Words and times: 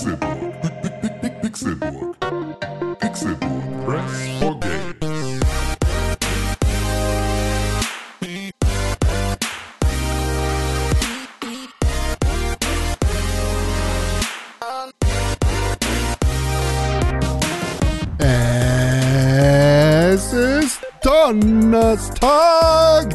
Pixelburg. 0.00 1.42
Pixelburg. 1.42 2.16
Pixelburg. 3.00 3.84
Press 3.84 4.12
for 4.40 4.58
Games. 4.60 5.40
Es 20.12 20.32
ist 20.32 20.80
Donnerstag, 21.02 22.24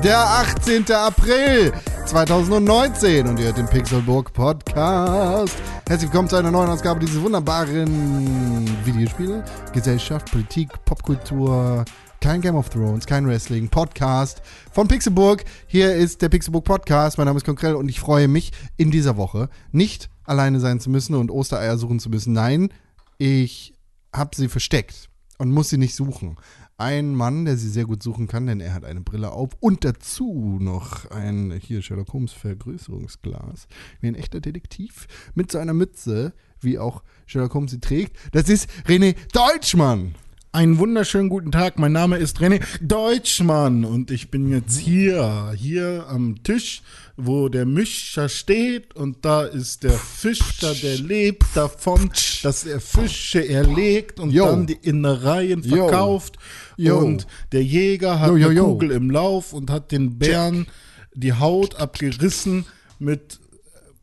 der 0.03 0.19
18. 0.19 0.91
April 0.91 1.73
2019 2.05 3.27
und 3.27 3.39
ihr 3.39 3.45
hört 3.45 3.57
den 3.57 3.65
Pixelburg 3.65 4.31
Podcast. 4.31 5.57
Herzlich 5.87 6.11
willkommen 6.11 6.29
zu 6.29 6.35
einer 6.35 6.51
neuen 6.51 6.69
Ausgabe 6.69 6.99
dieses 6.99 7.19
wunderbaren 7.19 8.69
Videospiele, 8.85 9.43
Gesellschaft, 9.73 10.29
Politik, 10.31 10.69
Popkultur, 10.85 11.83
kein 12.21 12.41
Game 12.41 12.55
of 12.55 12.69
Thrones, 12.69 13.07
kein 13.07 13.27
Wrestling, 13.27 13.69
Podcast 13.69 14.43
von 14.71 14.87
Pixelburg. 14.87 15.45
Hier 15.65 15.95
ist 15.95 16.21
der 16.21 16.29
Pixelburg 16.29 16.63
Podcast. 16.63 17.17
Mein 17.17 17.25
Name 17.25 17.37
ist 17.37 17.45
Konkrell 17.45 17.73
und 17.73 17.89
ich 17.89 17.99
freue 17.99 18.27
mich 18.27 18.51
in 18.77 18.91
dieser 18.91 19.17
Woche 19.17 19.49
nicht 19.71 20.09
alleine 20.25 20.59
sein 20.59 20.79
zu 20.79 20.91
müssen 20.91 21.15
und 21.15 21.31
Ostereier 21.31 21.79
suchen 21.79 21.99
zu 21.99 22.11
müssen. 22.11 22.33
Nein, 22.33 22.69
ich 23.17 23.73
habe 24.13 24.35
sie 24.35 24.47
versteckt 24.47 25.09
und 25.39 25.51
muss 25.51 25.69
sie 25.69 25.77
nicht 25.79 25.95
suchen. 25.95 26.37
Ein 26.77 27.15
Mann, 27.15 27.45
der 27.45 27.55
sie 27.55 27.69
sehr 27.69 27.85
gut 27.85 28.03
suchen 28.03 28.27
kann, 28.27 28.47
denn 28.47 28.59
er 28.59 28.73
hat 28.73 28.83
eine 28.83 28.99
Brille 28.99 29.31
auf 29.31 29.51
und 29.61 29.85
dazu 29.85 30.57
noch 30.59 31.09
ein 31.09 31.57
hier 31.61 31.81
Sherlock 31.81 32.11
Holmes 32.11 32.33
Vergrößerungsglas, 32.33 33.69
wie 34.01 34.07
ein 34.07 34.15
echter 34.15 34.41
Detektiv 34.41 35.07
mit 35.35 35.49
so 35.49 35.57
einer 35.57 35.73
Mütze, 35.73 36.33
wie 36.59 36.77
auch 36.77 37.01
Sherlock 37.27 37.53
Holmes 37.53 37.71
sie 37.71 37.79
trägt. 37.79 38.17
Das 38.33 38.49
ist 38.49 38.69
René 38.87 39.15
Deutschmann. 39.31 40.15
Einen 40.55 40.77
wunderschönen 40.77 41.27
guten 41.27 41.51
Tag. 41.51 41.79
Mein 41.79 41.91
Name 41.91 42.17
ist 42.17 42.39
René 42.39 42.61
Deutschmann 42.81 43.83
und 43.83 44.09
ich 44.09 44.31
bin 44.31 44.49
jetzt 44.49 44.77
hier, 44.77 45.53
hier 45.53 46.05
am 46.07 46.43
Tisch, 46.43 46.81
wo 47.17 47.49
der 47.49 47.65
Mischer 47.65 48.29
steht 48.29 48.95
und 48.95 49.25
da 49.25 49.43
ist 49.43 49.83
der 49.83 49.91
Fischer, 49.91 50.73
der 50.73 50.97
lebt 50.97 51.43
davon, 51.55 52.09
dass 52.41 52.65
er 52.65 52.79
Fische 52.79 53.45
erlegt 53.47 54.19
und 54.21 54.31
Yo. 54.31 54.45
dann 54.45 54.65
die 54.65 54.79
Innereien 54.81 55.61
verkauft. 55.61 56.35
Yo. 56.35 56.41
Und 56.77 57.27
der 57.51 57.63
Jäger 57.63 58.19
hat 58.19 58.29
Yo, 58.29 58.37
yo, 58.37 58.45
eine 58.47 58.55
yo. 58.55 58.65
Kugel 58.73 58.91
im 58.91 59.09
Lauf 59.09 59.53
und 59.53 59.69
hat 59.69 59.91
den 59.91 60.17
Bären 60.17 60.67
die 61.13 61.33
Haut 61.33 61.75
abgerissen 61.75 62.65
mit 62.99 63.39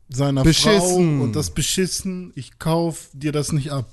seiner 0.09 0.43
Beschissen. 0.43 1.17
Frau 1.17 1.23
und 1.23 1.35
das 1.35 1.51
beschissen. 1.51 2.31
Ich 2.35 2.59
kauf 2.59 3.09
dir 3.13 3.31
das 3.31 3.51
nicht 3.51 3.71
ab. 3.71 3.85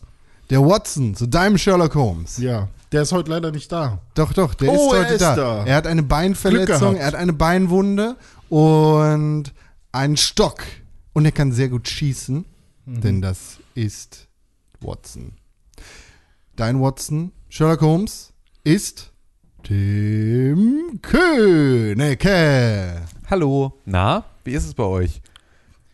Der 0.51 0.61
Watson 0.67 1.15
zu 1.15 1.27
deinem 1.27 1.59
Sherlock 1.59 1.95
Holmes. 1.95 2.39
Ja, 2.39 2.69
der 2.93 3.03
ist 3.03 3.13
heute 3.13 3.31
leider 3.31 3.53
nicht 3.53 3.71
da. 3.71 4.01
Doch, 4.15 4.33
doch, 4.33 4.55
der 4.55 4.71
Oh, 4.71 4.75
ist 4.75 4.93
er 4.95 5.01
heute 5.05 5.15
ist 5.15 5.21
da. 5.21 5.37
da. 5.37 5.65
Er 5.65 5.77
hat 5.77 5.87
eine 5.87 6.03
Beinverletzung, 6.03 6.97
er 6.97 7.07
hat 7.07 7.15
eine 7.15 7.33
Beinwunde 7.33 8.17
und 8.49 9.53
einen 9.93 10.17
Stock. 10.17 10.63
Und 11.13 11.25
er 11.25 11.33
kann 11.33 11.53
sehr 11.53 11.69
gut 11.69 11.89
schießen, 11.89 12.45
Mhm. 12.87 13.01
denn 13.01 13.21
das 13.23 13.59
ist 13.75 14.27
Watson. 14.81 15.33
Dein 16.57 16.81
Watson, 16.81 17.33
Sherlock 17.49 17.81
Holmes, 17.83 18.30
ist 18.65 19.13
Tim 19.63 20.99
Königke. 21.01 23.03
Hallo. 23.31 23.81
Na, 23.87 24.25
wie 24.45 24.53
ist 24.53 24.67
es 24.67 24.75
bei 24.75 24.85
euch? 24.85 25.23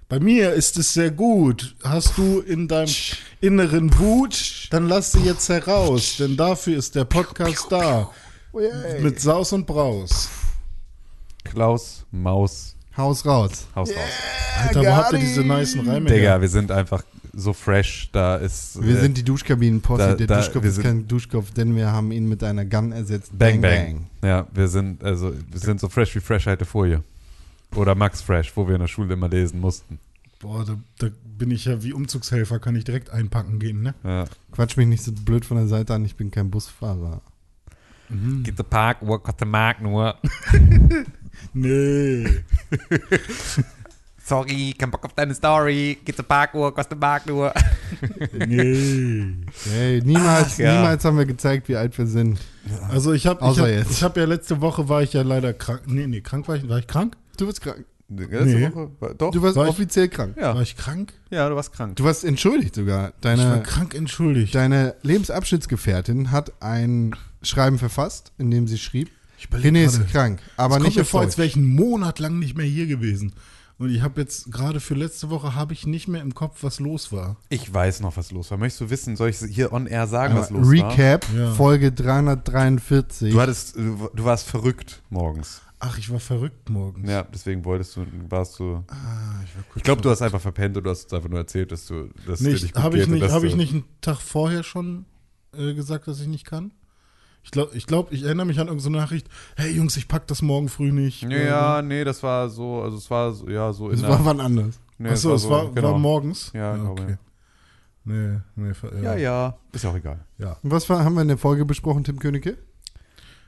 Bei 0.08 0.18
mir 0.18 0.52
ist 0.52 0.76
es 0.76 0.92
sehr 0.92 1.10
gut. 1.10 1.76
Hast 1.84 2.18
du 2.18 2.40
in 2.40 2.68
deinem 2.68 2.92
inneren 3.40 3.96
Wut, 3.98 4.68
dann 4.70 4.88
lass 4.88 5.12
sie 5.12 5.22
jetzt 5.22 5.48
heraus, 5.48 6.16
denn 6.18 6.36
dafür 6.36 6.78
ist 6.78 6.94
der 6.94 7.04
Podcast 7.04 7.66
da. 7.70 8.10
Mit 9.00 9.20
Saus 9.20 9.52
und 9.52 9.66
Braus. 9.66 10.28
Klaus, 11.44 12.04
Maus, 12.10 12.74
Haus 12.96 13.26
raus. 13.26 13.66
Haus 13.74 13.90
raus. 13.90 14.66
Alter, 14.66 14.82
wo 14.82 14.96
habt 14.96 15.12
ihr 15.12 15.18
diese 15.18 15.42
nicen 15.42 15.88
Reime? 15.88 16.08
Digga, 16.08 16.40
wir 16.40 16.48
sind 16.48 16.72
einfach 16.72 17.02
so 17.36 17.52
fresh. 17.52 18.08
Da 18.12 18.36
ist. 18.36 18.82
Wir 18.82 18.96
äh, 18.96 19.00
sind 19.00 19.16
die 19.16 19.22
Duschkabinen-Posse. 19.22 19.98
da- 20.08 20.14
Der 20.14 20.26
da- 20.26 20.38
Duschkopf 20.40 20.64
ist 20.64 20.80
kein 20.80 21.06
Duschkopf, 21.06 21.52
denn 21.52 21.76
wir 21.76 21.92
haben 21.92 22.10
ihn 22.12 22.28
mit 22.28 22.42
einer 22.42 22.64
Gun 22.64 22.92
ersetzt. 22.92 23.38
Bang, 23.38 23.60
bang 23.60 24.06
Ja, 24.22 24.46
wir 24.52 24.68
sind, 24.68 25.04
also, 25.04 25.32
wir 25.50 25.60
sind 25.60 25.78
so 25.80 25.88
fresh 25.88 26.14
wie 26.16 26.20
Fresh 26.20 26.46
alte 26.48 26.64
Folie. 26.64 27.02
Oder 27.74 27.94
Max 27.94 28.22
Fresh, 28.22 28.56
wo 28.56 28.66
wir 28.66 28.74
in 28.76 28.80
der 28.80 28.88
Schule 28.88 29.12
immer 29.14 29.28
lesen 29.28 29.60
mussten. 29.60 29.98
Boah, 30.40 30.64
da, 30.64 30.76
da 30.98 31.08
bin 31.38 31.50
ich 31.50 31.64
ja 31.64 31.82
wie 31.82 31.92
Umzugshelfer, 31.92 32.58
kann 32.58 32.76
ich 32.76 32.84
direkt 32.84 33.10
einpacken 33.10 33.58
gehen, 33.58 33.82
ne? 33.82 33.94
Ja. 34.04 34.24
Quatsch 34.52 34.76
mich 34.76 34.86
nicht 34.86 35.02
so 35.02 35.12
blöd 35.12 35.44
von 35.44 35.56
der 35.56 35.66
Seite 35.66 35.94
an, 35.94 36.04
ich 36.04 36.14
bin 36.16 36.30
kein 36.30 36.50
Busfahrer. 36.50 37.20
Geht 38.44 38.56
der 38.58 38.62
Park, 38.62 38.98
wo 39.00 39.18
kostet 39.18 39.40
der 39.40 39.48
Markt 39.48 39.82
nur? 39.82 40.16
Nee. 41.52 42.26
Sorry, 44.26 44.74
kein 44.76 44.90
Bock 44.90 45.04
auf 45.04 45.12
deine 45.14 45.34
Story. 45.34 45.98
Geht 46.04 46.18
der 46.18 46.24
Parkuhr, 46.24 46.74
kostet 46.74 46.92
der 46.92 46.98
Markt 47.08 47.26
nur. 47.28 47.52
Nee. 48.32 49.34
Hey, 49.72 50.00
niemals, 50.04 50.54
Ach, 50.54 50.58
ja. 50.58 50.74
niemals 50.76 51.04
haben 51.04 51.16
wir 51.18 51.26
gezeigt, 51.26 51.68
wie 51.68 51.76
alt 51.76 51.96
wir 51.96 52.06
sind. 52.06 52.38
Also 52.88 53.12
ich 53.12 53.26
habe 53.26 53.40
ich 53.40 53.46
Außer 53.46 53.62
hab, 53.62 53.68
jetzt. 53.68 53.90
ich 53.92 54.02
hab 54.02 54.16
ja 54.16 54.24
letzte 54.24 54.60
Woche 54.60 54.88
war 54.88 55.02
ich 55.02 55.12
ja 55.12 55.22
leider 55.22 55.52
krank. 55.52 55.82
Nee, 55.86 56.06
nee, 56.06 56.20
krank 56.20 56.46
war 56.48 56.56
ich. 56.56 56.68
War 56.68 56.78
ich 56.78 56.86
krank? 56.86 57.16
Du 57.36 57.46
warst 57.46 57.60
krank. 57.60 57.84
Letzte 58.08 58.44
Nee. 58.46 58.70
Woche? 58.72 58.90
war- 59.00 59.14
Doch. 59.14 59.30
Du 59.32 59.42
warst 59.42 59.56
War 59.56 59.64
ich- 59.64 59.70
offiziell 59.70 60.08
krank. 60.08 60.36
ja. 60.36 60.54
War 60.54 60.62
ich 60.62 60.76
krank? 60.76 61.12
ja, 61.30 61.48
du 61.48 61.56
warst 61.56 61.72
krank. 61.72 61.96
Du 61.96 62.04
warst 62.04 62.24
entschuldigt 62.24 62.74
sogar. 62.74 63.08
Ich 63.08 63.24
war 63.24 63.36
Deine, 63.36 63.62
krank 63.62 63.94
entschuldigt. 63.94 64.54
deine 64.54 64.94
Lebensabschnittsgefährtin 65.02 66.30
hat 66.32 66.52
ein 66.60 67.14
Schreiben 67.42 67.78
verfasst, 67.78 68.32
in 68.38 68.50
dem 68.50 68.66
sie 68.66 68.78
schrieb, 68.78 69.10
Ich 69.38 69.48
René 69.48 69.84
ist 69.84 70.06
krank, 70.10 70.40
aber 70.56 70.76
es 70.76 70.82
nicht 70.82 70.94
kommt 70.94 70.96
mir 70.98 71.04
vor, 71.04 71.20
als 71.20 71.38
wäre 71.38 71.46
ich 71.46 71.56
einen 71.56 71.66
Monat 71.74 72.18
lang 72.18 72.38
nicht 72.38 72.56
mehr 72.56 72.66
hier 72.66 72.86
gewesen. 72.86 73.32
Und 73.78 73.90
ich 73.90 74.00
habe 74.00 74.22
jetzt 74.22 74.50
gerade 74.50 74.80
für 74.80 74.94
letzte 74.94 75.28
Woche 75.28 75.54
habe 75.54 75.74
ich 75.74 75.86
nicht 75.86 76.08
mehr 76.08 76.22
im 76.22 76.34
Kopf, 76.34 76.62
was 76.62 76.80
los 76.80 77.12
war. 77.12 77.36
Ich 77.50 77.72
weiß 77.72 78.00
noch, 78.00 78.16
was 78.16 78.32
los 78.32 78.50
war. 78.50 78.56
Möchtest 78.56 78.80
du 78.80 78.90
wissen, 78.90 79.16
soll 79.16 79.28
ich 79.28 79.38
hier 79.38 79.72
on 79.72 79.86
air 79.86 80.06
sagen, 80.06 80.34
was 80.34 80.50
Aber 80.50 80.60
los 80.60 80.68
war? 80.80 80.90
Recap, 80.92 81.26
Ja. 81.36 81.52
Folge 81.52 81.92
343. 81.92 83.32
Du 83.32 83.40
hattest, 83.40 83.76
du, 83.76 84.08
du 84.14 84.24
warst 84.24 84.48
verrückt 84.48 85.02
morgens. 85.10 85.60
Ach, 85.78 85.98
ich 85.98 86.10
war 86.10 86.20
verrückt 86.20 86.70
morgens. 86.70 87.08
Ja, 87.08 87.22
deswegen 87.24 87.62
wolltest 87.66 87.96
du, 87.96 88.06
warst 88.30 88.58
du. 88.58 88.82
Ah, 88.88 89.42
ich 89.44 89.54
war 89.54 89.62
kurz 89.64 89.76
Ich 89.76 89.82
glaube, 89.82 90.00
du 90.00 90.08
hast 90.08 90.22
einfach 90.22 90.40
verpennt 90.40 90.76
und 90.78 90.84
du 90.84 90.90
hast 90.90 91.04
uns 91.04 91.12
einfach 91.12 91.28
nur 91.28 91.38
erzählt, 91.38 91.70
dass 91.70 91.86
du, 91.86 92.08
dass 92.26 92.38
dir 92.38 92.48
nicht, 92.48 92.62
nicht 92.62 92.74
gut 92.74 92.82
habe 92.82 92.96
ich 92.96 93.02
geht 93.02 93.08
und 93.08 93.14
nicht, 93.14 93.24
dass 93.24 93.32
habe 93.32 93.46
ich 93.46 93.56
nicht 93.56 93.74
einen 93.74 93.84
Tag 94.00 94.20
vorher 94.22 94.62
schon 94.62 95.04
äh, 95.54 95.74
gesagt, 95.74 96.08
dass 96.08 96.18
ich 96.20 96.28
nicht 96.28 96.46
kann? 96.46 96.72
Ich 97.46 97.52
glaube, 97.52 97.76
ich, 97.76 97.86
glaub, 97.86 98.10
ich 98.12 98.24
erinnere 98.24 98.44
mich 98.44 98.58
an 98.58 98.66
irgendeine 98.66 98.96
Nachricht. 98.96 99.28
Hey 99.56 99.70
Jungs, 99.70 99.96
ich 99.96 100.08
pack 100.08 100.26
das 100.26 100.42
morgen 100.42 100.68
früh 100.68 100.90
nicht. 100.90 101.22
Ja, 101.22 101.80
nee, 101.80 102.02
das 102.02 102.20
war 102.24 102.50
so, 102.50 102.82
also 102.82 102.96
es 102.96 103.08
war 103.08 103.32
so, 103.32 103.48
ja 103.48 103.72
so 103.72 103.86
in 103.86 103.92
das 103.92 104.00
der, 104.00 104.10
war 104.10 104.24
wann 104.24 104.40
anders. 104.40 104.80
nee, 104.98 105.10
Achso, 105.10 105.32
es 105.32 105.48
war, 105.48 105.70
genau. 105.72 105.92
war 105.92 105.98
morgens. 105.98 106.50
Ja, 106.52 106.72
Ah, 106.72 106.76
glaube 106.76 107.02
okay. 107.02 107.16
Nee, 108.04 108.38
nee, 108.56 108.74
ver- 108.74 109.00
Ja, 109.00 109.16
ja, 109.16 109.56
ist 109.72 109.84
ja 109.84 109.90
auch 109.90 109.96
egal. 109.96 110.24
ja. 110.38 110.56
Und 110.60 110.70
was 110.72 110.88
war, 110.90 111.04
haben 111.04 111.14
wir 111.14 111.22
in 111.22 111.28
der 111.28 111.38
Folge 111.38 111.64
besprochen, 111.64 112.02
Tim 112.02 112.18
Königke? 112.18 112.58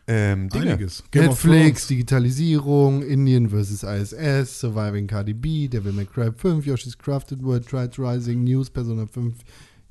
Ähm, 0.06 0.48
Dinge. 0.48 0.72
Einiges. 0.75 1.03
Game 1.10 1.25
Netflix. 1.26 1.87
Digitalisierung, 1.88 3.03
Indien 3.03 3.50
vs. 3.50 3.82
ISS, 3.82 4.60
Surviving 4.60 5.06
Cardi 5.08 5.34
B, 5.34 5.69
Devil 5.69 5.92
May 5.92 6.06
Cry 6.06 6.31
5, 6.32 6.64
Yoshi's 6.64 6.97
Crafted 6.97 7.42
World, 7.42 7.66
Trials 7.69 7.98
Rising, 7.98 8.42
News, 8.44 8.70
Persona 8.70 9.06
5, 9.06 9.34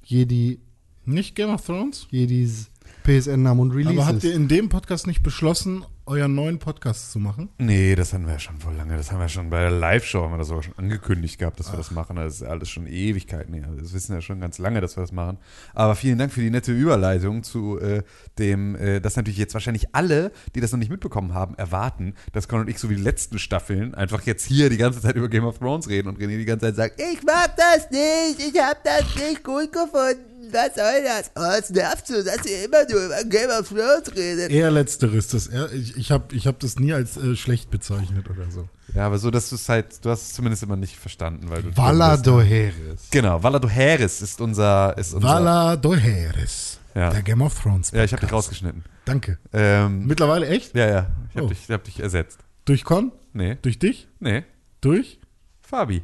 Jedi, 0.05 0.59
Nicht 1.05 1.35
Game 1.35 1.49
of 1.51 1.63
Thrones? 1.65 2.07
Jedis 2.09 2.69
PSN-Namen 3.03 3.59
und 3.59 3.71
Releases. 3.71 3.99
Aber 3.99 4.07
habt 4.07 4.23
ihr 4.23 4.33
in 4.33 4.47
dem 4.47 4.69
Podcast 4.69 5.07
nicht 5.07 5.23
beschlossen, 5.23 5.85
euren 6.07 6.35
neuen 6.35 6.57
Podcast 6.57 7.11
zu 7.11 7.19
machen? 7.19 7.49
Nee, 7.57 7.95
das 7.95 8.13
hatten 8.13 8.25
wir 8.25 8.33
ja 8.33 8.39
schon 8.39 8.57
vor 8.57 8.73
lange. 8.73 8.95
Das 8.95 9.11
haben 9.11 9.19
wir 9.19 9.29
schon 9.29 9.49
bei 9.49 9.61
der 9.61 9.71
Live-Show, 9.71 10.23
haben 10.23 10.31
wir 10.33 10.37
das 10.37 10.47
sogar 10.47 10.63
schon 10.63 10.77
angekündigt 10.77 11.37
gehabt, 11.37 11.59
dass 11.59 11.71
wir 11.71 11.77
das 11.77 11.91
machen. 11.91 12.15
Das 12.15 12.35
ist 12.35 12.43
alles 12.43 12.69
schon 12.69 12.87
Ewigkeiten 12.87 13.53
her. 13.53 13.67
Das 13.79 13.93
wissen 13.93 14.13
wir 14.13 14.21
schon 14.21 14.39
ganz 14.39 14.57
lange, 14.57 14.81
dass 14.81 14.95
wir 14.97 15.01
das 15.01 15.11
machen. 15.11 15.37
Aber 15.73 15.95
vielen 15.95 16.17
Dank 16.17 16.31
für 16.31 16.41
die 16.41 16.49
nette 16.49 16.71
Überleitung 16.71 17.43
zu 17.43 17.79
äh, 17.79 18.03
dem, 18.39 18.75
äh, 18.75 18.99
dass 19.01 19.15
natürlich 19.15 19.37
jetzt 19.37 19.53
wahrscheinlich 19.53 19.93
alle, 19.93 20.31
die 20.55 20.61
das 20.61 20.71
noch 20.71 20.79
nicht 20.79 20.91
mitbekommen 20.91 21.33
haben, 21.33 21.55
erwarten, 21.55 22.13
dass 22.31 22.47
Con 22.47 22.61
und 22.61 22.69
ich 22.69 22.79
so 22.79 22.89
wie 22.89 22.95
die 22.95 23.01
letzten 23.01 23.39
Staffeln 23.39 23.93
einfach 23.93 24.21
jetzt 24.23 24.45
hier 24.45 24.69
die 24.69 24.77
ganze 24.77 25.01
Zeit 25.01 25.15
über 25.15 25.27
Game 25.27 25.43
of 25.43 25.59
Thrones 25.59 25.89
reden 25.89 26.07
und 26.07 26.19
René 26.19 26.37
die 26.37 26.45
ganze 26.45 26.67
Zeit 26.67 26.75
sagt, 26.75 27.01
ich 27.01 27.23
mag 27.23 27.55
das 27.57 27.89
nicht, 27.91 28.39
ich 28.39 28.61
hab 28.61 28.83
das 28.83 29.03
nicht 29.15 29.43
gut 29.43 29.71
gefunden. 29.71 30.36
Was 30.51 30.75
soll 30.75 31.03
das? 31.03 31.31
Oh, 31.35 31.59
es 31.59 31.69
nervt 31.69 32.07
so, 32.07 32.23
dass 32.23 32.45
ihr 32.45 32.65
immer 32.65 32.83
nur 32.89 33.05
über 33.05 33.23
Game 33.25 33.49
of 33.49 33.67
Thrones 33.69 34.15
redet. 34.15 34.51
Eher 34.51 34.71
letzteres. 34.71 35.27
Das, 35.27 35.47
eher- 35.47 35.71
ich 35.73 35.95
ich 35.97 36.11
habe 36.11 36.33
ich 36.35 36.47
hab 36.47 36.59
das 36.59 36.77
nie 36.79 36.93
als 36.93 37.17
äh, 37.17 37.35
schlecht 37.35 37.69
bezeichnet 37.69 38.29
oder 38.29 38.49
so. 38.51 38.67
Ja, 38.95 39.05
aber 39.05 39.17
so, 39.19 39.29
dass 39.31 39.49
du 39.49 39.55
es 39.55 39.67
halt, 39.69 40.03
du 40.05 40.09
hast 40.09 40.21
es 40.23 40.33
zumindest 40.33 40.63
immer 40.63 40.75
nicht 40.77 40.95
verstanden, 40.97 41.49
weil 41.49 41.61
du. 41.63 41.75
Valado 41.75 42.41
Heres. 42.41 43.07
Genau, 43.11 43.41
Valado 43.43 43.69
Harris 43.69 44.21
ist 44.21 44.39
unser. 44.41 44.97
Ist 44.97 45.13
unser 45.13 45.27
Vala 45.27 45.75
Doheres. 45.75 46.79
Ja. 46.95 47.09
Der 47.11 47.21
Game 47.21 47.41
of 47.41 47.59
Thrones. 47.61 47.91
Ja, 47.91 48.03
ich 48.03 48.11
habe 48.11 48.21
dich 48.21 48.29
Podcast. 48.29 48.33
rausgeschnitten. 48.49 48.83
Danke. 49.05 49.37
Ähm, 49.53 50.05
Mittlerweile 50.07 50.47
echt? 50.47 50.75
ja, 50.75 50.87
ja, 50.89 51.07
ich 51.29 51.35
habe 51.35 51.45
Oh. 51.45 51.49
dich, 51.49 51.69
hab 51.69 51.83
dich 51.83 51.99
ersetzt. 51.99 52.39
Durch 52.65 52.83
Con? 52.83 53.11
Nee, 53.33 53.57
Durch 53.61 53.77
dich? 53.77 54.07
nee, 54.19 54.43
Durch? 54.81 55.19
Fabi. 55.61 56.03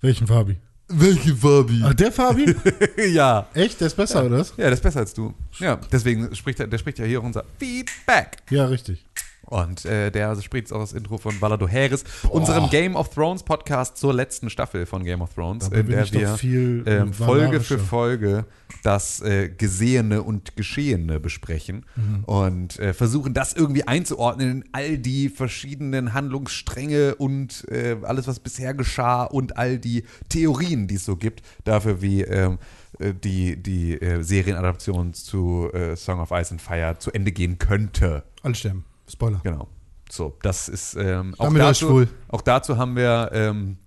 Welchen 0.00 0.26
Fabi? 0.26 0.58
Welche 0.88 1.34
Fabi? 1.34 1.80
Ach, 1.84 1.94
der 1.94 2.12
Fabi? 2.12 2.54
ja. 3.12 3.46
Echt? 3.54 3.80
Der 3.80 3.86
ist 3.86 3.96
besser, 3.96 4.24
oder? 4.26 4.38
was? 4.38 4.50
Ja, 4.56 4.64
der 4.64 4.72
ist 4.72 4.82
besser 4.82 5.00
als 5.00 5.14
du. 5.14 5.32
Ja, 5.58 5.78
deswegen 5.90 6.34
spricht 6.34 6.60
er, 6.60 6.66
der 6.66 6.78
spricht 6.78 6.98
ja 6.98 7.04
hier 7.04 7.20
auch 7.20 7.24
unser 7.24 7.44
Feedback. 7.58 8.38
Ja, 8.50 8.66
richtig. 8.66 9.04
Und 9.52 9.84
äh, 9.84 10.10
der 10.10 10.34
spricht 10.40 10.72
auch 10.72 10.80
das 10.80 10.94
Intro 10.94 11.18
von 11.18 11.38
Valado 11.38 11.68
Harris, 11.68 12.04
unserem 12.30 12.70
Game 12.70 12.96
of 12.96 13.10
Thrones 13.10 13.42
Podcast 13.42 13.98
zur 13.98 14.14
letzten 14.14 14.48
Staffel 14.48 14.86
von 14.86 15.04
Game 15.04 15.20
of 15.20 15.34
Thrones, 15.34 15.68
in 15.68 15.88
der 15.88 16.10
wir 16.10 16.38
äh, 16.86 16.96
ähm, 16.96 17.12
Folge 17.12 17.60
für. 17.60 17.78
Folge 17.78 18.46
das 18.82 19.20
äh, 19.20 19.50
Gesehene 19.50 20.22
und 20.22 20.56
Geschehene 20.56 21.20
besprechen 21.20 21.84
Mhm. 21.96 22.24
und 22.24 22.78
äh, 22.78 22.94
versuchen 22.94 23.34
das 23.34 23.52
irgendwie 23.52 23.86
einzuordnen 23.86 24.62
in 24.62 24.64
all 24.72 24.96
die 24.96 25.28
verschiedenen 25.28 26.14
Handlungsstränge 26.14 27.14
und 27.16 27.68
äh, 27.68 27.96
alles, 28.02 28.26
was 28.26 28.40
bisher 28.40 28.72
geschah 28.72 29.24
und 29.24 29.58
all 29.58 29.78
die 29.78 30.04
Theorien, 30.30 30.88
die 30.88 30.94
es 30.94 31.04
so 31.04 31.16
gibt, 31.16 31.42
dafür 31.64 32.00
wie 32.00 32.22
ähm, 32.22 32.58
äh, 32.98 33.12
die, 33.12 33.62
die 33.62 34.00
äh, 34.00 34.22
Serienadaption 34.22 35.12
zu 35.12 35.68
Song 35.96 36.20
of 36.20 36.30
Ice 36.30 36.52
and 36.52 36.62
Fire 36.62 36.96
zu 36.98 37.10
Ende 37.12 37.32
gehen 37.32 37.58
könnte. 37.58 38.22
Alle 38.42 38.54
sterben. 38.54 38.84
Spoiler. 39.12 39.40
Genau. 39.42 39.68
So, 40.10 40.36
das 40.42 40.68
ist 40.68 40.94
ähm, 40.96 41.34
auch, 41.38 41.52
dazu, 41.54 42.06
auch 42.28 42.42
dazu 42.42 42.76
haben 42.76 42.96
wir 42.96 43.30
ähm, 43.32 43.78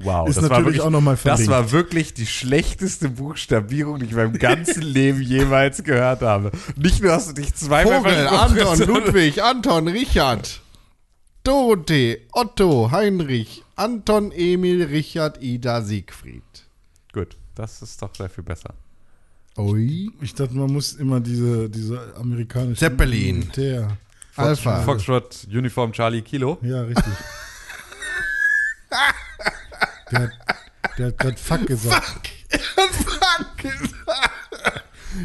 Wow, 0.00 0.28
Ist 0.28 0.36
das 0.36 0.44
war 0.44 0.50
natürlich 0.50 0.66
wirklich, 0.66 0.82
auch 0.82 0.90
noch 0.90 1.00
mal 1.00 1.16
Das 1.22 1.48
war 1.48 1.72
wirklich 1.72 2.12
die 2.12 2.26
schlechteste 2.26 3.08
Buchstabierung, 3.08 3.98
die 3.98 4.04
ich 4.04 4.10
in 4.10 4.16
meinem 4.16 4.38
ganzen 4.38 4.82
Leben 4.82 5.22
jemals 5.22 5.82
gehört 5.82 6.20
habe. 6.22 6.50
Nicht 6.76 7.02
nur 7.02 7.12
hast 7.12 7.30
du 7.30 7.32
dich 7.32 7.54
zweimal 7.54 8.02
Vogel, 8.02 8.28
Anton, 8.28 8.78
Ludwig, 8.86 9.42
Anton, 9.42 9.88
Richard, 9.88 10.60
Dorothee, 11.46 12.26
Otto, 12.32 12.90
Heinrich, 12.90 13.62
Anton, 13.76 14.32
Emil, 14.32 14.82
Richard, 14.84 15.40
Ida, 15.40 15.80
Siegfried. 15.80 16.42
Gut, 17.12 17.36
das 17.54 17.82
ist 17.82 18.02
doch 18.02 18.12
sehr 18.16 18.28
viel 18.28 18.42
besser. 18.42 18.74
Ui. 19.56 20.10
Ich 20.20 20.34
dachte, 20.34 20.54
man 20.54 20.72
muss 20.72 20.94
immer 20.94 21.20
diese, 21.20 21.70
diese 21.70 22.14
amerikanische 22.16 22.80
Zeppelin. 22.80 23.38
Militär. 23.38 23.96
Alpha. 24.34 24.82
Foxtrot, 24.82 25.46
Uniform 25.50 25.92
Charlie 25.92 26.22
Kilo. 26.22 26.58
Ja, 26.62 26.82
richtig. 26.82 27.04
der, 30.10 30.18
hat- 30.20 30.32
der 30.98 31.06
hat 31.06 31.18
gerade 31.18 31.36
Fuck 31.36 31.66
gesagt. 31.66 32.30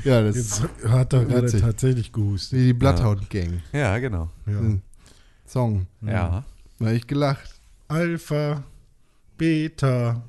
Ja, 0.06 0.22
das 0.22 0.36
Jetzt 0.38 0.64
hat 0.88 1.12
er 1.14 1.26
gerade 1.26 1.60
tatsächlich 1.60 2.14
gehustet. 2.14 2.58
wie 2.58 2.68
die 2.68 2.74
Bloodhound 2.74 3.30
Gang. 3.30 3.62
Ja, 3.74 3.98
genau. 3.98 4.30
Ja. 4.46 4.54
Hm. 4.60 4.82
Song. 5.52 5.86
Ja. 6.02 6.46
Da 6.80 6.86
hab 6.86 6.94
ich 6.94 7.06
gelacht. 7.08 7.60
Alpha, 7.90 8.64
Beta, 9.38 10.24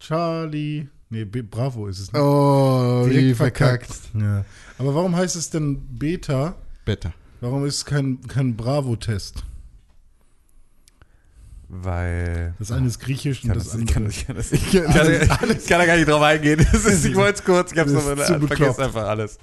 Charlie. 0.00 0.88
Nee, 1.10 1.24
B 1.24 1.42
Bravo 1.42 1.88
ist 1.88 2.00
es 2.00 2.12
nicht. 2.12 2.22
Oh, 2.22 3.04
wie 3.06 3.10
Direkt 3.10 3.36
verkackt. 3.36 3.90
Ja. 4.14 4.46
Aber 4.78 4.94
warum 4.94 5.14
heißt 5.14 5.36
es 5.36 5.50
denn 5.50 5.98
Beta? 5.98 6.54
Better. 6.86 7.12
Warum 7.42 7.66
ist 7.66 7.76
es 7.76 7.84
kein, 7.84 8.20
kein 8.28 8.56
Bravo-Test? 8.56 9.44
Weil. 11.68 12.54
Das 12.60 12.70
eine 12.70 12.86
ist 12.86 13.00
griechisch 13.00 13.38
Ich 13.42 13.50
und 13.50 13.56
das 13.56 13.70
das, 13.70 13.74
ich, 13.74 13.80
andere. 13.80 13.94
kann, 13.94 14.06
ich, 14.10 14.26
kann 14.26 14.36
das, 14.36 14.52
ich, 14.52 14.70
kann, 14.70 15.50
ich 15.58 15.66
kann 15.66 15.78
da 15.80 15.86
gar 15.86 15.96
nicht 15.96 16.08
drauf 16.08 16.22
eingehen. 16.22 16.60
Ist, 16.72 17.04
ich 17.04 17.14
wollte 17.16 17.40
es 17.40 17.44
kurz, 17.44 17.72
ich 17.72 17.78
hab's 17.78 17.90
vergesst 17.92 18.38
bekloppt. 18.40 18.78
einfach 18.80 19.06
alles. 19.08 19.38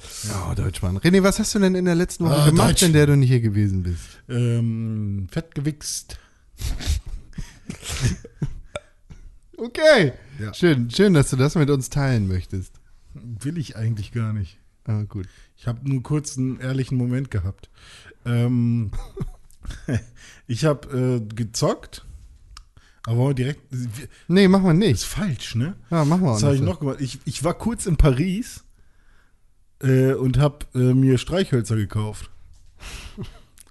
Oh, 0.50 0.54
Deutschmann. 0.54 0.98
René, 1.00 1.22
was 1.22 1.40
hast 1.40 1.54
du 1.54 1.60
denn 1.60 1.76
in 1.76 1.84
der 1.86 1.96
letzten 1.96 2.24
Woche 2.26 2.36
Ah, 2.36 2.46
gemacht, 2.50 2.70
Deutsch. 2.72 2.84
in 2.84 2.94
der 2.94 3.08
du 3.08 3.18
nicht 3.18 3.30
hier 3.30 3.42
gewesen 3.42 3.84
bist? 3.84 4.22
Ähm, 4.30 5.28
fett 5.32 5.54
gewichst. 5.54 6.18
Okay. 9.58 10.14
Ja. 10.40 10.54
Schön, 10.54 10.90
schön, 10.90 11.14
dass 11.14 11.30
du 11.30 11.36
das 11.38 11.56
mit 11.56 11.70
uns 11.70 11.90
teilen 11.90 12.28
möchtest. 12.28 12.74
Will 13.14 13.58
ich 13.58 13.76
eigentlich 13.78 14.12
gar 14.12 14.34
nicht. 14.34 14.58
Ah, 14.86 15.04
gut. 15.04 15.28
Ich 15.56 15.68
habe 15.68 15.88
nur 15.88 16.02
kurz 16.04 16.38
einen 16.38 16.60
ehrlichen 16.60 16.98
Moment 16.98 17.32
gehabt. 17.32 17.70
Ähm, 18.26 18.92
ich 20.48 20.66
habe 20.66 21.22
äh, 21.22 21.34
gezockt, 21.36 22.06
aber 23.06 23.18
wollen 23.18 23.30
wir 23.38 23.44
direkt. 23.46 23.62
Nee, 24.28 24.48
machen 24.48 24.64
wir 24.66 24.72
Ist 24.74 24.80
nicht. 24.80 25.04
falsch, 25.04 25.56
ne? 25.56 25.76
Ja, 25.92 26.06
machen 26.06 26.22
wir 26.24 26.32
auch 26.32 26.36
Was 26.36 26.44
habe 26.44 26.56
ich 26.56 26.62
nicht. 26.62 26.70
noch 26.70 26.80
gemacht? 26.80 26.98
Ich, 27.02 27.20
ich 27.26 27.44
war 27.44 27.54
kurz 27.54 27.86
in 27.86 27.98
Paris 27.98 28.64
äh, 29.82 30.14
und 30.14 30.38
habe 30.40 30.60
äh, 30.76 30.94
mir 30.94 31.18
Streichhölzer 31.18 31.76
gekauft. 31.76 32.30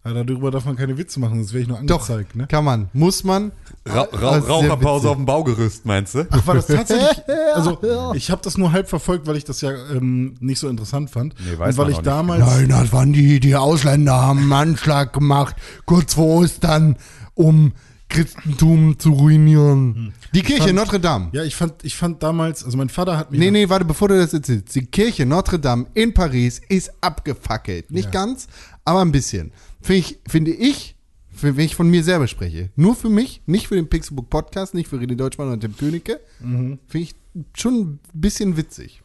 Aber 0.05 0.25
darüber 0.25 0.51
darf 0.51 0.65
man 0.65 0.75
keine 0.75 0.99
Witze 0.99 1.21
machen, 1.21 1.37
sonst 1.37 1.53
wäre 1.53 1.63
ich 1.63 1.69
nur 1.69 1.81
Doch, 1.85 2.09
angezeigt, 2.11 2.35
ne? 2.35 2.49
kann 2.49 2.65
man. 2.65 2.89
Muss 2.93 3.23
man. 3.23 3.53
Ra 3.87 4.09
Das 4.11 4.21
Ra 4.21 4.37
ist 4.39 4.49
Raucherpause 4.49 5.09
auf 5.09 5.17
dem 5.17 5.27
Baugerüst, 5.27 5.87
meinst 5.87 6.17
du? 6.17 6.27
Ach, 6.29 6.45
war 6.45 6.57
das 6.57 6.67
tatsächlich? 6.67 7.23
Also, 7.55 7.79
ich 8.15 8.31
habe 8.31 8.41
das 8.43 8.57
nur 8.59 8.73
halb 8.73 8.89
verfolgt, 8.89 9.27
weil 9.27 9.37
ich 9.37 9.45
das 9.45 9.61
ja 9.61 9.71
ähm, 9.93 10.35
nicht 10.41 10.59
so 10.59 10.69
interessant 10.69 11.11
fand. 11.11 11.35
Nee, 11.39 11.57
weiß 11.59 11.75
und 11.75 11.79
weil 11.79 11.85
man 11.85 11.91
ich 11.93 11.97
auch 11.97 12.01
nicht. 12.01 12.07
damals. 12.07 12.47
Nein, 12.47 12.69
das 12.71 12.93
waren 12.93 13.13
die, 13.13 13.39
die 13.41 13.55
Ausländer 13.55 14.15
haben 14.15 14.41
einen 14.41 14.53
Anschlag 14.71 15.13
gemacht, 15.13 15.55
kurz 15.85 16.15
vor 16.15 16.27
Ostern, 16.41 16.97
um 17.35 17.73
Christentum 18.13 18.99
zu 18.99 19.11
ruinieren. 19.13 20.13
Die 20.35 20.43
Kirche 20.43 20.65
fand- 20.65 20.75
Notre 20.75 21.01
Dame. 21.01 21.31
Ja, 21.33 21.45
ich 21.45 21.57
fand, 21.57 21.85
ich 21.85 21.97
fand 21.97 22.23
damals, 22.23 22.65
also 22.65 22.77
mein 22.77 22.89
Vater 22.89 23.17
hat 23.17 23.31
mich. 23.31 23.41
Nee, 23.41 23.51
nee, 23.51 23.69
warte, 23.69 23.85
bevor 23.85 24.09
du 24.09 24.17
das 24.19 24.33
erzählst. 24.33 24.75
Die 24.75 24.87
Kirche 24.87 25.27
Notre 25.27 25.59
Dame 25.59 25.87
in 25.95 26.15
Paris 26.15 26.61
ist 26.69 26.93
abgefackelt. 27.01 27.91
Nicht 27.91 28.07
Ja. 28.07 28.11
ganz, 28.11 28.47
aber 28.85 29.01
ein 29.03 29.13
bisschen. 29.13 29.53
Finde 29.81 29.99
ich, 30.01 30.19
finde 30.29 30.51
ich, 30.53 30.95
wenn 31.41 31.59
ich 31.59 31.75
von 31.75 31.89
mir 31.89 32.05
selber 32.05 32.29
spreche, 32.29 32.71
nur 32.77 32.95
für 32.95 33.09
mich, 33.09 33.43
nicht 33.47 33.67
für 33.69 33.75
den 33.75 33.89
Pixelbook 33.89 34.31
Podcast, 34.31 34.75
nicht 34.75 34.89
für 34.89 34.97
René 34.97 35.17
Deutschmann 35.17 35.49
und 35.51 35.61
Tim 35.61 35.77
Königke, 35.77 36.21
Mhm. 36.41 36.79
finde 36.87 37.05
ich 37.07 37.15
schon 37.57 37.75
ein 37.81 38.01
bisschen 38.13 38.57
witzig. 38.57 39.03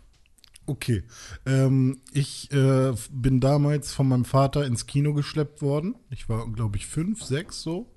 Okay. 0.70 1.03
Ähm, 1.46 2.01
ich 2.12 2.51
äh, 2.51 2.91
bin 3.10 3.39
damals 3.39 3.93
von 3.93 4.08
meinem 4.10 4.25
Vater 4.25 4.65
ins 4.65 4.86
Kino 4.86 5.13
geschleppt 5.13 5.62
worden. 5.62 5.96
Ich 6.10 6.27
war, 6.27 6.46
glaube 6.51 6.75
ich, 6.75 6.88
fünf, 6.88 7.24
sechs 7.24 7.62
so. 7.62 7.88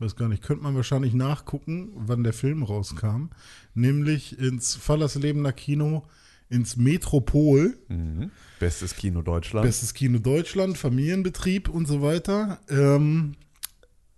Weiß 0.00 0.16
gar 0.16 0.28
nicht, 0.28 0.42
könnte 0.42 0.62
man 0.64 0.74
wahrscheinlich 0.74 1.12
nachgucken, 1.14 1.90
wann 1.94 2.24
der 2.24 2.32
Film 2.32 2.62
rauskam. 2.62 3.26
Nämlich 3.74 4.38
ins 4.38 4.74
Fallerslebener 4.74 5.52
Kino, 5.52 6.04
ins 6.48 6.76
Metropol. 6.76 7.78
Mhm. 7.88 8.30
Bestes 8.58 8.96
Kino 8.96 9.22
Deutschland. 9.22 9.66
Bestes 9.66 9.92
Kino 9.94 10.18
Deutschland, 10.18 10.78
Familienbetrieb 10.78 11.68
und 11.68 11.86
so 11.86 12.00
weiter. 12.02 12.60
Ähm, 12.70 13.34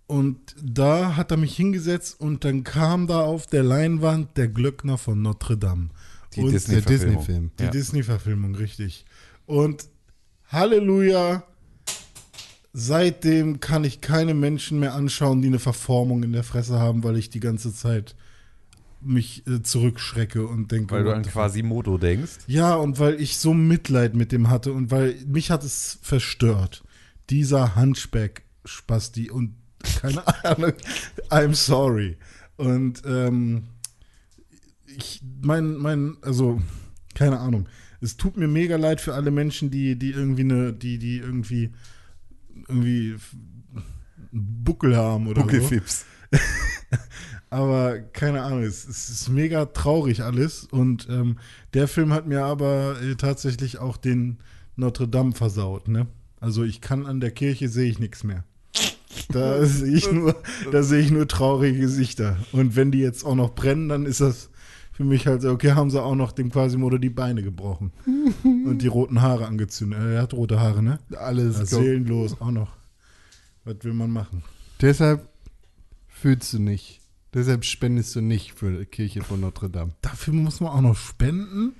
und 0.07 0.55
da 0.61 1.15
hat 1.15 1.31
er 1.31 1.37
mich 1.37 1.55
hingesetzt 1.55 2.19
und 2.19 2.43
dann 2.45 2.63
kam 2.63 3.07
da 3.07 3.21
auf 3.21 3.47
der 3.47 3.63
Leinwand 3.63 4.37
der 4.37 4.47
Glöckner 4.47 4.97
von 4.97 5.21
Notre 5.21 5.57
Dame. 5.57 5.89
Die 6.35 6.41
Disney-Verfilmung. 6.41 7.17
Disney-Film. 7.17 7.51
die 7.59 7.63
Ja. 7.63 7.69
Disney-Verfilmung, 7.69 8.55
richtig. 8.55 9.05
Und 9.45 9.85
Halleluja, 10.47 11.43
seitdem 12.73 13.59
kann 13.59 13.83
ich 13.83 14.01
keine 14.01 14.33
Menschen 14.33 14.79
mehr 14.79 14.95
anschauen, 14.95 15.41
die 15.41 15.47
eine 15.47 15.59
Verformung 15.59 16.23
in 16.23 16.33
der 16.33 16.43
Fresse 16.43 16.79
haben, 16.79 17.03
weil 17.03 17.17
ich 17.17 17.29
die 17.29 17.39
ganze 17.39 17.73
Zeit 17.73 18.15
mich 18.99 19.45
äh, 19.47 19.61
zurückschrecke 19.61 20.47
und 20.47 20.71
denke, 20.71 20.95
Weil 20.95 21.03
du 21.03 21.13
an. 21.13 21.23
Quasimodo 21.23 21.97
denkst. 21.97 22.39
Ja, 22.47 22.75
und 22.75 22.99
weil 22.99 23.21
ich 23.21 23.37
so 23.37 23.53
Mitleid 23.53 24.15
mit 24.15 24.31
dem 24.31 24.49
hatte 24.49 24.73
und 24.73 24.91
weil 24.91 25.15
mich 25.27 25.51
hat 25.51 25.63
es 25.63 25.99
verstört. 26.01 26.83
Dieser 27.29 27.75
Hunchback-Spasti 27.75 29.29
und 29.29 29.55
keine 30.01 30.25
Ahnung, 30.45 30.73
I'm 31.29 31.53
sorry. 31.53 32.17
Und 32.55 33.01
ähm, 33.05 33.63
ich, 34.85 35.21
mein, 35.41 35.75
mein, 35.75 36.17
also, 36.21 36.61
keine 37.13 37.39
Ahnung. 37.39 37.67
Es 37.99 38.17
tut 38.17 38.37
mir 38.37 38.47
mega 38.47 38.77
leid 38.77 39.01
für 39.01 39.13
alle 39.13 39.31
Menschen, 39.31 39.71
die, 39.71 39.97
die 39.97 40.11
irgendwie 40.11 40.41
eine, 40.41 40.73
die, 40.73 40.97
die 40.97 41.17
irgendwie, 41.17 41.71
irgendwie 42.67 43.15
einen 44.31 44.63
Buckel 44.63 44.95
haben 44.95 45.27
oder 45.27 45.41
so. 45.41 45.47
Buckelfips. 45.47 46.05
Aber 47.49 47.99
keine 47.99 48.41
Ahnung, 48.41 48.63
es, 48.63 48.87
es 48.87 49.09
ist 49.09 49.29
mega 49.29 49.65
traurig 49.65 50.23
alles. 50.23 50.63
Und 50.63 51.07
ähm, 51.09 51.37
der 51.75 51.87
Film 51.87 52.11
hat 52.11 52.25
mir 52.25 52.45
aber 52.45 52.99
äh, 52.99 53.13
tatsächlich 53.13 53.77
auch 53.77 53.97
den 53.97 54.39
Notre 54.75 55.07
Dame 55.07 55.33
versaut. 55.33 55.87
Ne? 55.87 56.07
Also 56.39 56.63
ich 56.63 56.81
kann 56.81 57.05
an 57.05 57.19
der 57.19 57.29
Kirche 57.29 57.69
sehe 57.69 57.91
ich 57.91 57.99
nichts 57.99 58.23
mehr. 58.23 58.43
Da 59.29 59.63
sehe 59.67 59.95
ich 59.95 60.11
nur, 60.11 60.35
da 60.71 60.81
sehe 60.81 61.01
ich 61.01 61.11
nur 61.11 61.27
traurige 61.27 61.77
Gesichter. 61.77 62.37
Und 62.53 62.75
wenn 62.75 62.91
die 62.91 63.01
jetzt 63.01 63.23
auch 63.23 63.35
noch 63.35 63.53
brennen, 63.53 63.87
dann 63.87 64.07
ist 64.07 64.21
das 64.21 64.49
für 64.93 65.03
mich 65.03 65.27
halt 65.27 65.41
so, 65.41 65.49
okay, 65.49 65.71
haben 65.73 65.89
sie 65.89 66.01
auch 66.01 66.15
noch 66.15 66.31
dem 66.31 66.49
Quasimodo 66.51 66.97
die 66.97 67.09
Beine 67.09 67.43
gebrochen 67.43 67.91
und 68.43 68.81
die 68.81 68.87
roten 68.87 69.21
Haare 69.21 69.47
angezündet. 69.47 69.99
Äh, 69.99 70.15
Er 70.15 70.21
hat 70.21 70.33
rote 70.33 70.59
Haare, 70.59 70.81
ne? 70.81 70.99
Alles 71.17 71.57
Ja, 71.57 71.65
seelenlos 71.65 72.39
auch 72.39 72.51
noch. 72.51 72.71
Was 73.65 73.75
will 73.83 73.93
man 73.93 74.11
machen? 74.11 74.43
Deshalb 74.81 75.27
fühlst 76.07 76.53
du 76.53 76.59
nicht. 76.59 76.99
Deshalb 77.33 77.65
spendest 77.65 78.15
du 78.15 78.21
nicht 78.21 78.53
für 78.53 78.71
die 78.77 78.85
Kirche 78.85 79.23
von 79.23 79.39
Notre 79.39 79.69
Dame. 79.69 79.93
Dafür 80.01 80.33
muss 80.33 80.59
man 80.61 80.71
auch 80.71 80.81
noch 80.81 80.95
spenden. 80.95 81.73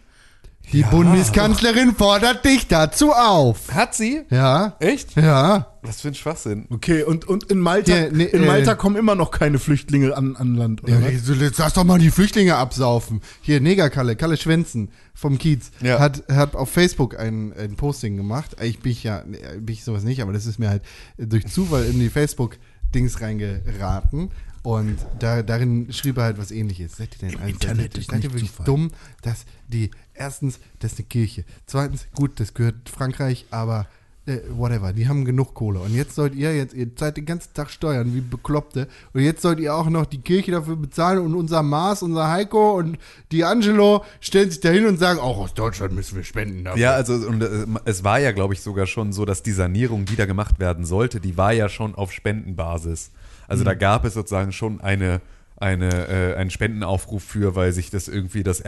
Die 0.72 0.82
Bundeskanzlerin 0.84 1.94
fordert 1.96 2.46
dich 2.46 2.68
dazu 2.68 3.12
auf. 3.12 3.72
Hat 3.72 3.94
sie? 3.94 4.22
Ja, 4.32 4.76
Echt? 4.80 5.16
ja. 5.16 5.68
Was 5.84 6.02
für 6.02 6.08
ein 6.08 6.16
Schwachsinn. 6.16 6.66
Okay, 6.72 7.04
und, 7.04 7.26
und 7.28 7.44
in 7.52 7.60
Malta, 7.60 7.92
Ja, 7.96 8.10
nee, 8.10 8.24
in 8.24 8.44
äh, 8.44 8.46
Malta 8.48 8.74
kommen 8.74 8.96
immer 8.96 9.14
noch 9.16 9.30
keine 9.32 9.60
Flüchtlinge 9.60 10.16
an, 10.16 10.36
an 10.36 10.56
Land, 10.56 10.82
oder 10.84 10.94
Ja, 10.94 11.06
was? 11.06 11.40
jetzt 11.40 11.60
lass 11.60 11.74
doch 11.74 11.84
mal 11.84 12.00
die 12.00 12.10
Flüchtlinge 12.10 12.56
absaufen. 12.56 13.22
Hier, 13.42 13.60
Negerkalle, 13.60 14.16
Kalle 14.16 14.38
Schwänzen 14.38 14.90
vom 15.14 15.38
Kiez, 15.38 15.70
Ja. 15.82 16.00
hat, 16.00 16.24
hat 16.32 16.56
auf 16.56 16.70
Facebook 16.72 17.20
ein, 17.20 17.54
ein 17.54 17.76
Posting 17.76 18.16
gemacht. 18.18 18.56
Ich 18.64 18.80
bin 18.80 18.94
ich 18.94 19.04
ja, 19.04 19.24
nee, 19.28 19.38
bin 19.60 19.74
ich 19.74 19.84
sowas 19.84 20.04
nicht, 20.04 20.22
aber 20.22 20.32
das 20.34 20.46
ist 20.46 20.58
mir 20.58 20.70
halt 20.70 20.82
durch 21.18 21.46
Zufall 21.48 21.86
in 21.86 22.00
die 22.00 22.10
Facebook-Dings 22.10 23.20
reingeraten. 23.22 24.32
Und 24.64 24.98
da, 25.20 25.44
darin 25.44 25.92
schrieb 25.92 26.18
er 26.18 26.24
halt 26.24 26.38
was 26.38 26.50
ähnliches. 26.52 26.96
Seid 26.96 27.16
ihr 27.16 27.30
denn 27.30 27.40
also, 27.40 27.52
Internet 27.52 27.94
seid, 27.94 27.98
ist 27.98 28.12
seid 28.12 28.24
ihr 28.24 28.34
wirklich 28.34 28.52
Zufall. 28.52 28.66
dumm, 28.66 28.92
dass 29.22 29.46
die, 29.68 29.92
erstens, 30.14 30.60
das 30.80 30.94
ist 30.94 31.00
eine 31.00 31.08
Kirche. 31.08 31.44
Zweitens, 31.66 32.08
gut, 32.16 32.40
das 32.40 32.54
gehört 32.54 32.90
Frankreich, 32.90 33.46
aber 33.52 33.88
äh, 34.26 34.38
whatever, 34.52 34.94
die 34.94 35.10
haben 35.10 35.26
genug 35.26 35.54
Kohle. 35.54 35.80
Und 35.80 35.94
jetzt 35.94 36.16
sollt 36.16 36.34
ihr, 36.34 36.56
jetzt, 36.56 36.74
ihr 36.74 36.96
zahlt 36.96 37.18
den 37.18 37.26
ganzen 37.26 37.54
Tag 37.54 37.70
Steuern 37.70 38.16
wie 38.16 38.22
Bekloppte. 38.22 38.88
Und 39.14 39.20
jetzt 39.20 39.42
sollt 39.42 39.60
ihr 39.60 39.76
auch 39.76 39.90
noch 39.90 40.06
die 40.06 40.22
Kirche 40.22 40.52
dafür 40.52 40.78
bezahlen 40.78 41.20
und 41.20 41.36
unser 41.36 41.62
Mars, 41.62 42.02
unser 42.02 42.30
Heiko 42.30 42.78
und 42.78 42.98
die 43.34 43.44
Angelo 43.44 44.06
stellen 44.22 44.50
sich 44.50 44.62
dahin 44.62 44.86
und 44.86 44.98
sagen, 44.98 45.20
auch 45.20 45.40
aus 45.40 45.54
Deutschland 45.54 45.94
müssen 45.94 46.16
wir 46.16 46.24
spenden 46.24 46.64
dafür. 46.64 46.82
Ja, 46.82 46.92
also 46.92 47.16
und, 47.16 47.44
äh, 47.44 47.66
es 47.84 48.06
war 48.06 48.20
ja, 48.20 48.32
glaube 48.32 48.54
ich, 48.54 48.62
sogar 48.62 48.86
schon 48.86 49.12
so, 49.12 49.26
dass 49.26 49.44
die 49.44 49.52
Sanierung, 49.52 50.06
die 50.06 50.16
da 50.16 50.26
gemacht 50.26 50.58
werden 50.58 50.86
sollte, 50.86 51.20
die 51.20 51.36
war 51.36 51.52
ja 51.52 51.68
schon 51.68 51.94
auf 51.94 52.14
Spendenbasis. 52.14 53.12
Also 53.48 53.64
da 53.64 53.74
gab 53.74 54.06
es 54.06 54.14
sozusagen 54.14 54.52
schon 54.52 54.82
eine, 54.82 55.22
eine, 55.58 56.08
äh, 56.08 56.36
einen 56.36 56.50
Spendenaufruf 56.52 57.24
für, 57.24 57.56
weil 57.56 57.72
sich 57.74 57.90
das 57.90 58.08
irgendwie 58.08 58.44
das 58.44 58.62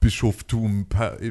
Erzbischoftum 0.00 0.86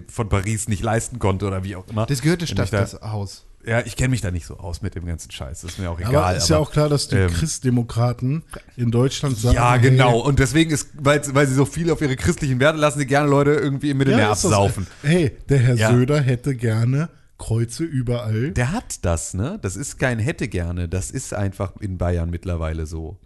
von 0.10 0.30
Paris 0.30 0.68
nicht 0.68 0.84
leisten 0.84 1.20
konnte 1.20 1.46
oder 1.48 1.64
wie 1.64 1.76
auch 1.76 1.88
immer. 1.88 2.06
Das 2.06 2.22
gehört 2.22 2.42
der 2.42 2.50
Wenn 2.50 2.54
ich 2.64 2.68
Stadt, 2.68 2.74
da, 2.94 2.98
das 2.98 3.12
Haus. 3.12 3.46
Ja, 3.68 3.80
ich 3.84 3.96
kenne 3.96 4.10
mich 4.10 4.22
da 4.22 4.30
nicht 4.30 4.46
so 4.46 4.58
aus 4.60 4.84
mit 4.84 4.94
dem 4.94 5.08
ganzen 5.08 5.32
Scheiß. 5.32 5.62
Das 5.62 5.72
ist 5.72 5.80
mir 5.80 5.90
auch 5.90 6.00
Aber 6.00 6.10
egal. 6.10 6.36
ist 6.38 6.50
ja 6.50 6.58
auch 6.60 6.72
klar, 6.72 6.88
dass 6.88 7.08
die 7.08 7.16
ähm, 7.16 7.32
Christdemokraten 7.32 8.44
in 8.78 8.92
Deutschland 8.92 9.38
sagen, 9.40 9.56
ja, 9.56 9.74
hey, 9.74 9.90
genau. 9.90 10.20
Und 10.20 10.38
deswegen 10.38 10.70
ist, 10.70 10.90
weil, 11.00 11.20
weil 11.34 11.48
sie 11.48 11.56
so 11.56 11.66
viel 11.66 11.90
auf 11.90 12.00
ihre 12.02 12.16
christlichen 12.16 12.60
Werte 12.60 12.78
lassen, 12.78 13.00
sie 13.00 13.08
gerne 13.08 13.28
Leute 13.28 13.52
irgendwie 13.54 13.90
im 13.90 13.98
Mittelmeer 13.98 14.26
ja, 14.26 14.34
ist 14.34 14.44
das- 14.44 14.52
absaufen. 14.52 14.86
Hey, 15.02 15.32
der 15.50 15.58
Herr 15.58 15.76
Ja. 15.76 15.90
Söder 15.92 16.22
hätte 16.22 16.56
gerne 16.56 17.10
Kreuze 17.46 17.84
überall. 17.84 18.52
Der 18.54 18.72
hat 18.72 19.06
das, 19.06 19.36
ne? 19.36 19.60
Das 19.62 19.76
ist 19.76 20.00
kein 20.00 20.18
hätte 20.18 20.48
gerne. 20.48 20.90
Das 20.90 21.12
ist 21.12 21.32
einfach 21.32 21.80
in 21.80 22.00
Bayern 22.00 22.32
mittlerweile 22.32 22.88
so. 22.88 23.20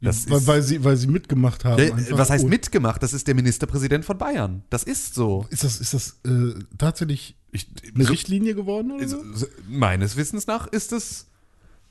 Das 0.00 0.30
weil, 0.30 0.38
ist, 0.38 0.46
weil, 0.46 0.62
sie, 0.62 0.84
weil 0.84 0.96
sie 0.96 1.08
mitgemacht 1.08 1.64
haben. 1.64 1.82
Einfach. 1.82 2.18
was 2.18 2.30
heißt 2.30 2.46
mitgemacht? 2.46 3.02
Das 3.02 3.12
ist 3.12 3.26
der 3.26 3.34
Ministerpräsident 3.34 4.04
von 4.04 4.16
Bayern. 4.16 4.62
Das 4.70 4.84
ist 4.84 5.14
so. 5.14 5.46
Ist 5.50 5.64
das, 5.64 5.80
ist 5.80 5.92
das 5.92 6.20
äh, 6.24 6.54
tatsächlich 6.78 7.36
Ich, 7.50 7.68
eine 7.94 8.04
so, 8.04 8.10
Richtlinie 8.12 8.54
geworden 8.54 8.92
oder 8.92 9.08
so? 9.08 9.20
so, 9.34 9.46
meines 9.68 10.16
Wissens 10.16 10.46
nach 10.46 10.68
ist 10.68 10.92
es 10.92 11.26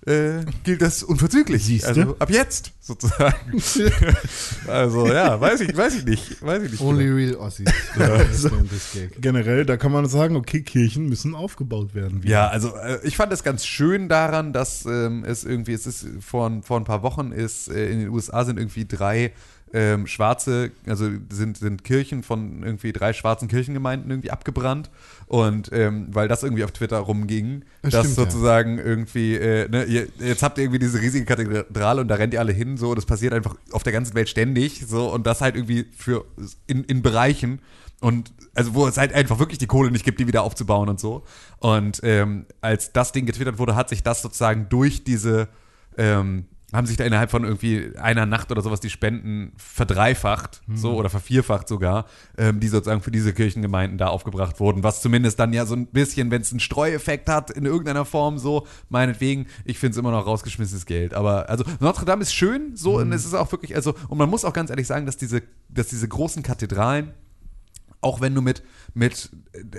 äh, 0.06 0.44
gilt 0.64 0.82
das 0.82 1.04
unverzüglich. 1.04 1.64
Siehste? 1.64 1.88
Also 1.88 2.16
ab 2.20 2.30
jetzt 2.30 2.72
sozusagen. 2.82 3.36
also 4.68 5.08
ja, 5.08 5.40
weiß 5.40 5.62
ich, 5.62 5.76
weiß 5.76 5.96
ich 5.96 6.06
nicht, 6.06 6.42
weiß 6.42 6.64
ich 6.64 6.72
nicht. 6.72 6.82
Only 6.82 7.06
genau. 7.06 7.16
real 7.16 7.36
Aussies. 7.38 7.70
gag. 8.94 9.22
Generell, 9.22 9.66
da 9.66 9.78
kann 9.78 9.92
man 9.92 10.06
sagen, 10.08 10.36
okay, 10.36 10.62
Kirchen 10.62 11.08
müssen 11.08 11.36
aufgebaut 11.36 11.96
werden. 11.96 12.22
Ja, 12.26 12.48
also 12.48 12.76
äh, 12.76 13.00
ich 13.04 13.16
fand 13.18 13.32
es 13.34 13.44
ganz 13.44 13.66
schön 13.66 14.10
daran, 14.10 14.54
dass 14.54 14.86
ähm, 14.86 15.24
es 15.26 15.44
irgendwie, 15.44 15.74
es 15.74 15.88
ist 15.88 16.06
vor, 16.20 16.50
ein- 16.50 16.64
vor 16.64 16.80
ein 16.80 16.84
paar 16.84 17.04
Wochen 17.04 17.32
ist, 17.32 17.70
äh, 17.70 17.90
in 17.92 18.00
den 18.00 18.10
USA 18.10 18.46
sind 18.46 18.58
irgendwie 18.58 18.86
drei 18.86 19.32
ähm, 19.74 20.08
schwarze, 20.08 20.72
also 20.86 21.10
sind, 21.30 21.58
sind 21.58 21.84
Kirchen 21.84 22.24
von 22.24 22.64
irgendwie 22.64 22.94
drei 22.94 23.12
schwarzen 23.12 23.48
Kirchengemeinden 23.48 24.10
irgendwie 24.10 24.32
abgebrannt. 24.32 24.90
Und 25.28 25.72
ähm, 25.74 26.08
weil 26.12 26.28
das 26.28 26.44
irgendwie 26.44 26.64
auf 26.64 26.72
Twitter 26.72 27.00
rumging, 27.00 27.66
Das 27.82 27.92
dass 27.92 28.06
stimmt, 28.06 28.18
ja. 28.18 28.24
sozusagen 28.24 28.78
irgendwie, 28.78 29.36
äh, 29.36 29.68
ne, 29.68 29.84
ihr, 29.86 30.08
jetzt 30.20 30.44
habt 30.44 30.58
ihr 30.58 30.66
irgendwie 30.66 30.80
diese 30.80 31.02
riesige 31.02 31.26
Kathedrale 31.26 32.02
und 32.02 32.08
da 32.08 32.16
rennt 32.16 32.34
ihr 32.34 32.40
alle 32.40 32.54
hin, 32.54 32.78
so, 32.78 32.94
das 32.94 33.06
passiert 33.06 33.34
einfach 33.34 33.56
auf 33.72 33.84
der 33.84 33.94
ganzen 33.94 34.14
Welt 34.14 34.30
ständig, 34.30 34.86
so, 34.88 35.12
und 35.12 35.26
das 35.26 35.42
halt 35.42 35.56
irgendwie 35.56 35.88
für 35.98 36.26
in, 36.68 36.84
in 36.84 37.02
Bereichen, 37.02 37.60
und 38.04 38.34
also 38.54 38.74
wo 38.74 38.86
es 38.86 38.98
halt 38.98 39.14
einfach 39.14 39.40
wirklich 39.40 39.60
die 39.60 39.66
Kohle 39.66 39.90
nicht 39.90 40.04
gibt, 40.04 40.20
die 40.20 40.28
wieder 40.28 40.44
aufzubauen 40.44 40.90
und 40.90 41.00
so. 41.00 41.24
Und 41.60 42.02
ähm, 42.04 42.46
als 42.60 42.92
das 42.92 43.14
Ding 43.14 43.26
getwittert 43.26 43.58
wurde, 43.60 43.78
hat 43.78 43.88
sich 43.88 44.04
das 44.04 44.22
sozusagen 44.22 44.68
durch 44.68 45.06
diese, 45.06 45.48
ähm, 45.98 46.46
haben 46.74 46.88
sich 46.88 46.98
da 46.98 47.06
innerhalb 47.06 47.32
von 47.32 47.44
irgendwie 47.44 47.96
einer 47.98 48.26
Nacht 48.26 48.52
oder 48.52 48.62
sowas 48.62 48.80
die 48.80 48.90
Spenden 48.90 49.54
verdreifacht, 49.58 50.62
so 50.74 50.96
oder 50.96 51.10
vervierfacht 51.10 51.68
sogar, 51.68 52.06
ähm, 52.38 52.60
die 52.60 52.68
sozusagen 52.68 53.02
für 53.02 53.12
diese 53.12 53.34
Kirchengemeinden 53.34 53.98
da 53.98 54.08
aufgebracht 54.08 54.60
wurden. 54.60 54.84
Was 54.84 55.02
zumindest 55.02 55.40
dann 55.40 55.54
ja 55.54 55.66
so 55.66 55.76
ein 55.76 55.88
bisschen, 55.88 56.32
wenn 56.32 56.42
es 56.42 56.52
einen 56.52 56.60
Streueffekt 56.60 57.30
hat 57.30 57.52
in 57.52 57.66
irgendeiner 57.66 58.06
Form, 58.06 58.40
so 58.40 58.66
meinetwegen, 58.90 59.46
ich 59.66 59.78
finde 59.78 59.92
es 59.92 59.98
immer 59.98 60.12
noch 60.12 60.26
rausgeschmissenes 60.26 60.86
Geld. 60.86 61.14
Aber 61.14 61.50
also 61.50 61.64
Notre 61.80 62.06
Dame 62.06 62.24
ist 62.24 62.34
schön, 62.34 62.76
so 62.76 62.98
und 62.98 63.12
es 63.12 63.26
ist 63.26 63.34
auch 63.34 63.52
wirklich, 63.52 63.76
also 63.76 63.94
und 64.08 64.18
man 64.18 64.30
muss 64.30 64.44
auch 64.44 64.54
ganz 64.54 64.70
ehrlich 64.70 64.88
sagen, 64.88 65.06
dass 65.06 65.18
diese, 65.18 65.44
dass 65.70 65.88
diese 65.88 66.08
großen 66.08 66.42
Kathedralen 66.42 67.14
auch 68.04 68.22
wenn 68.22 68.36
du 68.36 68.42
mit, 68.42 68.62
mit 68.94 69.30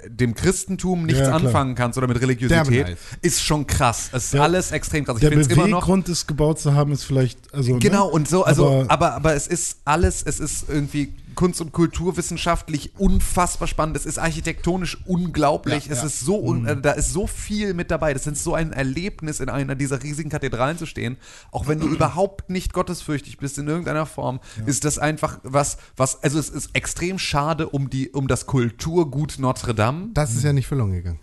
dem 0.06 0.34
Christentum 0.34 1.04
nichts 1.04 1.20
Ja, 1.20 1.32
anfangen 1.32 1.74
kannst 1.74 1.98
oder 1.98 2.06
mit 2.06 2.20
Religiosität, 2.20 2.86
nice. 2.88 2.98
ist 3.22 3.42
schon 3.42 3.66
krass. 3.66 4.08
Es 4.12 4.24
ist 4.26 4.34
Der- 4.34 4.42
alles 4.42 4.72
extrem 4.72 5.04
krass. 5.04 5.16
Ich 5.16 5.20
Der 5.20 5.30
finde 5.30 5.42
es 5.44 5.48
immer 5.48 5.68
noch. 5.68 5.80
Beweggrund, 5.80 6.08
es 6.08 6.26
gebaut 6.26 6.58
zu 6.60 6.74
haben, 6.74 6.92
ist 6.92 7.04
vielleicht, 7.04 7.52
also. 7.54 7.78
Genau, 7.78 8.06
ne? 8.06 8.12
und 8.12 8.28
so, 8.28 8.44
also, 8.44 8.66
Aber- 8.66 8.90
aber, 8.90 9.12
aber, 9.14 9.34
es 9.34 9.46
ist 9.46 9.78
alles, 9.84 10.22
es 10.22 10.40
ist 10.40 10.66
irgendwie 10.68 11.12
Kunst- 11.34 11.60
und 11.60 11.72
Kulturwissenschaftlich 11.72 12.92
unfassbar 12.98 13.68
spannend. 13.68 13.96
Es 13.96 14.06
ist 14.06 14.18
architektonisch 14.18 14.98
unglaublich. 15.06 15.86
Ja, 15.86 15.92
es 15.92 15.98
ja. 16.00 16.06
ist 16.06 16.20
so, 16.20 16.40
Mhm. 16.40 16.48
un, 16.48 16.66
äh, 16.66 16.80
da 16.80 16.92
ist 16.92 17.12
so 17.12 17.26
viel 17.26 17.74
mit 17.74 17.90
dabei. 17.90 18.12
Das 18.14 18.26
ist 18.26 18.42
so 18.42 18.54
ein 18.54 18.72
Erlebnis, 18.72 19.40
in 19.40 19.48
einer 19.48 19.74
dieser 19.74 20.02
riesigen 20.02 20.30
Kathedralen 20.30 20.78
zu 20.78 20.86
stehen. 20.86 21.16
Auch 21.50 21.66
wenn 21.68 21.80
du 21.80 21.86
überhaupt 21.94 22.50
nicht 22.50 22.72
gottesfürchtig 22.72 23.38
bist 23.38 23.58
in 23.58 23.68
irgendeiner 23.68 24.06
Form, 24.06 24.40
ist 24.66 24.84
das 24.84 24.98
einfach 24.98 25.38
was, 25.42 25.78
was, 25.96 26.22
also 26.22 26.38
es 26.38 26.48
ist 26.48 26.70
extrem 26.74 27.18
schade 27.18 27.68
um 27.68 27.90
die, 27.90 28.10
um 28.10 28.28
das 28.28 28.46
Kulturgut 28.46 29.38
Notre 29.38 29.74
Dame. 29.74 30.08
Das 30.14 30.34
ist 30.34 30.44
ja 30.44 30.52
nicht 30.52 30.66
verloren 30.66 30.92
gegangen. 30.92 31.18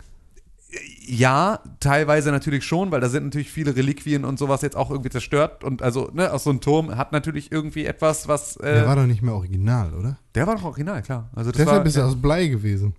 Ja, 1.04 1.60
teilweise 1.80 2.30
natürlich 2.30 2.64
schon, 2.64 2.90
weil 2.92 3.00
da 3.00 3.08
sind 3.08 3.24
natürlich 3.24 3.50
viele 3.50 3.74
Reliquien 3.74 4.24
und 4.24 4.38
sowas 4.38 4.62
jetzt 4.62 4.76
auch 4.76 4.90
irgendwie 4.90 5.10
zerstört. 5.10 5.64
Und 5.64 5.82
also, 5.82 6.10
ne, 6.12 6.32
aus 6.32 6.44
so 6.44 6.50
einem 6.50 6.60
Turm 6.60 6.96
hat 6.96 7.12
natürlich 7.12 7.50
irgendwie 7.50 7.84
etwas, 7.86 8.28
was. 8.28 8.56
Äh, 8.56 8.74
Der 8.74 8.86
war 8.86 8.96
doch 8.96 9.06
nicht 9.06 9.22
mehr 9.22 9.34
original, 9.34 9.92
oder? 9.94 10.18
der 10.34 10.46
war 10.46 10.56
doch 10.56 10.64
original, 10.64 11.02
klar. 11.02 11.28
Also 11.34 11.50
das 11.50 11.58
Deshalb 11.58 11.80
war, 11.80 11.86
ist 11.86 11.96
er 11.96 12.06
aus 12.06 12.20
Blei 12.20 12.46
gewesen. 12.46 12.94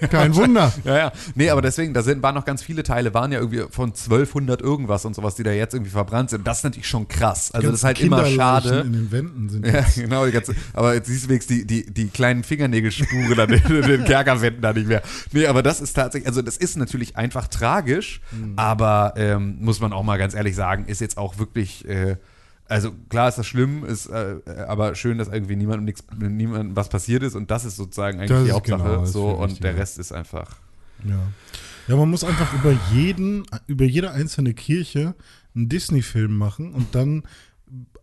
Kein 0.10 0.34
Wunder. 0.34 0.72
ja, 0.84 0.96
ja. 0.96 1.12
Nee, 1.34 1.50
aber 1.50 1.62
deswegen, 1.62 1.94
da 1.94 2.02
sind, 2.02 2.22
waren 2.22 2.34
noch 2.34 2.44
ganz 2.44 2.62
viele 2.62 2.82
Teile, 2.82 3.14
waren 3.14 3.32
ja 3.32 3.38
irgendwie 3.38 3.64
von 3.70 3.90
1200 3.90 4.60
irgendwas 4.60 5.04
und 5.04 5.14
sowas, 5.14 5.34
die 5.34 5.42
da 5.42 5.52
jetzt 5.52 5.74
irgendwie 5.74 5.90
verbrannt 5.90 6.30
sind. 6.30 6.46
Das 6.46 6.58
ist 6.58 6.64
natürlich 6.64 6.88
schon 6.88 7.08
krass. 7.08 7.50
Also 7.52 7.68
das 7.68 7.80
ist 7.80 7.84
halt 7.84 8.00
immer 8.00 8.26
schade. 8.26 8.80
In 8.80 8.92
den 8.92 9.12
Wänden 9.12 9.48
sind 9.48 9.66
Ja, 9.66 9.74
jetzt. 9.80 9.94
genau. 9.96 10.28
Ganze, 10.30 10.54
aber 10.72 10.94
jetzt 10.94 11.06
siehst 11.08 11.24
du 11.24 11.28
wenigstens 11.28 11.56
die, 11.58 11.66
die, 11.66 11.92
die 11.92 12.08
kleinen 12.08 12.44
Fingernägelspuren 12.44 13.38
an 13.38 13.48
den, 13.48 13.62
den 13.82 14.04
Kerkerwänden 14.06 14.62
da 14.62 14.72
nicht 14.72 14.88
mehr. 14.88 15.02
Nee, 15.32 15.46
aber 15.46 15.62
das 15.62 15.80
ist 15.80 15.94
tatsächlich, 15.94 16.26
also 16.26 16.42
das 16.42 16.56
ist 16.56 16.76
natürlich 16.76 17.16
einfach 17.16 17.48
tragisch, 17.48 18.20
aber 18.56 19.14
ähm, 19.16 19.56
muss 19.60 19.80
man 19.80 19.92
auch 19.92 20.02
mal 20.02 20.18
ganz 20.18 20.34
ehrlich 20.34 20.54
sagen, 20.56 20.86
ist 20.86 21.00
jetzt 21.00 21.18
auch 21.18 21.38
wirklich, 21.38 21.86
äh, 21.88 22.16
also 22.66 22.92
klar 23.08 23.28
ist 23.28 23.36
das 23.38 23.46
schlimm, 23.46 23.84
ist 23.84 24.06
äh, 24.06 24.36
aber 24.66 24.94
schön, 24.94 25.18
dass 25.18 25.28
irgendwie 25.28 25.56
niemandem 25.56 25.84
nichts, 25.84 26.04
niemandem 26.18 26.74
was 26.76 26.88
passiert 26.88 27.22
ist 27.22 27.34
und 27.34 27.50
das 27.50 27.64
ist 27.64 27.76
sozusagen 27.76 28.18
eigentlich 28.18 28.30
Das 28.30 28.44
die 28.44 28.52
Hauptsache. 28.52 28.82
genau, 28.82 29.04
so 29.04 29.28
und 29.30 29.50
wichtiger. 29.50 29.70
der 29.72 29.80
Rest 29.80 29.98
ist 29.98 30.12
einfach. 30.12 30.56
Ja. 31.04 31.20
ja, 31.88 31.96
man 31.96 32.08
muss 32.08 32.24
einfach 32.24 32.52
über 32.54 32.74
jeden, 32.92 33.44
über 33.66 33.84
jede 33.84 34.10
einzelne 34.12 34.54
Kirche 34.54 35.14
einen 35.54 35.68
Disney-Film 35.68 36.36
machen 36.36 36.72
und 36.72 36.94
dann 36.94 37.24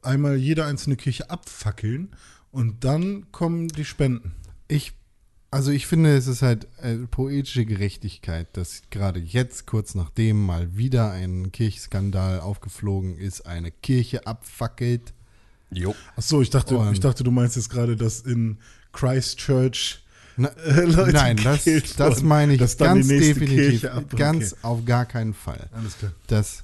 einmal 0.04 0.36
jede 0.36 0.66
einzelne 0.66 0.96
Kirche 0.96 1.30
abfackeln 1.30 2.10
und 2.52 2.84
dann 2.84 3.32
kommen 3.32 3.68
die 3.70 3.86
Spenden. 3.86 4.34
Ich, 4.68 4.94
also 5.52 5.72
ich 5.72 5.86
finde, 5.86 6.16
es 6.16 6.28
ist 6.28 6.42
halt 6.42 6.68
äh, 6.82 6.96
poetische 6.96 7.66
Gerechtigkeit, 7.66 8.48
dass 8.54 8.84
gerade 8.90 9.20
jetzt, 9.20 9.68
kurz 9.68 9.96
nachdem 9.96 10.46
mal 10.46 10.76
wieder 10.78 11.12
ein 11.12 11.52
Kirchskandal 11.52 12.40
aufgeflogen 12.40 13.18
ist, 13.18 13.42
eine 13.46 13.70
Kirche 13.72 14.26
abfackelt. 14.26 15.14
Jo. 15.70 15.94
Ach 16.16 16.22
so, 16.22 16.42
ich 16.42 16.50
dachte, 16.50 16.78
Und- 16.78 16.94
ich 16.94 17.00
dachte, 17.02 17.24
du 17.24 17.32
meinst 17.32 17.56
jetzt 17.58 17.70
gerade, 17.70 17.96
dass 17.96 18.22
in 18.22 18.58
Christchurch 18.94 20.04
Na, 20.38 20.48
äh, 20.50 20.86
Leute 20.86 21.12
nein, 21.14 21.38
das, 21.44 21.64
das 21.98 22.24
meine 22.24 22.54
ich 22.54 22.60
dass 22.60 22.78
ganz 22.78 23.08
definitiv. 23.08 23.86
Ganz 24.16 24.56
auf 24.62 24.86
gar 24.86 25.06
keinen 25.06 25.34
Fall. 25.34 25.70
Alles 25.74 25.98
klar. 25.98 26.12
Dass, 26.28 26.64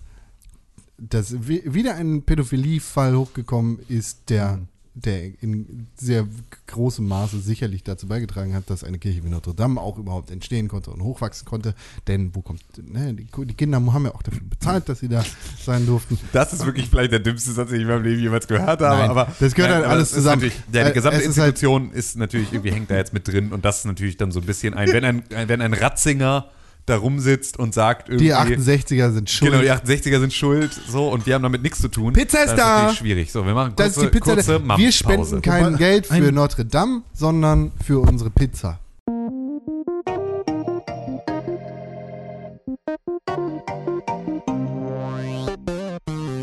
dass 0.97 1.47
wi- 1.47 1.63
wieder 1.65 1.95
ein 1.95 2.23
Pädophilie-Fall 2.23 3.15
hochgekommen 3.17 3.79
ist, 3.89 4.29
der 4.29 4.59
der 5.05 5.41
in 5.41 5.87
sehr 5.95 6.27
großem 6.67 7.07
Maße 7.07 7.39
sicherlich 7.39 7.83
dazu 7.83 8.07
beigetragen 8.07 8.53
hat, 8.53 8.69
dass 8.69 8.83
eine 8.83 8.97
Kirche 8.99 9.23
wie 9.23 9.29
Notre 9.29 9.53
Dame 9.53 9.79
auch 9.79 9.97
überhaupt 9.97 10.31
entstehen 10.31 10.67
konnte 10.67 10.91
und 10.91 11.01
hochwachsen 11.01 11.45
konnte. 11.45 11.73
Denn 12.07 12.31
wo 12.33 12.41
kommt, 12.41 12.61
ne, 12.77 13.13
die, 13.13 13.27
die 13.45 13.53
Kinder 13.53 13.77
haben 13.93 14.05
ja 14.05 14.13
auch 14.13 14.23
dafür 14.23 14.41
bezahlt, 14.49 14.89
dass 14.89 14.99
sie 14.99 15.07
da 15.09 15.23
sein 15.63 15.85
durften. 15.85 16.17
Das 16.33 16.53
ist 16.53 16.65
wirklich 16.65 16.89
vielleicht 16.89 17.11
der 17.11 17.19
dümmste 17.19 17.51
Satz, 17.51 17.69
den 17.69 17.77
ich 17.77 17.81
in 17.83 17.87
meinem 17.87 18.03
Leben 18.03 18.21
jemals 18.21 18.47
gehört 18.47 18.81
habe. 18.81 18.83
Nein, 18.83 19.09
aber 19.09 19.27
das 19.39 19.53
gehört 19.53 19.73
halt 19.73 19.85
aber 19.85 19.93
alles 19.93 20.11
zusammen. 20.11 20.43
Ja, 20.73 20.83
die 20.83 20.89
Äh, 20.89 20.93
gesamte 20.93 21.19
es 21.19 21.25
ist 21.27 21.37
halt- 21.37 21.49
Institution 21.55 21.91
ist, 21.91 22.17
natürlich 22.17 22.51
irgendwie 22.53 22.71
hängt 22.71 22.89
da 22.91 22.95
jetzt 22.95 23.13
mit 23.13 23.27
drin 23.27 23.51
und 23.53 23.63
das 23.65 23.79
ist 23.79 23.85
natürlich 23.85 24.17
dann 24.17 24.31
so 24.31 24.39
ein 24.39 24.45
bisschen 24.45 24.73
ein, 24.73 24.91
wenn 24.91 25.05
ein, 25.05 25.23
ein 25.35 25.47
wenn 25.49 25.61
ein 25.61 25.73
Ratzinger 25.73 26.47
da 26.87 26.97
rumsitzt 26.97 27.59
und 27.59 27.73
sagt 27.73 28.09
irgendwie. 28.09 28.25
Die 28.27 28.33
68er 28.33 29.11
sind 29.11 29.29
schuld. 29.29 29.51
Genau, 29.51 29.61
die 29.61 29.69
68er 29.69 30.19
sind 30.19 30.33
schuld, 30.33 30.71
so, 30.87 31.09
und 31.09 31.25
wir 31.25 31.35
haben 31.35 31.43
damit 31.43 31.61
nichts 31.61 31.79
zu 31.79 31.89
tun. 31.89 32.13
Pizza 32.13 32.39
ist 32.39 32.51
das 32.51 32.55
da! 32.55 32.63
Ist 32.63 32.81
natürlich 32.81 32.97
schwierig. 32.99 33.31
So, 33.31 33.45
wir 33.45 33.53
machen 33.53 33.75
kurze, 33.75 33.89
das 33.89 33.97
ist 33.97 34.03
die 34.03 34.19
Pizza. 34.19 34.33
kurze 34.35 34.77
wir 34.77 34.91
spenden 34.91 35.41
kein 35.41 35.65
Wobei, 35.65 35.77
Geld 35.77 36.07
für 36.07 36.31
Notre 36.31 36.65
Dame, 36.65 37.03
sondern 37.13 37.71
für 37.85 37.99
unsere 37.99 38.29
Pizza. 38.29 38.79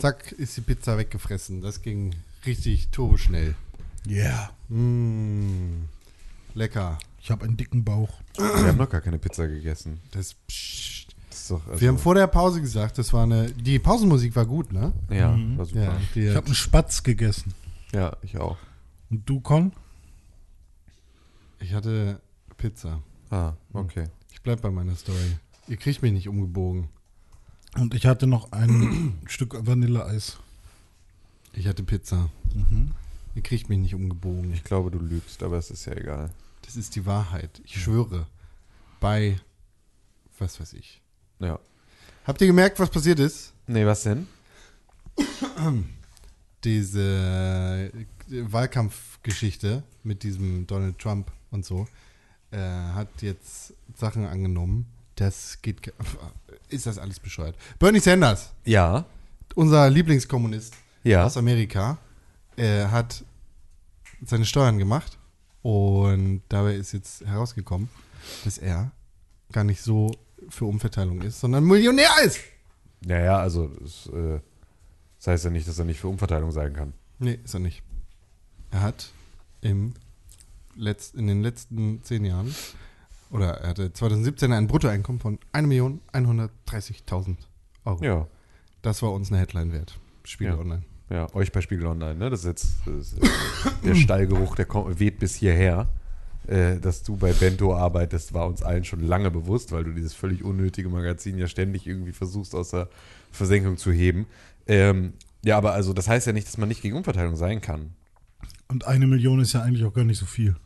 Zack, 0.00 0.32
ist 0.32 0.56
die 0.58 0.60
Pizza 0.60 0.98
weggefressen. 0.98 1.62
Das 1.62 1.80
ging 1.80 2.14
richtig 2.44 2.88
turboschnell. 2.88 3.54
Yeah. 4.06 4.50
Mmh, 4.68 5.88
lecker. 6.54 6.98
Ich 7.24 7.30
habe 7.30 7.46
einen 7.46 7.56
dicken 7.56 7.84
Bauch. 7.84 8.20
Wir 8.36 8.68
haben 8.68 8.76
noch 8.76 8.90
gar 8.90 9.00
keine 9.00 9.18
Pizza 9.18 9.48
gegessen. 9.48 9.98
Das, 10.10 10.34
pssst. 10.46 11.16
Das 11.30 11.40
ist 11.40 11.50
doch, 11.50 11.66
also, 11.66 11.80
Wir 11.80 11.88
haben 11.88 11.96
vor 11.96 12.14
der 12.14 12.26
Pause 12.26 12.60
gesagt, 12.60 12.98
das 12.98 13.14
war 13.14 13.22
eine. 13.22 13.50
Die 13.50 13.78
Pausenmusik 13.78 14.36
war 14.36 14.44
gut, 14.44 14.74
ne? 14.74 14.92
Ja, 15.08 15.34
war 15.56 15.64
super. 15.64 15.80
Ja, 15.80 15.92
Ja, 15.94 16.00
die, 16.14 16.26
Ich 16.26 16.36
habe 16.36 16.44
einen 16.44 16.54
Spatz 16.54 17.02
gegessen. 17.02 17.54
ich 18.20 18.36
auch. 18.36 18.58
Und 19.08 19.26
du, 19.26 19.40
Con? 19.40 19.72
ich 21.60 21.72
hatte 21.72 22.20
Pizza. 22.58 23.02
Ah, 23.30 23.54
okay. 23.72 24.04
Ich 24.30 24.42
bleib 24.42 24.60
bei 24.60 24.70
meiner 24.70 24.94
Story. 24.94 25.38
Ihr 25.66 25.78
kriegt 25.78 26.02
mich 26.02 26.12
nicht 26.12 26.28
umgebogen. 26.28 26.88
Und 27.78 27.94
ich 27.94 28.04
hatte 28.04 28.26
noch 28.26 28.52
ein 28.52 29.18
Stück 29.26 29.66
Vanilleeis. 29.66 30.36
Ich 31.54 31.68
hatte 31.68 31.84
Pizza. 31.84 32.28
Ihr 33.34 33.42
kriegt 33.42 33.70
mich 33.70 33.78
nicht 33.78 33.94
umgebogen. 33.94 34.52
Ich 34.52 34.62
glaube, 34.62 34.90
du 34.90 34.98
lügst, 34.98 35.42
aber 35.42 35.56
es 35.56 35.70
ist 35.70 35.86
ja 35.86 35.94
egal. 35.94 36.30
Das 36.74 36.80
ist 36.86 36.96
die 36.96 37.06
Wahrheit. 37.06 37.62
Ich 37.64 37.80
schwöre. 37.80 38.26
Bei 38.98 39.36
was 40.40 40.58
weiß 40.58 40.72
ich. 40.72 41.00
Ja. 41.38 41.60
Habt 42.26 42.40
ihr 42.40 42.48
gemerkt, 42.48 42.80
was 42.80 42.90
passiert 42.90 43.20
ist? 43.20 43.52
Nee, 43.68 43.86
was 43.86 44.02
denn? 44.02 44.26
Diese 46.64 47.92
äh, 48.32 48.42
Wahlkampfgeschichte 48.52 49.84
mit 50.02 50.24
diesem 50.24 50.66
Donald 50.66 50.98
Trump 50.98 51.30
und 51.52 51.64
so 51.64 51.86
äh, 52.50 52.58
hat 52.58 53.08
jetzt 53.22 53.74
Sachen 53.94 54.26
angenommen. 54.26 54.86
Das 55.14 55.62
geht. 55.62 55.80
ge- 55.80 55.94
Ist 56.70 56.86
das 56.86 56.98
alles 56.98 57.20
bescheuert? 57.20 57.56
Bernie 57.78 58.00
Sanders, 58.00 58.50
Ja. 58.64 59.04
unser 59.54 59.88
Lieblingskommunist 59.90 60.74
Ja. 61.04 61.24
aus 61.24 61.36
Amerika, 61.36 61.98
äh, 62.56 62.86
hat 62.86 63.22
seine 64.24 64.44
Steuern 64.44 64.78
gemacht 64.78 65.18
und 65.64 66.42
dabei 66.50 66.74
ist 66.74 66.92
jetzt 66.92 67.24
herausgekommen, 67.24 67.88
dass 68.44 68.58
er 68.58 68.92
gar 69.50 69.64
nicht 69.64 69.80
so 69.80 70.12
für 70.50 70.66
Umverteilung 70.66 71.22
ist, 71.22 71.40
sondern 71.40 71.64
Millionär 71.64 72.10
ist. 72.22 72.38
Naja, 73.06 73.38
also, 73.38 73.70
es, 73.82 74.06
äh, 74.08 74.40
das 75.16 75.26
heißt 75.26 75.44
ja 75.46 75.50
nicht, 75.50 75.66
dass 75.66 75.78
er 75.78 75.86
nicht 75.86 76.00
für 76.00 76.08
Umverteilung 76.08 76.52
sein 76.52 76.74
kann. 76.74 76.92
Nee, 77.18 77.38
ist 77.42 77.54
er 77.54 77.60
nicht. 77.60 77.82
Er 78.72 78.82
hat 78.82 79.10
im 79.62 79.94
Letz-, 80.76 81.14
in 81.14 81.28
den 81.28 81.40
letzten 81.40 82.02
zehn 82.02 82.26
Jahren, 82.26 82.54
oder 83.30 83.54
er 83.62 83.70
hatte 83.70 83.90
2017 83.90 84.52
ein 84.52 84.66
Bruttoeinkommen 84.66 85.18
von 85.20 85.38
1.130.000 85.54 87.36
Euro. 87.86 88.04
Ja. 88.04 88.26
Das 88.82 89.00
war 89.00 89.12
uns 89.12 89.30
eine 89.30 89.40
Headline 89.40 89.72
wert. 89.72 89.98
Spiegel 90.24 90.52
Ja. 90.52 90.58
Online. 90.60 90.82
Ja, 91.14 91.32
euch 91.32 91.52
bei 91.52 91.60
Spiegel 91.60 91.86
Online, 91.86 92.16
ne? 92.16 92.28
Das 92.28 92.40
ist 92.40 92.46
jetzt 92.46 92.74
das 92.86 93.12
ist, 93.12 93.18
äh, 93.18 93.70
der 93.84 93.94
Stallgeruch, 93.94 94.56
der 94.56 94.64
kommt, 94.64 94.98
weht 94.98 95.20
bis 95.20 95.36
hierher. 95.36 95.86
Äh, 96.48 96.80
dass 96.80 97.04
du 97.04 97.16
bei 97.16 97.32
Bento 97.32 97.74
arbeitest, 97.74 98.34
war 98.34 98.48
uns 98.48 98.62
allen 98.62 98.84
schon 98.84 99.00
lange 99.00 99.30
bewusst, 99.30 99.70
weil 99.70 99.84
du 99.84 99.92
dieses 99.92 100.12
völlig 100.12 100.42
unnötige 100.42 100.88
Magazin 100.88 101.38
ja 101.38 101.46
ständig 101.46 101.86
irgendwie 101.86 102.10
versuchst, 102.10 102.52
aus 102.54 102.70
der 102.70 102.88
Versenkung 103.30 103.76
zu 103.76 103.92
heben. 103.92 104.26
Ähm, 104.66 105.12
ja, 105.44 105.56
aber 105.56 105.72
also 105.72 105.92
das 105.92 106.08
heißt 106.08 106.26
ja 106.26 106.32
nicht, 106.32 106.48
dass 106.48 106.58
man 106.58 106.68
nicht 106.68 106.82
gegen 106.82 106.96
Umverteilung 106.96 107.36
sein 107.36 107.60
kann. 107.60 107.92
Und 108.66 108.84
eine 108.86 109.06
Million 109.06 109.38
ist 109.38 109.52
ja 109.52 109.62
eigentlich 109.62 109.84
auch 109.84 109.94
gar 109.94 110.04
nicht 110.04 110.18
so 110.18 110.26
viel. 110.26 110.56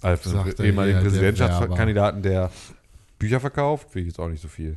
Als 0.00 0.22
für 0.22 0.40
einen 0.40 0.54
ehemaligen 0.58 1.00
Präsidentschaftskandidaten, 1.00 2.22
der 2.22 2.50
Bücher 3.20 3.38
verkauft, 3.38 3.90
finde 3.92 4.00
ich 4.00 4.06
jetzt 4.08 4.18
auch 4.18 4.28
nicht 4.28 4.42
so 4.42 4.48
viel. 4.48 4.76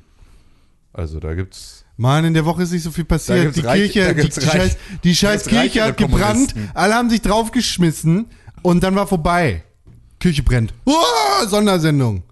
Also 0.94 1.20
da 1.20 1.34
gibt's. 1.34 1.83
Mann, 1.98 2.26
in 2.26 2.34
der 2.34 2.46
Woche 2.46 2.64
ist 2.64 2.72
nicht 2.72 2.84
so 2.84 2.92
viel 2.92 3.06
passiert. 3.06 3.56
Die 3.56 3.62
Kirche, 3.62 4.16
die, 4.16 4.22
die 4.30 4.40
reich- 4.40 4.52
scheiß, 4.52 4.78
die 5.04 5.16
scheiß 5.16 5.46
Kirche 5.46 5.84
hat 5.84 5.98
gebrannt, 5.98 6.56
alle 6.74 6.96
haben 6.96 7.10
sich 7.10 7.22
draufgeschmissen 7.22 8.26
und 8.64 8.84
dann 8.84 8.96
war 8.96 9.06
vorbei. 9.08 9.64
Kirche 10.20 10.42
brennt. 10.44 10.74
Oh, 10.86 10.94
Sondersendung. 11.48 12.24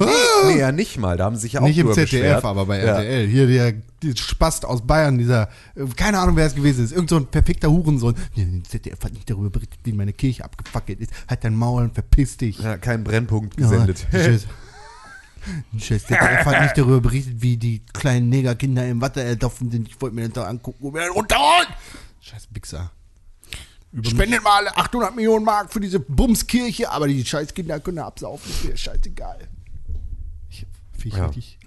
Ah! 0.00 0.06
Nee, 0.46 0.58
ja 0.60 0.70
nicht 0.70 0.96
mal. 0.98 1.16
Da 1.16 1.24
haben 1.24 1.34
sie 1.36 1.42
sich 1.42 1.54
ja 1.54 1.60
auch 1.60 1.66
Nicht 1.66 1.78
im 1.78 1.88
ZDF, 1.92 2.10
beschwert. 2.10 2.44
aber 2.44 2.66
bei 2.66 2.78
Ja. 2.78 2.98
RTL. 3.00 3.26
Hier 3.26 3.46
der, 3.48 3.72
der 4.02 4.16
Spast 4.16 4.64
aus 4.64 4.86
Bayern, 4.86 5.18
dieser, 5.18 5.48
keine 5.96 6.18
Ahnung, 6.20 6.36
wer 6.36 6.46
es 6.46 6.54
gewesen 6.54 6.84
ist, 6.84 6.92
irgend 6.92 7.10
so 7.10 7.16
ein 7.16 7.26
perfekter 7.26 7.68
Hurensohn. 7.70 8.14
Ja, 8.34 8.44
der 8.44 8.62
ZDF 8.64 9.02
hat 9.02 9.12
nicht 9.12 9.28
darüber 9.28 9.50
berichtet, 9.50 9.80
wie 9.84 9.92
meine 9.92 10.12
Kirche 10.12 10.44
abgefackelt 10.44 11.00
ist. 11.00 11.10
Halt 11.28 11.42
dein 11.42 11.56
Maul 11.56 11.82
und 11.84 11.94
verpiss 11.94 12.36
dich. 12.36 12.60
Ja, 12.60 12.76
kein 12.76 13.02
Brennpunkt 13.02 13.58
Ja, 13.58 13.68
gesendet. 13.68 14.06
die 14.12 14.38
scheiß- 15.48 15.64
die 15.72 15.80
scheiß 15.80 16.06
ZDF 16.06 16.44
hat 16.46 16.62
nicht 16.62 16.78
darüber 16.78 17.00
berichtet, 17.00 17.40
wie 17.42 17.56
die 17.56 17.80
kleinen 17.92 18.28
Negerkinder 18.28 18.86
im 18.86 19.00
Watte 19.00 19.22
erdoffen 19.22 19.70
sind. 19.70 19.88
Ich 19.88 20.00
wollte 20.00 20.14
mir 20.16 20.22
das 20.28 20.32
da 20.34 20.44
angucken 20.48 20.84
und 20.86 20.94
dann 20.94 21.10
runterholen. 21.10 21.68
Scheiß. 22.20 22.48
Über 23.90 24.10
Spendet 24.10 24.42
mal 24.42 24.58
alle 24.66 24.76
800 24.76 25.16
Millionen 25.16 25.44
Mark 25.46 25.72
für 25.72 25.80
diese 25.80 25.98
Bumskirche, 25.98 26.90
aber 26.90 27.08
die 27.08 27.24
scheiß 27.24 27.54
Kinder 27.54 27.80
können 27.80 27.98
absaufen. 28.00 28.50
Ist 28.50 28.64
mir 28.64 28.76
scheißegal. 28.76 29.48
Ich, 30.50 30.66
ich 31.04 31.14
Ja. 31.14 31.26
richtig. 31.26 31.58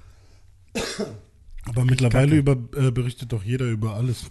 Aber 1.65 1.85
mittlerweile 1.85 2.35
über, 2.35 2.51
äh, 2.77 2.91
berichtet 2.91 3.31
doch 3.31 3.43
jeder 3.43 3.65
über 3.65 3.95
alles. 3.95 4.25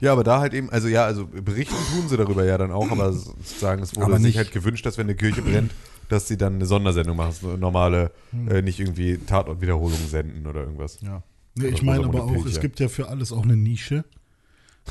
Ja, 0.00 0.12
aber 0.12 0.24
da 0.24 0.40
halt 0.40 0.54
eben, 0.54 0.70
also 0.70 0.88
ja, 0.88 1.04
also 1.04 1.26
berichten 1.26 1.74
tun 1.92 2.08
sie 2.08 2.16
darüber 2.16 2.44
ja 2.44 2.56
dann 2.56 2.72
auch, 2.72 2.90
aber 2.90 3.12
sozusagen, 3.12 3.82
es 3.82 3.94
wurde 3.94 4.06
Aber 4.06 4.16
sich 4.16 4.26
nicht- 4.26 4.36
halt 4.38 4.50
gewünscht, 4.52 4.86
dass 4.86 4.96
wenn 4.96 5.06
eine 5.06 5.14
Kirche 5.14 5.42
brennt, 5.42 5.72
dass 6.10 6.28
sie 6.28 6.36
dann 6.36 6.54
eine 6.56 6.66
Sondersendung 6.66 7.16
machen, 7.16 7.32
so 7.32 7.48
eine 7.50 7.58
normale, 7.58 8.10
Hm. 8.32 8.48
äh, 8.48 8.62
nicht 8.62 8.80
irgendwie 8.80 9.18
Tatortwiederholungen 9.18 10.08
senden 10.08 10.46
oder 10.46 10.60
irgendwas. 10.62 11.00
Ja. 11.00 11.22
Nee, 11.54 11.66
ich 11.68 11.82
meine 11.82 12.04
aber 12.04 12.22
auch, 12.24 12.34
es 12.36 12.42
Pilcher. 12.44 12.60
gibt 12.60 12.80
ja 12.80 12.88
für 12.88 13.08
alles 13.08 13.32
auch 13.32 13.42
eine 13.44 13.56
Nische. 13.56 14.04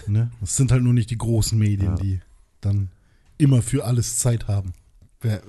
Ne? 0.07 0.31
Es 0.41 0.55
sind 0.55 0.71
halt 0.71 0.83
nur 0.83 0.93
nicht 0.93 1.09
die 1.09 1.17
großen 1.17 1.57
Medien, 1.57 1.95
Ja. 1.97 2.01
die 2.01 2.19
dann 2.61 2.89
immer 3.37 3.61
für 3.61 3.85
alles 3.85 4.17
Zeit 4.19 4.47
haben. 4.47 4.73
Wer, 5.21 5.41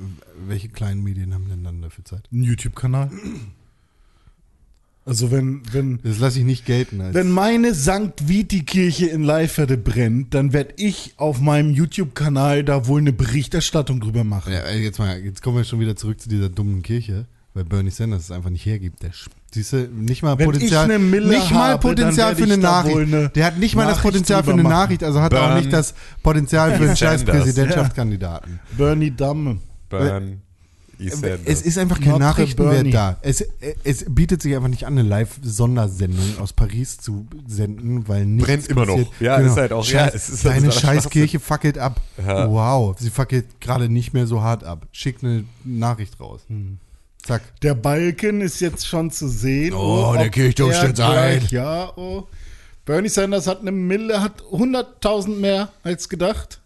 welche 0.47 0.69
kleinen 0.69 1.03
Medien 1.03 1.33
haben 1.35 1.49
denn 1.49 1.63
dann 1.65 1.83
dafür 1.83 2.05
Zeit? 2.05 2.29
Ein 2.33 2.43
YouTube-Kanal. 2.43 3.11
Also 5.11 5.33
wenn, 5.33 5.63
wenn, 5.73 5.99
Das 6.05 6.21
lasse 6.21 6.39
ich 6.39 6.45
nicht 6.45 6.67
gelten. 6.67 7.01
Als 7.01 7.15
wenn 7.15 7.33
meine 7.33 7.75
St. 7.75 8.29
Viti-Kirche 8.29 9.07
in 9.07 9.25
Leiferde 9.25 9.77
brennt, 9.77 10.35
dann 10.35 10.53
werde 10.53 10.75
ich 10.77 11.15
auf 11.17 11.41
meinem 11.41 11.73
YouTube-Kanal 11.73 12.63
da 12.63 12.87
wohl 12.87 13.01
eine 13.01 13.13
Berichterstattung 13.13 13.99
drüber 13.99 14.23
machen. 14.23 14.53
ja, 14.53 14.71
jetzt, 14.71 15.01
mal, 15.01 15.19
jetzt 15.19 15.43
kommen 15.43 15.57
wir 15.57 15.65
schon 15.65 15.81
wieder 15.81 15.97
zurück 15.97 16.21
zu 16.21 16.29
dieser 16.29 16.49
dummen 16.49 16.85
Kirche, 16.85 17.27
weil 17.55 17.65
Bernie 17.65 17.91
Sanders 17.91 18.23
es 18.23 18.31
einfach 18.31 18.51
nicht 18.51 18.65
hergibt. 18.67 19.03
Der, 19.03 19.11
siehst 19.53 19.73
du, 19.73 19.89
nicht 19.89 20.23
mal 20.23 20.39
Wenn 20.39 20.47
Potenzial, 20.47 20.87
ich 20.87 20.95
eine 20.95 21.03
Mille 21.03 21.27
nicht 21.27 21.51
mal 21.51 21.71
habe, 21.71 21.81
Potenzial 21.81 22.37
für 22.37 22.45
eine 22.45 22.57
Nachricht. 22.57 22.97
eine 22.97 23.31
der 23.31 23.47
hat 23.47 23.59
nicht 23.59 23.75
mal 23.75 23.83
das 23.83 23.97
Nachricht 23.97 24.13
Potenzial 24.13 24.45
für 24.45 24.53
eine 24.53 24.63
machen. 24.63 24.73
Nachricht, 24.73 25.03
also 25.03 25.21
hat 25.21 25.33
er 25.33 25.51
auch 25.51 25.57
nicht 25.57 25.73
das 25.73 25.93
Potenzial 26.23 26.77
für 26.77 26.85
einen 26.85 26.97
scheiß. 26.97 27.25
Präsidentschaftskandidaten. 27.25 28.61
Bernie 28.79 29.11
Damme. 29.11 29.59
Burn. 29.89 30.43
Es 31.45 31.63
ist 31.63 31.79
einfach 31.79 31.99
kein 31.99 32.11
Notre 32.11 32.25
Nachrichtenwert 32.25 32.75
Bernie. 32.75 32.91
da. 32.91 33.17
Es, 33.23 33.45
es 33.85 34.05
bietet 34.09 34.43
sich 34.43 34.55
einfach 34.55 34.69
nicht 34.69 34.85
an, 34.87 34.99
eine 34.99 35.09
Live-Sondersendung 35.09 36.39
aus 36.41 36.53
Paris 36.53 36.99
zu 36.99 37.27
senden, 37.47 38.07
weil 38.09 38.27
nichts 38.27 38.47
Brennt 38.47 38.69
immer 38.69 38.87
noch. 38.87 38.99
Ja, 39.21 39.37
ist 39.37 39.57
halt 39.57 39.73
auch- 39.73 39.87
ja, 39.87 40.05
Scheiß, 40.05 40.15
es 40.15 40.29
ist 40.29 40.45
deine 40.45 40.69
totaler 40.69 40.81
Scheißkirche 40.81 41.41
fackelt 41.41 41.79
ab. 41.79 42.01
Ja. 42.25 42.51
Wow, 42.51 42.97
sie 42.99 43.11
fackelt 43.11 43.61
gerade 43.61 43.89
nicht 43.89 44.13
mehr 44.15 44.27
so 44.27 44.43
hart 44.43 44.65
ab. 44.65 44.87
Schickt 44.93 45.25
eine 45.25 45.45
Nachricht 45.65 46.21
raus. 46.21 46.41
Hm. 46.49 46.79
Zack. 47.23 47.43
Der 47.61 47.75
Balken 47.75 48.41
ist 48.41 48.61
jetzt 48.61 48.87
schon 48.87 49.11
zu 49.11 49.29
sehen. 49.29 49.75
Oh, 49.75 50.15
der 50.17 50.27
ob 50.27 50.33
Kirchturm 50.33 50.73
steht 50.73 50.99
ein. 51.01 51.47
Ja, 51.51 51.93
oh. 51.97 52.27
Bernie 52.87 53.09
Sanders 53.11 53.47
hat 53.47 53.61
eine 53.61 53.73
Mille, 53.73 54.23
hat 54.23 54.43
100.000 54.51 55.39
mehr 55.39 55.69
als 55.83 56.09
gedacht. 56.09 56.60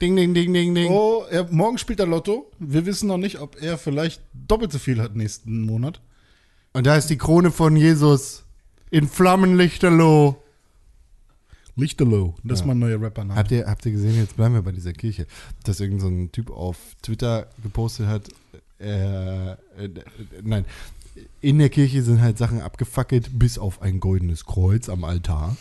Ding, 0.00 0.16
ding, 0.16 0.32
ding, 0.34 0.52
ding, 0.52 0.74
ding. 0.74 0.90
Oh, 0.90 1.24
er, 1.30 1.44
morgen 1.52 1.76
spielt 1.78 2.00
er 2.00 2.06
Lotto. 2.06 2.50
Wir 2.58 2.86
wissen 2.86 3.08
noch 3.08 3.18
nicht, 3.18 3.38
ob 3.40 3.60
er 3.60 3.76
vielleicht 3.76 4.22
doppelt 4.32 4.72
so 4.72 4.78
viel 4.78 5.00
hat 5.00 5.14
nächsten 5.14 5.62
Monat. 5.62 6.00
Und 6.72 6.86
da 6.86 6.96
ist 6.96 7.08
die 7.10 7.18
Krone 7.18 7.50
von 7.50 7.76
Jesus 7.76 8.44
in 8.90 9.08
Flammenlichterloh. 9.08 10.36
Lichterloh, 11.76 12.34
das 12.42 12.58
ist 12.58 12.60
Ja. 12.62 12.66
mein 12.68 12.78
neuer 12.78 13.00
Rappername. 13.00 13.38
Habt 13.38 13.50
ihr, 13.52 13.66
habt 13.66 13.86
ihr 13.86 13.92
gesehen, 13.92 14.16
jetzt 14.16 14.36
bleiben 14.36 14.54
wir 14.54 14.62
bei 14.62 14.72
dieser 14.72 14.92
Kirche, 14.92 15.26
dass 15.64 15.80
irgend 15.80 16.00
so 16.00 16.08
ein 16.08 16.30
Typ 16.32 16.50
auf 16.50 16.76
Twitter 17.02 17.46
gepostet 17.62 18.06
hat, 18.06 18.28
äh, 18.80 19.52
äh, 19.52 19.54
äh, 19.78 19.90
nein, 20.42 20.64
in 21.40 21.58
der 21.58 21.68
Kirche 21.68 22.02
sind 22.02 22.20
halt 22.20 22.38
Sachen 22.38 22.60
abgefackelt, 22.60 23.38
bis 23.38 23.58
auf 23.58 23.82
ein 23.82 24.00
goldenes 24.00 24.44
Kreuz 24.46 24.88
am 24.88 25.04
Altar. 25.04 25.56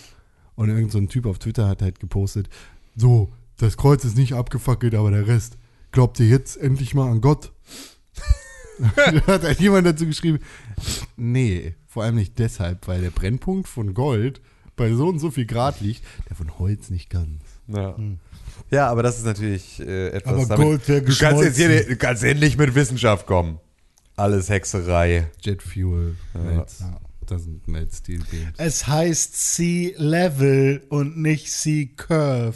Und 0.56 0.69
irgend 0.69 0.91
so 0.91 0.97
ein 0.97 1.10
Typ 1.10 1.25
auf 1.25 1.39
Twitter 1.39 1.67
hat 1.67 1.82
halt 1.82 1.99
gepostet, 1.99 2.49
so, 2.95 3.30
das 3.60 3.78
Kreuz 3.78 4.04
ist 4.06 4.17
nicht 4.17 4.34
abgefackelt, 4.34 4.95
aber 4.95 5.12
der 5.12 5.28
Rest. 5.28 5.58
Glaubt 5.91 6.19
ihr 6.19 6.28
jetzt 6.28 6.58
endlich 6.58 6.93
mal 6.93 7.10
an 7.10 7.22
Gott? 7.22 7.52
hat 9.28 9.43
halt 9.43 9.60
jemand 9.60 9.86
dazu 9.86 10.06
geschrieben, 10.06 10.39
nee, 11.17 11.76
vor 11.88 12.04
allem 12.04 12.15
nicht 12.15 12.39
deshalb, 12.39 12.88
weil 12.88 13.02
der 13.02 13.10
Brennpunkt 13.10 13.67
von 13.67 13.93
Gold 13.93 14.41
bei 14.78 14.93
so 14.93 15.08
und 15.10 15.19
so 15.19 15.32
viel 15.32 15.45
Grad 15.45 15.82
liegt, 15.82 16.02
der 16.30 16.38
von 16.38 16.58
Holz 16.58 16.89
nicht 16.89 17.10
ganz. 17.10 17.43
Ja. 17.67 17.95
ja, 18.72 18.88
aber 18.88 19.04
das 19.04 19.17
ist 19.17 19.26
natürlich 19.26 19.82
äh, 19.82 20.10
etwas. 20.10 20.50
Aber 20.50 20.63
Gold 20.63 20.88
wär 20.88 21.02
du 21.02 21.13
kannst 21.13 21.43
jetzt 21.43 21.58
hier, 21.58 21.86
du 21.86 21.95
kannst 21.98 22.24
endlich 22.24 22.58
mit 22.58 22.74
Wissenschaft 22.74 23.28
kommen. 23.28 23.60
Alles 24.15 24.50
Hexerei. 24.50 25.30
Jet 25.41 25.62
Fuel, 25.62 26.15
Ja. 26.34 26.39
Melz, 26.39 26.84
doesn't 27.28 27.62
melt 27.67 27.93
steel 27.93 28.22
beams. 28.32 28.54
Es 28.58 28.88
heißt 28.88 29.56
Sea 29.56 29.91
Level 29.98 30.84
und 30.89 31.17
nicht 31.17 31.52
Sea 31.52 31.88
Curve. 31.98 32.56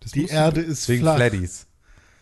Das 0.00 0.12
Die 0.12 0.20
musst 0.22 0.32
du- 0.32 0.36
Erde 0.36 0.60
ist 0.60 0.88
Wegen 0.88 1.02
flach. 1.02 1.16
Flatties. 1.16 1.66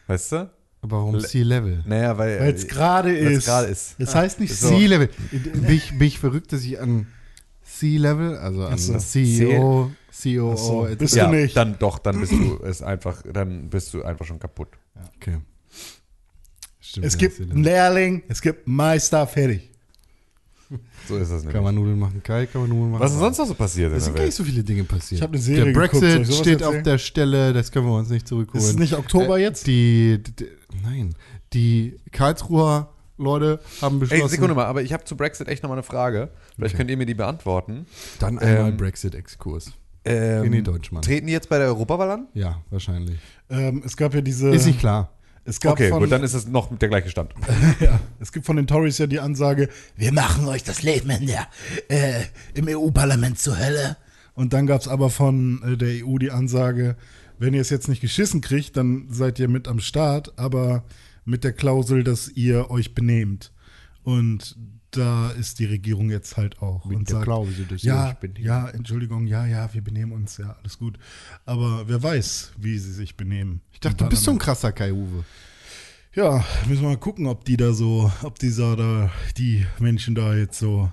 Weißt 0.06 0.32
du? 0.32 0.50
Aber 0.82 0.96
warum 0.98 1.14
Le- 1.14 1.20
Sea 1.20 1.44
Level? 1.44 1.82
Naja, 1.86 2.16
weil. 2.18 2.40
Weil 2.40 2.54
es 2.54 2.66
gerade 2.66 3.16
ist. 3.16 3.44
gerade 3.44 3.68
ist. 3.68 3.94
Es 3.98 4.14
heißt 4.14 4.40
nicht 4.40 4.54
So. 4.56 4.68
Sea 4.68 4.88
Level. 4.88 5.08
Bin 5.30 5.68
ich, 5.70 5.90
bin 5.90 6.08
ich 6.08 6.18
verrückt, 6.18 6.52
dass 6.52 6.62
ich 6.64 6.80
an 6.80 7.06
Sea 7.62 8.00
Level, 8.00 8.36
also 8.36 8.64
an 8.66 8.78
so. 8.78 8.98
CEO, 8.98 9.90
COO, 10.22 10.52
Ach 10.52 10.58
so. 10.58 10.86
etc. 10.86 10.98
Bist 10.98 11.14
ja, 11.16 11.26
du 11.30 11.36
nicht. 11.36 11.56
dann 11.56 11.78
doch, 11.78 11.98
dann 11.98 12.20
bist 12.20 12.32
du 12.32 12.60
es 12.64 12.82
einfach, 12.82 13.22
dann 13.32 13.70
bist 13.70 13.94
du 13.94 14.02
einfach 14.02 14.26
schon 14.26 14.38
kaputt. 14.40 14.68
Okay. 15.16 15.38
Stimmt, 16.80 17.06
Es 17.06 17.12
ja, 17.14 17.18
gibt 17.20 17.40
einen. 17.40 17.62
Lehrling, 17.62 18.22
es 18.28 18.42
gibt 18.42 18.66
einen 18.66 18.76
Meister, 18.76 19.26
fertig. 19.26 19.70
So 21.08 21.16
ist 21.16 21.30
das 21.30 21.42
nicht. 21.44 21.52
Kann 21.52 21.62
man 21.64 21.74
Nudeln 21.74 21.98
machen 21.98 22.22
kalt, 22.22 22.52
kann 22.52 22.62
man 22.62 22.70
Nudeln 22.70 22.90
machen 22.92 23.02
Was 23.02 23.12
ist 23.12 23.18
sonst 23.18 23.38
noch 23.38 23.46
so 23.46 23.54
passiert 23.54 23.92
Es 23.92 24.04
sind 24.04 24.14
der 24.14 24.20
gar 24.22 24.26
nicht 24.26 24.34
so 24.34 24.44
viele 24.44 24.62
Dinge 24.64 24.84
passiert. 24.84 25.18
Ich 25.18 25.22
hab 25.22 25.30
eine 25.30 25.38
Serie 25.40 25.72
der 25.72 25.72
geguckt, 25.72 26.00
Brexit 26.00 26.26
sowas 26.26 26.38
steht 26.38 26.60
erzählen? 26.60 26.76
auf 26.78 26.82
der 26.84 26.98
Stelle, 26.98 27.52
das 27.52 27.72
können 27.72 27.86
wir 27.86 27.94
uns 27.96 28.08
nicht 28.10 28.26
zurückholen. 28.28 28.64
Ist 28.64 28.70
es 28.70 28.78
nicht 28.78 28.94
Oktober 28.94 29.38
jetzt? 29.38 29.66
Die, 29.66 30.22
die, 30.22 30.36
die, 30.36 30.46
nein, 30.82 31.14
die 31.52 31.96
Karlsruher 32.12 32.88
Leute 33.18 33.60
haben 33.80 33.98
beschlossen, 34.00 34.22
Ey, 34.22 34.28
Sekunde 34.28 34.54
mal, 34.54 34.64
aber 34.64 34.82
ich 34.82 34.92
habe 34.92 35.04
zu 35.04 35.16
Brexit 35.16 35.46
echt 35.48 35.62
nochmal 35.62 35.76
eine 35.78 35.82
Frage. 35.84 36.30
Vielleicht 36.56 36.74
Okay. 36.74 36.78
könnt 36.82 36.90
ihr 36.90 36.96
mir 36.96 37.06
die 37.06 37.14
beantworten. 37.14 37.86
dann 38.18 38.38
einmal 38.38 38.70
Ähm, 38.70 38.76
Brexit-Exkurs. 38.76 39.72
Ähm, 40.04 40.44
In 40.44 40.52
die 40.52 40.62
Deutschmann. 40.62 41.02
Treten 41.02 41.26
die 41.28 41.32
jetzt 41.32 41.48
bei 41.48 41.58
der 41.58 41.68
Europawahl 41.68 42.10
an? 42.10 42.26
Ja, 42.34 42.62
wahrscheinlich. 42.70 43.18
Ähm, 43.50 43.82
es 43.86 43.96
gab 43.96 44.14
ja 44.14 44.20
diese. 44.20 44.48
Ist 44.50 44.66
nicht 44.66 44.80
klar. 44.80 45.12
Es 45.44 45.58
gab 45.58 45.72
Okay, 45.72 45.90
von, 45.90 46.00
gut, 46.00 46.12
dann 46.12 46.22
ist 46.22 46.34
es 46.34 46.46
noch 46.46 46.76
der 46.76 46.88
gleiche 46.88 47.10
Stand. 47.10 47.34
ja, 47.80 47.98
es 48.20 48.30
gibt 48.32 48.46
von 48.46 48.56
den 48.56 48.66
Tories 48.66 48.98
ja 48.98 49.06
die 49.06 49.18
Ansage, 49.18 49.68
wir 49.96 50.12
machen 50.12 50.46
euch 50.46 50.62
das 50.62 50.82
Leben 50.82 51.10
in 51.10 51.26
der, 51.26 51.48
äh, 51.88 52.22
im 52.54 52.68
EU-Parlament 52.68 53.38
zur 53.38 53.58
Hölle. 53.58 53.96
Und 54.34 54.52
dann 54.52 54.66
gab 54.66 54.80
es 54.80 54.88
aber 54.88 55.10
von 55.10 55.60
äh, 55.64 55.76
der 55.76 56.06
EU 56.06 56.18
die 56.18 56.30
Ansage, 56.30 56.96
wenn 57.38 57.54
ihr 57.54 57.60
es 57.60 57.70
jetzt 57.70 57.88
nicht 57.88 58.00
geschissen 58.00 58.40
kriegt, 58.40 58.76
dann 58.76 59.06
seid 59.10 59.38
ihr 59.40 59.48
mit 59.48 59.66
am 59.66 59.80
Start, 59.80 60.32
aber 60.38 60.84
mit 61.24 61.42
der 61.42 61.52
Klausel, 61.52 62.04
dass 62.04 62.28
ihr 62.28 62.70
euch 62.70 62.94
benehmt. 62.94 63.52
Und 64.04 64.56
da 64.92 65.30
ist 65.30 65.58
die 65.58 65.64
Regierung 65.64 66.10
jetzt 66.10 66.36
halt 66.36 66.60
auch. 66.62 66.84
Mit 66.84 66.98
und 66.98 67.08
der 67.08 67.14
sagt, 67.14 67.24
Klausel, 67.24 67.66
ihr 67.70 67.76
ja, 67.78 68.16
ja, 68.38 68.68
Entschuldigung, 68.68 69.26
ja, 69.26 69.46
ja, 69.46 69.72
wir 69.72 69.82
benehmen 69.82 70.12
uns, 70.12 70.36
ja, 70.38 70.56
alles 70.60 70.78
gut. 70.78 70.98
Aber 71.44 71.88
wer 71.88 72.02
weiß, 72.02 72.52
wie 72.58 72.78
sie 72.78 72.92
sich 72.92 73.16
benehmen. 73.16 73.60
Ich 73.72 73.80
dachte, 73.80 74.04
du 74.04 74.10
bist 74.10 74.24
so 74.24 74.30
ein 74.30 74.38
krasser 74.38 74.72
Kai-Uwe. 74.72 75.24
Ja, 76.14 76.44
müssen 76.68 76.82
wir 76.82 76.90
mal 76.90 76.98
gucken, 76.98 77.26
ob 77.26 77.44
die 77.44 77.56
da 77.56 77.72
so, 77.72 78.12
ob 78.22 78.38
dieser 78.38 78.76
da, 78.76 79.10
die 79.38 79.66
Menschen 79.78 80.14
da 80.14 80.34
jetzt 80.34 80.58
so 80.58 80.92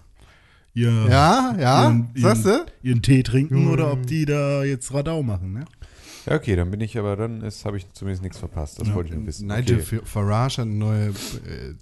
ihr, 0.73 1.07
Ja, 1.09 1.55
ja, 1.59 1.83
ihren, 1.83 2.09
ihren, 2.15 2.43
du? 2.43 2.65
ihren 2.81 3.01
Tee 3.01 3.23
trinken 3.23 3.67
oder 3.67 3.91
ob 3.91 4.05
die 4.07 4.25
da 4.25 4.63
jetzt 4.63 4.93
Radau 4.93 5.21
machen, 5.23 5.53
ne? 5.53 5.65
Ja, 6.25 6.35
okay, 6.35 6.55
dann 6.55 6.69
bin 6.71 6.81
ich 6.81 6.97
aber, 6.97 7.15
dann 7.15 7.41
habe 7.63 7.77
ich 7.77 7.91
zumindest 7.93 8.21
nichts 8.23 8.37
verpasst. 8.37 8.79
Das 8.79 8.87
Ja. 8.89 8.95
wollte 8.95 9.09
ich 9.11 9.15
nur 9.15 9.25
wissen. 9.25 9.47
Nigel 9.47 9.79
Okay. 9.81 9.99
Farage 10.03 10.57
hat 10.57 10.67
eine 10.67 10.75
neue 10.75 11.07
äh, 11.09 11.73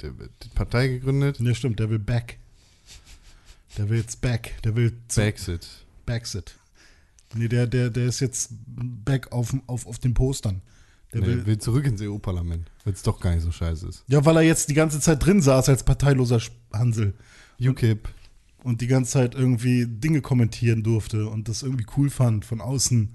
Partei 0.56 0.88
gegründet. 0.90 1.40
Ne, 1.40 1.56
stimmt, 1.56 1.80
der 1.80 1.90
will 1.90 2.00
back. 2.00 2.38
Der 3.78 3.90
will 3.90 3.98
jetzt 3.98 4.22
back. 4.22 4.54
Der 4.64 4.76
will 4.76 4.92
Brexit. 5.14 5.68
Backsit. 6.06 6.56
Nee, 7.36 7.48
der, 7.48 7.68
der, 7.68 7.90
der 7.90 8.06
ist 8.06 8.20
jetzt 8.22 8.52
back 8.66 9.32
auf, 9.32 9.54
auf, 9.68 9.86
auf 9.86 10.00
den 10.00 10.14
Postern. 10.14 10.62
Der 11.14 11.22
Der 11.22 11.30
will, 11.30 11.46
will 11.46 11.58
zurück 11.58 11.86
ins 11.86 12.02
EU-Parlament, 12.02 12.70
weil 12.84 12.94
es 12.94 13.02
doch 13.04 13.20
gar 13.20 13.34
nicht 13.34 13.44
so 13.44 13.52
scheiße 13.52 13.88
ist. 13.88 14.04
ja, 14.08 14.24
weil 14.26 14.38
er 14.38 14.42
jetzt 14.44 14.70
die 14.70 14.74
ganze 14.74 15.00
Zeit 15.00 15.26
drin 15.26 15.42
saß 15.42 15.70
als 15.70 15.84
parteiloser 15.84 16.42
Hansel 16.74 17.14
UKIP. 17.62 18.08
und 18.64 18.82
die 18.82 18.88
ganze 18.88 19.12
Zeit 19.12 19.36
irgendwie 19.36 19.86
Dinge 19.88 20.22
kommentieren 20.22 20.84
durfte 20.84 21.28
und 21.28 21.48
das 21.50 21.64
irgendwie 21.64 21.86
cool 21.98 22.10
fand 22.10 22.46
von 22.46 22.62
außen. 22.62 23.10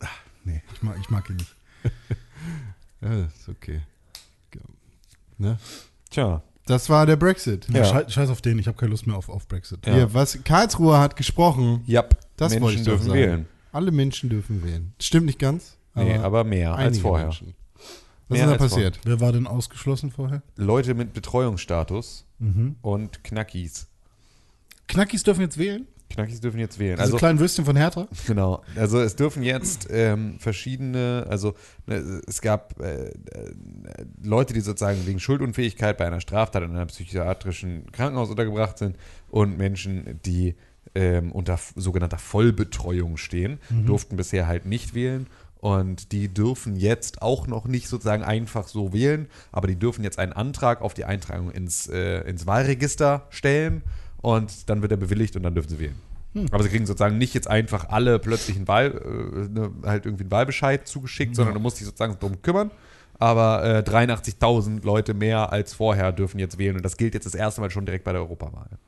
Ach, 0.00 0.08
nee, 0.44 0.62
ich 0.74 0.82
mag, 0.82 0.96
ich 1.00 1.10
mag 1.10 1.28
ihn 1.30 1.36
nicht. 1.36 1.54
Ja, 3.02 3.24
ist 3.24 3.48
okay. 3.48 3.80
Ne? 5.38 5.58
Tja, 6.10 6.42
Das 6.66 6.90
war 6.90 7.06
der 7.06 7.16
Brexit. 7.16 7.66
Ja. 7.72 7.82
Scheiß, 7.84 8.12
scheiß 8.12 8.28
auf 8.28 8.42
den, 8.42 8.58
ich 8.58 8.66
habe 8.66 8.76
keine 8.76 8.90
Lust 8.90 9.06
mehr 9.06 9.16
auf, 9.16 9.30
auf 9.30 9.48
Brexit. 9.48 9.86
Ja. 9.86 9.94
Hier, 9.94 10.14
was 10.14 10.42
Karlsruhe 10.44 10.98
hat 10.98 11.16
gesprochen, 11.16 11.82
ja, 11.86 12.04
das 12.36 12.52
wollte 12.52 12.64
Menschen 12.64 12.78
ich 12.80 12.84
doch 12.84 12.92
dürfen 12.92 13.06
sagen. 13.06 13.18
wählen. 13.18 13.46
Alle 13.72 13.90
Menschen 13.90 14.28
dürfen 14.28 14.62
wählen. 14.64 14.92
Stimmt 15.00 15.26
nicht 15.26 15.38
ganz, 15.38 15.76
Nee, 15.94 16.14
aber 16.18 16.44
mehr 16.44 16.74
als 16.74 16.98
vorher. 16.98 17.26
Menschen. 17.28 17.54
Was 18.28 18.36
Mehr 18.38 18.46
ist 18.46 18.52
da 18.52 18.58
passiert? 18.58 19.00
Wer 19.04 19.18
war 19.20 19.32
denn 19.32 19.46
ausgeschlossen 19.46 20.10
vorher? 20.10 20.42
Leute 20.56 20.94
mit 20.94 21.12
Betreuungsstatus 21.14 22.26
Mhm. 22.38 22.76
und 22.82 23.24
Knackis. 23.24 23.86
Knackis 24.88 25.22
dürfen 25.22 25.40
jetzt 25.40 25.56
wählen? 25.58 25.86
Knackis 26.10 26.40
dürfen 26.40 26.58
jetzt 26.58 26.78
wählen. 26.78 26.96
Diese 26.96 27.02
Also 27.02 27.16
kleinen 27.16 27.38
Würstchen 27.38 27.64
von 27.64 27.76
Hertha? 27.76 28.06
Genau. 28.26 28.62
Also 28.76 29.00
es 29.00 29.16
dürfen 29.16 29.42
jetzt 29.42 29.88
ähm, 29.90 30.38
verschiedene, 30.38 31.26
also 31.28 31.54
ne, 31.86 32.20
es 32.26 32.40
gab 32.40 32.78
äh, 32.80 33.06
äh, 33.06 33.12
Leute, 34.22 34.52
die 34.52 34.60
sozusagen 34.60 35.06
wegen 35.06 35.18
Schuldunfähigkeit 35.18 35.96
bei 35.96 36.06
einer 36.06 36.20
Straftat 36.20 36.62
in 36.62 36.76
einem 36.76 36.88
psychiatrischen 36.88 37.90
Krankenhaus 37.92 38.28
untergebracht 38.30 38.78
sind 38.78 38.96
und 39.28 39.56
Menschen, 39.56 40.20
die 40.24 40.54
ähm, 40.94 41.32
unter 41.32 41.58
sogenannter 41.76 42.18
Vollbetreuung 42.18 43.16
stehen, 43.16 43.58
durften 43.86 44.16
bisher 44.16 44.46
halt 44.46 44.66
nicht 44.66 44.94
wählen. 44.94 45.26
Und 45.58 46.12
die 46.12 46.28
dürfen 46.28 46.74
jetzt 46.74 47.20
auch 47.20 47.46
noch 47.46 47.66
nicht 47.66 47.86
sozusagen 47.86 48.22
einfach 48.22 48.66
so 48.66 48.94
wählen, 48.94 49.28
aber 49.52 49.68
die 49.68 49.76
dürfen 49.76 50.02
jetzt 50.04 50.18
einen 50.18 50.32
Antrag 50.32 50.80
auf 50.80 50.94
die 50.94 51.04
Eintragung 51.04 51.50
ins, 51.50 51.86
äh, 51.86 52.20
ins 52.22 52.46
Wahlregister 52.46 53.26
stellen 53.28 53.82
und 54.22 54.68
dann 54.68 54.82
wird 54.82 54.92
er 54.92 54.98
bewilligt 54.98 55.36
und 55.36 55.42
dann 55.42 55.54
dürfen 55.54 55.68
sie 55.68 55.78
wählen. 55.78 55.96
Aber 56.52 56.62
sie 56.62 56.68
kriegen 56.68 56.86
sozusagen 56.86 57.18
nicht 57.18 57.34
jetzt 57.34 57.48
einfach 57.48 57.88
alle 57.88 58.20
plötzlich 58.20 58.56
einen 58.56 58.68
Wahl, 58.68 58.86
äh, 58.86 59.48
ne, 59.48 59.72
halt 59.84 60.06
irgendwie 60.06 60.24
einen 60.24 60.30
Wahlbescheid 60.30 60.86
zugeschickt, 60.86 61.34
sondern 61.34 61.54
du 61.54 61.60
musst 61.60 61.80
dich 61.80 61.86
sozusagen 61.86 62.18
drum 62.20 62.40
kümmern. 62.40 62.70
Aber 63.18 63.64
äh, 63.64 63.78
83.000 63.80 64.84
Leute 64.84 65.12
mehr 65.12 65.52
als 65.52 65.74
vorher 65.74 66.12
dürfen 66.12 66.38
jetzt 66.38 66.56
wählen 66.56 66.76
und 66.76 66.84
das 66.84 66.96
gilt 66.96 67.14
jetzt 67.14 67.26
das 67.26 67.34
erste 67.34 67.60
Mal 67.60 67.70
schon 67.70 67.84
direkt 67.84 68.04
bei 68.04 68.12
der 68.12 68.22
Europawahl. 68.22 68.78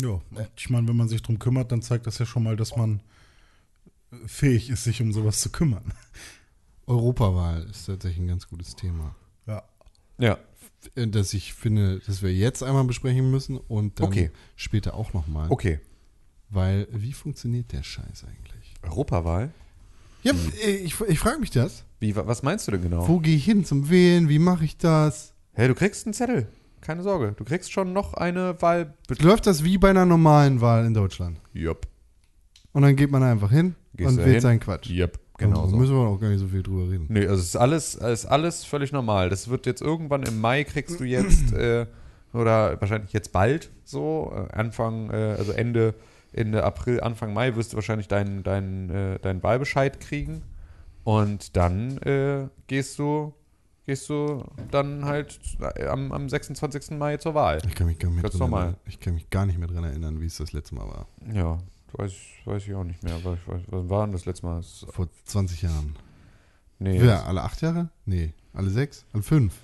Ja. 0.00 0.20
Ich 0.56 0.70
meine, 0.70 0.88
wenn 0.88 0.96
man 0.96 1.08
sich 1.08 1.20
drum 1.20 1.38
kümmert, 1.38 1.72
dann 1.72 1.82
zeigt 1.82 2.06
das 2.06 2.18
ja 2.18 2.26
schon 2.26 2.44
mal, 2.44 2.56
dass 2.56 2.76
man 2.76 3.02
äh, 4.12 4.16
fähig 4.26 4.70
ist, 4.70 4.84
sich 4.84 5.02
um 5.02 5.12
sowas 5.12 5.40
zu 5.40 5.50
kümmern. 5.50 5.92
Europawahl 6.86 7.64
ist 7.64 7.86
tatsächlich 7.86 8.20
ein 8.20 8.28
ganz 8.28 8.48
gutes 8.48 8.76
Thema. 8.76 9.14
Ja. 9.46 9.62
Ja, 10.18 10.38
Äh, 10.94 11.06
Das 11.08 11.34
ich 11.34 11.54
finde, 11.54 12.00
dass 12.06 12.22
wir 12.22 12.32
jetzt 12.32 12.62
einmal 12.62 12.84
besprechen 12.84 13.30
müssen 13.30 13.56
und 13.58 14.00
dann 14.00 14.06
Okay. 14.08 14.30
später 14.56 14.94
auch 14.94 15.12
nochmal. 15.12 15.46
okay. 15.50 15.80
Weil, 16.52 16.88
wie 16.92 17.12
funktioniert 17.12 17.70
der 17.72 17.82
Scheiß 17.84 18.24
eigentlich? 18.24 18.74
Europawahl? 18.82 19.52
Ja, 20.24 20.32
äh, 20.64 20.70
ich, 20.76 21.00
ich 21.00 21.18
frage 21.18 21.38
mich 21.38 21.50
das. 21.50 21.84
Wie, 22.00 22.16
wa- 22.16 22.26
was 22.26 22.42
meinst 22.42 22.66
du 22.66 22.72
denn 22.72 22.82
genau? 22.82 23.06
Wo 23.06 23.20
gehe 23.20 23.36
ich 23.36 23.44
hin 23.44 23.64
zum 23.64 23.88
Wählen? 23.88 24.28
Wie 24.28 24.38
mache 24.40 24.64
ich 24.64 24.76
das? 24.76 25.32
Hey, 25.52 25.68
du 25.68 25.74
kriegst 25.74 26.06
einen 26.06 26.14
Zettel. 26.14 26.48
Keine 26.80 27.02
Sorge. 27.02 27.34
Du 27.36 27.44
kriegst 27.44 27.70
schon 27.70 27.92
noch 27.92 28.14
eine 28.14 28.60
Wahl. 28.62 28.94
Läuft 29.20 29.46
das 29.46 29.62
wie 29.64 29.78
bei 29.78 29.90
einer 29.90 30.06
normalen 30.06 30.60
Wahl 30.60 30.86
in 30.86 30.94
Deutschland? 30.94 31.38
Jupp. 31.52 31.86
Und 32.72 32.82
dann 32.82 32.96
geht 32.96 33.10
man 33.10 33.22
einfach 33.22 33.50
hin 33.50 33.74
Gehst 33.94 34.10
und 34.10 34.16
wählt 34.18 34.32
hin? 34.32 34.40
seinen 34.40 34.60
Quatsch. 34.60 34.88
Jupp, 34.88 35.18
genau 35.40 35.62
Da 35.62 35.68
so. 35.68 35.76
müssen 35.76 35.94
wir 35.94 36.06
auch 36.06 36.20
gar 36.20 36.28
nicht 36.28 36.38
so 36.38 36.46
viel 36.46 36.62
drüber 36.62 36.88
reden. 36.90 37.06
Nee, 37.08 37.22
also 37.26 37.34
es 37.42 37.48
ist 37.48 37.56
alles, 37.56 37.94
es 37.96 38.20
ist 38.24 38.26
alles 38.26 38.64
völlig 38.64 38.92
normal. 38.92 39.28
Das 39.28 39.48
wird 39.48 39.66
jetzt 39.66 39.82
irgendwann 39.82 40.22
im 40.22 40.40
Mai 40.40 40.62
kriegst 40.64 41.00
du 41.00 41.04
jetzt, 41.04 41.52
äh, 41.54 41.86
oder 42.32 42.80
wahrscheinlich 42.80 43.12
jetzt 43.12 43.32
bald 43.32 43.70
so, 43.84 44.32
äh, 44.34 44.52
Anfang, 44.52 45.10
äh, 45.10 45.34
also 45.36 45.50
Ende, 45.52 45.94
Ende 46.32 46.62
April, 46.62 47.00
Anfang 47.00 47.32
Mai 47.34 47.56
wirst 47.56 47.72
du 47.72 47.76
wahrscheinlich 47.76 48.06
deinen 48.06 48.44
deinen 48.44 48.88
äh, 48.90 49.18
deinen 49.18 49.42
Wahlbescheid 49.42 49.98
kriegen. 49.98 50.42
Und 51.02 51.56
dann 51.56 51.98
äh, 52.02 52.46
gehst 52.68 52.98
du 53.00 53.34
gehst 53.86 54.08
du 54.08 54.44
dann 54.70 55.04
halt 55.06 55.40
am, 55.88 56.12
am 56.12 56.28
26. 56.28 56.92
Mai 56.96 57.16
zur 57.16 57.34
Wahl. 57.34 57.58
Ich 57.66 57.74
kann 57.74 57.88
mich 57.88 57.98
gar 57.98 58.08
nicht 58.08 58.16
mehr 58.16 58.22
Ganz 58.22 58.34
dran 58.34 58.40
normal. 58.50 58.62
erinnern. 58.66 58.80
Ich 58.86 59.00
kann 59.00 59.14
mich 59.14 59.30
gar 59.30 59.46
nicht 59.46 59.58
mehr 59.58 59.66
dran 59.66 59.82
erinnern, 59.82 60.20
wie 60.20 60.26
es 60.26 60.36
das 60.36 60.52
letzte 60.52 60.76
Mal 60.76 60.86
war. 60.86 61.06
Ja, 61.32 61.58
weiß, 61.98 62.12
weiß 62.44 62.66
ich 62.66 62.74
auch 62.74 62.84
nicht 62.84 63.02
mehr. 63.02 63.14
Aber 63.14 63.34
ich 63.34 63.48
weiß, 63.48 63.62
was 63.68 63.88
war 63.88 64.06
denn 64.06 64.12
das 64.12 64.24
letzte 64.26 64.46
Mal? 64.46 64.56
Das- 64.56 64.86
Vor 64.90 65.08
20 65.24 65.62
Jahren. 65.62 65.96
Nee, 66.78 66.98
Ja, 67.04 67.24
alle 67.24 67.42
acht 67.42 67.60
Jahre? 67.60 67.90
Nee. 68.06 68.32
Alle 68.52 68.70
sechs? 68.70 69.04
Alle 69.12 69.22
fünf? 69.22 69.54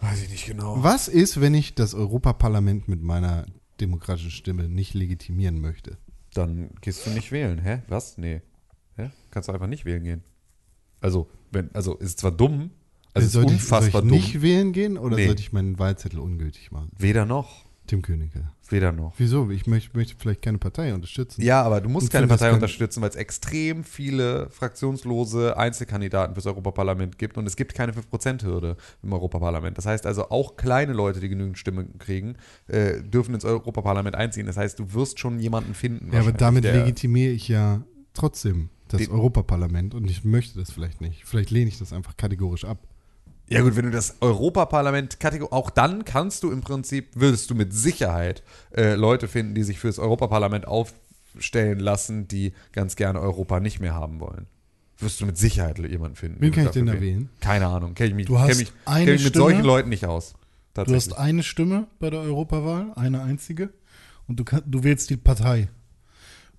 weiß 0.00 0.22
ich 0.24 0.30
nicht 0.30 0.46
genau. 0.46 0.82
Was 0.82 1.06
ist, 1.08 1.40
wenn 1.40 1.54
ich 1.54 1.74
das 1.76 1.94
Europaparlament 1.94 2.88
mit 2.88 3.02
meiner 3.02 3.46
demokratischen 3.80 4.30
Stimme 4.32 4.68
nicht 4.68 4.94
legitimieren 4.94 5.60
möchte? 5.60 5.96
Dann 6.34 6.70
gehst 6.80 7.06
du 7.06 7.10
nicht 7.10 7.30
wählen. 7.30 7.58
Hä? 7.58 7.82
Was? 7.88 8.18
Nee. 8.18 8.42
Hä? 8.96 9.10
Kannst 9.30 9.48
du 9.48 9.52
einfach 9.52 9.68
nicht 9.68 9.84
wählen 9.84 10.02
gehen. 10.02 10.22
Also, 11.00 11.28
wenn, 11.52 11.72
also 11.74 11.96
ist 11.96 12.18
zwar 12.20 12.32
dumm, 12.32 12.70
also 13.14 13.26
ist 13.26 13.32
sollte 13.32 13.54
ich, 13.54 13.62
soll 13.64 13.78
unfassbar 13.78 14.02
ich 14.02 14.08
dumm. 14.08 14.16
nicht 14.18 14.42
wählen 14.42 14.72
gehen 14.72 14.98
oder 14.98 15.16
Nee. 15.16 15.26
sollte 15.26 15.40
ich 15.42 15.52
meinen 15.52 15.78
Wahlzettel 15.78 16.18
ungültig 16.18 16.70
machen? 16.72 16.90
Weder 16.98 17.24
noch. 17.26 17.64
Tim 17.92 18.00
Königke. 18.00 18.48
Weder 18.70 18.90
noch. 18.90 19.12
Wieso? 19.18 19.50
Ich 19.50 19.66
möchte, 19.66 19.94
möchte 19.94 20.14
vielleicht 20.18 20.40
keine 20.40 20.56
Partei 20.56 20.94
unterstützen. 20.94 21.42
Ja, 21.42 21.62
aber 21.62 21.82
du 21.82 21.90
musst 21.90 22.10
keine 22.10 22.26
Partei 22.26 22.46
kein- 22.46 22.54
unterstützen, 22.54 23.02
weil 23.02 23.10
es 23.10 23.16
extrem 23.16 23.84
viele 23.84 24.48
fraktionslose 24.48 25.58
Einzelkandidaten 25.58 26.34
fürs 26.34 26.46
Europaparlament 26.46 27.18
gibt 27.18 27.36
und 27.36 27.46
es 27.46 27.54
gibt 27.54 27.74
keine 27.74 27.92
5%-Hürde 27.92 28.78
im 29.02 29.12
Europaparlament. 29.12 29.76
Das 29.76 29.84
heißt 29.84 30.06
also, 30.06 30.30
auch 30.30 30.56
kleine 30.56 30.94
Leute, 30.94 31.20
die 31.20 31.28
genügend 31.28 31.58
Stimmen 31.58 31.98
kriegen, 31.98 32.36
äh, 32.66 33.02
dürfen 33.02 33.34
ins 33.34 33.44
Europaparlament 33.44 34.16
einziehen. 34.16 34.46
Das 34.46 34.56
heißt, 34.56 34.78
du 34.78 34.94
wirst 34.94 35.18
schon 35.18 35.38
jemanden 35.38 35.74
finden. 35.74 36.10
Ja, 36.10 36.20
aber 36.20 36.32
damit 36.32 36.64
legitimiere 36.64 37.32
ich 37.32 37.48
ja 37.48 37.82
trotzdem 38.14 38.70
das 38.88 39.06
Europaparlament 39.06 39.94
und 39.94 40.10
ich 40.10 40.24
möchte 40.24 40.58
das 40.58 40.72
vielleicht 40.72 41.02
nicht. 41.02 41.26
Vielleicht 41.26 41.50
lehne 41.50 41.68
ich 41.68 41.78
das 41.78 41.92
einfach 41.92 42.16
kategorisch 42.16 42.64
ab. 42.64 42.78
Ja 43.52 43.62
gut, 43.62 43.76
wenn 43.76 43.84
du 43.84 43.90
das 43.90 44.16
Europaparlament 44.20 45.20
kategor 45.20 45.52
auch 45.52 45.70
dann 45.70 46.04
kannst 46.04 46.42
du 46.42 46.50
im 46.50 46.60
Prinzip, 46.62 47.08
würdest 47.14 47.50
du 47.50 47.54
mit 47.54 47.72
Sicherheit 47.72 48.42
äh, 48.76 48.94
Leute 48.94 49.28
finden, 49.28 49.54
die 49.54 49.62
sich 49.62 49.78
fürs 49.78 49.98
Europaparlament 49.98 50.66
aufstellen 50.66 51.78
lassen, 51.80 52.28
die 52.28 52.52
ganz 52.72 52.96
gerne 52.96 53.20
Europa 53.20 53.60
nicht 53.60 53.80
mehr 53.80 53.94
haben 53.94 54.20
wollen. 54.20 54.46
Wirst 54.98 55.20
du 55.20 55.26
mit 55.26 55.36
Sicherheit 55.36 55.78
jemanden 55.78 56.16
finden. 56.16 56.40
Wen 56.40 56.50
die 56.52 56.56
kann 56.56 56.66
ich 56.66 56.72
denn 56.72 56.86
da 56.86 57.00
wählen? 57.00 57.28
Keine 57.40 57.66
Ahnung, 57.66 57.94
kenne 57.94 58.10
ich 58.10 58.14
mich, 58.14 58.26
Du 58.26 58.38
hast 58.38 58.48
kenn 58.48 58.58
mich, 58.58 58.72
eine 58.84 59.04
kenn 59.04 59.14
mich 59.14 59.24
mit 59.24 59.30
Stimme. 59.32 59.44
solchen 59.44 59.64
Leuten 59.64 59.88
nicht 59.88 60.06
aus. 60.06 60.34
Du 60.74 60.94
hast 60.94 61.12
eine 61.18 61.42
Stimme 61.42 61.86
bei 61.98 62.08
der 62.08 62.20
Europawahl, 62.20 62.92
eine 62.96 63.22
einzige. 63.22 63.70
Und 64.28 64.38
du, 64.40 64.44
kann, 64.44 64.62
du 64.64 64.84
wählst 64.84 65.10
die 65.10 65.16
Partei. 65.16 65.68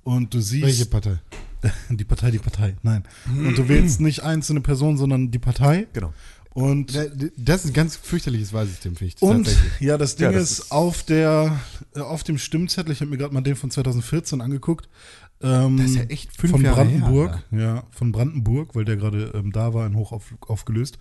Und 0.04 0.34
du 0.34 0.42
siehst. 0.42 0.66
Welche 0.66 0.86
Partei? 0.86 1.18
Die 1.90 2.04
Partei, 2.04 2.30
die 2.30 2.40
Partei, 2.40 2.76
nein. 2.84 3.06
Und 3.26 3.58
du 3.58 3.70
wählst 3.70 4.02
nicht 4.02 4.22
einzelne 4.22 4.60
Personen, 4.60 4.98
sondern 4.98 5.32
die 5.32 5.40
Partei. 5.40 5.88
genau. 5.94 6.14
Und, 6.54 6.96
Das 7.38 7.64
ist 7.66 7.72
ein 7.72 7.74
ganz 7.74 7.96
fürchterliches 7.96 8.54
Wahlsystem, 8.54 8.96
finde 8.96 9.14
ich. 9.16 9.22
und 9.22 9.50
ja, 9.80 9.98
das 9.98 10.16
Ding 10.16 10.26
Ja, 10.26 10.32
das 10.32 10.52
ist, 10.52 10.60
ist- 10.60 10.72
auf 10.72 11.04
der 11.04 11.60
äh, 11.96 12.00
auf 12.00 12.24
dem 12.24 12.38
Stimmzettel, 12.38 12.92
ich 12.94 13.02
habe 13.02 13.10
mir 13.12 13.18
gerade 13.18 13.34
mal 13.34 13.42
den 13.42 13.56
von 13.56 13.72
2014 13.72 14.40
angeguckt. 14.42 14.88
Ähm, 15.42 15.78
Das 15.78 15.88
ist 15.88 15.96
ja 15.96 16.04
echt 16.04 16.36
fünf 16.40 16.52
von 16.52 16.62
Jahre 16.64 16.86
Brandenburg, 16.86 17.44
her, 17.52 17.60
ja, 17.60 17.84
von 17.92 18.12
Brandenburg, 18.14 18.76
weil 18.76 18.86
der 18.86 18.96
gerade 18.98 19.32
ähm, 19.36 19.52
da 19.52 19.74
war, 19.74 19.86
in 19.88 19.96
hoch 19.96 20.12
auf, 20.14 20.34
aufgelöst, 20.42 20.98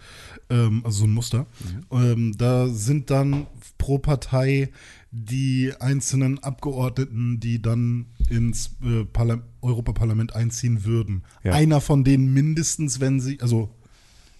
ähm, 0.50 0.80
also 0.84 1.00
so 1.00 1.04
ein 1.04 1.10
Muster. 1.12 1.46
Mhm. 1.90 1.98
Ähm, 1.98 2.34
da 2.38 2.68
sind 2.68 3.10
dann 3.10 3.46
pro 3.78 3.98
Partei 3.98 4.70
die 5.12 5.72
einzelnen 5.78 6.38
Abgeordneten, 6.42 7.38
die 7.38 7.60
dann 7.60 8.06
ins 8.30 8.70
äh, 8.82 9.04
Parla 9.04 9.42
Europaparlament 9.60 10.34
einziehen 10.34 10.84
würden. 10.84 11.22
Ja. 11.44 11.52
Einer 11.52 11.80
von 11.80 12.02
denen 12.02 12.32
mindestens, 12.32 12.98
wenn 12.98 13.20
sie, 13.20 13.38
also 13.40 13.68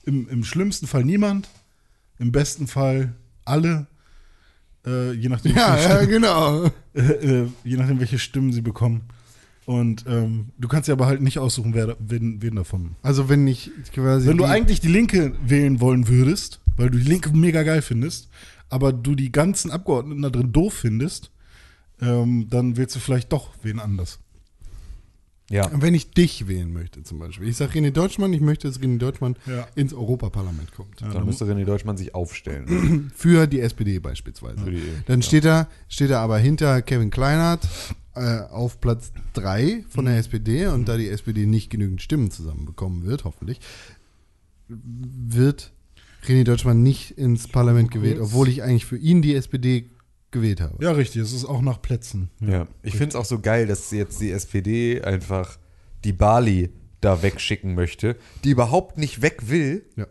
im, 0.04 0.28
im 0.28 0.44
schlimmsten 0.44 0.86
Fall 0.86 1.04
niemand, 1.04 1.48
im 2.18 2.32
besten 2.32 2.66
Fall 2.66 3.14
alle, 3.44 3.86
äh, 4.86 5.12
je 5.12 5.28
nachdem, 5.28 5.54
Ja, 5.56 5.74
welche 5.74 5.88
Stimmen- 5.88 6.08
genau. 6.10 6.64
äh, 6.94 7.00
äh, 7.00 7.48
je 7.64 7.76
nachdem, 7.76 8.00
welche 8.00 8.18
Stimmen 8.18 8.52
sie 8.52 8.62
bekommen. 8.62 9.02
Und 9.64 10.04
ähm, 10.08 10.46
du 10.58 10.66
kannst 10.66 10.88
ja 10.88 10.94
aber 10.94 11.06
halt 11.06 11.22
nicht 11.22 11.38
aussuchen, 11.38 11.72
wer, 11.72 11.96
wen, 12.00 12.42
wen 12.42 12.56
davon. 12.56 12.96
Also 13.02 13.28
wenn 13.28 13.46
ich 13.46 13.70
quasi. 13.94 14.26
Wenn 14.26 14.36
du 14.36 14.44
eigentlich 14.44 14.80
die 14.80 14.88
Linke 14.88 15.34
wählen 15.46 15.80
wollen 15.80 16.08
würdest, 16.08 16.60
weil 16.76 16.90
du 16.90 16.98
die 16.98 17.08
Linke 17.08 17.30
mega 17.30 17.62
geil 17.62 17.80
findest, 17.80 18.28
aber 18.70 18.92
du 18.92 19.14
die 19.14 19.30
ganzen 19.30 19.70
Abgeordneten 19.70 20.22
da 20.22 20.30
drin 20.30 20.50
doof 20.52 20.74
findest, 20.74 21.30
ähm, 22.00 22.48
dann 22.50 22.76
wählst 22.76 22.96
du 22.96 23.00
vielleicht 23.00 23.32
doch 23.32 23.50
wen 23.62 23.78
anders. 23.78 24.18
Ja. 25.52 25.70
Wenn 25.74 25.94
ich 25.94 26.10
dich 26.12 26.48
wählen 26.48 26.72
möchte, 26.72 27.02
zum 27.02 27.18
Beispiel. 27.18 27.46
Ich 27.48 27.56
sage 27.58 27.78
René 27.78 27.90
Deutschmann, 27.90 28.32
ich 28.32 28.40
möchte, 28.40 28.66
dass 28.68 28.80
René 28.80 28.98
Deutschmann 28.98 29.36
Ja. 29.46 29.66
ins 29.74 29.92
Europaparlament 29.92 30.72
kommt. 30.72 31.00
Dann 31.02 31.26
müsste 31.26 31.44
René 31.44 31.64
Deutschmann 31.64 31.96
sich 31.98 32.14
aufstellen. 32.14 33.12
Für 33.14 33.46
die 33.46 33.60
SPD 33.60 33.98
beispielsweise. 33.98 34.64
Für 34.64 34.70
die- 34.70 34.82
Dann 35.06 35.20
ja. 35.20 35.26
steht, 35.26 35.44
er, 35.44 35.68
steht 35.88 36.10
er 36.10 36.20
aber 36.20 36.38
hinter 36.38 36.80
Kevin 36.82 37.10
Kleinert 37.10 37.68
äh, 38.14 38.40
auf 38.50 38.80
Platz 38.80 39.12
3 39.34 39.84
von 39.88 40.04
Mhm. 40.04 40.08
der 40.08 40.18
SPD 40.18 40.66
und 40.68 40.88
da 40.88 40.96
die 40.96 41.08
SPD 41.08 41.46
nicht 41.46 41.70
genügend 41.70 42.00
Stimmen 42.02 42.30
zusammenbekommen 42.30 43.04
wird, 43.04 43.24
hoffentlich, 43.24 43.60
wird 44.68 45.72
René 46.26 46.44
Deutschmann 46.44 46.82
nicht 46.82 47.12
ins 47.18 47.48
Parlament 47.48 47.90
gewählt, 47.90 48.20
obwohl 48.20 48.48
ich 48.48 48.62
eigentlich 48.62 48.86
für 48.86 48.96
ihn 48.96 49.22
die 49.22 49.34
SPD 49.34 49.90
gewählt 50.32 50.60
habe. 50.60 50.82
Ja, 50.82 50.92
richtig. 50.92 51.22
Es 51.22 51.32
ist 51.32 51.44
auch 51.44 51.60
nach 51.62 51.80
Plätzen. 51.80 52.30
Ja, 52.40 52.66
ich 52.82 52.92
finde 52.94 53.10
es 53.10 53.14
auch 53.16 53.24
so 53.24 53.38
geil, 53.38 53.66
dass 53.66 53.90
jetzt 53.90 54.20
die 54.20 54.30
SPD 54.32 55.02
einfach 55.02 55.58
die 56.04 56.12
Bali 56.12 56.70
da 57.00 57.22
wegschicken 57.22 57.74
möchte, 57.74 58.16
die 58.44 58.50
überhaupt 58.50 58.96
nicht 58.98 59.22
weg 59.22 59.48
will, 59.48 59.84
Ja. 59.96 60.06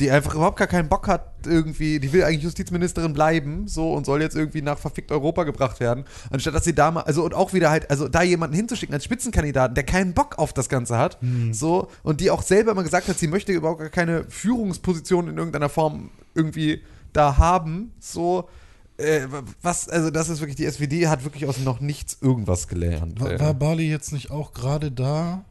die 0.00 0.10
einfach 0.10 0.34
überhaupt 0.34 0.58
gar 0.58 0.66
keinen 0.66 0.88
Bock 0.88 1.06
hat, 1.06 1.46
irgendwie, 1.46 2.00
die 2.00 2.12
will 2.12 2.24
eigentlich 2.24 2.42
Justizministerin 2.42 3.12
bleiben, 3.12 3.68
so 3.68 3.92
und 3.92 4.06
soll 4.06 4.22
jetzt 4.22 4.34
irgendwie 4.34 4.62
nach 4.62 4.78
verfickt 4.78 5.12
Europa 5.12 5.44
gebracht 5.44 5.78
werden, 5.80 6.04
anstatt 6.30 6.54
dass 6.54 6.64
sie 6.64 6.74
da 6.74 6.90
mal, 6.90 7.02
also 7.02 7.22
und 7.24 7.34
auch 7.34 7.52
wieder 7.52 7.70
halt, 7.70 7.90
also 7.90 8.08
da 8.08 8.22
jemanden 8.22 8.56
hinzuschicken 8.56 8.94
als 8.94 9.04
Spitzenkandidaten, 9.04 9.74
der 9.74 9.84
keinen 9.84 10.14
Bock 10.14 10.38
auf 10.38 10.52
das 10.54 10.68
Ganze 10.70 10.96
hat, 10.98 11.18
so 11.52 11.88
und 12.02 12.20
die 12.20 12.30
auch 12.30 12.42
selber 12.42 12.72
immer 12.72 12.82
gesagt 12.82 13.06
hat, 13.08 13.18
sie 13.18 13.28
möchte 13.28 13.52
überhaupt 13.52 13.80
gar 13.80 13.90
keine 13.90 14.24
Führungsposition 14.30 15.28
in 15.28 15.36
irgendeiner 15.36 15.68
Form 15.68 16.10
irgendwie 16.34 16.80
da 17.12 17.36
haben, 17.36 17.92
so. 18.00 18.48
Äh, 18.96 19.26
was, 19.60 19.88
also 19.88 20.10
das 20.10 20.28
ist 20.28 20.40
wirklich, 20.40 20.56
die 20.56 20.66
SPD 20.66 21.08
hat 21.08 21.24
wirklich 21.24 21.46
aus 21.46 21.58
noch 21.58 21.80
nichts 21.80 22.18
irgendwas 22.20 22.68
gelernt. 22.68 23.20
War, 23.20 23.38
war 23.40 23.54
Bali 23.54 23.88
jetzt 23.88 24.12
nicht 24.12 24.30
auch 24.30 24.52
gerade 24.52 24.92
da 24.92 25.44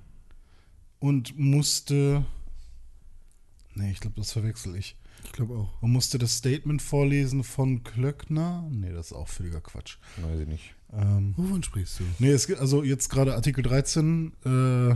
und 1.00 1.38
musste. 1.38 2.26
Nee, 3.76 3.92
ich 3.92 4.00
glaube, 4.00 4.16
das 4.18 4.32
verwechsel 4.32 4.76
ich. 4.76 4.96
Ich 5.26 5.32
glaube 5.32 5.56
auch. 5.56 5.82
Und 5.82 5.92
musste 5.92 6.18
das 6.18 6.38
Statement 6.38 6.82
vorlesen 6.82 7.44
von 7.44 7.84
Klöckner? 7.84 8.68
Nee, 8.72 8.92
das 8.92 9.08
ist 9.08 9.14
auch 9.14 9.28
völliger 9.28 9.62
Quatsch. 9.62 9.98
Weiß 10.18 10.40
ich 10.40 10.48
nicht. 10.48 10.76
Ähm, 10.94 11.34
Wovon 11.36 11.64
sprichst 11.64 12.00
du? 12.00 12.04
nee, 12.20 12.30
es, 12.30 12.52
also 12.54 12.84
jetzt 12.84 13.10
gerade 13.10 13.36
Artikel 13.36 13.64
13 13.64 14.32
äh, 14.46 14.96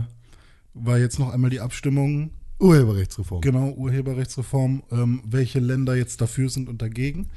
war 0.74 0.98
jetzt 0.98 1.18
noch 1.18 1.32
einmal 1.32 1.50
die 1.50 1.60
Abstimmung, 1.60 2.30
Urheberrechtsreform. 2.60 3.40
genau, 3.40 3.70
Urheberrechtsreform, 3.72 4.82
ähm, 4.90 5.22
welche 5.24 5.60
Länder 5.60 5.96
jetzt 5.96 6.20
dafür 6.20 6.48
sind 6.50 6.68
und 6.68 6.82
dagegen. 6.82 7.28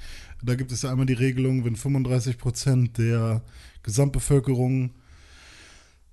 Da 0.44 0.56
gibt 0.56 0.72
es 0.72 0.82
ja 0.82 0.92
einmal 0.92 1.06
die 1.06 1.14
Regelung, 1.14 1.64
wenn 1.66 1.76
35 1.76 2.38
Prozent 2.38 2.98
der 2.98 3.42
Gesamtbevölkerung 3.84 4.92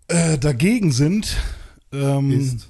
äh, 0.09 0.39
dagegen 0.39 0.93
sind, 0.93 1.37
ähm, 1.93 2.31
Ist. 2.31 2.69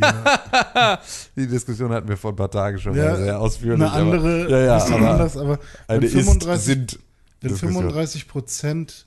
Die 1.36 1.46
Diskussion 1.46 1.90
hatten 1.92 2.08
wir 2.08 2.16
vor 2.16 2.32
ein 2.32 2.36
paar 2.36 2.50
Tagen 2.50 2.78
schon 2.78 2.94
Ja, 2.94 3.10
mal 3.10 3.16
sehr 3.16 3.40
ausführlich. 3.40 3.82
eine 3.88 3.90
andere, 3.92 4.44
aber, 4.44 4.50
ja, 4.50 4.58
ja, 4.64 4.84
aber 4.84 5.10
anders, 5.10 5.36
aber 5.36 5.58
eine 5.88 6.02
wenn 6.02 6.08
35, 6.10 6.58
ist, 6.58 6.64
sind 6.64 6.98
wenn 7.40 7.50
Diskussion. 7.50 7.72
35 7.82 8.28
Prozent 8.28 9.06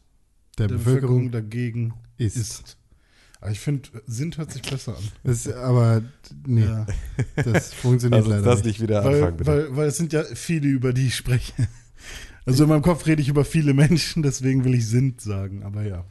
Der, 0.58 0.68
der 0.68 0.76
Bevölkerung, 0.76 1.30
Bevölkerung 1.30 1.32
dagegen 1.32 1.94
ist. 2.18 2.36
ist. 2.38 2.78
Aber 3.42 3.50
ich 3.52 3.60
finde, 3.60 3.90
sind 4.06 4.38
hört 4.38 4.52
sich 4.52 4.62
besser 4.62 4.96
an. 4.96 5.04
Das 5.24 5.48
aber, 5.48 6.04
nee, 6.46 6.62
Ja. 6.64 6.86
das 7.36 7.74
funktioniert 7.74 8.22
uns 8.26 8.30
leider 8.30 8.44
das 8.44 8.58
nicht. 8.58 8.66
nicht 8.68 8.82
wieder 8.82 9.04
Weil, 9.04 9.16
anfangen, 9.16 9.38
bitte. 9.38 9.52
weil, 9.52 9.76
weil 9.76 9.88
es 9.88 9.98
sind 9.98 10.14
ja 10.14 10.24
viele, 10.24 10.68
über 10.68 10.94
die 10.94 11.08
ich 11.08 11.16
spreche. 11.16 11.54
Also 12.46 12.64
in 12.64 12.70
meinem 12.70 12.82
Kopf 12.84 13.06
rede 13.08 13.22
ich 13.22 13.30
über 13.30 13.44
viele 13.46 13.74
Menschen, 13.74 14.24
deswegen 14.24 14.64
will 14.64 14.76
ich 14.76 14.88
sind 14.88 15.22
sagen. 15.22 15.64
Aber 15.64 15.84
ja, 15.84 16.06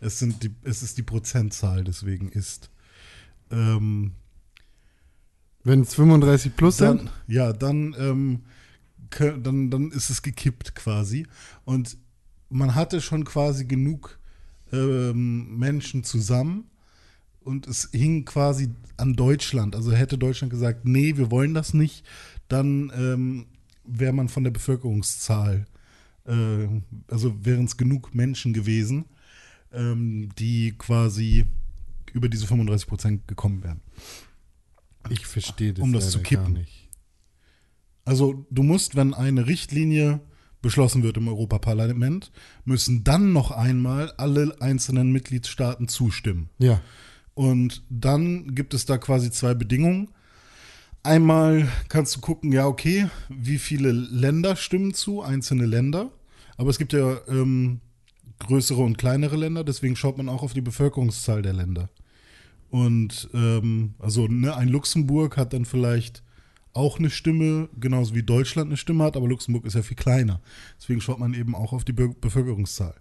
es, 0.00 0.18
sind 0.20 0.42
die, 0.44 0.54
es 0.62 0.82
ist 0.82 0.96
die 0.98 1.02
Prozentzahl, 1.02 1.82
deswegen 1.84 2.28
ist. 2.28 2.70
Ähm, 3.50 4.12
Wenn 5.64 5.80
es 5.82 5.94
35 5.94 6.54
plus 6.56 6.76
sind, 6.78 6.86
dann, 7.00 7.10
ja, 7.26 7.52
dann, 7.52 7.94
ähm, 7.98 8.40
dann, 9.10 9.70
dann 9.70 9.90
ist 9.90 10.10
es 10.10 10.22
gekippt 10.22 10.74
quasi. 10.76 11.26
Und 11.64 11.96
man 12.48 12.74
hatte 12.76 13.00
schon 13.00 13.24
quasi 13.24 13.64
genug 13.64 14.18
ähm, 14.72 15.56
Menschen 15.58 16.04
zusammen 16.04 16.64
und 17.46 17.66
es 17.66 17.88
hing 17.92 18.24
quasi 18.24 18.70
an 18.96 19.14
Deutschland. 19.14 19.74
Also 19.76 19.92
hätte 19.92 20.18
Deutschland 20.18 20.50
gesagt, 20.50 20.84
nee, 20.84 21.16
wir 21.16 21.30
wollen 21.30 21.54
das 21.54 21.74
nicht, 21.74 22.04
dann 22.48 22.92
ähm, 22.96 23.46
wäre 23.84 24.12
man 24.12 24.28
von 24.28 24.44
der 24.44 24.50
Bevölkerungszahl, 24.50 25.66
äh, 26.26 26.68
also 27.08 27.44
wären 27.44 27.64
es 27.64 27.76
genug 27.76 28.14
Menschen 28.14 28.52
gewesen, 28.52 29.06
ähm, 29.72 30.30
die 30.38 30.74
quasi 30.76 31.46
über 32.12 32.28
diese 32.28 32.46
35 32.46 32.86
Prozent 32.88 33.28
gekommen 33.28 33.62
wären. 33.62 33.80
Ich 35.10 35.26
verstehe 35.26 35.72
das 35.72 35.82
um 35.82 35.92
das 35.92 36.10
zu 36.10 36.20
kippen. 36.20 36.54
gar 36.54 36.60
nicht. 36.60 36.88
Also 38.04 38.46
du 38.50 38.62
musst, 38.62 38.96
wenn 38.96 39.14
eine 39.14 39.46
Richtlinie 39.46 40.20
beschlossen 40.62 41.02
wird 41.02 41.16
im 41.16 41.28
Europaparlament, 41.28 42.32
müssen 42.64 43.04
dann 43.04 43.32
noch 43.32 43.50
einmal 43.50 44.12
alle 44.16 44.56
einzelnen 44.60 45.12
Mitgliedstaaten 45.12 45.88
zustimmen. 45.88 46.48
Ja. 46.58 46.80
Und 47.36 47.82
dann 47.90 48.54
gibt 48.54 48.72
es 48.72 48.86
da 48.86 48.96
quasi 48.96 49.30
zwei 49.30 49.52
Bedingungen. 49.52 50.08
Einmal 51.02 51.68
kannst 51.90 52.16
du 52.16 52.20
gucken, 52.20 52.50
ja, 52.50 52.66
okay, 52.66 53.10
wie 53.28 53.58
viele 53.58 53.92
Länder 53.92 54.56
stimmen 54.56 54.94
zu, 54.94 55.20
einzelne 55.20 55.66
Länder. 55.66 56.10
Aber 56.56 56.70
es 56.70 56.78
gibt 56.78 56.94
ja 56.94 57.18
ähm, 57.28 57.82
größere 58.38 58.80
und 58.80 58.96
kleinere 58.96 59.36
Länder, 59.36 59.64
deswegen 59.64 59.96
schaut 59.96 60.16
man 60.16 60.30
auch 60.30 60.42
auf 60.42 60.54
die 60.54 60.62
Bevölkerungszahl 60.62 61.42
der 61.42 61.52
Länder. 61.52 61.90
Und 62.70 63.28
ähm, 63.34 63.94
also 63.98 64.26
ne, 64.28 64.56
ein 64.56 64.68
Luxemburg 64.68 65.36
hat 65.36 65.52
dann 65.52 65.66
vielleicht 65.66 66.22
auch 66.72 66.98
eine 66.98 67.10
Stimme, 67.10 67.68
genauso 67.78 68.14
wie 68.14 68.22
Deutschland 68.22 68.68
eine 68.70 68.78
Stimme 68.78 69.04
hat, 69.04 69.14
aber 69.14 69.28
Luxemburg 69.28 69.66
ist 69.66 69.74
ja 69.74 69.82
viel 69.82 69.96
kleiner. 69.98 70.40
Deswegen 70.80 71.02
schaut 71.02 71.18
man 71.18 71.34
eben 71.34 71.54
auch 71.54 71.74
auf 71.74 71.84
die 71.84 71.92
Be 71.92 72.14
Bevölkerungszahl. 72.18 72.94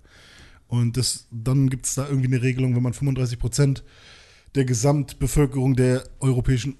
Und 0.67 0.98
das, 0.98 1.30
dann 1.32 1.69
gibt 1.69 1.86
es 1.86 1.95
da 1.95 2.06
irgendwie 2.06 2.28
eine 2.28 2.41
Regelung, 2.41 2.76
wenn 2.76 2.84
man 2.84 2.93
35 2.93 3.39
Prozent 3.39 3.84
der 4.56 4.65
Gesamtbevölkerung 4.65 5.76
der 5.76 6.08
Europäischen 6.20 6.78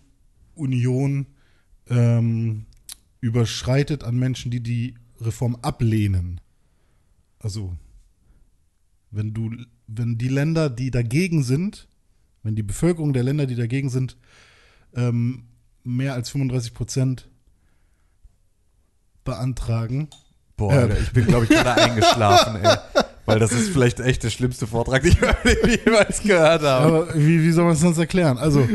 Union 0.56 1.28
ähm, 1.90 2.66
überschreitet 3.20 4.04
an 4.04 4.18
Menschen, 4.18 4.52
die 4.52 4.62
die 4.62 4.96
Reform 5.20 5.56
ablehnen. 5.62 6.42
Also 7.40 7.76
wenn 9.12 9.34
du, 9.34 9.52
wenn 9.88 10.18
die 10.18 10.28
Länder, 10.30 10.70
die 10.70 10.92
dagegen 10.92 11.44
sind, 11.44 11.88
wenn 12.44 12.56
die 12.56 12.64
Bevölkerung 12.64 13.14
der 13.14 13.24
Länder, 13.24 13.46
die 13.46 13.56
dagegen 13.56 13.90
sind, 13.90 14.18
ähm, 14.94 15.46
mehr 15.84 16.14
als 16.14 16.30
35 16.30 16.74
Prozent 16.74 17.30
beantragen, 19.24 20.10
Boah, 20.58 20.72
Äh. 20.72 20.78
Alter, 20.78 21.00
ich 21.00 21.12
bin, 21.12 21.26
glaube 21.26 21.46
ich, 21.46 21.50
gerade 21.50 21.82
eingeschlafen, 21.84 22.56
ey. 22.64 22.78
Weil 23.26 23.40
das 23.40 23.52
ist 23.52 23.70
vielleicht 23.70 24.00
echt 24.00 24.24
der 24.24 24.30
schlimmste 24.30 24.68
Vortrag, 24.68 25.02
den 25.04 25.12
ich 25.14 25.80
jemals 25.86 26.22
gehört 26.22 26.62
habe. 26.62 26.86
aber 26.86 27.16
wie, 27.16 27.42
wie 27.44 27.52
soll 27.52 27.64
man 27.66 27.74
es 27.74 27.80
sonst 27.80 27.98
erklären? 27.98 28.38
Also, 28.38 28.68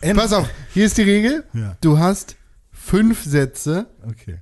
End- 0.00 0.18
Pass 0.18 0.32
auf, 0.32 0.48
hier 0.72 0.86
ist 0.86 0.96
die 0.98 1.02
Regel. 1.02 1.44
Ja. 1.52 1.76
Du 1.80 1.98
hast 1.98 2.36
fünf 2.72 3.22
Sätze, 3.24 3.86
Okay. 4.06 4.38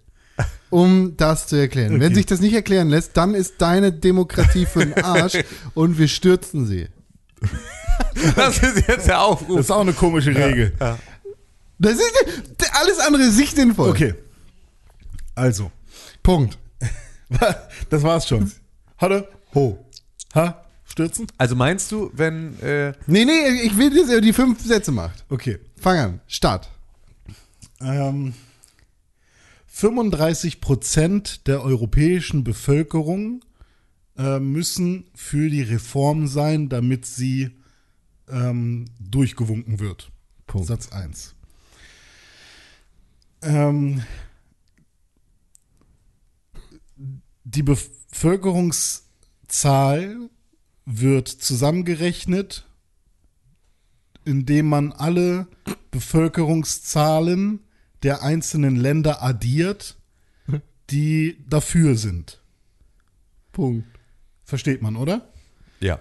um 0.71 1.17
das 1.17 1.47
zu 1.47 1.57
erklären. 1.57 1.95
Wenn 2.01 2.07
Okay. 2.07 2.15
sich 2.15 2.27
das 2.27 2.41
nicht 2.41 2.55
erklären 2.55 2.89
lässt, 2.89 3.17
dann 3.17 3.35
ist 3.35 3.55
deine 3.59 3.93
Demokratie 3.93 4.67
für 4.67 4.85
den 4.87 4.95
Arsch 5.05 5.39
und 5.75 5.99
wir 5.99 6.09
stürzen 6.09 6.67
sie. 6.67 6.89
Das 8.37 8.59
ist 8.59 8.89
jetzt 8.89 9.07
der 9.09 9.21
Aufruf. 9.23 9.57
Das 9.57 9.67
ist 9.67 9.71
auch 9.71 9.81
eine 9.81 9.93
komische 9.93 10.31
Regel. 10.35 10.73
Das 11.79 11.95
ist 11.95 12.13
alles 12.81 12.99
andere 13.01 13.23
ist 13.25 13.37
nicht 13.37 13.57
sinnvoll. 13.57 13.91
Okay. 13.91 14.15
Also, 15.35 15.71
Punkt. 16.23 16.59
das 17.91 18.03
war's 18.03 18.29
schon. 18.29 18.51
Hatte, 18.99 19.29
ho. 19.55 19.85
Ha, 20.35 20.65
stürzen? 20.85 21.27
Also 21.39 21.57
meinst 21.57 21.93
du, 21.93 22.11
wenn, 22.15 22.59
äh, 22.61 22.93
Nee, 23.07 23.25
nee, 23.25 23.63
ich 23.65 23.77
will, 23.77 23.91
dass 23.91 24.11
ihr 24.11 24.21
die 24.21 24.33
fünf 24.33 24.65
Sätze 24.65 24.93
macht. 24.93 25.25
Okay. 25.29 25.59
Fang 25.77 25.99
an. 25.99 26.21
Start. 26.27 26.71
Ähm, 27.81 28.35
35 29.67 30.61
Prozent 30.61 31.47
der 31.47 31.63
europäischen 31.63 32.45
Bevölkerung 32.45 33.45
äh, 34.17 34.39
müssen 34.39 35.07
für 35.15 35.49
die 35.49 35.63
Reform 35.63 36.27
sein, 36.29 36.69
damit 36.69 37.07
sie 37.07 37.51
ähm, 38.31 38.85
durchgewunken 39.01 39.81
wird. 39.81 40.11
Punkt. 40.47 40.69
Satz 40.69 40.93
1. 40.93 41.35
Ähm, 43.43 44.03
die 47.45 47.63
Bevölkerungszahl 47.63 50.29
wird 50.85 51.29
zusammengerechnet, 51.29 52.67
indem 54.25 54.69
man 54.69 54.93
alle 54.93 55.47
Bevölkerungszahlen 55.91 57.61
der 58.03 58.23
einzelnen 58.23 58.77
Länder 58.77 59.23
addiert, 59.23 59.97
die 60.91 61.39
dafür 61.49 61.97
sind. 61.97 62.41
Punkt. 63.53 63.87
Versteht 64.45 64.83
man, 64.83 64.97
oder? 64.97 65.29
ja. 65.81 66.01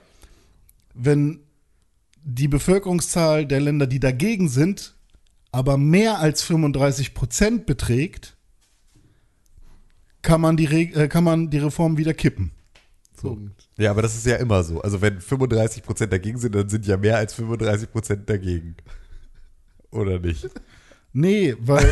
Wenn 0.93 1.39
die 2.23 2.47
Bevölkerungszahl 2.47 3.45
der 3.45 3.61
Länder, 3.61 3.87
die 3.87 3.99
dagegen 3.99 4.49
sind, 4.49 4.95
aber 5.51 5.77
mehr 5.77 6.19
als 6.19 6.43
35 6.43 7.13
Prozent 7.13 7.65
beträgt, 7.65 8.35
kann 10.21 10.41
man 10.41 10.57
die, 10.57 10.65
Reg- 10.65 10.95
äh, 10.95 11.07
kann 11.07 11.23
man 11.23 11.49
die 11.49 11.57
Reform 11.59 11.97
wieder 11.97 12.13
kippen. 12.13 12.51
Punkt. 13.17 13.67
Ja, 13.77 13.91
aber 13.91 14.01
das 14.01 14.15
ist 14.15 14.25
ja 14.25 14.37
immer 14.37 14.63
so. 14.63 14.81
Also 14.81 14.99
wenn 15.01 15.19
35% 15.19 16.07
dagegen 16.07 16.39
sind, 16.39 16.55
dann 16.55 16.69
sind 16.69 16.87
ja 16.87 16.97
mehr 16.97 17.17
als 17.17 17.37
35% 17.37 18.25
dagegen. 18.25 18.75
Oder 19.91 20.19
nicht? 20.19 20.49
Nee, 21.13 21.55
weil 21.59 21.87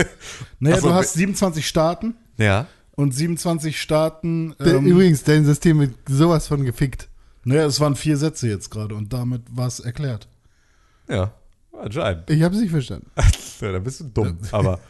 naja, 0.58 0.80
so, 0.80 0.88
du 0.88 0.94
hast 0.94 1.14
27 1.14 1.66
Staaten 1.66 2.14
Ja. 2.36 2.66
und 2.96 3.14
27 3.14 3.80
Staaten. 3.80 4.54
Ähm, 4.60 4.84
Übrigens, 4.86 5.22
dein 5.22 5.44
System 5.44 5.78
wird 5.80 5.94
sowas 6.08 6.48
von 6.48 6.64
gefickt. 6.64 7.08
naja, 7.44 7.64
es 7.66 7.80
waren 7.80 7.96
vier 7.96 8.16
Sätze 8.16 8.48
jetzt 8.48 8.70
gerade 8.70 8.94
und 8.94 9.12
damit 9.12 9.42
war 9.50 9.68
es 9.68 9.80
erklärt. 9.80 10.28
Ja, 11.08 11.32
anscheinend. 11.78 12.28
Ich 12.30 12.42
habe 12.42 12.54
es 12.56 12.60
nicht 12.60 12.70
verstanden. 12.70 13.10
Ja, 13.60 13.70
dann 13.72 13.84
bist 13.84 14.00
du 14.00 14.04
dumm. 14.04 14.36
Aber 14.50 14.80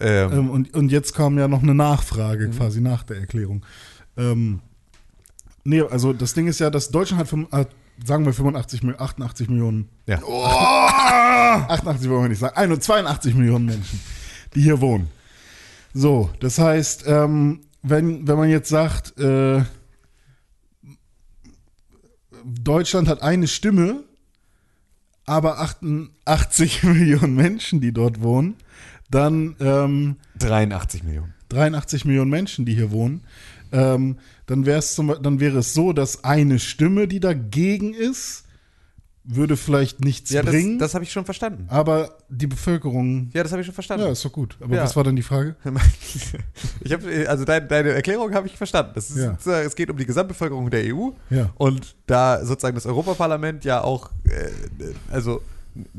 ähm, 0.00 0.32
Ähm, 0.32 0.50
und, 0.50 0.74
und 0.74 0.90
jetzt 0.92 1.14
kam 1.14 1.38
ja 1.38 1.48
noch 1.48 1.62
eine 1.62 1.74
Nachfrage 1.74 2.48
Mhm. 2.48 2.52
quasi 2.56 2.80
nach 2.80 3.02
der 3.04 3.18
Erklärung. 3.18 3.64
Ähm, 4.16 4.60
nee, 5.64 5.80
also 5.82 6.12
das 6.12 6.34
Ding 6.34 6.46
ist 6.46 6.60
ja, 6.60 6.70
dass 6.70 6.90
Deutschland 6.90 7.20
hat, 7.20 7.28
fünf- 7.28 7.50
hat 7.52 7.68
sagen 8.04 8.24
wir 8.26 8.32
85, 8.32 8.82
Mil- 8.82 8.96
88 8.98 9.48
Millionen, 9.48 9.88
ja. 10.06 10.18
88 11.68 12.08
wollen 12.10 12.22
wir 12.22 12.28
nicht 12.30 12.38
sagen, 12.40 12.56
81, 12.56 12.86
82 12.86 13.34
Millionen 13.34 13.66
Menschen, 13.66 14.00
die 14.54 14.62
hier 14.62 14.80
wohnen. 14.80 15.08
So, 15.92 16.30
das 16.40 16.58
heißt, 16.58 17.04
ähm, 17.06 17.60
wenn, 17.82 18.26
wenn 18.26 18.36
man 18.36 18.50
jetzt 18.50 18.68
sagt, 18.68 19.16
äh, 19.18 19.62
Deutschland 22.44 23.08
hat 23.08 23.22
eine 23.22 23.46
Stimme, 23.46 24.02
aber 25.26 25.60
88 25.60 26.82
Millionen 26.82 27.34
Menschen, 27.34 27.80
die 27.80 27.92
dort 27.92 28.22
wohnen, 28.22 28.56
dann 29.10 29.56
ähm, 29.60 30.16
83 30.38 31.02
Millionen. 31.04 31.34
83 31.50 32.04
Millionen 32.04 32.30
Menschen, 32.30 32.64
die 32.64 32.74
hier 32.74 32.90
wohnen, 32.90 33.22
ähm, 33.72 34.18
dann, 34.46 34.66
wär's 34.66 34.94
zum, 34.94 35.14
dann 35.22 35.40
wäre 35.40 35.58
es 35.58 35.74
so, 35.74 35.92
dass 35.92 36.24
eine 36.24 36.58
Stimme, 36.58 37.06
die 37.08 37.20
dagegen 37.20 37.92
ist, 37.94 38.42
würde 39.26 39.56
vielleicht 39.56 40.04
nichts 40.04 40.30
Ja, 40.30 40.42
das, 40.42 40.50
bringen, 40.52 40.78
das 40.78 40.92
habe 40.94 41.02
ich 41.02 41.10
schon 41.10 41.24
verstanden. 41.24 41.64
aber 41.70 42.18
die 42.28 42.46
Bevölkerung. 42.46 43.30
Ja, 43.32 43.42
das 43.42 43.52
habe 43.52 43.62
ich 43.62 43.66
schon 43.66 43.74
verstanden. 43.74 44.04
Ja, 44.04 44.12
ist 44.12 44.22
doch 44.24 44.32
gut. 44.32 44.58
Aber 44.60 44.76
Ja. 44.76 44.82
was 44.82 44.94
war 44.96 45.04
dann 45.04 45.16
die 45.16 45.22
Frage? 45.22 45.56
Ich 46.82 46.92
habe 46.92 47.26
also 47.28 47.44
dein, 47.46 47.66
deine 47.68 47.90
Erklärung 47.92 48.34
habe 48.34 48.46
ich 48.46 48.56
verstanden. 48.56 48.92
Das 48.94 49.08
ist, 49.08 49.16
Ja. 49.16 49.30
sozusagen- 49.32 49.66
es 49.66 49.74
geht 49.76 49.88
um 49.90 49.96
die 49.96 50.04
Gesamtbevölkerung 50.04 50.68
der 50.70 50.94
EU 50.94 51.10
und 51.56 51.94
da 52.06 52.44
sozusagen 52.44 52.74
das 52.74 52.84
Europaparlament 52.84 53.64
ja 53.64 53.80
auch 53.82 54.10
äh, 54.28 54.50
also 55.10 55.40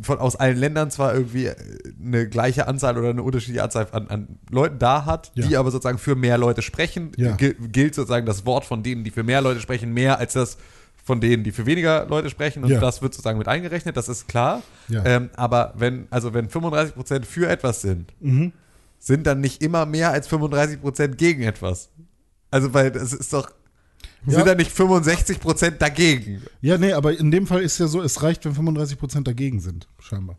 von 0.01 0.19
aus 0.19 0.35
allen 0.35 0.57
Ländern 0.57 0.89
zwar 0.91 1.13
irgendwie 1.13 1.47
äh, 1.47 1.55
eine 2.01 2.27
gleiche 2.29 2.67
Anzahl 2.67 2.97
oder 2.97 3.09
eine 3.09 3.23
unterschiedliche 3.23 3.63
Anzahl 3.63 3.87
an, 3.91 4.07
an 4.07 4.27
Leuten 4.49 4.79
da 4.79 5.05
hat, 5.05 5.31
Ja. 5.35 5.47
die 5.47 5.57
aber 5.57 5.71
sozusagen 5.71 5.97
für 5.97 6.15
mehr 6.15 6.37
Leute 6.37 6.61
sprechen, 6.61 7.11
Ja. 7.17 7.35
gil- 7.35 7.55
gilt 7.71 7.95
sozusagen 7.95 8.25
das 8.25 8.45
Wort 8.45 8.65
von 8.65 8.83
denen, 8.83 9.03
die 9.03 9.11
für 9.11 9.23
mehr 9.23 9.41
Leute 9.41 9.59
sprechen, 9.59 9.93
mehr 9.93 10.17
als 10.19 10.33
das 10.33 10.57
von 11.03 11.21
denen, 11.21 11.43
die 11.43 11.51
für 11.51 11.65
weniger 11.65 12.07
Leute 12.07 12.29
sprechen 12.29 12.63
und 12.63 12.69
Ja. 12.71 12.79
das 12.79 13.01
wird 13.01 13.13
sozusagen 13.13 13.37
mit 13.37 13.47
eingerechnet, 13.47 13.95
das 13.97 14.09
ist 14.09 14.27
klar. 14.27 14.63
Ähm, 14.89 15.29
aber 15.35 15.73
wenn, 15.77 16.07
also 16.09 16.33
wenn 16.33 16.47
35% 16.49 17.25
für 17.25 17.47
etwas 17.49 17.81
sind, 17.81 18.13
Mhm. 18.21 18.53
sind 18.97 19.27
dann 19.27 19.39
nicht 19.41 19.61
immer 19.61 19.85
mehr 19.85 20.11
als 20.11 20.27
35% 20.27 21.17
gegen 21.17 21.43
etwas. 21.43 21.89
Also, 22.49 22.73
weil 22.73 22.89
das 22.91 23.13
ist 23.13 23.33
doch, 23.33 23.51
Ja. 24.25 24.33
sind 24.37 24.47
da 24.47 24.55
nicht 24.55 24.71
65% 24.75 25.71
dagegen. 25.77 26.41
Ja, 26.61 26.77
nee, 26.77 26.93
aber 26.93 27.17
in 27.17 27.31
dem 27.31 27.47
Fall 27.47 27.61
ist 27.61 27.77
ja 27.79 27.87
so, 27.87 28.01
es 28.01 28.23
reicht, 28.23 28.45
wenn 28.45 28.53
35 28.55 28.97
Prozent 28.97 29.27
dagegen 29.27 29.59
sind, 29.59 29.87
scheinbar. 29.99 30.37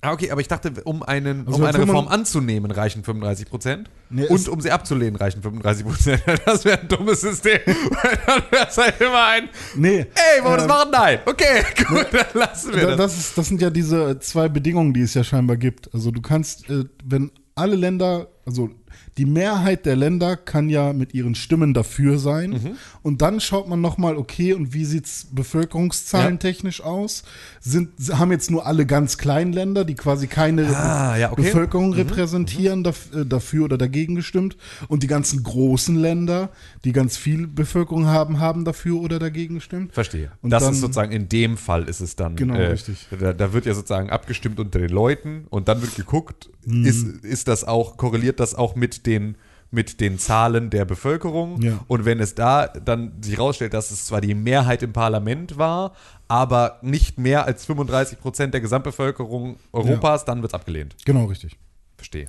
Ah, 0.00 0.12
okay, 0.12 0.30
aber 0.30 0.40
ich 0.40 0.46
dachte, 0.46 0.70
um, 0.84 1.02
einen, 1.02 1.44
Also 1.44 1.58
um 1.58 1.64
eine 1.64 1.74
Reform 1.74 1.88
35 2.06 2.12
anzunehmen, 2.14 2.70
reichen 2.70 3.02
35%. 3.02 3.86
Nee, 4.10 4.22
es- 4.22 4.30
und 4.30 4.48
um 4.48 4.60
sie 4.60 4.70
abzulehnen, 4.70 5.16
reichen 5.16 5.42
35%. 5.42 6.20
Das 6.46 6.64
wäre 6.64 6.80
ein 6.82 6.86
dummes 6.86 7.20
System. 7.20 7.58
Weil 7.66 8.18
dann 8.26 8.42
wäre 8.48 8.68
es 8.70 8.78
halt 8.78 9.00
immer 9.00 9.24
ein, 9.26 9.48
Nee. 9.74 10.06
ey, 10.14 10.44
wollen 10.44 10.52
wir 10.52 10.56
das 10.58 10.62
ähm, 10.62 10.68
machen? 10.68 10.88
Nein. 10.92 11.18
Okay, 11.26 11.64
gut, 11.88 12.06
dann 12.12 12.26
lassen 12.34 12.74
wir 12.74 12.82
Da- 12.82 12.86
das. 12.94 12.96
Das, 13.12 13.18
ist, 13.18 13.38
das 13.38 13.48
sind 13.48 13.60
ja 13.60 13.70
diese 13.70 14.20
zwei 14.20 14.48
Bedingungen, 14.48 14.94
die 14.94 15.00
es 15.00 15.14
ja 15.14 15.24
scheinbar 15.24 15.56
gibt. 15.56 15.92
Also 15.92 16.12
du 16.12 16.20
kannst, 16.20 16.70
äh, 16.70 16.84
wenn 17.04 17.32
alle 17.56 17.74
Länder, 17.74 18.28
also 18.46 18.70
die 19.18 19.26
Mehrheit 19.26 19.84
der 19.84 19.96
Länder 19.96 20.36
kann 20.36 20.68
ja 20.70 20.92
mit 20.92 21.12
ihren 21.12 21.34
Stimmen 21.34 21.74
dafür 21.74 22.18
sein. 22.18 22.50
Mhm. 22.50 22.70
Und 23.02 23.20
dann 23.20 23.40
schaut 23.40 23.68
man 23.68 23.80
nochmal, 23.80 24.16
okay, 24.16 24.52
und 24.54 24.72
wie 24.72 24.84
sieht's 24.84 25.26
bevölkerungszahlen 25.32 26.34
Ja. 26.34 26.38
technisch 26.38 26.80
aus? 26.82 27.24
Sind, 27.60 27.90
haben 28.12 28.30
jetzt 28.32 28.50
nur 28.50 28.64
alle 28.66 28.86
ganz 28.86 29.18
kleinen 29.18 29.52
Länder, 29.52 29.84
die 29.84 29.94
quasi 29.94 30.26
keine 30.28 30.66
Ah, 30.76 31.16
ja, 31.16 31.32
okay. 31.32 31.42
Bevölkerung 31.42 31.92
repräsentieren, 31.92 32.84
daf 32.84 33.12
äh, 33.14 33.24
dafür 33.26 33.64
oder 33.64 33.76
dagegen 33.78 34.14
gestimmt. 34.14 34.56
Und 34.88 35.02
die 35.02 35.06
ganzen 35.08 35.42
großen 35.42 35.96
Länder, 35.96 36.50
die 36.84 36.92
ganz 36.92 37.16
viel 37.16 37.46
Bevölkerung 37.46 38.06
haben, 38.06 38.38
haben 38.38 38.64
dafür 38.64 39.00
oder 39.00 39.18
dagegen 39.18 39.56
gestimmt. 39.56 39.92
Verstehe. 39.92 40.30
Und 40.42 40.50
das 40.50 40.62
dann- 40.62 40.72
ist 40.74 40.80
sozusagen 40.80 41.12
in 41.12 41.28
dem 41.28 41.56
Fall 41.56 41.88
ist 41.88 42.00
es 42.00 42.14
dann. 42.16 42.36
Genau, 42.36 42.54
äh, 42.54 42.66
richtig. 42.68 43.08
Da, 43.18 43.32
da 43.32 43.52
wird 43.52 43.66
ja 43.66 43.74
sozusagen 43.74 44.10
abgestimmt 44.10 44.60
unter 44.60 44.78
den 44.78 44.90
Leuten 44.90 45.46
und 45.50 45.68
dann 45.68 45.82
wird 45.82 45.96
geguckt, 45.96 46.50
Mhm. 46.64 46.84
ist, 46.84 47.06
ist 47.24 47.48
das 47.48 47.64
auch, 47.64 47.96
korreliert 47.96 48.40
das 48.40 48.54
auch 48.54 48.76
mit 48.76 49.06
den 49.08 49.36
mit 49.70 50.00
den 50.00 50.18
Zahlen 50.18 50.70
der 50.70 50.84
Bevölkerung. 50.84 51.60
Ja. 51.60 51.84
Und 51.88 52.04
wenn 52.04 52.20
es 52.20 52.34
da 52.34 52.68
dann 52.68 53.12
sich 53.20 53.38
rausstellt, 53.38 53.74
dass 53.74 53.90
es 53.90 54.06
zwar 54.06 54.20
die 54.20 54.34
Mehrheit 54.34 54.82
im 54.82 54.92
Parlament 54.92 55.58
war, 55.58 55.94
aber 56.26 56.78
nicht 56.82 57.18
mehr 57.18 57.44
als 57.44 57.66
35 57.66 58.18
Prozent 58.18 58.54
der 58.54 58.60
Gesamtbevölkerung 58.60 59.56
Europas, 59.72 60.24
dann 60.24 60.42
wird 60.42 60.52
es 60.52 60.54
abgelehnt. 60.54 60.96
Genau, 61.04 61.26
richtig. 61.26 61.56
Verstehe. 61.96 62.26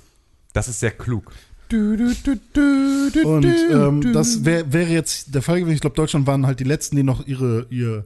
Das 0.53 0.67
ist 0.67 0.79
sehr 0.79 0.91
klug. 0.91 1.31
Du, 1.69 1.95
du, 1.95 2.13
du, 2.15 2.35
du, 2.53 3.09
du, 3.13 3.27
Und 3.27 3.45
ähm, 3.45 4.01
du. 4.01 4.11
das 4.11 4.43
wär, 4.43 4.73
wäre 4.73 4.89
jetzt 4.89 5.35
der 5.35 5.43
Fall 5.43 5.59
gewesen. 5.59 5.75
Ich 5.75 5.81
glaube, 5.81 5.95
Deutschland 5.95 6.25
waren 6.25 6.47
halt 6.47 6.59
die 6.59 6.63
Letzten, 6.63 6.95
die 6.95 7.03
noch 7.03 7.27
ihre, 7.27 7.67
ihr, 7.69 8.05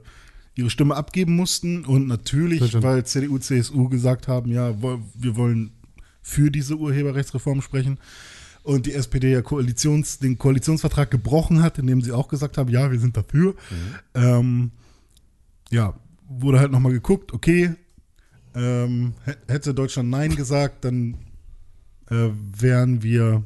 ihre 0.54 0.70
Stimme 0.70 0.96
abgeben 0.96 1.36
mussten. 1.36 1.86
Und 1.86 2.08
natürlich, 2.08 2.82
weil 2.84 3.06
CDU, 3.06 3.38
CSU 3.38 3.88
gesagt 3.88 4.28
haben, 4.28 4.52
ja, 4.52 4.76
wir 4.82 5.36
wollen 5.38 5.72
für 6.22 6.52
diese 6.52 6.76
Urheberrechtsreform 6.76 7.62
sprechen. 7.62 8.00
Und 8.64 8.86
die 8.86 8.94
SPD 8.94 9.32
ja 9.32 9.42
Koalitions, 9.42 10.20
den 10.20 10.38
Koalitionsvertrag 10.38 11.12
gebrochen 11.12 11.62
hat, 11.62 11.78
indem 11.80 12.02
sie 12.02 12.14
auch 12.14 12.30
gesagt 12.30 12.58
haben, 12.58 12.70
ja, 12.70 12.90
wir 12.92 13.00
sind 13.00 13.18
dafür. 13.18 13.56
Ähm, 14.14 14.72
ja, 15.70 15.94
wurde 16.30 16.60
halt 16.60 16.72
nochmal 16.72 16.94
geguckt, 16.94 17.34
okay, 17.34 17.76
ähm, 18.56 19.14
hä- 19.26 19.36
hätte 19.48 19.74
Deutschland 19.74 20.10
Nein 20.10 20.36
gesagt, 20.36 20.86
dann 20.86 21.18
äh, 22.10 22.30
wären 22.58 23.04
wir 23.04 23.44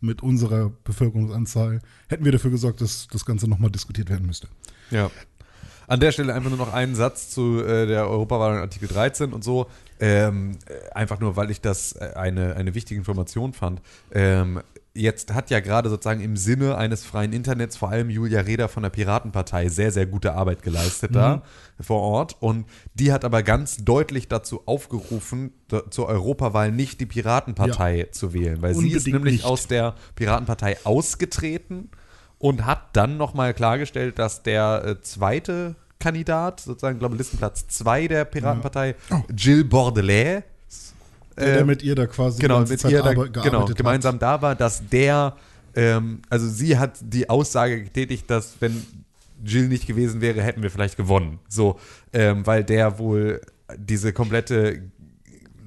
mit 0.00 0.22
unserer 0.22 0.70
Bevölkerungsanzahl, 0.84 1.80
hätten 2.08 2.24
wir 2.24 2.32
dafür 2.32 2.50
gesorgt, 2.50 2.80
dass 2.80 3.06
das 3.10 3.24
Ganze 3.24 3.48
nochmal 3.48 3.70
diskutiert 3.70 4.10
werden 4.10 4.26
müsste. 4.26 4.48
Ja. 4.90 5.10
An 5.86 6.00
der 6.00 6.12
Stelle 6.12 6.34
einfach 6.34 6.50
nur 6.50 6.58
noch 6.58 6.72
einen 6.72 6.94
Satz 6.94 7.30
zu 7.30 7.62
äh, 7.64 7.86
der 7.86 8.08
Europawahl 8.08 8.52
und 8.54 8.58
Artikel 8.60 8.88
13 8.88 9.32
und 9.32 9.42
so. 9.44 9.66
Ähm, 10.00 10.58
äh, 10.66 10.92
einfach 10.94 11.20
nur, 11.20 11.36
weil 11.36 11.50
ich 11.50 11.60
das 11.60 11.92
äh, 11.92 12.12
eine, 12.16 12.56
eine 12.56 12.74
wichtige 12.74 12.98
Information 12.98 13.52
fand. 13.52 13.82
Ähm, 14.12 14.62
jetzt 14.94 15.32
hat 15.32 15.50
ja 15.50 15.60
gerade 15.60 15.88
sozusagen 15.88 16.20
im 16.20 16.36
Sinne 16.36 16.76
eines 16.76 17.04
freien 17.04 17.32
Internets 17.32 17.76
vor 17.76 17.90
allem 17.90 18.10
Julia 18.10 18.40
Reda 18.40 18.68
von 18.68 18.82
der 18.82 18.90
Piratenpartei 18.90 19.68
sehr, 19.68 19.92
sehr 19.92 20.06
gute 20.06 20.34
Arbeit 20.34 20.62
geleistet 20.62 21.14
da 21.14 21.42
vor 21.80 22.00
Ort. 22.00 22.36
Und 22.40 22.66
die 22.94 23.12
hat 23.12 23.24
aber 23.24 23.42
ganz 23.42 23.84
deutlich 23.84 24.28
dazu 24.28 24.62
aufgerufen, 24.66 25.52
zur 25.90 26.08
Europawahl 26.08 26.72
nicht 26.72 27.00
die 27.00 27.06
Piratenpartei 27.06 28.08
zu 28.10 28.32
wählen, 28.32 28.62
weil 28.62 28.74
sie 28.74 28.88
ist 28.88 29.06
Unbedingt 29.06 29.14
nämlich 29.14 29.34
nicht. 29.34 29.44
aus 29.44 29.66
der 29.68 29.94
Piratenpartei 30.16 30.78
ausgetreten 30.84 31.90
und 32.38 32.64
hat 32.66 32.96
dann 32.96 33.16
nochmal 33.16 33.54
klargestellt, 33.54 34.18
dass 34.18 34.42
der 34.42 34.82
äh, 34.84 35.00
zweite 35.02 35.76
Kandidat, 36.00 36.60
sozusagen, 36.60 36.98
glaube 36.98 37.16
Listenplatz 37.16 37.68
2 37.68 38.08
der 38.08 38.24
Piratenpartei, 38.24 38.96
Jill 39.36 39.64
Bordelais, 39.64 40.42
Der, 41.36 41.46
der 41.46 41.58
äh, 41.60 41.64
mit 41.64 41.82
ihr 41.82 41.94
da 41.94 42.06
quasi 42.06 42.40
genau, 42.40 42.60
mit 42.60 42.80
Zeit 42.80 42.90
ihr 42.90 43.02
da, 43.02 43.12
genau, 43.12 43.66
gemeinsam 43.66 44.18
da 44.18 44.42
war, 44.42 44.56
dass 44.56 44.88
der, 44.88 45.36
ähm, 45.76 46.22
also 46.28 46.48
sie 46.48 46.76
hat 46.78 46.98
die 47.00 47.30
Aussage 47.30 47.84
getätigt, 47.84 48.28
dass 48.28 48.56
wenn 48.60 48.84
Jill 49.44 49.68
nicht 49.68 49.86
gewesen 49.86 50.20
wäre, 50.20 50.42
hätten 50.42 50.62
wir 50.62 50.70
vielleicht 50.70 50.96
gewonnen. 50.96 51.38
So, 51.48 51.78
ähm, 52.12 52.46
weil 52.46 52.64
der 52.64 52.98
wohl 52.98 53.40
diese 53.76 54.12
komplette 54.12 54.82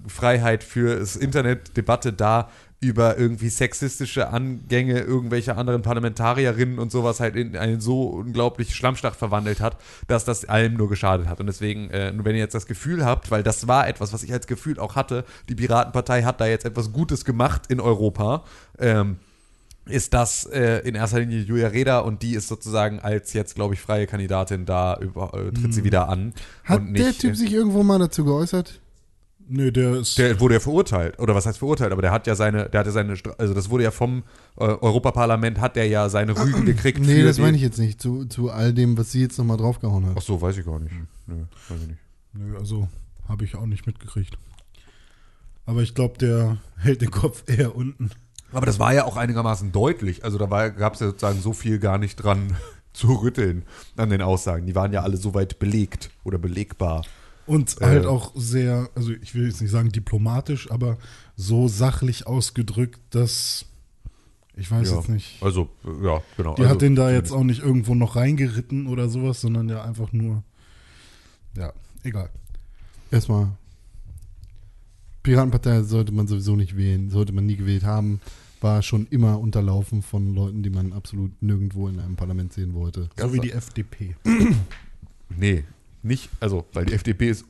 Freiheit 0.07 0.63
für 0.63 0.99
das 0.99 1.15
Internetdebatte 1.15 2.11
da 2.11 2.49
über 2.83 3.17
irgendwie 3.17 3.49
sexistische 3.49 4.29
Angänge 4.29 4.99
irgendwelcher 4.99 5.57
anderen 5.57 5.81
Parlamentarierinnen 5.81 6.77
und 6.77 6.91
sowas 6.91 7.19
halt 7.19 7.35
in 7.35 7.55
einen 7.55 7.79
so 7.79 8.03
unglaublich 8.03 8.75
Schlammschlacht 8.75 9.15
verwandelt 9.15 9.61
hat, 9.61 9.77
dass 10.07 10.25
das 10.25 10.45
allem 10.45 10.73
nur 10.73 10.89
geschadet 10.89 11.27
hat. 11.27 11.39
Und 11.39 11.47
deswegen, 11.47 11.89
äh, 11.89 12.13
wenn 12.15 12.35
ihr 12.35 12.41
jetzt 12.41 12.55
das 12.55 12.67
Gefühl 12.67 13.05
habt, 13.05 13.31
weil 13.31 13.41
das 13.41 13.67
war 13.67 13.87
etwas, 13.87 14.13
was 14.13 14.21
ich 14.23 14.33
als 14.33 14.47
Gefühl 14.47 14.79
auch 14.79 14.95
hatte, 14.95 15.23
die 15.49 15.55
Piratenpartei 15.55 16.23
hat 16.23 16.41
da 16.41 16.45
jetzt 16.45 16.65
etwas 16.65 16.91
Gutes 16.91 17.23
gemacht 17.25 17.63
in 17.69 17.79
Europa, 17.79 18.43
ähm, 18.77 19.17
ist 19.85 20.13
das 20.13 20.45
äh, 20.45 20.79
in 20.87 20.95
erster 20.95 21.19
Linie 21.19 21.39
Julia 21.41 21.67
Reda 21.67 21.99
und 21.99 22.21
die 22.21 22.35
ist 22.35 22.47
sozusagen 22.47 22.99
als 22.99 23.33
jetzt, 23.33 23.55
glaube 23.55 23.73
ich, 23.73 23.81
freie 23.81 24.07
Kandidatin 24.07 24.65
da, 24.65 24.97
über, 24.97 25.33
äh, 25.33 25.51
tritt 25.51 25.73
sie 25.73 25.83
wieder 25.83 26.09
an. 26.09 26.33
Hat 26.63 26.81
und 26.81 26.93
der 26.93 27.07
nicht, 27.07 27.21
Typ 27.21 27.35
sich 27.35 27.53
irgendwo 27.53 27.83
mal 27.83 27.99
dazu 27.99 28.23
geäußert? 28.23 28.79
Nö, 29.47 29.71
der 29.71 29.95
ist. 29.95 30.17
der 30.17 30.39
wurde 30.39 30.55
ja 30.55 30.59
verurteilt, 30.59 31.19
oder 31.19 31.35
was 31.35 31.45
heißt 31.45 31.57
verurteilt, 31.57 31.91
aber 31.91 32.01
der 32.01 32.11
hat 32.11 32.27
ja 32.27 32.35
seine, 32.35 32.69
der 32.69 32.79
hatte 32.79 32.91
seine, 32.91 33.15
also 33.37 33.53
das 33.53 33.69
wurde 33.69 33.83
ja 33.83 33.91
vom 33.91 34.23
äh, 34.57 34.63
Europaparlament, 34.63 35.59
hat 35.59 35.75
der 35.75 35.87
ja 35.87 36.09
seine 36.09 36.37
Rügen 36.37 36.65
gekriegt. 36.65 36.99
Nee, 36.99 37.23
das 37.23 37.39
meine 37.39 37.57
ich 37.57 37.63
jetzt 37.63 37.77
nicht. 37.77 38.01
Zu, 38.01 38.25
zu 38.25 38.49
all 38.49 38.73
dem, 38.73 38.97
was 38.97 39.11
sie 39.11 39.21
jetzt 39.21 39.37
nochmal 39.37 39.57
draufgehauen 39.57 40.05
hat. 40.05 40.13
Ach 40.17 40.21
so, 40.21 40.41
weiß 40.41 40.57
ich 40.57 40.65
gar 40.65 40.79
nicht. 40.79 40.93
Nö, 41.27 41.35
weiß 41.69 41.81
ich 41.81 41.87
nicht. 41.87 41.99
Nö, 42.33 42.57
also 42.57 42.87
habe 43.27 43.43
ich 43.45 43.55
auch 43.55 43.65
nicht 43.65 43.85
mitgekriegt. 43.85 44.37
Aber 45.65 45.81
ich 45.81 45.95
glaube, 45.95 46.17
der 46.17 46.57
hält 46.77 47.01
den 47.01 47.11
Kopf 47.11 47.43
eher 47.47 47.75
unten. 47.75 48.11
Aber 48.51 48.65
das 48.65 48.79
war 48.79 48.93
ja 48.93 49.05
auch 49.05 49.17
einigermaßen 49.17 49.71
deutlich. 49.71 50.23
Also 50.23 50.37
da 50.37 50.69
gab 50.69 50.93
es 50.93 50.99
ja 50.99 51.07
sozusagen 51.07 51.41
so 51.41 51.53
viel 51.53 51.79
gar 51.79 51.97
nicht 51.97 52.15
dran 52.17 52.55
zu 52.93 53.13
rütteln 53.15 53.63
an 53.97 54.09
den 54.09 54.21
Aussagen. 54.21 54.65
Die 54.67 54.75
waren 54.75 54.93
ja 54.93 55.01
alle 55.01 55.17
soweit 55.17 55.59
belegt 55.59 56.11
oder 56.23 56.37
belegbar. 56.37 57.03
Und 57.45 57.81
Äh. 57.81 57.85
halt 57.85 58.05
auch 58.05 58.31
sehr, 58.35 58.89
also 58.95 59.11
ich 59.11 59.35
will 59.35 59.47
jetzt 59.47 59.61
nicht 59.61 59.71
sagen 59.71 59.89
diplomatisch, 59.89 60.71
aber 60.71 60.97
so 61.35 61.67
sachlich 61.67 62.27
ausgedrückt, 62.27 62.99
dass 63.09 63.65
ich 64.55 64.69
weiß 64.69 64.89
ja. 64.89 64.97
jetzt 64.97 65.09
nicht. 65.09 65.41
Also, 65.41 65.69
äh, 65.83 66.05
ja, 66.05 66.21
genau. 66.37 66.55
Die 66.55 66.61
also, 66.61 66.73
hat 66.73 66.81
den 66.81 66.95
da 66.95 67.11
jetzt 67.11 67.31
auch 67.31 67.43
nicht 67.43 67.61
irgendwo 67.61 67.95
noch 67.95 68.15
reingeritten 68.15 68.87
oder 68.87 69.09
sowas, 69.09 69.41
sondern 69.41 69.67
ja 69.67 69.83
einfach 69.83 70.11
nur. 70.11 70.43
Ja, 71.57 71.73
egal. 72.03 72.29
Erstmal. 73.11 73.49
Piratenpartei 75.23 75.83
sollte 75.83 76.11
man 76.11 76.27
sowieso 76.27 76.55
nicht 76.55 76.77
wählen, 76.77 77.09
sollte 77.09 77.33
man 77.33 77.45
nie 77.45 77.55
gewählt 77.55 77.83
haben. 77.83 78.21
War 78.61 78.81
schon 78.81 79.07
immer 79.09 79.39
unterlaufen 79.39 80.01
von 80.01 80.35
Leuten, 80.35 80.63
die 80.63 80.69
man 80.69 80.93
absolut 80.93 81.41
nirgendwo 81.41 81.87
in 81.87 81.99
einem 81.99 82.15
Parlament 82.15 82.53
sehen 82.53 82.73
wollte. 82.73 83.09
So 83.17 83.33
wie 83.33 83.39
die 83.39 83.51
FDP. 83.51 84.15
Nee, 85.35 85.63
nicht, 86.03 86.29
also, 86.39 86.65
weil 86.73 86.85
die 86.85 86.93
FDP 86.93 87.29
ist 87.29 87.45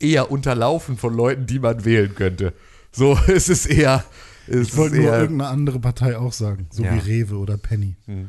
eher 0.00 0.30
unterlaufen 0.30 0.96
von 0.96 1.14
Leuten, 1.14 1.46
die 1.46 1.58
man 1.58 1.84
wählen 1.84 2.14
könnte. 2.14 2.52
So, 2.92 3.18
es 3.28 3.48
ist 3.48 3.66
eher. 3.66 4.04
Es 4.46 4.68
Ich 4.68 4.76
wollte 4.76 4.96
nur 4.96 5.12
irgendeine 5.16 5.48
andere 5.50 5.80
Partei 5.80 6.18
auch 6.18 6.32
sagen. 6.32 6.66
So 6.70 6.82
Ja. 6.84 6.92
wie 6.94 6.98
Rewe 6.98 7.36
oder 7.38 7.56
Penny. 7.56 7.96
Hm. 8.06 8.28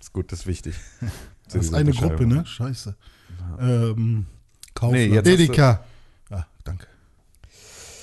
Ist 0.00 0.12
gut, 0.12 0.32
das 0.32 0.40
ist 0.40 0.46
wichtig. 0.46 0.74
Das 1.52 1.66
ist 1.66 1.74
eine 1.74 1.92
Gruppe, 1.92 2.26
ne? 2.26 2.44
Scheiße. 2.44 2.96
Ähm, 3.60 4.26
Kaufland. 4.74 5.10
Nee, 5.10 5.14
jetzt- 5.14 5.28
Edeka. 5.28 5.84
Ah, 6.28 6.44
danke. 6.64 6.88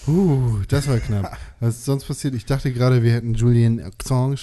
Uh, 0.07 0.59
das 0.69 0.87
war 0.87 0.97
knapp. 0.99 1.37
Was 1.59 1.75
ist 1.75 1.85
sonst 1.85 2.05
passiert? 2.05 2.35
Ich 2.35 2.45
dachte 2.45 2.71
gerade, 2.71 3.03
wir 3.03 3.11
hätten 3.11 3.33
Julian 3.33 3.81
Assange 3.81 4.37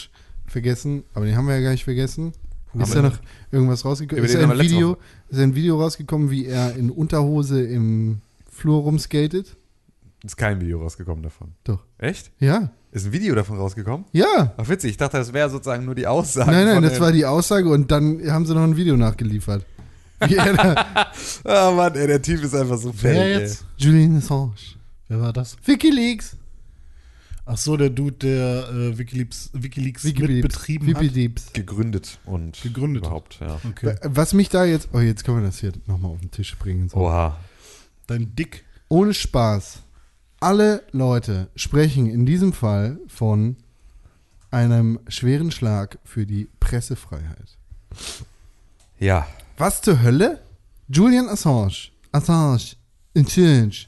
vergessen, 0.46 1.04
aber 1.14 1.24
den 1.24 1.34
haben 1.34 1.46
wir 1.46 1.54
ja 1.56 1.62
gar 1.62 1.70
nicht 1.70 1.84
vergessen. 1.84 2.32
Ist 2.78 2.94
da 2.94 3.02
noch 3.02 3.18
irgendwas 3.50 3.84
rausgekommen? 3.84 4.24
Ist 4.24 4.36
ein 4.36 4.58
Video, 4.58 4.96
ist 5.28 5.38
ein 5.40 5.54
Video 5.54 5.80
rausgekommen, 5.80 6.30
wie 6.30 6.46
er 6.46 6.74
in 6.76 6.90
Unterhose 6.90 7.62
im 7.62 8.20
Flur 8.50 8.82
rumskatet? 8.82 9.56
Ist 10.24 10.36
kein 10.36 10.60
Video 10.60 10.80
rausgekommen 10.80 11.22
davon. 11.22 11.52
Doch. 11.64 11.82
Echt? 11.98 12.30
Ja. 12.38 12.70
Ist 12.92 13.06
ein 13.06 13.12
Video 13.12 13.34
davon 13.34 13.56
rausgekommen? 13.56 14.04
Ja. 14.12 14.52
Ach, 14.56 14.68
witzig. 14.68 14.90
Ich 14.92 14.96
dachte, 14.96 15.16
das 15.16 15.32
wäre 15.32 15.48
sozusagen 15.48 15.84
nur 15.84 15.94
die 15.94 16.06
Aussage. 16.06 16.50
Nein, 16.50 16.66
nein, 16.66 16.82
das 16.82 17.00
war 17.00 17.10
die 17.12 17.24
Aussage 17.24 17.68
und 17.68 17.90
dann 17.90 18.20
haben 18.30 18.44
sie 18.44 18.54
noch 18.54 18.62
ein 18.64 18.76
Video 18.76 18.96
nachgeliefert. 18.96 19.64
Wie 20.26 20.36
er 20.36 20.52
da, 20.52 20.86
Ah, 21.44 21.70
Mann, 21.70 21.94
ey, 21.94 22.06
der 22.06 22.20
Typ 22.20 22.42
ist 22.44 22.54
einfach 22.54 22.76
so 22.76 22.92
Wer 23.00 23.14
fertig. 23.14 23.38
jetzt? 23.40 23.64
Julian 23.78 24.16
Assange. 24.18 24.52
Wer 25.08 25.20
war 25.20 25.32
das? 25.32 25.56
Wikileaks. 25.64 26.36
Ach 27.52 27.58
so, 27.58 27.76
der 27.76 27.90
Dude, 27.90 28.12
der 28.12 28.68
äh, 28.68 28.96
Wikileaks, 28.96 29.50
Wikileaks 29.52 30.04
Wikileaks. 30.04 30.34
mitbetrieben 30.34 30.94
hat. 30.94 31.02
Wikileaks. 31.02 31.52
Gegründet 31.52 32.20
und 32.24 32.62
Gegründet. 32.62 33.02
überhaupt, 33.04 33.40
ja. 33.40 33.58
Okay. 33.68 33.96
Was 34.04 34.34
mich 34.34 34.50
da 34.50 34.64
jetzt, 34.64 34.90
oh, 34.92 35.00
jetzt 35.00 35.24
können 35.24 35.38
wir 35.38 35.46
das 35.46 35.58
hier 35.58 35.72
nochmal 35.86 36.12
auf 36.12 36.20
den 36.20 36.30
Tisch 36.30 36.56
bringen. 36.56 36.88
So. 36.88 36.98
Oha. 36.98 37.40
Dein 38.06 38.36
Dick. 38.36 38.64
Ohne 38.88 39.14
Spaß. 39.14 39.80
Alle 40.38 40.84
Leute 40.92 41.48
sprechen 41.56 42.06
in 42.06 42.24
diesem 42.24 42.52
Fall 42.52 43.00
von 43.08 43.56
einem 44.52 45.00
schweren 45.08 45.50
Schlag 45.50 45.98
für 46.04 46.26
die 46.26 46.48
Pressefreiheit. 46.60 47.58
Ja. 49.00 49.26
Was 49.58 49.82
zur 49.82 50.00
Hölle? 50.00 50.40
Julian 50.88 51.28
Assange, 51.28 51.90
Assange, 52.12 52.76
Assange 53.16 53.86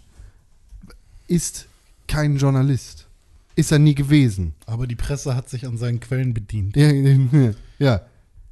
ist 1.29 1.67
kein 2.09 2.37
Journalist. 2.37 3.02
Ist 3.55 3.73
er 3.73 3.79
nie 3.79 3.95
gewesen. 3.95 4.55
Aber 4.67 4.87
die 4.87 4.97
Presse 4.97 5.35
hat 5.37 5.49
sich 5.49 5.67
an 5.67 5.77
seinen 5.77 6.01
Quellen 6.01 6.33
bedient. 6.35 6.77
Ja, 6.77 6.91
ja. 7.79 8.01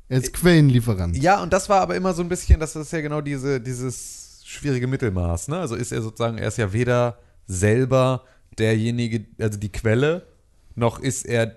er 0.09 0.19
ist 0.19 0.33
Quellenlieferant. 0.35 1.17
Ja, 1.17 1.43
und 1.43 1.53
das 1.53 1.69
war 1.69 1.81
aber 1.81 1.97
immer 1.97 2.13
so 2.15 2.23
ein 2.23 2.29
bisschen, 2.29 2.61
das 2.61 2.77
ist 2.77 2.93
ja 2.93 3.01
genau 3.01 3.21
diese, 3.21 3.61
dieses 3.61 4.43
schwierige 4.45 4.87
Mittelmaß. 4.87 5.49
Ne? 5.49 5.59
Also 5.59 5.75
ist 5.77 5.93
er 5.93 6.03
sozusagen, 6.03 6.39
er 6.39 6.49
ist 6.49 6.59
ja 6.59 6.73
weder 6.73 7.19
selber 7.47 8.25
derjenige, 8.59 9.25
also 9.39 9.59
die 9.59 9.71
Quelle, 9.71 10.27
noch 10.75 10.99
ist 11.01 11.25
er 11.27 11.55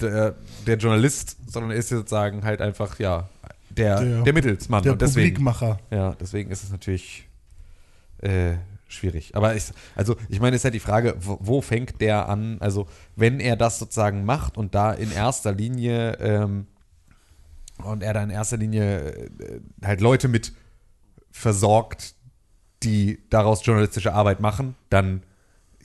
der, 0.00 0.34
der 0.66 0.76
Journalist, 0.76 1.36
sondern 1.46 1.70
er 1.72 1.76
ist 1.78 1.88
sozusagen 1.88 2.44
halt 2.44 2.60
einfach, 2.60 2.98
ja, 2.98 3.28
der, 3.70 4.00
der, 4.02 4.22
Der- 4.22 4.32
Mittelsmann. 4.34 4.82
Der 4.82 4.92
und 4.92 5.00
deswegen, 5.02 5.36
Publikmacher. 5.36 5.78
ja, 5.90 6.14
deswegen 6.20 6.50
ist 6.50 6.64
es 6.64 6.70
natürlich 6.70 7.28
äh, 8.18 8.54
schwierig. 8.90 9.34
Aber 9.34 9.54
ich, 9.54 9.64
also 9.94 10.16
ich 10.28 10.40
meine, 10.40 10.56
ist 10.56 10.64
halt 10.64 10.74
die 10.74 10.80
Frage, 10.80 11.16
wo, 11.18 11.38
wo 11.40 11.60
fängt 11.60 12.00
der 12.00 12.28
an? 12.28 12.58
Also 12.60 12.86
wenn 13.16 13.40
er 13.40 13.56
das 13.56 13.78
sozusagen 13.78 14.24
macht 14.24 14.56
und 14.56 14.74
da 14.74 14.92
in 14.92 15.12
erster 15.12 15.52
Linie 15.52 16.18
ähm, 16.20 16.66
und 17.82 18.02
er 18.02 18.14
da 18.14 18.22
in 18.22 18.30
erster 18.30 18.56
Linie 18.56 19.12
äh, 19.12 19.60
halt 19.82 20.00
Leute 20.00 20.28
mit 20.28 20.52
versorgt, 21.30 22.14
die 22.82 23.20
daraus 23.30 23.64
journalistische 23.64 24.12
Arbeit 24.12 24.40
machen, 24.40 24.74
dann 24.88 25.22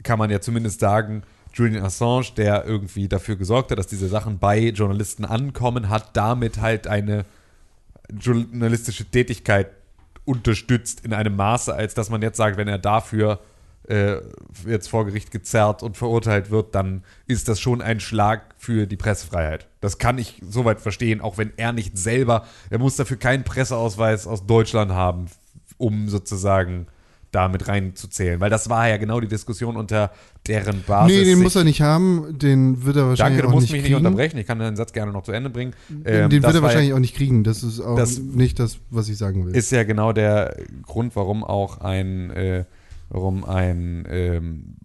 kann 0.03 0.19
man 0.19 0.29
ja 0.29 0.39
zumindest 0.39 0.79
sagen, 0.79 1.23
Julian 1.53 1.85
Assange, 1.85 2.27
der 2.35 2.65
irgendwie 2.65 3.07
dafür 3.07 3.37
gesorgt 3.37 3.71
hat, 3.71 3.79
dass 3.79 3.87
diese 3.87 4.09
Sachen 4.09 4.39
bei 4.39 4.59
Journalisten 4.69 5.23
ankommen, 5.23 5.89
hat 5.89 6.15
damit 6.17 6.59
halt 6.59 6.87
eine 6.87 7.25
journalistische 8.09 9.05
Tätigkeit 9.05 9.67
unterstützt 10.25 11.05
in 11.05 11.13
einem 11.13 11.35
Maße, 11.35 11.73
als 11.73 11.93
dass 11.93 12.09
man 12.09 12.21
jetzt 12.21 12.37
sagt, 12.37 12.57
wenn 12.57 12.67
er 12.67 12.79
dafür 12.79 13.39
äh, 13.87 14.17
jetzt 14.65 14.89
vor 14.89 15.05
Gericht 15.05 15.31
gezerrt 15.31 15.83
und 15.83 15.97
verurteilt 15.97 16.49
wird, 16.49 16.73
dann 16.73 17.03
ist 17.27 17.47
das 17.47 17.59
schon 17.59 17.81
ein 17.81 17.99
Schlag 17.99 18.55
für 18.57 18.87
die 18.87 18.97
Pressefreiheit. 18.97 19.67
Das 19.81 19.97
kann 19.97 20.17
ich 20.17 20.41
soweit 20.47 20.81
verstehen, 20.81 21.21
auch 21.21 21.37
wenn 21.37 21.53
er 21.57 21.71
nicht 21.71 21.97
selber, 21.97 22.45
er 22.69 22.79
muss 22.79 22.95
dafür 22.95 23.17
keinen 23.17 23.43
Presseausweis 23.43 24.25
aus 24.25 24.45
Deutschland 24.45 24.91
haben, 24.91 25.27
um 25.77 26.09
sozusagen 26.09 26.87
da 27.35 27.47
mit 27.49 27.67
reinzuzählen. 27.67 28.39
Weil 28.39 28.49
das 28.49 28.69
war 28.69 28.87
ja 28.89 28.97
genau 28.97 29.19
die 29.19 29.27
Diskussion, 29.27 29.75
unter 29.77 30.11
deren 30.47 30.83
Basis. 30.83 31.17
Nee, 31.17 31.23
den 31.25 31.41
muss 31.43 31.55
er 31.55 31.63
nicht 31.63 31.81
haben. 31.81 32.37
Den 32.37 32.85
wird 32.85 32.95
er 32.95 33.09
wahrscheinlich 33.09 33.37
Danke, 33.37 33.41
du 33.43 33.47
auch 33.49 33.51
musst 33.51 33.63
nicht 33.63 33.71
mich 33.73 33.81
kriegen. 33.83 33.95
nicht 33.95 34.05
unterbrechen. 34.05 34.37
Ich 34.39 34.47
kann 34.47 34.59
deinen 34.59 34.75
Satz 34.77 34.93
gerne 34.93 35.11
noch 35.11 35.23
zu 35.23 35.31
Ende 35.31 35.49
bringen. 35.49 35.73
Den, 35.89 36.01
Ähm, 36.05 36.29
den 36.29 36.41
wird 36.41 36.43
er 36.43 36.43
war 36.43 36.53
ja- 36.55 36.61
wahrscheinlich 36.63 36.93
auch 36.93 36.99
nicht 36.99 37.15
kriegen. 37.15 37.43
Das 37.43 37.61
ist 37.63 37.79
auch 37.81 37.95
Das- 37.97 38.17
nicht 38.19 38.59
das, 38.59 38.77
was 38.89 39.09
ich 39.09 39.17
sagen 39.17 39.45
will. 39.45 39.55
ist 39.55 39.71
ja 39.71 39.83
genau 39.83 40.13
der 40.13 40.55
Grund, 40.85 41.15
warum 41.15 41.43
auch 41.43 41.79
ein, 41.81 42.29
äh, 42.31 42.65
warum 43.09 43.43
ein, 43.43 44.07
ähm, 44.09 44.75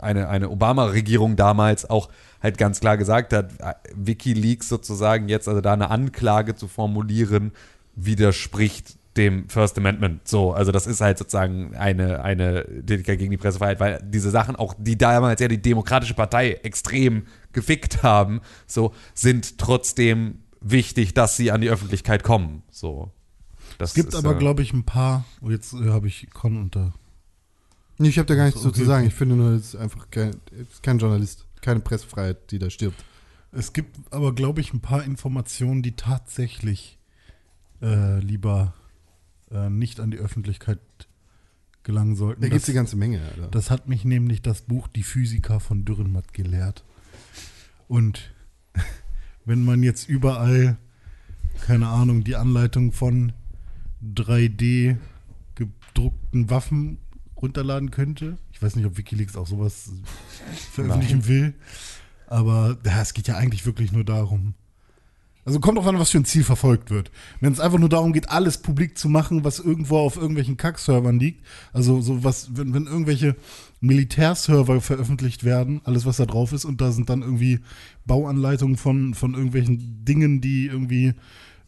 eine, 0.00 0.28
eine 0.28 0.50
Obama-Regierung 0.50 1.36
damals 1.36 1.88
auch 1.88 2.08
halt 2.42 2.58
ganz 2.58 2.80
klar 2.80 2.96
gesagt 2.96 3.32
hat, 3.32 3.52
äh, 3.60 3.74
WikiLeaks 3.94 4.68
sozusagen 4.68 5.28
jetzt, 5.28 5.46
also 5.48 5.60
da 5.60 5.72
eine 5.74 5.90
Anklage 5.90 6.54
zu 6.56 6.66
formulieren, 6.66 7.52
widerspricht 7.94 8.96
dem 9.16 9.48
First 9.48 9.76
Amendment. 9.78 10.26
So, 10.26 10.52
also 10.52 10.72
das 10.72 10.86
ist 10.86 11.00
halt 11.00 11.18
sozusagen 11.18 11.74
eine, 11.76 12.22
eine 12.22 12.64
Tätigkeit 12.86 13.18
gegen 13.18 13.30
die 13.30 13.36
Pressefreiheit, 13.36 13.80
weil 13.80 14.00
diese 14.02 14.30
Sachen 14.30 14.56
auch, 14.56 14.74
die 14.78 14.96
damals 14.96 15.40
ja 15.40 15.48
die 15.48 15.60
Demokratische 15.60 16.14
Partei 16.14 16.52
extrem 16.62 17.24
gefickt 17.52 18.02
haben, 18.02 18.40
so, 18.66 18.94
sind 19.14 19.58
trotzdem 19.58 20.38
wichtig, 20.60 21.14
dass 21.14 21.36
sie 21.36 21.50
an 21.50 21.60
die 21.60 21.68
Öffentlichkeit 21.70 22.22
kommen. 22.22 22.62
So. 22.70 23.12
Das 23.78 23.90
Es 23.90 23.94
gibt 23.94 24.10
ist, 24.10 24.14
aber, 24.14 24.36
äh, 24.36 24.38
glaube 24.38 24.62
ich, 24.62 24.72
ein 24.72 24.84
paar. 24.84 25.24
Oh, 25.40 25.50
jetzt 25.50 25.72
äh, 25.74 25.90
habe 25.90 26.06
ich 26.06 26.30
Con 26.32 26.56
unter. 26.56 26.92
Nee, 27.98 28.08
ich 28.08 28.18
habe 28.18 28.26
da 28.26 28.34
gar 28.34 28.46
nichts 28.46 28.60
So, 28.60 28.68
so, 28.68 28.74
zu 28.74 28.80
okay, 28.80 28.86
sagen. 28.88 29.02
okay. 29.02 29.08
Ich 29.08 29.14
finde 29.14 29.36
nur, 29.36 29.50
es 29.52 29.74
ist 29.74 29.76
einfach 29.76 30.10
kein, 30.10 30.36
ist 30.70 30.82
kein 30.82 30.98
Journalist, 30.98 31.46
keine 31.60 31.80
Pressefreiheit, 31.80 32.50
die 32.50 32.58
da 32.58 32.70
stirbt. 32.70 33.04
Es 33.52 33.72
gibt 33.72 33.96
aber, 34.10 34.34
glaube 34.34 34.60
ich, 34.60 34.72
ein 34.72 34.80
paar 34.80 35.04
Informationen, 35.04 35.82
die 35.82 35.92
tatsächlich 35.92 36.98
äh, 37.82 38.18
lieber 38.20 38.74
äh, 39.52 39.70
nicht 39.70 40.00
an 40.00 40.10
die 40.10 40.18
Öffentlichkeit 40.18 40.80
gelangen 41.82 42.16
sollten. 42.16 42.42
Da 42.42 42.48
gibt 42.48 42.62
es 42.62 42.68
eine 42.68 42.76
ganze 42.76 42.96
Menge. 42.96 43.20
Alter. 43.20 43.48
das 43.48 43.70
hat 43.70 43.88
mich 43.88 44.04
nämlich 44.04 44.42
das 44.42 44.62
Buch 44.62 44.88
Die 44.88 45.02
Physiker 45.02 45.60
von 45.60 45.84
Dürrenmatt 45.84 46.32
gelehrt. 46.32 46.84
Und 47.88 48.32
wenn 49.44 49.64
man 49.64 49.82
jetzt 49.82 50.08
überall, 50.08 50.76
keine 51.66 51.88
Ahnung, 51.88 52.24
die 52.24 52.36
Anleitung 52.36 52.92
von 52.92 53.32
3D 54.02 54.96
gedruckten 55.54 56.50
Waffen 56.50 56.98
runterladen 57.36 57.90
könnte, 57.90 58.38
ich 58.52 58.62
weiß 58.62 58.76
nicht, 58.76 58.86
ob 58.86 58.96
Wikileaks 58.96 59.36
auch 59.36 59.46
sowas 59.46 59.90
veröffentlichen 60.72 61.26
will, 61.26 61.54
aber 62.26 62.78
ja, 62.86 63.02
es 63.02 63.14
geht 63.14 63.28
ja 63.28 63.36
eigentlich 63.36 63.66
wirklich 63.66 63.92
nur 63.92 64.04
darum. 64.04 64.54
Also 65.44 65.58
kommt 65.58 65.76
auch 65.78 65.86
an, 65.86 65.98
was 65.98 66.10
für 66.10 66.18
ein 66.18 66.24
Ziel 66.24 66.44
verfolgt 66.44 66.90
wird. 66.90 67.10
Wenn 67.40 67.52
es 67.52 67.58
einfach 67.58 67.78
nur 67.78 67.88
darum 67.88 68.12
geht, 68.12 68.30
alles 68.30 68.58
publik 68.58 68.96
zu 68.96 69.08
machen, 69.08 69.44
was 69.44 69.58
irgendwo 69.58 69.98
auf 69.98 70.16
irgendwelchen 70.16 70.56
Kack-Servern 70.56 71.18
liegt, 71.18 71.44
also 71.72 72.00
so 72.00 72.22
was, 72.22 72.56
wenn, 72.56 72.72
wenn 72.74 72.86
irgendwelche 72.86 73.34
Militärserver 73.80 74.80
veröffentlicht 74.80 75.42
werden, 75.42 75.80
alles 75.84 76.06
was 76.06 76.18
da 76.18 76.26
drauf 76.26 76.52
ist, 76.52 76.64
und 76.64 76.80
da 76.80 76.92
sind 76.92 77.10
dann 77.10 77.22
irgendwie 77.22 77.58
Bauanleitungen 78.06 78.76
von, 78.76 79.14
von 79.14 79.34
irgendwelchen 79.34 80.04
Dingen, 80.04 80.40
die 80.40 80.66
irgendwie 80.66 81.14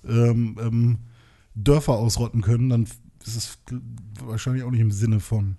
ähm, 0.08 0.56
ähm, 0.60 0.98
Dörfer 1.56 1.94
ausrotten 1.94 2.42
können, 2.42 2.68
dann 2.68 2.84
ist 3.26 3.36
es 3.36 3.58
wahrscheinlich 4.24 4.62
auch 4.62 4.70
nicht 4.70 4.80
im 4.80 4.92
Sinne 4.92 5.18
von. 5.18 5.56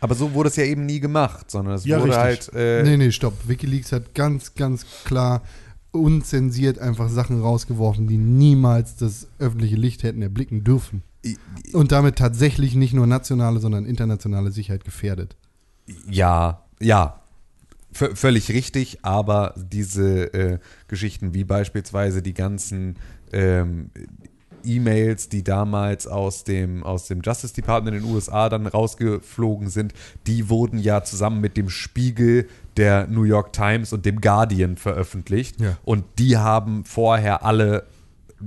Aber 0.00 0.14
so 0.16 0.34
wurde 0.34 0.48
es 0.48 0.56
ja 0.56 0.64
eben 0.64 0.84
nie 0.84 0.98
gemacht, 1.00 1.50
sondern 1.50 1.74
es 1.74 1.84
Ja, 1.84 2.00
wurde 2.00 2.08
richtig. 2.18 2.52
halt. 2.52 2.54
Äh, 2.54 2.82
nee, 2.82 2.96
nee, 2.96 3.12
stopp. 3.12 3.34
Wikileaks 3.46 3.92
hat 3.92 4.14
ganz, 4.14 4.54
ganz 4.54 4.84
klar 5.04 5.42
unzensiert 5.92 6.78
einfach 6.78 7.08
Sachen 7.08 7.40
rausgeworfen, 7.40 8.06
die 8.06 8.16
niemals 8.16 8.96
das 8.96 9.28
öffentliche 9.38 9.76
Licht 9.76 10.02
hätten 10.02 10.22
erblicken 10.22 10.64
dürfen. 10.64 11.02
Und 11.72 11.92
damit 11.92 12.16
tatsächlich 12.16 12.74
nicht 12.74 12.94
nur 12.94 13.06
nationale, 13.06 13.60
sondern 13.60 13.84
internationale 13.84 14.50
Sicherheit 14.50 14.84
gefährdet. 14.84 15.36
Ja, 16.10 16.64
ja. 16.80 17.20
V 17.92 18.14
völlig 18.14 18.48
richtig, 18.48 19.04
aber 19.04 19.54
diese 19.56 20.32
äh, 20.32 20.58
Geschichten 20.88 21.34
wie 21.34 21.44
beispielsweise 21.44 22.22
die 22.22 22.32
ganzen 22.32 22.96
ähm, 23.32 23.90
E-Mails, 24.64 25.28
die 25.28 25.44
damals 25.44 26.06
aus 26.06 26.44
dem, 26.44 26.82
aus 26.84 27.06
dem 27.06 27.20
Justice 27.22 27.54
Department 27.54 27.96
in 27.96 28.02
den 28.02 28.12
USA 28.12 28.48
dann 28.48 28.66
rausgeflogen 28.66 29.68
sind, 29.68 29.92
die 30.26 30.48
wurden 30.48 30.78
ja 30.78 31.02
zusammen 31.02 31.40
mit 31.40 31.56
dem 31.56 31.68
Spiegel, 31.68 32.48
der 32.76 33.06
New 33.06 33.24
York 33.24 33.52
Times 33.52 33.92
und 33.92 34.06
dem 34.06 34.20
Guardian 34.20 34.76
veröffentlicht. 34.76 35.60
Ja. 35.60 35.76
Und 35.84 36.04
die 36.18 36.36
haben 36.36 36.84
vorher 36.84 37.44
alle 37.44 37.86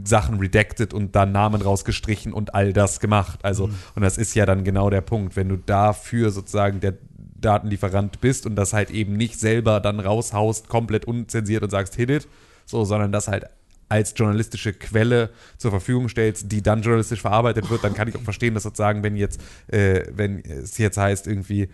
Sachen 0.03 0.39
redacted 0.39 0.93
und 0.93 1.15
dann 1.15 1.32
Namen 1.32 1.61
rausgestrichen 1.61 2.34
und 2.34 2.53
all 2.53 2.73
das 2.73 2.99
gemacht. 2.99 3.39
Also, 3.43 3.69
und 3.95 4.01
das 4.01 4.17
ist 4.17 4.36
ja 4.36 4.45
dann 4.45 4.63
genau 4.63 4.89
der 4.89 5.01
Punkt, 5.01 5.36
wenn 5.36 5.49
du 5.49 5.57
dafür 5.57 6.32
sozusagen 6.32 6.80
der 6.80 6.95
Datenlieferant 7.39 8.21
bist 8.21 8.45
und 8.45 8.55
das 8.55 8.73
halt 8.73 8.89
eben 8.89 9.15
nicht 9.15 9.39
selber 9.39 9.80
dann 9.80 9.99
raushaust, 9.99 10.67
komplett 10.67 11.05
unzensiert 11.05 11.63
und 11.63 11.69
sagst, 11.69 11.95
hit 11.95 12.09
it, 12.09 12.28
so, 12.65 12.84
sondern 12.84 13.11
das 13.11 13.28
halt 13.28 13.45
als 13.88 14.13
journalistische 14.15 14.73
Quelle 14.73 15.30
zur 15.57 15.71
Verfügung 15.71 16.09
stellst, 16.09 16.51
die 16.51 16.63
dann 16.63 16.82
journalistisch 16.82 17.21
verarbeitet 17.21 17.69
wird, 17.69 17.84
dann 17.84 17.93
kann 17.93 18.07
ich 18.07 18.15
auch 18.15 18.21
verstehen, 18.21 18.55
dass 18.55 18.63
sozusagen, 18.63 19.03
wenn 19.03 19.15
jetzt, 19.15 19.39
äh, 19.67 20.03
wenn 20.11 20.39
es 20.39 20.78
jetzt 20.80 20.97
heißt, 20.97 21.28
irgendwie, 21.28 21.69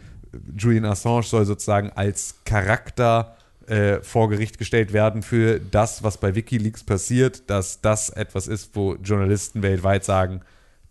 Julian 0.57 0.85
Assange 0.85 1.23
soll 1.23 1.45
sozusagen 1.45 1.91
als 1.91 2.35
Charakter 2.45 3.35
äh, 3.67 4.01
vor 4.01 4.29
Gericht 4.29 4.57
gestellt 4.57 4.93
werden 4.93 5.23
für 5.23 5.59
das, 5.59 6.03
was 6.03 6.17
bei 6.17 6.35
Wikileaks 6.35 6.83
passiert, 6.83 7.49
dass 7.49 7.81
das 7.81 8.09
etwas 8.09 8.47
ist, 8.47 8.75
wo 8.75 8.95
Journalisten 8.95 9.61
weltweit 9.61 10.03
sagen, 10.03 10.41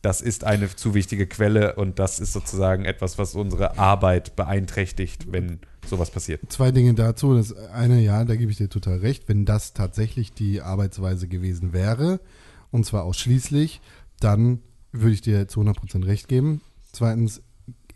das 0.02 0.22
ist 0.22 0.44
eine 0.44 0.74
zu 0.74 0.94
wichtige 0.94 1.26
Quelle 1.26 1.74
und 1.74 1.98
das 1.98 2.20
ist 2.20 2.32
sozusagen 2.32 2.84
etwas, 2.84 3.18
was 3.18 3.34
unsere 3.34 3.78
Arbeit 3.78 4.34
beeinträchtigt, 4.34 5.30
wenn 5.30 5.60
sowas 5.86 6.10
passiert. 6.10 6.40
Zwei 6.48 6.70
Dinge 6.70 6.94
dazu. 6.94 7.34
Das 7.34 7.52
eine, 7.52 8.00
ja, 8.00 8.24
da 8.24 8.36
gebe 8.36 8.50
ich 8.50 8.56
dir 8.56 8.70
total 8.70 8.98
recht. 8.98 9.28
Wenn 9.28 9.44
das 9.44 9.74
tatsächlich 9.74 10.32
die 10.32 10.62
Arbeitsweise 10.62 11.28
gewesen 11.28 11.72
wäre, 11.72 12.20
und 12.70 12.86
zwar 12.86 13.04
ausschließlich, 13.04 13.80
dann 14.20 14.60
würde 14.92 15.12
ich 15.12 15.20
dir 15.20 15.48
zu 15.48 15.60
100% 15.60 16.06
recht 16.06 16.28
geben. 16.28 16.62
Zweitens 16.92 17.42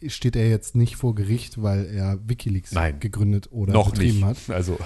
steht 0.09 0.37
er 0.37 0.49
jetzt 0.49 0.75
nicht 0.75 0.97
vor 0.97 1.15
Gericht, 1.15 1.63
weil 1.63 1.87
er 1.87 2.19
Wikileaks 2.29 2.73
Nein. 2.73 3.01
gegründet 3.01 3.49
oder 3.53 3.73
Noch 3.73 3.91
betrieben 3.91 4.27
nicht. 4.27 4.49
hat. 4.49 4.55
Also, 4.55 4.79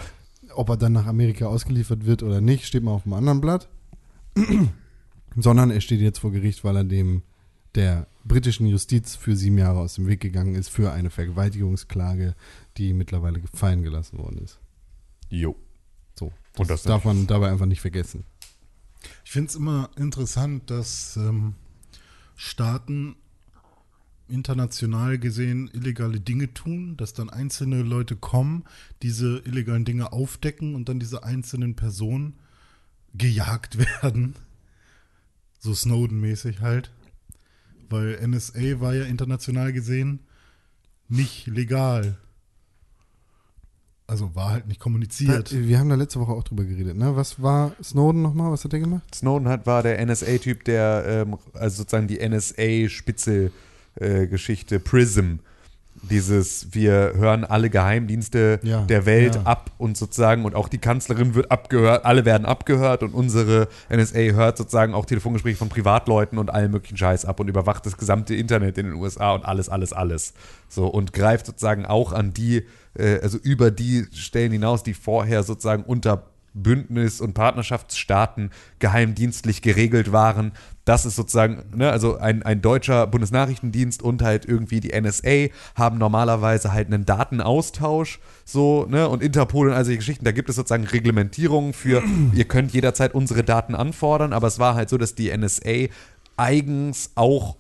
Ob 0.55 0.69
er 0.71 0.77
dann 0.77 0.93
nach 0.93 1.07
Amerika 1.07 1.47
ausgeliefert 1.47 2.07
wird 2.07 2.23
oder 2.23 2.41
nicht, 2.41 2.65
steht 2.67 2.83
mal 2.83 2.93
auf 2.93 3.03
dem 3.05 3.13
anderen 3.13 3.41
Blatt. 3.41 3.69
Sondern 5.37 5.71
er 5.71 5.81
steht 5.81 6.01
jetzt 6.01 6.19
vor 6.19 6.33
Gericht, 6.33 6.65
weil 6.65 6.77
er 6.77 6.85
dem 6.85 7.23
der 7.75 8.07
britischen 8.25 8.67
Justiz 8.67 9.15
für 9.15 9.37
sieben 9.37 9.59
Jahre 9.59 9.79
aus 9.81 9.95
dem 9.95 10.07
Weg 10.07 10.21
gegangen 10.21 10.55
ist 10.55 10.69
für 10.71 10.91
eine 10.93 11.11
Vergewaltigungsklage, 11.11 12.35
die 12.77 12.93
mittlerweile 12.93 13.41
gefallen 13.41 13.83
gelassen 13.83 14.19
worden 14.19 14.39
ist. 14.39 14.59
jo. 15.31 15.55
So. 16.19 16.33
Und 16.57 16.69
Das 16.71 16.83
das 16.83 16.83
darf 16.83 17.05
man 17.05 17.27
dabei 17.29 17.51
einfach 17.51 17.67
nicht 17.67 17.81
vergessen. 17.81 18.25
Ich 19.25 19.31
finde 19.31 19.51
es 19.51 19.55
immer 19.55 19.91
interessant, 19.97 20.69
dass 20.71 21.17
ähm, 21.17 21.55
Staaten 22.35 23.15
international 24.29 25.19
gesehen 25.19 25.71
illegale 25.73 26.21
Dinge 26.21 26.53
tun, 26.55 26.97
dass 26.97 27.13
dann 27.13 27.31
einzelne 27.31 27.83
Leute 27.83 28.17
kommen, 28.17 28.65
diese 29.03 29.39
illegalen 29.45 29.85
Dinge 29.85 30.13
aufdecken 30.13 30.75
und 30.75 30.89
dann 30.89 31.01
diese 31.01 31.25
einzelnen 31.25 31.75
Personen 31.77 32.35
gejagt 33.15 33.79
werden. 34.03 34.35
So 35.59 35.75
Snowden-mäßig 35.75 36.61
halt. 36.61 36.93
Weil 37.91 38.19
NSA 38.27 38.81
war 38.81 38.95
ja 38.95 39.05
international 39.05 39.73
gesehen 39.73 40.21
nicht 41.09 41.47
legal. 41.47 42.19
Also 44.07 44.35
war 44.35 44.53
halt 44.53 44.67
nicht 44.67 44.81
kommuniziert. 44.81 45.53
Wir 45.53 45.79
haben 45.79 45.91
da 45.91 45.95
letzte 45.95 46.19
Woche 46.19 46.33
auch 46.33 46.43
drüber 46.43 46.65
geredet, 46.65 46.97
ne? 46.97 47.15
Was 47.15 47.43
war 47.43 47.75
Snowden 47.83 48.23
nochmal? 48.23 48.51
Was 48.51 48.65
hat 48.65 48.73
der 48.73 48.81
gemacht? 48.81 49.15
Snowden 49.15 49.49
hat, 49.49 49.67
war 49.67 49.83
der 49.83 50.05
NSA-Typ, 50.05 50.65
der, 50.65 51.05
ähm, 51.07 51.37
also 51.53 51.79
sozusagen 51.79 52.09
die 52.09 52.19
NSA-Spitzel-Geschichte, 53.99 54.81
Prism. 54.81 55.37
Dieses, 56.11 56.73
wir 56.73 57.15
hören 57.17 57.45
alle 57.45 57.71
Geheimdienste 57.71 58.61
Ja, 58.63 58.83
der 58.83 59.05
Welt 59.05 59.35
ja. 59.35 59.43
ab 59.43 59.73
und 59.79 59.97
sozusagen, 59.97 60.45
und 60.45 60.55
auch 60.55 60.69
die 60.69 60.79
Kanzlerin 60.79 61.35
wird 61.35 61.51
abgehört, 61.51 62.05
alle 62.05 62.25
werden 62.25 62.47
abgehört 62.47 63.03
und 63.03 63.15
unsere 63.15 63.67
NSA 63.91 64.21
hört 64.33 64.59
sozusagen 64.59 64.95
auch 64.95 65.07
Telefongespräche 65.07 65.57
von 65.57 65.69
Privatleuten 65.69 66.39
und 66.39 66.51
allen 66.51 66.71
möglichen 66.71 66.97
Scheiß 66.97 67.25
ab 67.25 67.41
und 67.41 67.49
überwacht 67.49 67.85
das 67.85 67.97
gesamte 67.97 68.37
Internet 68.37 68.79
in 68.79 68.87
den 68.87 68.95
USA 68.95 69.35
und 69.35 69.45
alles, 69.45 69.69
alles, 69.69 69.93
alles. 69.93 70.35
So, 70.69 70.87
und 70.87 71.13
greift 71.13 71.47
sozusagen 71.47 71.85
auch 71.85 72.13
an 72.13 72.33
die, 72.33 72.65
äh, 72.97 73.19
also 73.21 73.37
über 73.37 73.73
die 73.73 74.07
Stellen 74.13 74.53
hinaus, 74.53 74.85
die 74.85 74.95
vorher 74.95 75.43
sozusagen 75.43 75.83
unter 75.83 76.31
Bündnis- 76.55 77.21
und 77.21 77.35
Partnerschaftsstaaten 77.35 78.51
geheimdienstlich 78.79 79.63
geregelt 79.63 80.13
waren. 80.13 80.53
Das 80.85 81.05
ist 81.05 81.17
sozusagen, 81.17 81.65
ne, 81.77 81.91
also 81.91 82.17
ein, 82.17 82.43
ein 82.43 82.63
deutscher 82.63 83.07
Bundesnachrichtendienst 83.07 84.03
und 84.03 84.23
halt 84.23 84.47
irgendwie 84.47 84.81
die 84.81 84.99
NSA 84.99 85.49
haben 85.75 85.99
normalerweise 85.99 86.73
halt 86.73 86.87
einen 86.87 87.05
Datenaustausch, 87.05 88.21
so, 88.45 88.87
ne, 88.89 89.09
und 89.09 89.23
Interpol 89.23 89.69
und 89.69 89.75
all 89.75 89.85
solche 89.85 89.99
Geschichten. 89.99 90.25
Da 90.25 90.33
gibt 90.33 90.49
es 90.49 90.57
sozusagen 90.57 90.85
Reglementierungen 90.85 91.73
für, 91.73 92.03
ihr 92.33 92.45
könnt 92.47 92.73
jederzeit 92.73 93.15
unsere 93.15 93.45
Daten 93.45 93.75
anfordern, 93.75 94.33
aber 94.33 94.47
es 94.47 94.59
war 94.59 94.75
halt 94.75 94.89
so, 94.89 94.97
dass 94.97 95.15
die 95.15 95.37
NSA 95.37 95.89
eigens 96.37 97.11
auch 97.15 97.57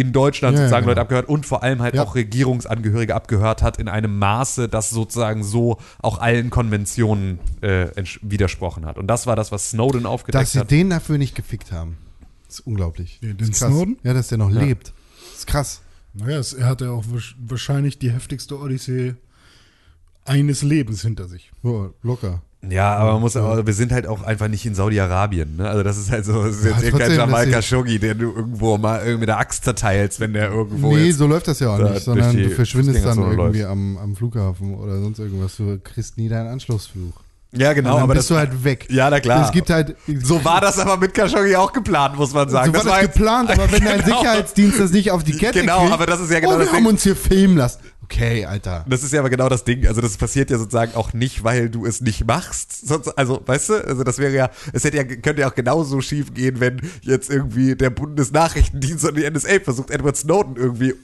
in 0.00 0.12
Deutschland 0.12 0.54
Ja, 0.56 0.62
ja, 0.62 0.66
sozusagen 0.68 0.82
genau. 0.84 0.90
Leute 0.92 1.00
abgehört 1.02 1.28
und 1.28 1.46
vor 1.46 1.62
allem 1.62 1.82
halt 1.82 1.94
Ja. 1.94 2.02
auch 2.02 2.14
Regierungsangehörige 2.14 3.14
abgehört 3.14 3.62
hat 3.62 3.76
in 3.78 3.88
einem 3.88 4.18
Maße, 4.18 4.68
das 4.68 4.90
sozusagen 4.90 5.42
so 5.44 5.78
auch 6.00 6.18
allen 6.18 6.50
Konventionen 6.50 7.38
äh, 7.60 7.88
widersprochen 8.22 8.86
hat. 8.86 8.98
Und 8.98 9.06
das 9.06 9.26
war 9.26 9.36
das, 9.36 9.52
was 9.52 9.70
Snowden 9.70 10.02
Dass 10.04 10.10
aufgedeckt 10.12 10.48
sie 10.48 10.58
hat. 10.60 10.70
den 10.70 10.90
dafür 10.90 11.18
nicht 11.18 11.34
gefickt 11.34 11.72
haben. 11.72 11.96
Das 12.46 12.60
ist 12.60 12.66
unglaublich. 12.66 13.18
Ja, 13.22 13.28
den 13.28 13.38
das 13.38 13.48
ist 13.50 13.58
krass. 13.60 13.68
Snowden? 13.72 13.96
Ja, 14.02 14.12
dass 14.14 14.28
der 14.28 14.38
noch 14.38 14.50
Ja. 14.50 14.60
lebt. 14.60 14.92
Das 15.30 15.38
ist 15.40 15.46
krass. 15.46 15.82
Naja, 16.14 16.38
es, 16.38 16.52
er 16.54 16.66
hatte 16.66 16.90
auch 16.90 17.04
wasch- 17.06 17.36
wahrscheinlich 17.38 17.98
die 17.98 18.10
heftigste 18.10 18.58
Odyssee 18.58 19.14
eines 20.24 20.62
Lebens 20.62 21.02
hinter 21.02 21.28
sich. 21.28 21.52
Ja, 21.62 21.90
locker. 22.02 22.42
Ja, 22.68 22.94
aber 22.96 23.12
man 23.12 23.22
muss 23.22 23.36
auch, 23.36 23.64
wir 23.64 23.72
sind 23.72 23.90
halt 23.90 24.06
auch 24.06 24.22
einfach 24.22 24.48
nicht 24.48 24.66
in 24.66 24.74
Saudi-Arabien. 24.74 25.56
Ne? 25.56 25.68
Also 25.68 25.82
das 25.82 25.96
ist 25.96 26.10
halt 26.10 26.26
so, 26.26 26.44
das 26.44 26.56
ist 26.56 26.64
Ja, 26.64 26.70
jetzt 26.72 26.80
hier 26.82 26.92
kein 26.92 27.14
Jamal 27.14 27.48
Khashoggi, 27.48 27.98
der 27.98 28.14
du 28.14 28.32
irgendwo 28.34 28.76
mal 28.76 28.98
irgendwie 28.98 29.20
mit 29.20 29.28
der 29.28 29.38
Axt 29.38 29.64
zerteilst, 29.64 30.20
wenn 30.20 30.34
der 30.34 30.50
irgendwo 30.50 30.94
nee, 30.94 31.10
so 31.10 31.26
läuft 31.26 31.48
das 31.48 31.60
ja 31.60 31.74
auch 31.74 31.78
nicht, 31.78 32.04
sondern 32.04 32.36
du 32.36 32.50
verschwindest 32.50 33.04
dann 33.04 33.18
irgendwie 33.18 33.64
am, 33.64 33.96
am 33.96 34.14
Flughafen 34.14 34.74
oder 34.74 35.00
sonst 35.00 35.18
irgendwas. 35.18 35.56
Du 35.56 35.78
kriegst 35.82 36.18
nie 36.18 36.28
deinen 36.28 36.48
Anschlussflug. 36.48 37.14
Ja, 37.52 37.72
genau, 37.72 37.98
aber 37.98 38.14
bist 38.14 38.30
das, 38.30 38.36
du 38.36 38.36
halt 38.36 38.64
weg. 38.64 38.86
ja, 38.90 39.10
na 39.10 39.18
klar. 39.18 39.44
Es 39.44 39.50
gibt 39.50 39.70
halt. 39.70 39.96
so 40.22 40.44
war 40.44 40.60
das 40.60 40.78
aber 40.78 40.96
mit 40.96 41.14
Khashoggi 41.14 41.56
auch 41.56 41.72
geplant, 41.72 42.16
muss 42.16 42.32
man 42.32 42.48
sagen. 42.48 42.72
So 42.72 42.84
war 42.86 43.00
das 43.00 43.12
geplant, 43.12 43.50
aber 43.50 43.70
wenn 43.72 43.84
dein 43.84 44.00
Genau. 44.04 44.18
Sicherheitsdienst 44.18 44.78
das 44.78 44.90
nicht 44.92 45.10
auf 45.10 45.24
die 45.24 45.32
Kette 45.32 45.60
Genau, 45.60 45.80
kriegt, 45.80 45.92
aber 45.92 46.06
das 46.06 46.20
ist 46.20 46.30
ja 46.30 46.38
genau 46.40 46.54
oh, 46.54 46.58
das 46.58 46.68
wir 46.68 46.74
haben 46.78 46.86
uns 46.86 47.02
hier 47.02 47.16
filmen 47.16 47.56
lassen. 47.56 47.80
Okay, 48.04 48.44
Alter. 48.44 48.84
Das 48.88 49.04
ist 49.04 49.12
ja 49.12 49.20
aber 49.20 49.30
genau 49.30 49.48
das 49.48 49.62
Ding. 49.62 49.86
Also 49.86 50.00
das 50.00 50.16
passiert 50.16 50.50
ja 50.50 50.58
sozusagen 50.58 50.94
auch 50.94 51.12
nicht, 51.12 51.44
weil 51.44 51.68
du 51.70 51.86
es 51.86 52.00
nicht 52.00 52.26
machst. 52.26 52.84
Also, 53.14 53.40
weißt 53.46 53.68
du, 53.68 53.74
also 53.86 54.02
das 54.02 54.18
wäre 54.18 54.32
ja, 54.32 54.50
es 54.72 54.82
hätte 54.82 54.96
ja, 54.96 55.04
könnte 55.04 55.42
ja 55.42 55.48
auch 55.48 55.54
genauso 55.54 56.00
schief 56.00 56.34
gehen, 56.34 56.58
wenn 56.58 56.80
jetzt 57.02 57.30
irgendwie 57.30 57.76
der 57.76 57.90
Bundesnachrichtendienst 57.90 59.04
und 59.04 59.16
die 59.16 59.30
NSA 59.30 59.60
versucht, 59.62 59.90
Edward 59.90 60.16
Snowden 60.16 60.56
irgendwie 60.56 60.94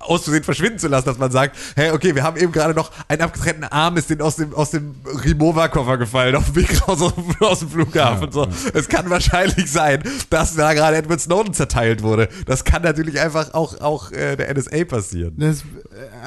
aus 0.00 0.24
Versehen 0.24 0.44
verschwinden 0.44 0.78
zu 0.78 0.88
lassen, 0.88 1.06
dass 1.06 1.18
man 1.18 1.30
sagt, 1.30 1.56
hey, 1.76 1.90
okay, 1.90 2.14
wir 2.14 2.22
haben 2.22 2.36
eben 2.36 2.52
gerade 2.52 2.74
noch 2.74 2.90
einen 3.08 3.22
abgetrennten 3.22 3.64
Arm, 3.64 3.96
ist 3.96 4.10
den 4.10 4.20
aus 4.22 4.36
dem, 4.36 4.54
aus 4.54 4.70
dem 4.70 4.94
Rimowa-Koffer 5.24 5.98
gefallen, 5.98 6.34
auf 6.36 6.46
dem 6.46 6.56
Weg 6.56 6.88
raus 6.88 7.00
aus, 7.40 7.58
dem- 7.60 7.68
Flughafen. 7.70 8.30
so. 8.32 8.46
Es 8.74 8.88
kann 8.88 9.10
wahrscheinlich 9.10 9.70
sein, 9.70 10.02
dass 10.30 10.54
da 10.54 10.72
gerade 10.72 10.96
Edward 10.96 11.20
Snowden 11.20 11.52
zerteilt 11.52 12.02
wurde. 12.02 12.28
Das 12.46 12.64
kann 12.64 12.82
natürlich 12.82 13.20
einfach 13.20 13.52
auch, 13.54 13.80
auch 13.80 14.12
äh, 14.12 14.36
der 14.36 14.54
NSA 14.54 14.84
passieren. 14.84 15.34
Das, 15.36 15.60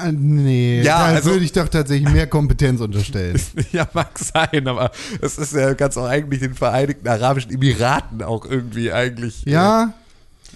äh, 0.04 0.12
nee, 0.12 0.82
Ja, 0.82 0.98
da 0.98 1.04
also- 1.16 1.30
würde 1.32 1.44
ich 1.44 1.52
doch 1.52 1.68
tatsächlich 1.68 2.08
mehr 2.12 2.26
Kompetenz 2.26 2.80
unterstellen. 2.80 3.40
Ja, 3.72 3.86
mag 3.92 4.10
sein, 4.18 4.66
aber 4.68 4.90
es 5.20 5.38
ist 5.38 5.52
ja 5.54 5.74
ganz 5.74 5.96
auch 5.96 6.06
eigentlich 6.06 6.40
den 6.40 6.54
Vereinigten 6.54 7.06
Arabischen 7.08 7.52
Emiraten 7.52 8.22
auch 8.22 8.44
irgendwie 8.46 8.92
eigentlich. 8.92 9.42
Ja, 9.44 9.92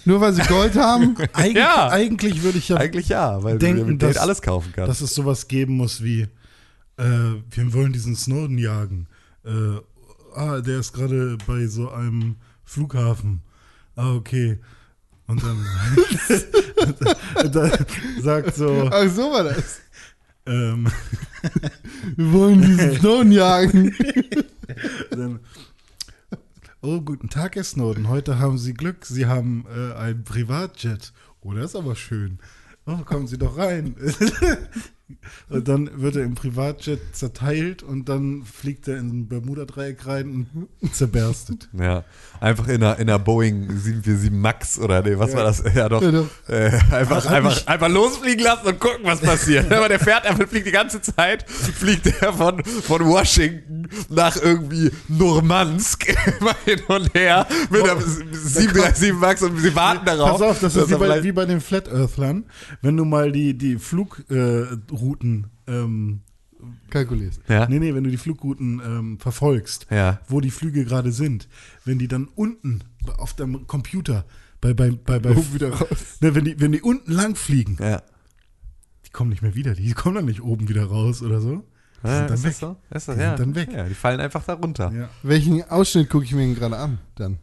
nur 0.05 0.21
weil 0.21 0.33
sie 0.33 0.41
Gold 0.43 0.75
haben. 0.75 1.15
Eig 1.33 1.55
Ja. 1.55 1.89
Eigentlich 1.89 2.43
würde 2.43 2.57
ich 2.57 2.69
ja 2.69 2.77
eigentlich 2.77 3.09
ja, 3.09 3.43
weil 3.43 3.57
Denken, 3.57 3.79
du 3.81 3.85
mit 3.91 3.99
Geld 3.99 4.15
dass- 4.15 4.21
alles 4.23 4.41
kaufen 4.41 4.71
kannst. 4.75 4.89
dass 4.89 5.01
es 5.01 5.13
sowas 5.15 5.47
geben 5.47 5.75
muss 5.77 6.03
wie, 6.03 6.21
äh, 6.97 7.03
wir 7.51 7.73
wollen 7.73 7.91
diesen 7.93 8.15
Snowden 8.15 8.57
jagen. 8.57 9.07
Äh, 9.43 9.79
ah, 10.35 10.61
der 10.61 10.79
ist 10.79 10.93
gerade 10.93 11.37
bei 11.47 11.67
so 11.67 11.89
einem 11.91 12.35
Flughafen. 12.63 13.41
Ah, 13.95 14.13
okay. 14.13 14.59
Und 15.27 15.41
dann, 15.43 15.65
dann 17.51 17.71
sagt 18.21 18.55
so, 18.55 18.89
Ach, 18.91 19.09
so 19.09 19.31
war 19.31 19.43
das. 19.43 19.79
ähm, 20.45 20.87
Wir 22.15 22.31
wollen 22.33 22.61
diesen 22.61 22.95
Snowden 22.99 23.31
jagen. 23.31 23.95
dann, 25.11 25.39
oh, 26.85 27.01
guten 27.01 27.29
Tag, 27.29 27.55
Herr 27.55 27.63
Snowden. 27.63 28.09
Heute 28.09 28.37
haben 28.37 28.59
Sie 28.59 28.75
Glück. 28.75 29.05
Sie 29.05 29.25
haben 29.25 29.65
äh, 29.75 29.93
ein 29.95 30.23
Privatjet. 30.23 31.13
Oh, 31.41 31.51
das 31.53 31.71
ist 31.71 31.75
aber 31.75 31.95
schön. 31.95 32.37
Oh, 32.85 32.97
kommen 32.97 33.25
Sie 33.25 33.39
doch 33.39 33.57
rein. 33.57 33.95
und 35.49 35.67
dann 35.67 36.01
wird 36.01 36.15
er 36.15 36.23
im 36.23 36.33
Privatjet 36.33 36.99
zerteilt 37.15 37.83
und 37.83 38.09
dann 38.09 38.43
fliegt 38.43 38.87
er 38.87 38.97
in 38.97 39.09
ein 39.09 39.27
Bermuda-Dreieck 39.27 40.07
rein 40.07 40.47
und 40.81 40.93
zerberstet. 40.93 41.69
ja, 41.73 42.03
einfach 42.39 42.67
in 42.67 42.81
einer, 42.83 42.95
in 42.97 43.07
einer 43.09 43.19
Boeing 43.19 43.67
747 43.69 44.31
Max 44.31 44.79
oder 44.79 45.03
nee, 45.03 45.17
was 45.19 45.31
Ja. 45.31 45.37
war 45.37 45.43
das? 45.43 45.63
Ja, 45.75 45.89
doch. 45.89 46.01
Ja, 46.01 46.11
doch. 46.11 46.27
Äh, 46.47 46.71
einfach, 46.91 47.23
Ach, 47.27 47.31
einfach, 47.31 47.67
einfach 47.67 47.89
losfliegen 47.89 48.43
lassen 48.43 48.67
und 48.67 48.79
gucken, 48.79 49.01
was 49.03 49.19
passiert. 49.21 49.71
Aber 49.71 49.87
der 49.89 49.99
fährt 49.99 50.25
einfach, 50.25 50.47
fliegt 50.47 50.65
die 50.67 50.71
ganze 50.71 50.99
Zeit, 51.01 51.47
fliegt 51.49 52.07
er 52.21 52.33
von, 52.33 52.63
von 52.63 53.05
Washington 53.05 53.87
nach 54.09 54.35
irgendwie 54.41 54.89
Nurmansk 55.07 56.07
immer 56.39 56.55
hin 56.65 56.79
und 56.87 57.13
her 57.13 57.45
mit 57.69 57.83
einer 57.83 58.01
737 58.01 59.13
Max 59.13 59.41
und 59.43 59.59
sie 59.59 59.75
warten 59.75 60.05
darauf. 60.05 60.31
Pass 60.39 60.41
auf, 60.41 60.59
das 60.59 60.75
ist 60.75 60.89
dass 60.91 60.99
wie 60.99 61.05
bei, 61.07 61.23
wie 61.23 61.31
bei 61.31 61.45
den 61.45 61.61
Flat 61.61 61.87
Earthlern. 61.91 62.45
Wenn 62.81 62.97
du 62.97 63.05
mal 63.05 63.31
die, 63.31 63.55
die 63.55 63.77
Flugrouten, 63.77 64.73
äh, 64.93 64.94
Routen, 64.95 65.47
ähm, 65.67 66.21
Kalkulierst. 66.89 67.41
ja. 67.47 67.67
nee, 67.67 67.79
nee, 67.79 67.93
wenn 67.93 68.03
du 68.03 68.09
die 68.09 68.17
Flugrouten 68.17 68.81
ähm, 68.83 69.19
verfolgst, 69.19 69.87
Ja. 69.91 70.19
wo 70.27 70.41
die 70.41 70.49
Flüge 70.51 70.85
gerade 70.85 71.11
sind, 71.11 71.47
wenn 71.83 71.99
die 71.99 72.07
dann 72.07 72.27
unten 72.35 72.83
auf 73.17 73.33
dem 73.35 73.67
Computer 73.67 74.25
bei, 74.61 74.73
bei, 74.73 74.89
bei, 74.91 75.19
bei 75.19 75.31
Oben 75.35 75.53
wieder 75.53 75.69
raus. 75.71 76.17
Ne, 76.21 76.33
wenn, 76.33 76.45
die, 76.45 76.59
wenn 76.59 76.71
die 76.71 76.81
unten 76.81 77.11
lang 77.11 77.35
fliegen, 77.35 77.77
Ja. 77.79 78.01
die 79.05 79.09
kommen 79.11 79.29
nicht 79.29 79.41
mehr 79.41 79.53
wieder, 79.55 79.73
die 79.75 79.91
kommen 79.93 80.15
dann 80.15 80.25
nicht 80.25 80.41
oben 80.41 80.67
wieder 80.69 80.85
raus 80.85 81.21
oder 81.21 81.39
so. 81.41 81.63
Die 82.03 82.07
Ja, 82.07 82.17
sind 82.19 82.29
dann 82.29 82.33
ist 82.35 82.43
weg. 82.43 82.51
das 82.51 82.59
so? 82.59 82.75
Ist 82.91 83.07
das, 83.09 83.15
Die 83.15 83.21
ja. 83.21 83.37
sind 83.37 83.39
dann 83.47 83.55
weg. 83.55 83.69
Ja, 83.71 83.83
die 83.87 83.93
fallen 83.93 84.19
einfach 84.19 84.43
da 84.45 84.53
runter. 84.53 84.91
Ja. 84.91 85.09
Welchen 85.23 85.63
Ausschnitt 85.69 86.09
gucke 86.09 86.23
ich 86.25 86.31
mir 86.33 86.41
denn 86.41 86.55
gerade 86.55 86.77
an? 86.77 86.99
Dann? 87.15 87.37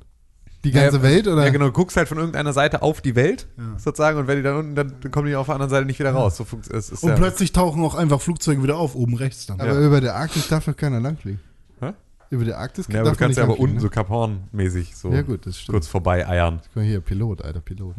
Die 0.64 0.70
ganze 0.70 0.98
ja, 0.98 1.02
Welt 1.02 1.26
oder? 1.26 1.44
Ja, 1.44 1.50
genau. 1.50 1.66
Du 1.66 1.72
guckst 1.72 1.96
halt 1.96 2.08
von 2.08 2.18
irgendeiner 2.18 2.52
Seite 2.52 2.82
auf 2.82 3.00
die 3.00 3.16
Welt, 3.16 3.48
Ja. 3.58 3.78
sozusagen, 3.78 4.16
und 4.18 4.28
wenn 4.28 4.36
die 4.36 4.42
dann 4.44 4.56
unten, 4.56 4.74
dann 4.76 4.94
dann 5.00 5.10
kommen 5.10 5.26
die 5.26 5.34
auf 5.34 5.46
der 5.46 5.56
anderen 5.56 5.70
Seite 5.70 5.86
nicht 5.86 5.98
wieder 5.98 6.12
raus. 6.12 6.36
So 6.36 6.44
funkt, 6.44 6.70
es 6.70 6.90
ist 6.90 7.02
Und 7.02 7.10
ja, 7.10 7.16
plötzlich 7.16 7.50
tauchen 7.52 7.82
auch 7.82 7.94
einfach 7.96 8.20
Flugzeuge 8.20 8.62
wieder 8.62 8.76
auf, 8.76 8.94
oben 8.94 9.14
rechts 9.16 9.46
dann. 9.46 9.60
Aber 9.60 9.72
Ja. 9.72 9.84
über 9.86 10.00
der 10.00 10.14
Arktis 10.14 10.46
darf 10.48 10.64
doch 10.66 10.76
keiner 10.76 11.00
langfliegen. 11.00 11.40
Hä? 11.80 11.92
Über 12.30 12.44
der 12.44 12.58
Arktis 12.58 12.86
Ja, 12.88 13.00
aber 13.00 13.10
darf 13.10 13.18
du 13.18 13.24
kannst 13.24 13.38
ja 13.38 13.44
aber 13.44 13.54
unten 13.58 13.80
so 13.80 13.86
langfliegen, 13.86 13.90
Cap 13.90 14.08
Horn-mäßig 14.08 14.96
so 14.96 15.08
ne? 15.08 15.16
Ja 15.16 15.22
gut, 15.22 15.46
das 15.46 15.58
stimmt. 15.58 15.74
kurz 15.74 15.88
vorbei 15.88 16.28
eiern. 16.28 16.60
Guck 16.68 16.76
mal 16.76 16.84
hier, 16.84 17.00
Pilot, 17.00 17.42
alter 17.42 17.60
Pilot. 17.60 17.96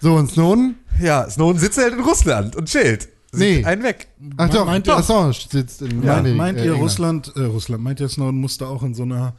So, 0.00 0.14
und 0.16 0.28
Snowden? 0.30 0.76
Ja, 1.00 1.28
Snowden 1.30 1.58
sitzt 1.60 1.78
halt 1.78 1.92
in 1.92 2.00
Russland 2.00 2.56
und 2.56 2.68
chillt. 2.68 3.08
Sieht 3.32 3.58
Nee. 3.60 3.64
einen 3.64 3.84
weg. 3.84 4.08
Ach 4.38 4.48
doch, 4.48 4.66
meint 4.66 4.88
ihr- 4.88 4.96
Assange 4.96 5.34
sitzt 5.34 5.82
in 5.82 6.02
Ja, 6.02 6.16
Amerika, 6.16 6.36
meint 6.36 6.58
äh, 6.58 6.62
ihr, 6.62 6.64
England. 6.72 6.82
Russland, 6.82 7.32
äh, 7.36 7.40
Russland, 7.42 7.84
meint 7.84 8.00
ihr, 8.00 8.08
Snowden 8.08 8.40
musste 8.40 8.66
auch 8.66 8.82
in 8.82 8.92
so 8.94 9.04
einer 9.04 9.34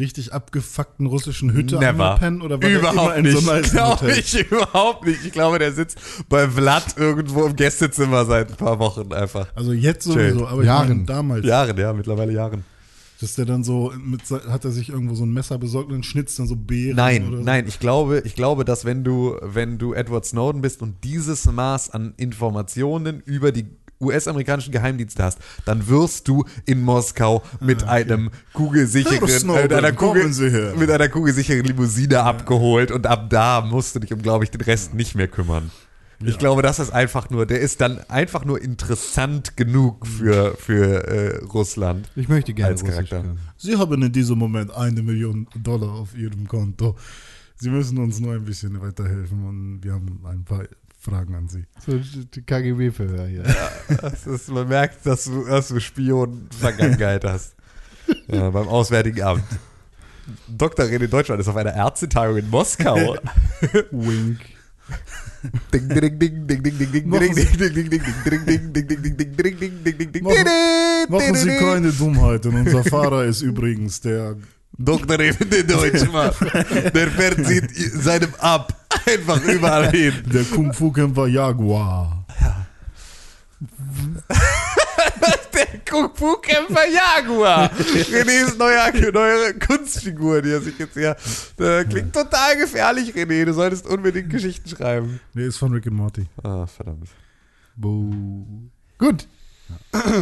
richtig 0.00 0.32
abgefuckten 0.32 1.06
russischen 1.06 1.52
Hütte 1.52 1.76
Never. 1.76 1.88
einmal 1.88 2.18
pennen? 2.18 2.42
Oder 2.42 2.60
war 2.60 2.68
der 2.68 2.78
überhaupt 2.78 2.98
immer 2.98 3.16
in 3.16 3.22
nicht. 3.24 3.38
so 3.38 3.50
einem 3.50 3.62
Glaube 3.62 4.10
ich 4.10 4.50
überhaupt 4.50 5.06
nicht. 5.06 5.24
Ich 5.24 5.32
glaube, 5.32 5.58
der 5.60 5.72
sitzt 5.72 5.98
bei 6.28 6.48
Vlad 6.48 6.96
irgendwo 6.96 7.44
im 7.46 7.54
Gästezimmer 7.54 8.24
seit 8.24 8.50
ein 8.50 8.56
paar 8.56 8.78
Wochen 8.80 9.12
einfach. 9.12 9.46
Also 9.54 9.72
jetzt 9.72 10.04
Chill. 10.04 10.30
sowieso, 10.30 10.48
aber 10.48 10.62
ich 10.62 10.66
Jahren. 10.66 10.88
meine 10.88 11.04
damals. 11.04 11.46
Jahren, 11.46 11.76
ja, 11.78 11.92
mittlerweile 11.92 12.32
Jahren. 12.32 12.64
Dass 13.20 13.34
der 13.34 13.44
dann 13.44 13.62
so, 13.62 13.92
mit, 14.02 14.22
hat 14.30 14.64
er 14.64 14.70
sich 14.70 14.88
irgendwo 14.88 15.14
so 15.14 15.24
ein 15.26 15.30
Messer 15.32 15.58
besorgt 15.58 15.92
und 15.92 16.06
schnitzt 16.06 16.38
dann 16.38 16.46
so 16.46 16.56
Beeren 16.56 16.96
Nein, 16.96 17.28
oder 17.28 17.36
so. 17.36 17.42
nein, 17.42 17.66
ich 17.68 17.78
glaube, 17.78 18.22
ich 18.24 18.34
glaube, 18.34 18.64
dass 18.64 18.86
wenn 18.86 19.04
du, 19.04 19.36
wenn 19.42 19.76
du 19.76 19.92
Edward 19.92 20.24
Snowden 20.24 20.62
bist 20.62 20.80
und 20.80 21.04
dieses 21.04 21.44
Maß 21.44 21.90
an 21.90 22.14
Informationen 22.16 23.20
über 23.20 23.52
die 23.52 23.66
US-amerikanischen 24.00 24.72
Geheimdienste 24.72 25.22
hast, 25.22 25.38
dann 25.64 25.88
wirst 25.88 26.28
du 26.28 26.44
in 26.66 26.82
Moskau 26.82 27.42
mit 27.60 27.84
einem 27.84 28.30
kugelsicheren, 28.52 29.28
Snowden, 29.28 29.62
mit 29.62 29.72
einer 29.72 29.92
Kugel, 29.92 30.74
mit 30.76 30.90
einer 30.90 31.08
kugelsicheren 31.08 31.64
Limousine 31.64 32.22
abgeholt 32.22 32.90
und 32.90 33.06
ab 33.06 33.28
da 33.30 33.60
musst 33.60 33.94
du 33.94 34.00
dich 34.00 34.12
um, 34.12 34.22
glaube 34.22 34.44
ich, 34.44 34.50
den 34.50 34.62
Rest 34.62 34.94
nicht 34.94 35.14
mehr 35.14 35.28
kümmern. 35.28 35.70
Ich 36.22 36.36
glaube, 36.36 36.60
das 36.60 36.78
ist 36.78 36.90
einfach 36.90 37.30
nur, 37.30 37.46
der 37.46 37.60
ist 37.60 37.80
dann 37.80 37.98
einfach 38.10 38.44
nur 38.44 38.60
interessant 38.60 39.56
genug 39.56 40.06
für, 40.06 40.54
für 40.58 41.06
äh, 41.06 41.44
Russland. 41.44 42.10
Ich 42.14 42.28
möchte 42.28 42.52
gerne 42.52 42.72
Als 42.72 42.84
Charakter. 42.84 43.24
Sie 43.56 43.76
haben 43.76 44.02
in 44.02 44.12
diesem 44.12 44.38
Moment 44.38 44.70
eine 44.74 45.02
Million 45.02 45.46
Dollar 45.56 45.92
auf 45.92 46.14
Ihrem 46.14 46.46
Konto. 46.46 46.94
Sie 47.56 47.70
müssen 47.70 47.98
uns 47.98 48.20
nur 48.20 48.34
ein 48.34 48.44
bisschen 48.44 48.80
weiterhelfen 48.80 49.46
und 49.46 49.80
wir 49.82 49.92
haben 49.92 50.20
ein 50.24 50.44
paar 50.44 50.64
Fragen 51.00 51.34
an 51.34 51.48
Sie. 51.48 51.64
So 51.84 51.98
die 51.98 52.42
KGB-Verhör 52.42 53.26
hier. 53.26 53.42
Das 54.02 54.26
ist, 54.26 54.50
man 54.50 54.68
merkt, 54.68 55.06
dass 55.06 55.24
du, 55.24 55.46
dass 55.46 55.68
du 55.68 55.80
Spion-Vergangenheit 55.80 57.24
hast. 57.24 57.54
Ja, 58.28 58.50
beim 58.50 58.68
Auswärtigen 58.68 59.22
Amt. 59.22 59.44
Dr. 60.46 60.84
René 60.84 61.06
Deutschland 61.08 61.40
ist 61.40 61.48
auf 61.48 61.56
einer 61.56 61.74
Ärztetagung 61.74 62.36
in 62.36 62.50
Moskau. 62.50 63.16
Wink. 63.90 64.38
Ding, 65.72 65.88
ding, 65.88 66.18
ding, 66.18 66.46
ding, 66.46 66.62
ding, 66.62 66.78
ding, 66.78 66.92
ding, 66.92 67.08
Machen 67.08 67.34
ding, 67.34 67.46
ding, 67.56 67.74
ding, 67.74 67.88
ding, 67.90 67.90
ding, 67.90 68.44
ding, 68.44 68.44
ding, 68.44 68.72
ding, 68.72 68.72
ding, 68.72 69.16
ding, 69.16 69.16
ding, 69.16 69.36
ding, 69.36 69.58
ding, 69.58 69.82
ding, 69.84 69.98
ding, 69.98 70.12
ding, 70.12 70.22
Machen- 70.24 70.44
ding, 70.44 71.10
Machen 71.10 71.34
Sie 71.34 71.48
ding, 71.48 71.58
keine 71.58 71.92
Dummheiten. 71.92 72.54
Unser 72.54 72.84
Fahrer 72.84 73.24
ist 73.24 73.40
übrigens 73.40 74.00
der. 74.02 74.36
Dr. 74.82 75.16
René 75.16 75.62
Deutschmann. 75.62 76.32
Der 76.94 77.10
fährt 77.10 77.46
sieht 77.46 77.70
seinem 78.02 78.34
ab 78.38 78.74
einfach 79.06 79.42
überall 79.44 79.90
hin. 79.90 80.14
Der 80.32 80.44
Kung-Fu-Kämpfer 80.44 81.26
Jaguar. 81.26 82.24
Der 85.54 85.66
Kung-Fu-Kämpfer 85.88 86.86
Jaguar. 86.88 87.70
Renés 87.72 88.56
neue, 88.56 89.12
neue 89.12 89.54
Kunstfigur, 89.58 90.40
die 90.40 90.50
er 90.50 90.62
sich 90.62 90.78
jetzt 90.78 90.94
hier. 90.94 91.14
Das 91.58 91.88
klingt 91.88 92.14
total 92.14 92.56
gefährlich, 92.56 93.12
René. 93.14 93.44
Du 93.44 93.52
solltest 93.52 93.86
unbedingt 93.86 94.30
Geschichten 94.30 94.70
schreiben. 94.70 95.20
Der 95.34 95.46
ist 95.46 95.58
von 95.58 95.72
Rick 95.74 95.88
and 95.88 95.96
Morty. 95.96 96.26
Ah, 96.42 96.66
verdammt. 96.66 97.08
Buh. 97.76 98.70
Gut. 98.96 99.26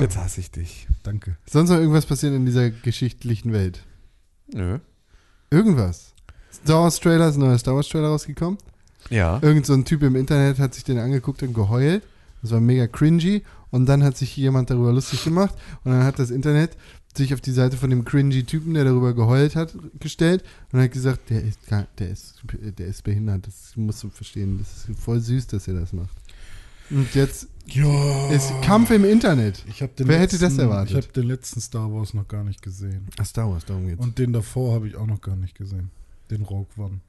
Jetzt 0.00 0.16
hasse 0.16 0.40
ich 0.40 0.50
dich. 0.50 0.88
Danke. 1.04 1.36
Sonst 1.46 1.70
noch 1.70 1.78
irgendwas 1.78 2.06
passiert 2.06 2.34
in 2.34 2.44
dieser 2.44 2.70
geschichtlichen 2.70 3.52
Welt? 3.52 3.84
Nö. 4.52 4.78
Irgendwas. 5.50 6.12
Star 6.52 6.82
Wars 6.82 6.98
Trailer 7.00 7.28
ist 7.28 7.36
ein 7.36 7.40
neuer 7.40 7.58
Star 7.58 7.74
Wars 7.74 7.88
Trailer 7.88 8.08
rausgekommen. 8.08 8.58
Ja. 9.10 9.38
Irgend 9.42 9.66
so 9.66 9.74
ein 9.74 9.84
Typ 9.84 10.02
im 10.02 10.16
Internet 10.16 10.58
hat 10.58 10.74
sich 10.74 10.84
den 10.84 10.98
angeguckt 10.98 11.42
und 11.42 11.54
geheult. 11.54 12.02
Das 12.42 12.50
war 12.50 12.60
mega 12.60 12.86
cringy. 12.86 13.42
Und 13.70 13.86
dann 13.86 14.02
hat 14.02 14.16
sich 14.16 14.36
jemand 14.36 14.70
darüber 14.70 14.92
lustig 14.92 15.24
gemacht. 15.24 15.54
Und 15.84 15.92
dann 15.92 16.04
hat 16.04 16.18
das 16.18 16.30
Internet 16.30 16.76
sich 17.16 17.34
auf 17.34 17.40
die 17.40 17.52
Seite 17.52 17.76
von 17.76 17.90
dem 17.90 18.04
cringy 18.04 18.44
Typen, 18.44 18.74
der 18.74 18.84
darüber 18.84 19.14
geheult 19.14 19.56
hat, 19.56 19.74
gestellt 19.98 20.44
und 20.72 20.80
hat 20.80 20.92
gesagt, 20.92 21.30
der 21.30 21.42
ist, 21.42 21.58
der 21.98 22.08
ist, 22.08 22.42
der 22.78 22.86
ist 22.86 23.04
behindert. 23.04 23.46
Das 23.46 23.76
musst 23.76 24.02
du 24.02 24.10
verstehen. 24.10 24.58
Das 24.58 24.88
ist 24.88 25.00
voll 25.00 25.20
süß, 25.20 25.46
dass 25.48 25.68
er 25.68 25.74
das 25.74 25.92
macht. 25.92 26.16
Und 26.90 27.14
jetzt 27.14 27.48
Ja. 27.66 28.28
ist 28.30 28.52
Kampf 28.62 28.90
im 28.90 29.04
Internet. 29.04 29.62
Ich 29.68 29.82
hab 29.82 29.94
den 29.96 30.08
Wer 30.08 30.18
hätte 30.18 30.36
das 30.38 30.42
letzten- 30.52 30.60
erwartet? 30.60 30.90
Ich 30.90 30.96
habe 30.96 31.12
den 31.12 31.24
letzten 31.28 31.60
Star 31.60 31.92
Wars 31.92 32.14
noch 32.14 32.26
gar 32.28 32.44
nicht 32.44 32.62
gesehen. 32.62 33.08
Ach, 33.20 33.26
Star 33.26 33.50
Wars, 33.50 33.64
darum 33.66 33.86
geht's. 33.86 34.02
Und 34.02 34.18
den 34.18 34.32
davor 34.32 34.74
habe 34.74 34.88
ich 34.88 34.96
auch 34.96 35.06
noch 35.06 35.20
gar 35.20 35.36
nicht 35.36 35.54
gesehen. 35.56 35.90
Den 36.30 36.42
Rogue 36.42 36.66
One. 36.78 37.00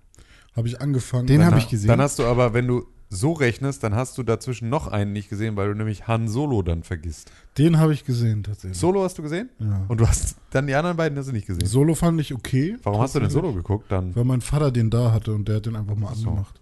Habe 0.56 0.68
ich 0.68 0.82
angefangen. 0.82 1.28
Den 1.28 1.40
Dann- 1.42 1.52
hab 1.52 1.58
ich 1.58 1.70
gesehen. 1.70 1.88
Dann 1.88 2.02
hast 2.02 2.20
du 2.20 2.24
aber, 2.26 2.54
wenn 2.54 2.68
du 2.68 2.86
so 3.12 3.32
rechnest, 3.34 3.82
dann 3.84 3.96
hast 3.96 4.18
du 4.18 4.24
dazwischen 4.24 4.70
noch 4.70 4.88
einen 4.88 5.14
nicht 5.14 5.30
gesehen, 5.30 5.56
weil 5.56 5.70
du 5.70 5.76
nämlich 5.76 6.08
Han 6.08 6.28
Solo 6.28 6.62
dann 6.62 6.84
vergisst. 6.84 7.32
Den 7.58 7.80
habe 7.80 7.94
ich 7.94 8.06
gesehen 8.06 8.44
tatsächlich. 8.44 8.78
Solo 8.78 9.04
hast 9.04 9.18
du 9.18 9.24
gesehen? 9.24 9.50
Ja. 9.60 9.86
Und 9.88 10.00
du 10.00 10.08
hast 10.08 10.36
dann 10.52 10.68
die 10.68 10.76
anderen 10.76 10.96
beiden 10.98 11.18
hast 11.18 11.28
du 11.28 11.32
nicht 11.32 11.48
gesehen. 11.48 11.66
Solo 11.66 11.96
fand 11.96 12.20
ich 12.22 12.34
okay. 12.34 12.78
Warum 12.84 13.02
hast 13.02 13.16
du 13.16 13.20
denn 13.20 13.30
Solo 13.30 13.54
geguckt 13.54 13.92
dann? 13.92 14.16
Weil 14.16 14.26
mein 14.26 14.42
Vater 14.42 14.72
den 14.72 14.90
da 14.90 15.12
hatte 15.12 15.34
und 15.34 15.48
der 15.48 15.56
hat 15.58 15.66
den 15.66 15.76
einfach 15.76 15.96
mal 15.96 16.14
so. 16.14 16.28
angemacht. 16.30 16.59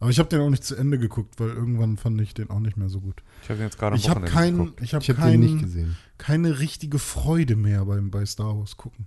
Aber 0.00 0.08
ich 0.10 0.18
habe 0.18 0.28
den 0.30 0.40
auch 0.40 0.48
nicht 0.50 0.64
zu 0.64 0.74
Ende 0.76 0.98
geguckt, 0.98 1.38
weil 1.38 1.50
irgendwann 1.50 1.96
fand 1.98 2.20
ich 2.22 2.32
den 2.34 2.48
auch 2.50 2.58
nicht 2.60 2.76
mehr 2.78 2.88
so 2.88 3.00
gut. 3.00 3.22
Ich 3.42 3.48
habe 3.50 3.58
den 3.58 3.66
jetzt 3.66 3.78
gerade 3.78 3.94
am 3.94 3.98
Ich 4.00 4.08
habe 4.08 4.22
Wochenende 4.22 4.32
kein, 4.34 4.56
geguckt. 4.58 4.80
ich 4.82 4.94
hab 4.94 5.02
ich 5.02 5.10
habe 5.10 5.18
kein, 5.20 5.40
den 5.42 5.52
nicht 5.54 5.62
gesehen. 5.62 5.96
keine 6.18 6.58
richtige 6.58 6.98
Freude 6.98 7.54
mehr 7.54 7.84
beim, 7.84 8.10
bei 8.10 8.24
Star 8.26 8.58
Wars 8.58 8.76
gucken. 8.78 9.06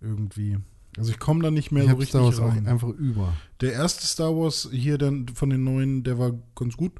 Irgendwie. 0.00 0.58
Also 0.98 1.10
ich 1.12 1.18
komme 1.18 1.42
da 1.42 1.50
nicht 1.50 1.72
mehr 1.72 1.84
Ich 1.84 1.90
so 1.90 1.96
richtig 1.96 2.10
Star 2.10 2.24
Wars 2.24 2.40
rein. 2.40 2.66
einfach 2.66 2.88
über. 2.88 3.32
Der 3.62 3.72
erste 3.72 4.06
Star 4.06 4.36
Wars 4.36 4.68
hier 4.70 4.98
dann 4.98 5.28
von 5.28 5.48
den 5.50 5.64
neuen, 5.64 6.04
der 6.04 6.18
war 6.18 6.32
ganz 6.54 6.76
gut. 6.76 6.92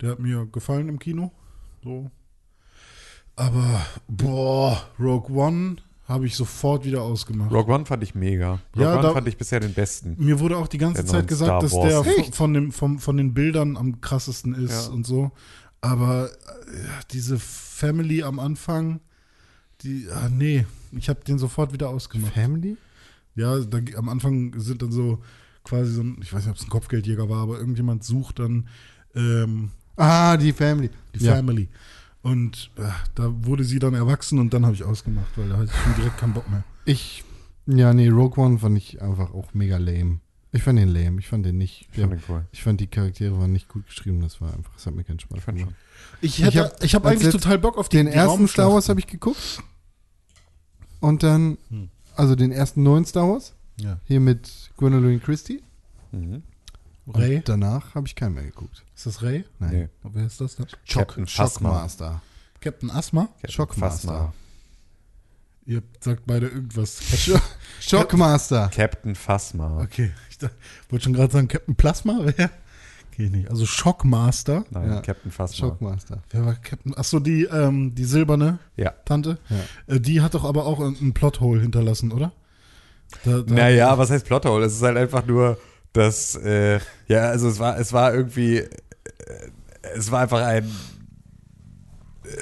Der 0.00 0.12
hat 0.12 0.18
mir 0.18 0.46
gefallen 0.46 0.88
im 0.88 0.98
Kino. 0.98 1.32
So. 1.84 2.10
Aber, 3.36 3.84
boah, 4.08 4.82
Rogue 4.98 5.30
One 5.36 5.76
habe 6.10 6.26
ich 6.26 6.34
sofort 6.36 6.84
wieder 6.84 7.02
ausgemacht. 7.02 7.52
Rogue 7.52 7.72
One 7.74 7.86
fand 7.86 8.02
ich 8.02 8.14
mega. 8.14 8.58
Rogue 8.74 8.82
Ja, 8.84 8.94
One 8.94 9.02
da- 9.02 9.12
fand 9.12 9.28
ich 9.28 9.36
bisher 9.36 9.60
den 9.60 9.72
besten. 9.72 10.16
Mir 10.18 10.40
wurde 10.40 10.56
auch 10.58 10.66
die 10.68 10.78
ganze 10.78 11.04
Zeit 11.04 11.28
gesagt, 11.28 11.62
dass 11.62 11.70
der 11.72 12.02
von, 12.04 12.12
Echt? 12.18 12.34
von, 12.36 12.52
dem, 12.52 12.72
vom, 12.72 12.98
von 12.98 13.16
den 13.16 13.32
Bildern 13.32 13.76
am 13.76 14.00
krassesten 14.00 14.54
ist 14.54 14.88
Ja. 14.88 14.92
und 14.92 15.06
so. 15.06 15.30
Aber 15.80 16.26
äh, 16.30 16.30
diese 17.12 17.38
Family 17.38 18.22
am 18.22 18.38
Anfang, 18.38 19.00
die, 19.82 20.06
ah, 20.12 20.28
nee, 20.28 20.66
ich 20.92 21.08
habe 21.08 21.20
den 21.24 21.38
sofort 21.38 21.72
wieder 21.72 21.88
ausgemacht. 21.88 22.34
Family? 22.34 22.76
Ja, 23.36 23.58
da, 23.60 23.78
am 23.96 24.08
Anfang 24.08 24.52
sind 24.60 24.82
dann 24.82 24.92
so 24.92 25.20
quasi 25.64 25.92
so 25.92 26.02
ein, 26.02 26.18
ich 26.20 26.32
weiß 26.32 26.40
nicht, 26.42 26.50
ob 26.50 26.56
es 26.56 26.64
ein 26.64 26.70
Kopfgeldjäger 26.70 27.28
war, 27.30 27.42
aber 27.42 27.58
irgendjemand 27.58 28.04
sucht 28.04 28.40
dann 28.40 28.68
ähm, 29.14 29.70
Ah, 29.96 30.36
die 30.36 30.52
Family. 30.52 30.90
die 31.14 31.24
Ja. 31.24 31.34
Und 32.22 32.70
äh, 32.76 32.82
da 33.14 33.32
wurde 33.46 33.64
sie 33.64 33.78
dann 33.78 33.94
erwachsen 33.94 34.38
und 34.38 34.52
dann 34.52 34.64
habe 34.66 34.74
ich 34.74 34.84
ausgemacht, 34.84 35.30
weil 35.36 35.48
da 35.48 35.56
hatte 35.56 35.70
ich 35.72 35.80
schon 35.82 35.94
direkt 35.96 36.18
keinen 36.18 36.34
Bock 36.34 36.48
mehr. 36.50 36.64
Ich, 36.84 37.24
ja, 37.66 37.94
nee, 37.94 38.08
Rogue 38.08 38.42
One 38.44 38.58
fand 38.58 38.76
ich 38.76 39.00
einfach 39.00 39.32
auch 39.32 39.54
mega 39.54 39.78
lame. 39.78 40.20
Ich 40.52 40.62
fand 40.64 40.78
den 40.78 40.88
lame, 40.88 41.20
ich 41.20 41.28
fand 41.28 41.46
den 41.46 41.56
nicht. 41.58 41.88
Ich 41.92 42.00
fand 42.00 42.12
den 42.12 42.22
cool. 42.28 42.44
ich 42.52 42.62
fand 42.62 42.80
die 42.80 42.88
Charaktere 42.88 43.38
waren 43.38 43.52
nicht 43.52 43.68
gut 43.68 43.86
geschrieben, 43.86 44.20
das 44.20 44.40
war 44.40 44.52
einfach, 44.52 44.74
das 44.74 44.84
hat 44.86 44.94
mir 44.94 45.04
keinen 45.04 45.20
Spaß 45.20 45.46
gemacht. 45.46 45.74
Ich, 46.20 46.40
Ich 46.42 46.44
hab 46.46 46.54
habe 46.54 47.08
als 47.08 47.20
eigentlich 47.22 47.32
total 47.32 47.58
Bock 47.58 47.78
auf 47.78 47.88
die, 47.88 47.98
Den 47.98 48.06
die 48.06 48.12
ersten 48.12 48.48
Star 48.48 48.70
Wars 48.72 48.88
habe 48.88 49.00
ich 49.00 49.06
geguckt. 49.06 49.62
Und 51.00 51.22
dann, 51.22 51.56
Hm. 51.70 51.88
also 52.16 52.34
den 52.34 52.52
ersten 52.52 52.82
neuen 52.82 53.04
Star 53.06 53.28
Wars, 53.30 53.54
Ja. 53.78 53.98
hier 54.04 54.20
mit 54.20 54.70
Gwendolyn 54.76 55.22
Christie. 55.22 55.62
Mhm. 56.12 56.42
Ray? 57.06 57.36
Und 57.36 57.48
danach 57.48 57.94
habe 57.94 58.06
ich 58.06 58.14
keinen 58.14 58.34
mehr 58.34 58.44
geguckt. 58.44 58.84
Ist 58.94 59.06
das 59.06 59.22
Ray? 59.22 59.44
Nein. 59.58 59.70
Nee. 59.72 59.88
Wer 60.12 60.26
ist 60.26 60.40
das 60.40 60.56
dann? 60.56 60.66
Captain 60.88 61.26
Phasma. 61.26 61.68
Shockmaster. 61.70 62.22
Captain 62.60 62.90
Asma? 62.90 63.22
Captain 63.26 63.50
Shockmaster. 63.50 64.32
Ihr 65.66 65.82
sagt 66.00 66.24
beide 66.26 66.48
irgendwas. 66.48 67.00
Shockmaster. 67.80 68.70
Captain 68.74 69.14
Phasma. 69.14 69.80
Okay, 69.82 70.10
ich 70.30 70.38
da- 70.38 70.50
wollte 70.88 71.04
schon 71.04 71.12
gerade 71.12 71.32
sagen, 71.32 71.48
Captain 71.48 71.74
Plasma, 71.74 72.20
wer? 72.36 72.50
Okay, 73.12 73.28
nicht. 73.30 73.50
Also 73.50 73.66
Shockmaster. 73.66 74.64
Nein, 74.70 74.90
Ja. 74.90 75.00
Captain 75.00 75.30
Phasma. 75.30 75.56
Shockmaster. 75.68 76.22
Wer 76.30 76.46
war 76.46 76.54
Captain? 76.56 76.94
Achso, 76.96 77.20
die, 77.20 77.44
ähm, 77.44 77.94
die 77.94 78.04
silberne 78.04 78.58
Ja. 78.76 78.90
Tante. 79.04 79.38
Ja. 79.48 79.94
Äh, 79.94 80.00
die 80.00 80.20
hat 80.20 80.34
doch 80.34 80.44
aber 80.44 80.66
auch 80.66 80.80
einen 80.80 81.12
Plothole 81.12 81.60
hinterlassen, 81.60 82.12
oder? 82.12 82.32
Da, 83.24 83.40
da, 83.42 83.54
Naja, 83.54 83.98
was 83.98 84.10
heißt 84.10 84.24
Plothole? 84.26 84.64
Es 84.66 84.74
ist 84.74 84.82
halt 84.82 84.96
einfach 84.96 85.26
nur, 85.26 85.58
dass, 85.92 86.36
äh, 86.36 86.78
ja, 87.08 87.22
also 87.30 87.48
es 87.48 87.58
war, 87.58 87.78
es 87.78 87.92
war 87.92 88.14
irgendwie, 88.14 88.58
äh, 88.58 88.68
es 89.96 90.10
war 90.10 90.20
einfach 90.20 90.40
ein, 90.42 90.70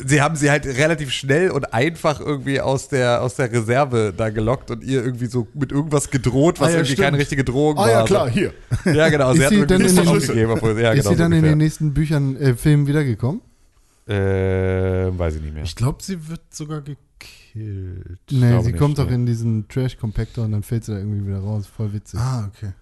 sie 0.05 0.21
haben 0.21 0.37
sie 0.37 0.51
halt 0.51 0.67
relativ 0.67 1.11
schnell 1.13 1.51
und 1.51 1.73
einfach 1.73 2.21
irgendwie 2.21 2.61
aus 2.61 2.89
der, 2.89 3.23
aus 3.23 3.37
der 3.37 3.51
Reserve 3.51 4.13
da 4.15 4.29
gelockt 4.31 4.71
und 4.71 4.85
ihr 4.85 5.03
irgendwie 5.03 5.27
so 5.27 5.47
mit 5.55 5.73
irgendwas 5.73 6.11
gedroht, 6.11 6.61
was 6.61 6.69
Ah 6.69 6.71
ja, 6.71 6.77
irgendwie 6.79 6.93
stimmt. 6.93 7.05
keine 7.05 7.19
richtige 7.19 7.45
Drohung 7.45 7.79
Ah 7.79 7.83
war. 7.83 7.91
ja, 7.91 8.05
klar, 8.05 8.29
hier. 8.29 8.53
Ja, 8.85 9.09
genau. 9.09 9.31
Ist 9.33 9.39
Sie 9.39 9.45
hat 9.45 9.51
sie 9.51 9.57
irgendwie 9.57 9.67
dann 9.79 9.81
in 9.89 9.97
den- 9.97 10.09
aufgegeben, 10.09 10.53
obwohl, 10.53 10.81
ja, 10.81 10.93
ist 10.93 10.99
genau, 11.05 11.11
sie 11.11 11.17
dann 11.17 11.31
so 11.33 11.39
in 11.39 11.45
den 11.45 11.59
nächsten 11.59 11.95
Büchern, 11.95 12.37
äh, 12.37 12.55
Filmen 12.55 12.87
wiedergekommen? 12.87 13.41
Äh, 14.07 14.15
weiß 15.19 15.37
ich 15.37 15.43
nicht 15.43 15.55
mehr. 15.55 15.63
Ich 15.65 15.77
glaube, 15.77 16.03
sie 16.03 16.29
wird 16.29 16.41
sogar 16.51 16.81
gekillt. 16.83 18.19
Nee, 18.31 18.61
sie 18.63 18.69
nicht, 18.73 18.79
kommt 18.79 18.99
doch 18.99 19.07
nee. 19.09 19.15
in 19.15 19.27
diesen 19.27 19.69
Trash-Compactor 19.69 20.45
und 20.45 20.53
dann 20.53 20.63
fällt 20.63 20.85
sie 20.85 20.93
da 20.93 20.99
irgendwie 20.99 21.27
wieder 21.27 21.41
raus. 21.41 21.67
Voll 21.67 21.93
witzig. 21.93 22.19
Ah, 22.19 22.51
okay. 22.55 22.73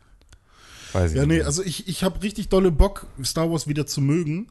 Weiß 0.93 1.12
ich 1.12 1.16
Ja, 1.16 1.26
nee, 1.26 1.43
also 1.43 1.62
ich, 1.62 1.89
ich 1.89 2.05
habe 2.05 2.22
richtig 2.22 2.49
dolle 2.49 2.70
Bock, 2.70 3.07
Star 3.24 3.51
Wars 3.51 3.66
wieder 3.66 3.87
zu 3.87 4.01
mögen. 4.01 4.49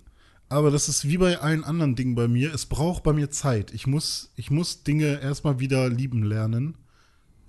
Aber 0.47 0.69
das 0.69 0.89
ist 0.89 1.07
wie 1.07 1.17
bei 1.17 1.39
allen 1.39 1.63
anderen 1.63 1.95
Dingen 1.95 2.15
bei 2.15 2.27
mir. 2.27 2.53
Es 2.53 2.67
braucht 2.67 3.03
bei 3.03 3.13
mir 3.13 3.31
Zeit. 3.31 3.73
Ich 3.73 3.87
muss, 3.87 4.31
ich 4.35 4.51
muss 4.51 4.83
Dinge 4.83 5.19
erstmal 5.19 5.59
wieder 5.59 5.89
lieben 5.89 6.23
lernen. 6.23 6.77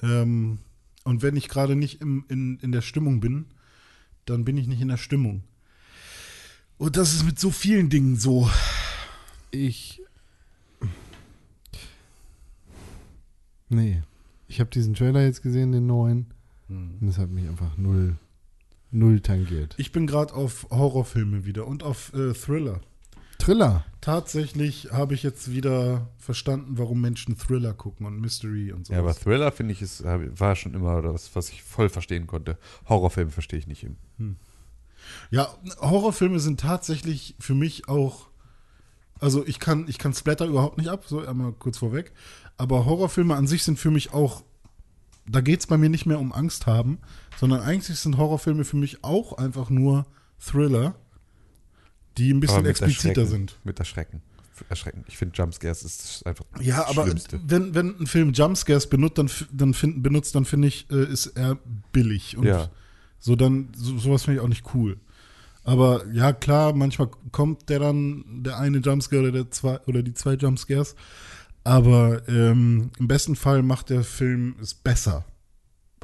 Ähm, 0.03 0.59
und 1.05 1.23
wenn 1.23 1.37
ich 1.37 1.49
gerade 1.49 1.77
nicht 1.77 2.01
im, 2.01 2.25
in, 2.29 2.59
in 2.61 2.73
der 2.73 2.81
Stimmung 2.81 3.21
bin, 3.21 3.47
dann 4.25 4.45
bin 4.45 4.57
ich 4.57 4.67
nicht 4.67 4.81
in 4.81 4.89
der 4.89 4.97
Stimmung. 4.97 5.45
Und 6.79 6.97
das 6.97 7.15
ist 7.15 7.25
mit 7.25 7.39
so 7.39 7.51
vielen 7.51 7.91
Dingen 7.91 8.17
so. 8.17 8.51
Ich. 9.51 10.03
Nee. 13.69 14.03
Ich 14.49 14.61
habe 14.61 14.71
diesen 14.71 14.95
Trailer 14.95 15.23
jetzt 15.23 15.43
gesehen, 15.43 15.73
den 15.73 15.87
neuen. 15.87 16.27
Hm. 16.69 16.99
Und 17.01 17.09
es 17.09 17.19
hat 17.19 17.31
mich 17.31 17.49
einfach 17.49 17.77
null, 17.77 18.17
null 18.99 19.21
tangiert. 19.21 19.75
Ich 19.79 19.93
bin 19.93 20.07
gerade 20.07 20.35
auf 20.35 20.67
Horrorfilme 20.71 21.45
wieder 21.45 21.67
und 21.67 21.83
auf 21.83 22.13
äh, 22.15 22.33
Thriller. 22.33 22.81
Thriller. 23.39 23.85
Tatsächlich 24.01 24.89
habe 24.93 25.15
ich 25.15 25.23
jetzt 25.23 25.51
wieder 25.51 26.09
verstanden, 26.17 26.79
warum 26.79 27.01
Menschen 27.01 27.37
Thriller 27.37 27.75
gucken 27.75 28.07
und 28.07 28.21
Mystery 28.21 28.73
und 28.73 28.87
so. 28.87 28.93
Ja, 28.93 29.01
aber 29.01 29.15
Thriller 29.15 29.53
finde 29.53 29.73
ich, 29.73 29.83
ist, 29.83 30.05
war 30.05 30.57
schon 30.57 30.75
immer 30.75 31.03
das, 31.03 31.35
was 31.35 31.51
ich 31.51 31.63
voll 31.63 31.89
verstehen 31.89 32.27
konnte. 32.27 32.59
Horrorfilme 32.89 33.31
verstehe 33.31 33.59
ich 33.59 33.67
nicht. 33.67 33.87
Ja, 35.31 35.49
Horrorfilme 35.81 36.41
sind 36.41 36.61
tatsächlich 36.61 37.35
für 37.39 37.55
mich 37.55 37.89
auch. 37.89 38.29
Also 39.19 39.47
ich 39.47 39.59
kann, 39.61 39.87
ich 39.89 39.99
kann 39.99 40.15
Splatter 40.15 40.47
überhaupt 40.47 40.79
nicht 40.79 40.89
ab, 40.89 41.05
so 41.07 41.27
einmal 41.27 41.53
kurz 41.53 41.79
vorweg. 41.79 42.13
Aber 42.57 42.87
Horrorfilme 42.87 43.35
an 43.35 43.47
sich 43.47 43.65
sind 43.65 43.79
für 43.79 43.91
mich 43.91 44.13
auch. 44.13 44.43
Da 45.29 45.41
geht 45.41 45.61
es 45.61 45.67
bei 45.67 45.77
mir 45.77 45.89
nicht 45.89 46.07
mehr 46.07 46.21
um 46.21 46.33
Angst 46.33 46.67
haben, 46.67 46.99
sondern 47.39 47.61
eigentlich 47.61 47.99
sind 47.99 48.17
Horrorfilme 48.17 48.65
für 48.65 48.77
mich 48.77 49.03
auch 49.05 49.33
einfach 49.35 49.71
nur 49.71 50.07
Thriller, 50.39 50.95
die 52.19 52.33
ein 52.33 52.41
bisschen 52.41 52.65
expliziter 52.67 53.27
sind. 53.27 53.59
Mit 53.65 53.79
Erschrecken. 53.79 54.23
Erschrecken. 54.71 55.05
Ich 55.07 55.19
finde 55.19 55.35
Jumpscares 55.37 55.83
ist 55.83 56.25
einfach 56.27 56.47
Ja, 56.61 56.79
das 56.79 56.89
aber 56.91 57.03
Schlimmste. 57.05 57.41
wenn, 57.47 57.75
wenn 57.75 57.99
ein 58.01 58.07
Film 58.07 58.33
Jumpscares 58.33 58.89
benutzt, 58.89 59.19
dann, 59.19 59.31
dann, 59.53 59.75
find, 59.75 60.03
benutzt, 60.03 60.35
dann 60.35 60.47
finde 60.47 60.69
ich, 60.69 60.91
äh, 60.91 61.05
ist 61.05 61.27
er 61.27 61.59
billig. 61.93 62.39
Und 62.39 62.47
Ja. 62.47 62.71
so 63.19 63.37
dann, 63.37 63.69
so, 63.77 63.99
sowas 63.99 64.25
finde 64.25 64.39
ich 64.41 64.45
auch 64.45 64.49
nicht 64.49 64.65
cool. 64.75 64.97
Aber 65.65 66.07
ja, 66.13 66.33
klar, 66.33 66.73
manchmal 66.73 67.11
kommt 67.33 67.69
der 67.69 67.81
dann, 67.81 68.25
der 68.45 68.57
eine 68.59 68.79
Jumpscare 68.79 69.23
oder, 69.25 69.33
der 69.33 69.51
zwei, 69.51 69.79
oder 69.87 70.03
die 70.03 70.15
zwei 70.15 70.35
Jumpscares. 70.35 70.95
Aber 71.67 72.29
ähm, 72.29 72.91
im 72.99 73.09
besten 73.09 73.35
Fall 73.35 73.63
macht 73.63 73.91
der 73.91 74.05
Film 74.05 74.55
es 74.63 74.73
besser. 74.73 75.25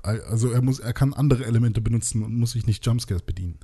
Al- 0.02 0.20
Also 0.22 0.50
er 0.50 0.60
muss, 0.60 0.80
er 0.80 0.92
kann 0.92 1.14
andere 1.14 1.44
Elemente 1.46 1.80
benutzen 1.80 2.24
und 2.24 2.34
muss 2.34 2.52
sich 2.52 2.66
nicht 2.66 2.84
Jumpscares 2.84 3.22
bedienen. 3.22 3.58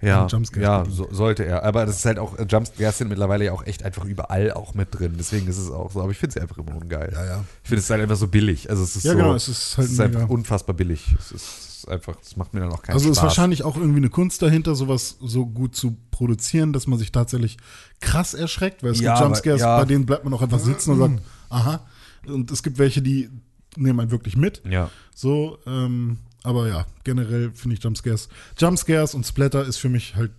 Ja, 0.00 0.26
ja 0.60 0.84
so, 0.88 1.08
sollte 1.10 1.44
er. 1.44 1.64
Aber 1.64 1.84
das 1.86 1.96
ist 1.98 2.04
halt 2.04 2.18
auch, 2.18 2.38
äh, 2.38 2.44
Jumpscares 2.48 2.98
sind 2.98 3.08
mittlerweile 3.08 3.46
ja 3.46 3.52
auch 3.52 3.64
echt 3.66 3.82
einfach 3.82 4.04
überall 4.04 4.52
auch 4.52 4.74
mit 4.74 4.88
drin. 4.96 5.14
Deswegen 5.18 5.48
ist 5.48 5.58
es 5.58 5.70
auch 5.70 5.90
so. 5.90 6.00
Aber 6.00 6.12
ich 6.12 6.18
finde 6.18 6.36
es 6.36 6.42
einfach 6.42 6.58
immer 6.58 6.76
ungeil. 6.76 7.10
Ja, 7.12 7.24
ja. 7.24 7.44
Ich 7.64 7.68
finde 7.68 7.80
es 7.80 7.90
halt 7.90 8.02
einfach 8.02 8.16
so 8.16 8.28
billig. 8.28 8.70
Also 8.70 8.84
es 8.84 8.94
ist 8.96 9.04
Ja, 9.04 9.12
so, 9.12 9.18
genau, 9.18 9.34
es 9.34 9.48
ist 9.48 9.76
halt 9.76 9.86
es 9.88 9.94
ist 9.94 10.00
einfach 10.00 10.28
unfassbar 10.28 10.76
billig. 10.76 11.14
Es 11.18 11.32
ist, 11.32 11.42
ist 11.84 11.88
einfach, 11.90 12.16
es 12.22 12.36
macht 12.36 12.54
mir 12.54 12.60
dann 12.60 12.72
auch 12.72 12.82
keinen 12.82 12.94
Also 12.94 13.06
Spaß. 13.06 13.16
ist 13.18 13.22
wahrscheinlich 13.22 13.62
auch 13.62 13.76
irgendwie 13.76 13.98
eine 13.98 14.10
Kunst 14.10 14.42
dahinter, 14.42 14.74
sowas 14.74 15.16
so 15.20 15.46
gut 15.46 15.74
zu 15.76 15.96
produzieren, 16.10 16.72
dass 16.72 16.86
man 16.86 16.98
sich 16.98 17.12
tatsächlich 17.12 17.56
krass 18.00 18.34
erschreckt, 18.34 18.82
weil 18.82 18.92
es 18.92 19.00
Ja, 19.00 19.14
gibt 19.14 19.24
Jumpscares, 19.24 19.60
ja. 19.60 19.78
bei 19.78 19.84
denen 19.84 20.06
bleibt 20.06 20.24
man 20.24 20.34
auch 20.34 20.42
einfach 20.42 20.58
sitzen 20.60 20.90
und 20.92 20.98
sagt, 20.98 21.22
aha. 21.50 21.80
Und 22.26 22.50
es 22.50 22.62
gibt 22.62 22.78
welche, 22.78 23.02
die 23.02 23.28
nehmen 23.76 24.00
einen 24.00 24.10
wirklich 24.10 24.36
mit. 24.36 24.62
Ja. 24.68 24.90
So, 25.14 25.58
ähm, 25.66 26.18
aber 26.42 26.68
ja, 26.68 26.86
generell 27.04 27.52
finde 27.54 27.76
ich 27.76 27.82
Jumpscares. 27.82 28.28
Jumpscares 28.58 29.14
und 29.14 29.24
Splatter 29.26 29.64
ist 29.64 29.78
für 29.78 29.88
mich 29.88 30.14
halt 30.16 30.30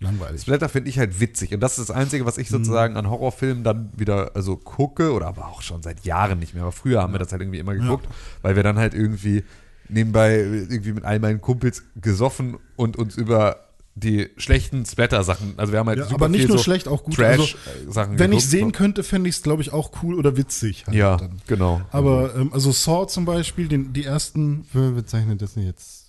langweilig. 0.00 0.40
Splatter 0.42 0.68
finde 0.70 0.88
ich 0.90 0.98
halt 0.98 1.20
witzig. 1.20 1.52
Und 1.52 1.60
das 1.60 1.78
ist 1.78 1.90
das 1.90 1.96
Einzige, 1.96 2.24
was 2.24 2.38
ich 2.38 2.48
Mhm. 2.50 2.56
sozusagen 2.56 2.96
an 2.96 3.08
Horrorfilmen 3.10 3.62
dann 3.64 3.90
wieder 3.96 4.34
also 4.34 4.56
gucke, 4.56 5.12
oder 5.12 5.26
aber 5.28 5.46
auch 5.48 5.60
schon 5.62 5.82
seit 5.82 6.04
Jahren 6.04 6.38
nicht 6.38 6.54
mehr. 6.54 6.62
Aber 6.62 6.72
früher 6.72 7.02
haben 7.02 7.12
wir 7.12 7.18
das 7.18 7.30
halt 7.32 7.42
irgendwie 7.42 7.58
immer 7.58 7.74
geguckt, 7.74 8.08
weil 8.42 8.56
wir 8.56 8.62
dann 8.62 8.78
halt 8.78 8.94
irgendwie 8.94 9.44
nebenbei 9.92 10.36
irgendwie 10.38 10.92
mit 10.92 11.04
all 11.04 11.18
meinen 11.18 11.40
Kumpels 11.40 11.82
gesoffen 11.96 12.56
und 12.76 12.96
uns 12.96 13.16
über 13.16 13.66
die 13.96 14.30
schlechten 14.36 14.86
Splatter-Sachen, 14.86 15.54
also 15.58 15.72
wir 15.72 15.80
haben 15.80 15.88
halt 15.88 15.98
Ja, 15.98 16.04
super 16.04 16.14
aber 16.14 16.28
nicht 16.28 16.48
nur 16.48 16.56
so 16.58 16.62
schlecht, 16.64 16.88
auch 16.88 17.02
gut. 17.02 17.18
Also, 17.18 17.42
Trash-Sachen 17.44 18.18
wenn 18.18 18.32
ich 18.32 18.46
sehen 18.46 18.72
könnte, 18.72 19.02
fände 19.02 19.28
ich 19.28 19.36
es, 19.36 19.42
glaube 19.42 19.62
ich, 19.62 19.72
auch 19.72 19.90
cool 20.02 20.14
oder 20.14 20.36
witzig. 20.36 20.86
Halt 20.86 20.96
Ja, 20.96 21.16
dann. 21.16 21.42
genau. 21.46 21.82
Aber 21.90 22.34
ähm, 22.36 22.52
also 22.52 22.70
Saw 22.72 23.06
zum 23.08 23.24
Beispiel, 23.24 23.68
den, 23.68 23.92
die 23.92 24.04
ersten, 24.04 24.64
Wer 24.72 24.90
bezeichnet 24.92 25.42
das 25.42 25.54
denn 25.54 25.66
jetzt? 25.66 26.06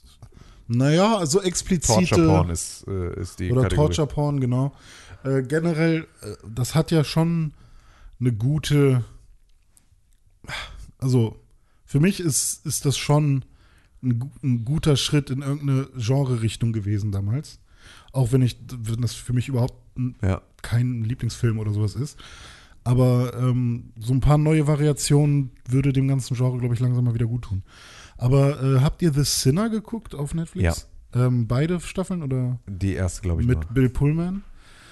naja, 0.68 1.18
also 1.18 1.42
explizite 1.42 2.06
Torture 2.08 2.28
Porn 2.28 2.50
ist, 2.50 2.86
äh, 2.88 3.20
ist 3.20 3.40
die 3.40 3.52
Oder 3.52 3.64
Kategorie. 3.64 3.88
Torture 3.88 4.08
Porn, 4.08 4.40
genau. 4.40 4.74
Äh, 5.26 5.42
generell, 5.42 6.08
äh, 6.22 6.36
das 6.48 6.76
hat 6.76 6.92
ja 6.92 7.04
schon 7.04 7.54
eine 8.22 8.32
gute. 8.32 9.04
Also, 11.00 11.36
für 11.86 12.00
mich 12.00 12.20
ist, 12.20 12.66
ist 12.66 12.86
das 12.86 12.98
schon 12.98 13.44
ein, 14.04 14.32
ein 14.43 14.66
guter 14.66 14.95
Schritt 14.97 15.30
in 15.30 15.41
irgendeine 15.41 15.88
Genre-Richtung 15.97 16.74
gewesen 16.74 17.12
damals. 17.12 17.60
Auch 18.12 18.32
wenn 18.32 18.41
ich, 18.41 18.58
wenn 18.82 19.02
das 19.02 19.14
für 19.14 19.34
mich 19.34 19.47
überhaupt 19.47 19.76
Ja. 20.22 20.41
kein 20.62 21.04
Lieblingsfilm 21.04 21.60
oder 21.60 21.72
sowas 21.74 21.95
ist. 21.95 22.18
Aber 22.84 23.34
ähm, 23.38 23.91
so 23.99 24.14
ein 24.14 24.22
paar 24.22 24.38
neue 24.38 24.66
Variationen 24.68 25.52
würde 25.70 25.93
dem 25.93 26.08
ganzen 26.08 26.36
Genre, 26.36 26.58
glaube 26.58 26.74
ich, 26.74 26.80
langsam 26.80 27.04
mal 27.06 27.14
wieder 27.14 27.28
gut 27.28 27.43
tun. 27.43 27.62
Aber 28.18 28.62
äh, 28.62 28.80
habt 28.82 29.02
ihr 29.02 29.14
The 29.14 29.24
Sinner 29.24 29.70
geguckt 29.70 30.16
auf 30.16 30.34
Netflix? 30.34 30.88
Ähm, 31.14 31.45
beide 31.47 31.80
Staffeln 31.80 32.24
oder 32.24 32.60
Die 32.68 32.93
erste, 32.93 33.22
glaube 33.22 33.41
ich, 33.41 33.47
mit 33.47 33.60
nur. 33.60 33.74
Bill 33.74 33.89
Pullman? 33.89 34.43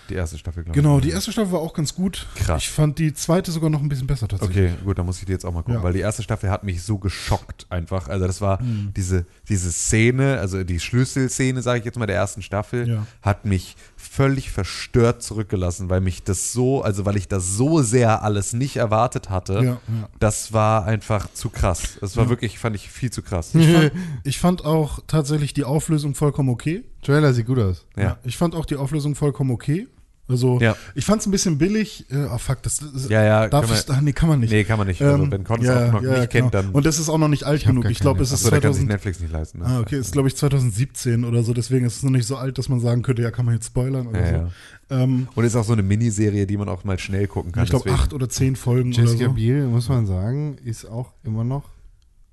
Die 0.09 0.15
erste 0.15 0.37
Staffel, 0.37 0.63
glaube 0.63 0.77
ich. 0.77 0.81
Genau, 0.81 0.93
nur. 0.93 1.01
die 1.01 1.11
erste 1.11 1.31
Staffel 1.31 1.51
war 1.51 1.59
auch 1.59 1.73
ganz 1.73 1.93
gut. 1.95 2.27
Krass. 2.35 2.63
Ich 2.63 2.69
fand 2.69 2.97
die 2.99 3.13
zweite 3.13 3.51
sogar 3.51 3.69
noch 3.69 3.81
ein 3.81 3.89
bisschen 3.89 4.07
besser 4.07 4.27
tatsächlich. 4.27 4.71
Okay, 4.71 4.83
gut, 4.83 4.97
dann 4.97 5.05
muss 5.05 5.19
ich 5.19 5.25
die 5.25 5.31
jetzt 5.31 5.45
auch 5.45 5.53
mal 5.53 5.61
gucken, 5.61 5.75
Ja. 5.75 5.83
weil 5.83 5.93
die 5.93 5.99
erste 5.99 6.23
Staffel 6.23 6.49
hat 6.49 6.63
mich 6.63 6.81
so 6.83 6.97
geschockt 6.97 7.67
einfach. 7.69 8.07
Also 8.09 8.25
das 8.27 8.41
war 8.41 8.61
Mhm. 8.61 8.91
diese, 8.95 9.25
diese 9.47 9.71
Szene, 9.71 10.39
also 10.39 10.63
die 10.63 10.79
Schlüsselszene, 10.79 11.61
sage 11.61 11.79
ich 11.79 11.85
jetzt 11.85 11.97
mal, 11.99 12.05
der 12.07 12.15
ersten 12.15 12.41
Staffel, 12.41 12.87
Ja. 12.89 13.05
hat 13.21 13.45
mich 13.45 13.75
völlig 13.95 14.49
verstört 14.51 15.21
zurückgelassen, 15.21 15.89
weil 15.89 16.01
mich 16.01 16.23
das 16.23 16.51
so, 16.53 16.81
also 16.81 17.05
weil 17.05 17.17
ich 17.17 17.27
das 17.27 17.53
so 17.55 17.81
sehr 17.81 18.23
alles 18.23 18.53
nicht 18.53 18.77
erwartet 18.77 19.29
hatte. 19.29 19.61
Ja. 19.63 20.09
Das 20.19 20.53
war 20.53 20.85
einfach 20.85 21.31
zu 21.33 21.49
krass. 21.49 21.97
Das 22.01 22.17
war 22.17 22.29
wirklich, 22.29 22.57
fand 22.59 22.75
ich 22.75 22.89
viel 22.89 23.11
zu 23.11 23.21
krass. 23.21 23.53
Ich, 23.53 23.67
fand, 23.67 23.91
ich 24.23 24.39
fand 24.39 24.65
auch 24.65 24.99
tatsächlich 25.07 25.53
die 25.53 25.63
Auflösung 25.63 26.15
vollkommen 26.15 26.49
okay. 26.49 26.83
Trailer 27.03 27.33
sieht 27.33 27.45
gut 27.45 27.59
aus. 27.59 27.85
Ja. 27.97 28.17
Ich 28.23 28.37
fand 28.37 28.55
auch 28.55 28.65
die 28.65 28.75
Auflösung 28.75 29.15
vollkommen 29.15 29.51
okay. 29.51 29.87
Also, 30.29 30.59
Ja. 30.61 30.75
ich 30.95 31.03
fand 31.05 31.21
es 31.21 31.27
ein 31.27 31.31
bisschen 31.31 31.57
billig. 31.57 32.05
Äh, 32.11 32.25
oh 32.31 32.37
fuck, 32.37 32.61
das, 32.61 32.77
das 32.93 33.09
Ja, 33.09 33.23
ja, 33.23 33.47
darf 33.49 33.65
ich, 33.73 33.89
ach, 33.89 33.99
nee, 33.99 34.13
kann 34.13 34.29
man 34.29 34.39
nicht. 34.39 34.51
Nee, 34.51 34.63
kann 34.63 34.77
man 34.77 34.87
nicht. 34.87 35.01
Also, 35.01 35.23
Ähm, 35.23 35.31
wenn 35.31 35.43
Con 35.43 35.61
es 35.61 35.69
auch 35.69 35.91
noch 35.91 36.01
nicht 36.01 36.29
kennt, 36.29 36.53
dann. 36.53 36.69
Und 36.69 36.85
das 36.85 36.99
ist 36.99 37.09
auch 37.09 37.17
noch 37.17 37.27
nicht 37.27 37.43
alt 37.45 37.61
hab 37.65 37.69
genug. 37.71 37.89
Ich 37.89 37.99
glaube, 37.99 38.21
es 38.21 38.29
ist 38.31 38.41
Achso, 38.45 38.51
der 38.51 38.61
kann 38.61 38.73
sich 38.73 38.83
2000, 38.83 38.89
Netflix 38.89 39.19
nicht 39.19 39.31
leisten. 39.33 39.59
Ne? 39.59 39.65
Ah, 39.65 39.79
okay, 39.79 39.97
ist 39.97 40.11
glaube 40.13 40.27
ich 40.27 40.35
2017 40.37 41.25
oder 41.25 41.41
so, 41.43 41.53
deswegen 41.53 41.85
ist 41.85 41.97
es 41.97 42.03
noch 42.03 42.11
nicht 42.11 42.27
so 42.27 42.37
alt, 42.37 42.57
dass 42.59 42.69
man 42.69 42.79
sagen 42.79 43.01
könnte, 43.01 43.21
ja, 43.23 43.31
kann 43.31 43.45
man 43.45 43.55
jetzt 43.55 43.65
spoilern 43.67 44.07
oder 44.07 44.19
Ja, 44.19 44.27
so. 44.27 44.35
ja. 44.35 45.03
Ähm, 45.03 45.27
Und 45.35 45.43
ist 45.43 45.55
auch 45.55 45.63
so 45.65 45.73
eine 45.73 45.83
Miniserie, 45.83 46.45
die 46.47 46.57
man 46.57 46.69
auch 46.69 46.83
mal 46.83 46.97
schnell 46.99 47.27
gucken 47.27 47.51
kann. 47.51 47.63
ich 47.63 47.69
glaube, 47.71 47.91
acht 47.91 48.13
oder 48.13 48.29
zehn 48.29 48.55
Folgen 48.55 48.91
Jessica 48.91 49.15
oder 49.25 49.29
so. 49.29 49.33
Biel, 49.33 49.65
muss 49.65 49.89
man 49.89 50.05
sagen, 50.05 50.57
ist 50.63 50.85
auch 50.85 51.13
immer 51.23 51.43
noch 51.43 51.63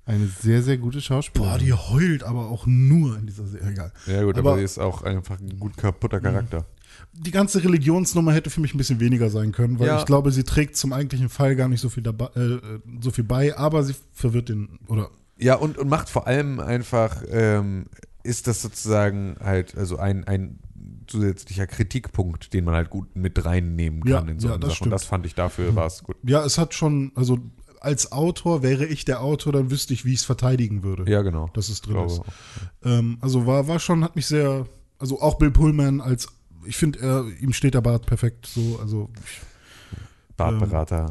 eine 0.07 0.27
sehr, 0.41 0.63
sehr 0.63 0.77
gute 0.79 1.01
Schauspielerin. 1.01 1.53
Boah, 1.53 1.59
die 1.59 1.73
heult 1.73 2.23
aber 2.23 2.49
auch 2.49 2.65
nur 2.67 3.19
in 3.19 3.27
dieser 3.27 3.45
Serie. 3.47 3.71
Egal. 3.73 3.93
Ja, 4.07 4.23
gut, 4.23 4.39
aber, 4.39 4.51
Aber- 4.51 4.59
sie 4.59 4.65
ist 4.65 4.79
auch 4.79 5.03
einfach 5.03 5.41
ein 5.41 5.59
gut 5.59 5.77
kaputter 5.77 6.21
Charakter. 6.21 6.65
Die 7.13 7.31
ganze 7.31 7.63
Religionsnummer 7.65 8.33
hätte 8.33 8.51
für 8.51 8.61
mich 8.61 8.75
ein 8.75 8.79
bisschen 8.79 9.01
weniger 9.01 9.31
sein 9.31 9.53
können, 9.53 9.79
weil 9.79 9.87
Ja. 9.89 9.99
ich 9.99 10.07
glaube, 10.07 10.31
sie 10.33 10.45
trägt 10.45 10.77
zum 10.77 10.93
eigentlichen 10.93 11.29
Fall 11.29 11.57
gar 11.57 11.69
nicht 11.69 11.81
so 11.81 11.89
viel, 11.89 12.03
dabei, 12.03 12.27
äh, 12.35 12.59
so 13.01 13.11
viel 13.11 13.25
bei, 13.25 13.57
aber 13.57 13.83
sie 13.83 13.95
verwirrt 14.13 14.49
den, 14.49 14.79
oder 14.89 15.11
Ja, 15.39 15.55
und, 15.57 15.79
und 15.79 15.89
macht 15.89 16.09
vor 16.09 16.27
allem 16.27 16.61
einfach, 16.61 17.23
ähm, 17.31 17.87
ist 18.23 18.47
das 18.47 18.63
sozusagen 18.63 19.37
halt, 19.43 19.77
also 19.77 19.97
ein, 19.99 20.25
ein 20.25 20.59
zusätzlicher 21.07 21.67
Kritikpunkt, 21.67 22.53
den 22.53 22.65
man 22.65 22.75
halt 22.75 22.91
gut 22.91 23.15
mit 23.15 23.45
reinnehmen 23.45 24.03
kann 24.03 24.27
Ja, 24.27 24.33
in 24.33 24.41
so 24.41 24.49
ja, 24.49 24.59
das 24.59 24.73
Sache. 24.73 24.85
Und 24.85 24.91
das 24.91 25.05
fand 25.05 25.25
ich 25.27 25.35
dafür, 25.35 25.75
war 25.77 25.87
es 25.87 26.03
gut. 26.03 26.17
ja, 26.25 26.45
es 26.45 26.59
hat 26.59 26.75
schon, 26.75 27.13
also 27.15 27.39
als 27.81 28.11
Autor 28.11 28.63
wäre 28.65 28.85
ich 28.87 29.05
der 29.05 29.21
Autor, 29.23 29.53
dann 29.53 29.71
wüsste 29.71 29.93
ich, 29.95 30.05
wie 30.05 30.13
ich 30.15 30.19
es 30.21 30.25
verteidigen 30.25 30.83
würde. 30.83 31.09
Ja, 31.09 31.23
genau. 31.23 31.49
Dass 31.53 31.69
es 31.69 31.83
drin 31.83 31.99
ist. 32.07 32.21
Ähm, 32.83 33.19
also 33.21 33.47
war, 33.47 33.69
war 33.69 33.79
schon, 33.79 34.03
hat 34.03 34.17
mich 34.17 34.27
sehr, 34.27 34.67
also 34.99 35.21
auch 35.21 35.39
Bill 35.39 35.53
Pullman 35.53 36.01
als, 36.01 36.27
ich 36.67 36.77
finde, 36.77 37.01
er, 37.01 37.27
ihm 37.41 37.53
steht 37.53 37.75
der 37.75 37.81
Bart 37.81 38.07
perfekt 38.07 38.47
so, 38.47 38.79
also 38.81 39.11
ich, 39.25 39.41
Bartberater. 40.37 41.09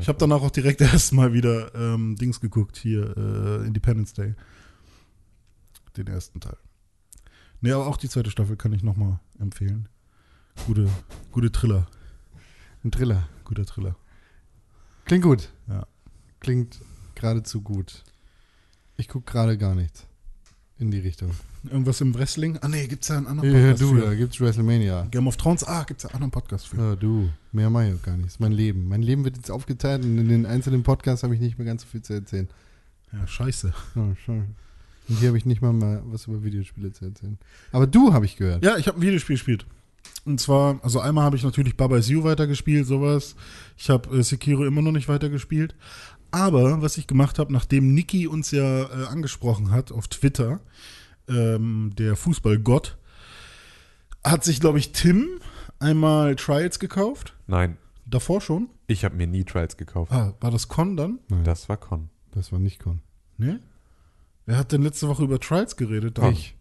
ich 0.00 0.08
habe 0.08 0.18
danach 0.18 0.42
auch 0.42 0.50
direkt 0.50 0.80
erstmal 0.80 1.32
wieder 1.32 1.74
ähm, 1.74 2.16
Dings 2.16 2.40
geguckt, 2.40 2.76
hier, 2.76 3.16
äh, 3.16 3.66
Independence 3.66 4.12
Day. 4.14 4.34
Den 5.96 6.08
ersten 6.08 6.40
Teil. 6.40 6.56
Nee, 7.60 7.72
aber 7.72 7.86
auch 7.86 7.96
die 7.96 8.08
zweite 8.08 8.30
Staffel 8.30 8.56
kann 8.56 8.72
ich 8.72 8.82
nochmal 8.82 9.20
empfehlen. 9.38 9.88
Gute, 10.66 10.88
gute 11.32 11.50
Thriller, 11.52 11.86
Ein 12.84 12.90
Thriller. 12.90 13.28
guter 13.44 13.64
Thriller. 13.64 13.96
Klingt 15.04 15.24
gut. 15.24 15.50
Ja. 15.68 15.86
Klingt 16.40 16.80
geradezu 17.14 17.62
gut. 17.62 18.04
Ich 18.96 19.08
gucke 19.08 19.30
gerade 19.30 19.56
gar 19.58 19.74
nichts 19.74 20.06
in 20.78 20.90
die 20.90 20.98
Richtung. 20.98 21.30
Irgendwas 21.70 22.00
im 22.00 22.14
Wrestling? 22.14 22.58
Ah 22.60 22.68
nee, 22.68 22.86
gibt's 22.86 23.08
ja 23.08 23.16
einen 23.16 23.26
anderen 23.26 23.52
Ja, 23.52 23.58
Podcast 23.58 23.82
du, 23.82 23.94
für. 23.94 24.00
da 24.02 24.14
gibt's 24.14 24.40
WrestleMania. 24.40 25.06
Game 25.10 25.26
of 25.26 25.36
Thrones, 25.36 25.64
ah, 25.64 25.84
gibt's 25.84 26.02
ja 26.02 26.10
einen 26.10 26.16
anderen 26.16 26.30
Podcast 26.30 26.68
für. 26.68 26.76
Ja, 26.76 26.96
du, 26.96 27.30
mehr 27.52 27.70
mache 27.70 27.88
ich 27.88 27.94
auch 27.94 28.02
gar 28.02 28.16
nicht. 28.16 28.26
Das 28.26 28.32
ist 28.34 28.40
mein 28.40 28.52
Leben. 28.52 28.88
Mein 28.88 29.02
Leben 29.02 29.24
wird 29.24 29.36
jetzt 29.36 29.50
aufgeteilt 29.50 30.04
und 30.04 30.18
in 30.18 30.28
den 30.28 30.46
einzelnen 30.46 30.82
Podcasts 30.82 31.22
habe 31.22 31.34
ich 31.34 31.40
nicht 31.40 31.58
mehr 31.58 31.66
ganz 31.66 31.82
so 31.82 31.88
viel 31.88 32.02
zu 32.02 32.12
erzählen. 32.12 32.48
Ja, 33.12 33.26
scheiße. 33.26 33.72
Ja, 33.94 34.16
schon. 34.24 34.44
Und 35.08 35.18
hier 35.18 35.28
habe 35.28 35.38
ich 35.38 35.46
nicht 35.46 35.60
mal, 35.62 35.72
mal 35.72 36.02
was 36.06 36.26
über 36.26 36.42
Videospiele 36.42 36.92
zu 36.92 37.04
erzählen. 37.06 37.38
Aber 37.72 37.86
du 37.86 38.12
habe 38.12 38.24
ich 38.24 38.36
gehört. 38.36 38.64
Ja, 38.64 38.76
ich 38.76 38.86
habe 38.88 38.98
ein 38.98 39.02
Videospiel 39.02 39.36
gespielt. 39.36 39.66
Und 40.24 40.40
zwar, 40.40 40.78
also 40.82 41.00
einmal 41.00 41.24
habe 41.24 41.36
ich 41.36 41.42
natürlich 41.42 41.76
Baba 41.76 41.96
Is 41.98 42.08
You 42.08 42.24
weitergespielt, 42.24 42.86
sowas. 42.86 43.36
Ich 43.76 43.90
habe 43.90 44.16
äh, 44.16 44.22
Sekiro 44.22 44.64
immer 44.64 44.80
noch 44.82 44.92
nicht 44.92 45.08
weitergespielt. 45.08 45.74
Aber 46.30 46.82
was 46.82 46.96
ich 46.96 47.06
gemacht 47.06 47.38
habe, 47.38 47.52
nachdem 47.52 47.94
Niki 47.94 48.26
uns 48.26 48.50
ja 48.50 48.84
äh, 48.84 49.06
angesprochen 49.06 49.70
hat 49.70 49.92
auf 49.92 50.08
Twitter, 50.08 50.60
ähm, 51.28 51.92
der 51.98 52.16
Fußballgott, 52.16 52.96
hat 54.24 54.44
sich, 54.44 54.60
glaube 54.60 54.78
ich, 54.78 54.92
Tim 54.92 55.40
einmal 55.78 56.36
Trials 56.36 56.78
gekauft. 56.78 57.34
Nein, 57.46 57.76
Davor 58.06 58.40
schon. 58.40 58.68
ich 58.86 59.04
habe 59.04 59.16
mir 59.16 59.26
nie 59.26 59.44
Trials 59.44 59.76
gekauft. 59.76 60.12
Ah, 60.12 60.34
war 60.40 60.50
das 60.50 60.68
Con 60.68 60.96
dann? 60.96 61.18
Das 61.44 61.68
war 61.68 61.76
Con. 61.76 62.10
Das 62.32 62.52
war 62.52 62.58
nicht 62.58 62.80
Con. 62.80 63.00
Ne? 63.38 63.60
Wer 64.46 64.58
hat 64.58 64.72
denn 64.72 64.82
letzte 64.82 65.08
Woche 65.08 65.24
über 65.24 65.40
Trials 65.40 65.76
geredet? 65.76 66.18
Ich. 66.30 66.54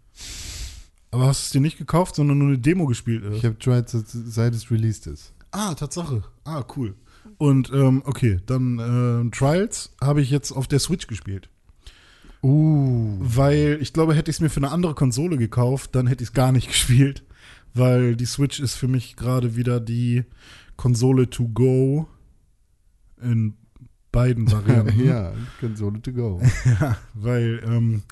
Aber 1.11 1.28
hast 1.28 1.41
du 1.41 1.45
es 1.45 1.49
dir 1.51 1.61
nicht 1.61 1.78
gekauft, 1.78 2.16
sondern 2.16 2.38
nur 2.39 2.47
eine 2.47 2.57
Demo 2.57 2.86
gespielt? 2.86 3.24
oder? 3.24 3.36
Ich 3.36 3.45
habe 3.45 3.57
tried, 3.59 3.89
seit 3.89 4.55
es 4.55 4.72
released 4.72 5.05
ist. 5.07 5.34
Ah, 5.51 5.74
Tatsache. 5.76 6.24
Ah, 6.45 6.64
cool. 6.76 6.95
Und 7.38 7.72
ähm, 7.72 8.01
okay, 8.05 8.39
dann 8.45 8.80
ähm, 8.80 9.32
Trials 9.32 9.93
habe 10.01 10.22
ich 10.22 10.32
jetzt 10.32 10.51
auf 10.51 10.68
der 10.68 10.80
Switch 10.80 11.07
gespielt. 11.07 11.49
Uh. 12.44 13.18
Weil 13.20 13.78
ich 13.82 13.94
glaube, 13.94 14.14
hätte 14.14 14.30
ich 14.30 14.38
es 14.38 14.41
mir 14.41 14.50
für 14.50 14.60
eine 14.60 14.72
andere 14.72 14.94
Konsole 14.94 15.38
gekauft, 15.38 15.96
dann 15.96 16.08
hätte 16.08 16.24
ich 16.24 16.30
es 16.30 16.34
gar 16.34 16.52
nicht 16.52 16.68
gespielt. 16.68 17.24
Weil 17.74 18.16
die 18.16 18.26
Switch 18.26 18.60
ist 18.60 18.76
für 18.76 18.88
mich 18.88 19.16
gerade 19.16 19.56
wieder 19.56 19.80
die 19.80 20.26
Konsole 20.76 21.30
to 21.30 21.48
go 21.48 22.08
in 23.22 23.56
beiden 24.12 24.52
Varianten. 24.52 25.04
ja, 25.06 25.34
Konsole 25.60 26.02
to 26.02 26.12
go. 26.14 26.41
Weil, 27.14 27.62
ähm, 27.66 28.04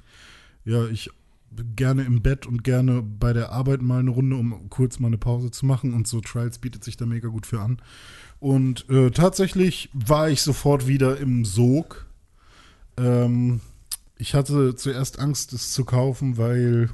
ja, 0.65 0.87
ich 0.87 1.11
gerne 1.75 2.03
im 2.03 2.21
Bett 2.21 2.45
und 2.45 2.63
gerne 2.63 3.01
bei 3.01 3.33
der 3.33 3.51
Arbeit 3.51 3.81
mal 3.81 3.99
eine 3.99 4.11
Runde, 4.11 4.37
um 4.37 4.69
kurz 4.69 4.99
mal 4.99 5.07
eine 5.07 5.17
Pause 5.17 5.51
zu 5.51 5.65
machen. 5.65 5.93
Und 5.93 6.07
so 6.07 6.21
Trials 6.21 6.59
bietet 6.59 6.83
sich 6.83 6.97
da 6.97 7.05
mega 7.05 7.27
gut 7.27 7.45
für 7.45 7.61
an. 7.61 7.81
Und 8.39 8.89
äh, 8.89 9.11
tatsächlich 9.11 9.89
war 9.93 10.29
ich 10.29 10.41
sofort 10.41 10.87
wieder 10.87 11.17
im 11.17 11.45
Sog. 11.45 12.07
Ähm, 12.97 13.61
ich 14.21 14.35
hatte 14.35 14.75
zuerst 14.75 15.17
Angst, 15.17 15.51
es 15.51 15.71
zu 15.71 15.83
kaufen, 15.83 16.37
weil 16.37 16.91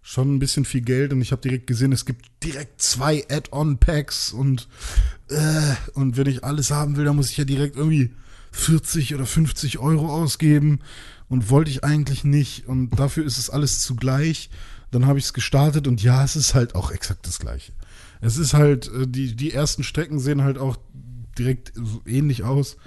schon 0.00 0.34
ein 0.34 0.38
bisschen 0.38 0.64
viel 0.64 0.80
Geld 0.80 1.12
und 1.12 1.20
ich 1.20 1.30
habe 1.30 1.42
direkt 1.42 1.66
gesehen, 1.66 1.92
es 1.92 2.06
gibt 2.06 2.30
direkt 2.42 2.80
zwei 2.80 3.26
Add-on-Packs 3.28 4.32
und, 4.32 4.66
äh, 5.28 5.74
und 5.92 6.16
wenn 6.16 6.26
ich 6.26 6.44
alles 6.44 6.70
haben 6.70 6.96
will, 6.96 7.04
dann 7.04 7.16
muss 7.16 7.30
ich 7.30 7.36
ja 7.36 7.44
direkt 7.44 7.76
irgendwie 7.76 8.10
40 8.52 9.14
oder 9.14 9.26
50 9.26 9.80
Euro 9.80 10.08
ausgeben 10.08 10.80
und 11.28 11.50
wollte 11.50 11.70
ich 11.70 11.84
eigentlich 11.84 12.24
nicht 12.24 12.66
und 12.66 12.98
dafür 12.98 13.26
ist 13.26 13.36
es 13.36 13.50
alles 13.50 13.82
zugleich. 13.82 14.48
Dann 14.90 15.04
habe 15.04 15.18
ich 15.18 15.26
es 15.26 15.34
gestartet 15.34 15.86
und 15.86 16.02
ja, 16.02 16.24
es 16.24 16.36
ist 16.36 16.54
halt 16.54 16.74
auch 16.74 16.90
exakt 16.90 17.26
das 17.26 17.38
gleiche. 17.38 17.72
Es 18.22 18.38
ist 18.38 18.54
halt, 18.54 18.88
äh, 18.88 19.06
die, 19.06 19.36
die 19.36 19.52
ersten 19.52 19.82
Strecken 19.82 20.20
sehen 20.20 20.42
halt 20.42 20.56
auch 20.56 20.78
direkt 21.36 21.74
ähnlich 22.06 22.44
aus 22.44 22.78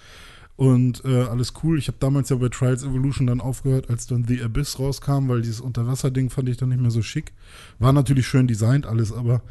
und 0.60 1.05
äh, 1.05 1.22
alles 1.22 1.53
cool. 1.64 1.80
Ich 1.80 1.88
habe 1.88 1.99
damals 2.01 2.28
ja 2.28 2.36
bei 2.36 2.49
Trials 2.49 2.84
Evolution 2.84 3.28
dann 3.28 3.39
aufgehört, 3.39 3.89
als 3.89 4.07
dann 4.07 4.26
The 4.26 4.43
Abyss 4.43 4.78
rauskam, 4.78 5.30
weil 5.30 5.41
dieses 5.41 5.62
Unterwasser-Ding 5.62 6.30
fand 6.30 6.49
ich 6.49 6.57
dann 6.57 6.68
nicht 6.68 6.82
mehr 6.82 6.91
so 6.91 7.01
schick. 7.01 7.32
War 7.80 7.93
natürlich 7.93 8.28
schön 8.28 8.45
designt 8.45 8.86
alles, 8.86 9.14
aber 9.14 9.41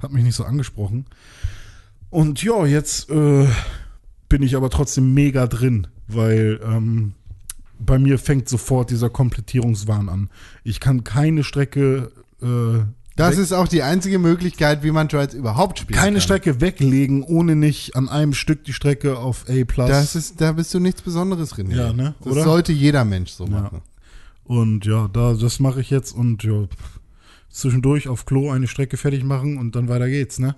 hat 0.00 0.10
mich 0.10 0.24
nicht 0.24 0.34
so 0.34 0.42
angesprochen. 0.42 1.06
Und 2.10 2.42
ja, 2.42 2.66
jetzt 2.66 3.08
äh, 3.10 3.46
bin 4.28 4.42
ich 4.42 4.56
aber 4.56 4.68
trotzdem 4.68 5.14
mega 5.14 5.46
drin, 5.46 5.86
weil 6.08 6.58
ähm, 6.64 7.14
bei 7.78 8.00
mir 8.00 8.18
fängt 8.18 8.48
sofort 8.48 8.90
dieser 8.90 9.08
Komplettierungswahn 9.08 10.08
an. 10.08 10.30
Ich 10.64 10.80
kann 10.80 11.04
keine 11.04 11.44
Strecke 11.44 12.10
äh, 12.42 12.80
Das 13.16 13.38
ist 13.38 13.52
auch 13.52 13.66
die 13.66 13.82
einzige 13.82 14.18
Möglichkeit, 14.18 14.82
wie 14.82 14.90
man 14.90 15.08
Trials 15.08 15.32
überhaupt 15.34 15.78
spielen 15.78 15.98
keine 15.98 16.12
kann. 16.16 16.20
Strecke 16.20 16.60
weglegen, 16.60 17.22
ohne 17.22 17.56
nicht 17.56 17.96
an 17.96 18.08
einem 18.10 18.34
Stück 18.34 18.64
die 18.64 18.72
Strecke 18.74 19.18
auf 19.18 19.46
A+. 19.48 19.64
Das 19.86 20.14
ist, 20.14 20.40
da 20.40 20.52
bist 20.52 20.72
du 20.74 20.80
nichts 20.80 21.00
Besonderes 21.02 21.50
drin. 21.50 21.70
Ja, 21.70 21.92
ne? 21.94 22.14
Das 22.22 22.32
Oder? 22.34 22.44
sollte 22.44 22.72
jeder 22.72 23.04
Mensch 23.04 23.30
so 23.30 23.44
Ja. 23.46 23.50
machen. 23.62 23.82
Und 24.44 24.84
ja, 24.86 25.08
da, 25.12 25.32
das 25.34 25.58
mache 25.60 25.80
ich 25.80 25.90
jetzt 25.90 26.12
und 26.12 26.44
ja, 26.44 26.66
zwischendurch 27.50 28.08
auf 28.08 28.26
Klo 28.26 28.50
eine 28.50 28.68
Strecke 28.68 28.96
fertig 28.96 29.24
machen 29.24 29.56
und 29.58 29.74
dann 29.74 29.88
weiter 29.88 30.08
geht's, 30.08 30.38
ne? 30.38 30.54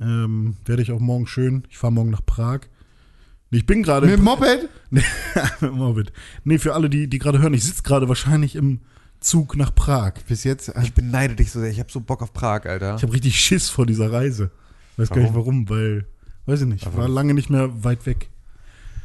Ähm, 0.00 0.56
werde 0.64 0.82
ich 0.82 0.92
auch 0.92 0.98
morgen 1.00 1.26
schön. 1.26 1.64
Ich 1.70 1.78
fahre 1.78 1.92
morgen 1.92 2.10
nach 2.10 2.24
Prag. 2.26 2.60
Ich 3.52 3.66
bin 3.66 3.82
gerade 3.82 4.06
Mit 4.06 4.22
Moped? 4.22 4.68
Nee, 4.90 5.02
mit 5.60 5.72
Moped. 5.72 6.12
Nee, 6.44 6.58
für 6.58 6.74
alle, 6.74 6.90
die, 6.90 7.06
die 7.08 7.18
gerade 7.18 7.38
hören, 7.40 7.54
ich 7.54 7.64
sitze 7.64 7.82
gerade 7.82 8.08
wahrscheinlich 8.08 8.56
im 8.56 8.80
Zug 9.20 9.56
nach 9.56 9.74
Prag. 9.74 10.14
Bis 10.28 10.44
jetzt. 10.44 10.72
Ich 10.82 10.94
beneide 10.94 11.34
dich 11.36 11.50
so 11.52 11.60
sehr. 11.60 11.70
Ich 11.70 11.78
habe 11.78 11.90
so 11.92 12.00
Bock 12.00 12.22
auf 12.22 12.32
Prag, 12.32 12.64
Alter. 12.66 12.96
Ich 12.96 13.02
habe 13.02 13.12
richtig 13.12 13.38
Schiss 13.38 13.68
vor 13.68 13.86
dieser 13.86 14.10
Reise. 14.12 14.50
Weiß 14.96 15.10
gar 15.10 15.20
nicht 15.20 15.34
warum, 15.34 15.68
weil, 15.68 16.06
weiß 16.46 16.62
ich 16.62 16.66
nicht, 16.66 16.86
Aber- 16.86 16.98
war 16.98 17.08
lange 17.08 17.34
nicht 17.34 17.50
mehr 17.50 17.84
weit 17.84 18.04
weg. 18.06 18.28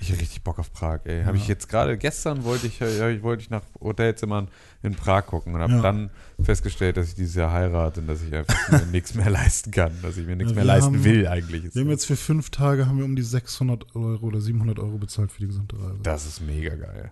Ich 0.02 0.12
hab 0.12 0.20
richtig 0.20 0.44
Bock 0.44 0.60
auf 0.60 0.74
Prag, 0.74 1.00
ey. 1.06 1.24
Habe 1.24 1.38
ich 1.38 1.48
jetzt 1.48 1.70
gerade 1.70 1.98
gestern 1.98 2.44
wollte 2.44 2.68
ich, 2.68 2.82
äh, 2.82 3.14
ich 3.16 3.24
wollte 3.24 3.44
ich 3.44 3.50
nach 3.50 3.62
Hotelzimmern 3.80 4.50
in 4.84 4.94
Prag 4.94 5.26
gucken 5.26 5.56
und 5.56 5.62
habe 5.62 5.74
Ja. 5.74 5.82
dann 5.82 6.10
festgestellt, 6.44 6.98
dass 6.98 7.08
ich 7.08 7.16
dieses 7.16 7.36
Jahr 7.36 7.52
heirate 7.54 8.02
und 8.02 8.08
dass 8.08 8.22
ich 8.22 8.34
einfach 8.36 8.72
mir 8.72 8.86
nichts 8.92 9.16
mehr 9.16 9.30
leisten 9.30 9.72
kann, 9.72 9.94
dass 10.02 10.18
ich 10.18 10.28
mir 10.28 10.36
nichts 10.36 10.52
Ja, 10.52 10.56
mehr 10.58 10.66
leisten 10.66 10.96
haben- 10.96 11.04
will 11.06 11.28
eigentlich. 11.28 11.74
Wir 11.74 11.82
haben 11.82 11.90
jetzt 11.90 12.06
für 12.06 12.18
fünf 12.18 12.50
Tage 12.50 12.88
haben 12.88 12.98
wir 12.98 13.06
um 13.06 13.16
die 13.16 13.22
600 13.24 13.96
Euro 13.96 14.28
oder 14.28 14.42
700 14.42 14.80
Euro 14.80 14.98
bezahlt 14.98 15.32
für 15.32 15.40
die 15.40 15.48
gesamte 15.48 15.78
Reise. 15.80 16.00
das 16.04 16.26
ist 16.26 16.42
mega 16.42 16.76
geil. 16.76 17.12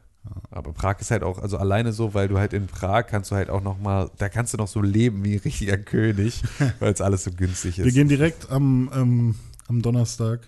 Aber 0.52 0.72
Prag 0.72 1.00
ist 1.00 1.12
halt 1.12 1.24
auch, 1.24 1.40
also 1.40 1.58
alleine 1.58 1.92
so, 1.94 2.14
weil 2.14 2.28
du 2.28 2.38
halt 2.38 2.54
in 2.54 2.68
Prag 2.68 3.08
kannst 3.08 3.32
du 3.32 3.36
halt 3.36 3.50
auch 3.50 3.62
noch 3.62 3.80
mal, 3.80 4.10
da 4.18 4.30
kannst 4.30 4.54
du 4.54 4.58
noch 4.58 4.68
so 4.68 4.82
leben 4.82 5.24
wie 5.26 5.34
ein 5.34 5.40
richtiger 5.40 5.78
König, 5.78 6.44
weil 6.80 6.94
es 6.94 7.02
alles 7.02 7.24
so 7.24 7.32
günstig 7.32 7.80
ist. 7.80 7.86
Wir 7.86 7.92
gehen 7.92 8.08
direkt 8.08 8.50
am, 8.50 8.90
ähm, 8.96 9.36
am 9.68 9.82
Donnerstag 9.82 10.42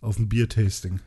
auf 0.00 0.18
ein 0.18 0.28
Biertasting. 0.28 1.00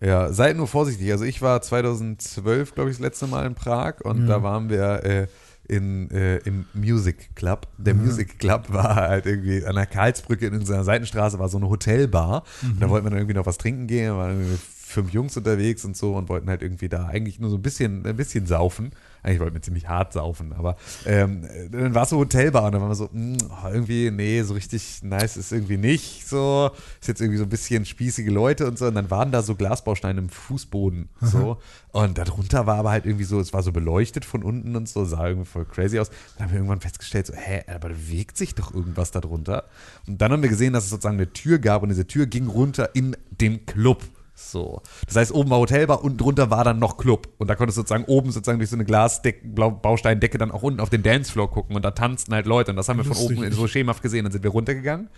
Ja, 0.00 0.30
seid 0.32 0.56
nur 0.58 0.66
vorsichtig. 0.68 1.10
Also 1.10 1.24
ich 1.24 1.40
war 1.40 1.62
2012, 1.62 2.74
glaube 2.74 2.90
ich, 2.90 2.96
das 2.96 3.02
letzte 3.02 3.26
Mal 3.26 3.46
in 3.46 3.54
Prag 3.54 4.00
und 4.02 4.22
Ja. 4.22 4.26
da 4.26 4.42
waren 4.42 4.68
wir 4.68 5.04
äh, 5.04 5.26
in, 5.68 6.10
äh, 6.10 6.36
im 6.38 6.66
Music 6.74 7.34
Club. 7.34 7.66
Der 7.78 7.94
Music 7.94 8.38
Club 8.38 8.66
war 8.72 8.94
halt 8.94 9.26
irgendwie 9.26 9.64
an 9.64 9.74
der 9.74 9.86
Karlsbrücke 9.86 10.46
in 10.46 10.54
unserer 10.54 10.84
Seitenstraße 10.84 11.38
war 11.38 11.48
so 11.48 11.56
eine 11.56 11.68
Hotelbar. 11.68 12.44
Und 12.62 12.80
da 12.80 12.88
wollten 12.90 13.06
wir 13.06 13.10
dann 13.10 13.18
irgendwie 13.20 13.34
noch 13.34 13.46
was 13.46 13.58
trinken 13.58 13.86
gehen. 13.86 14.08
Da 14.08 14.16
waren 14.16 14.30
irgendwie 14.38 14.58
fünf 14.86 15.12
Jungs 15.12 15.36
unterwegs 15.36 15.84
und 15.84 15.96
so 15.96 16.14
und 16.14 16.28
wollten 16.28 16.48
halt 16.48 16.62
irgendwie 16.62 16.88
da 16.88 17.06
eigentlich 17.06 17.40
nur 17.40 17.50
so 17.50 17.56
ein 17.56 17.62
bisschen, 17.62 18.06
ein 18.06 18.16
bisschen 18.16 18.46
saufen. 18.46 18.92
Eigentlich 19.24 19.40
wollten 19.40 19.54
wir 19.54 19.62
ziemlich 19.62 19.88
hart 19.88 20.12
saufen, 20.12 20.52
aber 20.52 20.76
ähm, 21.04 21.44
dann 21.72 21.94
war 21.94 22.04
es 22.04 22.10
so 22.10 22.18
Hotelbar 22.18 22.66
und 22.66 22.72
dann 22.72 22.80
waren 22.80 22.90
wir 22.90 22.94
so, 22.94 23.08
mh, 23.12 23.38
oh, 23.50 23.68
irgendwie, 23.68 24.12
nee, 24.12 24.40
so 24.42 24.54
richtig 24.54 25.02
nice 25.02 25.36
ist 25.36 25.50
irgendwie 25.50 25.76
nicht 25.76 26.28
so. 26.28 26.70
Ist 27.00 27.08
jetzt 27.08 27.20
irgendwie 27.20 27.38
so 27.38 27.42
ein 27.42 27.48
bisschen 27.48 27.84
spießige 27.84 28.30
Leute 28.30 28.68
und 28.68 28.78
so. 28.78 28.86
Und 28.86 28.94
dann 28.94 29.10
waren 29.10 29.32
da 29.32 29.42
so 29.42 29.56
Glasbausteine 29.56 30.20
im 30.20 30.28
Fußboden 30.28 31.08
so. 31.20 31.58
Und 31.90 32.18
darunter 32.18 32.66
war 32.66 32.76
aber 32.76 32.90
halt 32.92 33.06
irgendwie 33.06 33.24
so, 33.24 33.40
es 33.40 33.52
war 33.52 33.64
so 33.64 33.72
beleuchtet 33.72 34.24
von 34.24 34.44
unten 34.44 34.76
und 34.76 34.88
so, 34.88 35.04
sah 35.04 35.26
irgendwie 35.26 35.46
voll 35.46 35.64
crazy 35.64 35.98
aus. 35.98 36.10
Dann 36.36 36.46
haben 36.46 36.52
wir 36.52 36.58
irgendwann 36.58 36.80
festgestellt, 36.80 37.26
so, 37.26 37.34
hä, 37.34 37.64
aber 37.66 37.88
da 37.88 37.94
bewegt 37.96 38.36
sich 38.36 38.54
doch 38.54 38.72
irgendwas 38.72 39.10
darunter. 39.10 39.64
Und 40.06 40.20
dann 40.20 40.30
haben 40.30 40.42
wir 40.42 40.48
gesehen, 40.48 40.74
dass 40.74 40.84
es 40.84 40.90
sozusagen 40.90 41.16
eine 41.16 41.32
Tür 41.32 41.58
gab 41.58 41.82
und 41.82 41.88
diese 41.88 42.06
Tür 42.06 42.26
ging 42.26 42.46
runter 42.46 42.94
in 42.94 43.16
den 43.40 43.66
Club. 43.66 44.04
So. 44.38 44.82
Das 45.06 45.16
heißt, 45.16 45.32
oben 45.32 45.48
war 45.48 45.58
Hotelbar, 45.58 46.04
unten 46.04 46.18
drunter 46.18 46.50
war 46.50 46.62
dann 46.62 46.78
noch 46.78 46.98
Club. 46.98 47.28
Und 47.38 47.48
da 47.48 47.54
konntest 47.54 47.78
du 47.78 47.80
sozusagen 47.80 48.04
oben 48.04 48.30
sozusagen 48.30 48.58
durch 48.58 48.68
so 48.68 48.76
eine 48.76 49.70
Bausteiндecke 49.70 50.36
dann 50.36 50.50
auch 50.50 50.62
unten 50.62 50.78
auf 50.80 50.90
den 50.90 51.02
Dancefloor 51.02 51.50
gucken 51.50 51.74
und 51.74 51.84
da 51.84 51.92
tanzten 51.92 52.34
halt 52.34 52.44
Leute. 52.44 52.70
Und 52.70 52.76
das 52.76 52.88
haben 52.88 52.98
wir 52.98 53.04
von 53.04 53.16
Lustig. 53.16 53.38
oben 53.38 53.50
so 53.52 53.66
schemenhaft 53.66 54.02
gesehen. 54.02 54.24
Dann 54.24 54.32
sind 54.32 54.44
wir 54.44 54.50
runtergegangen. 54.50 55.08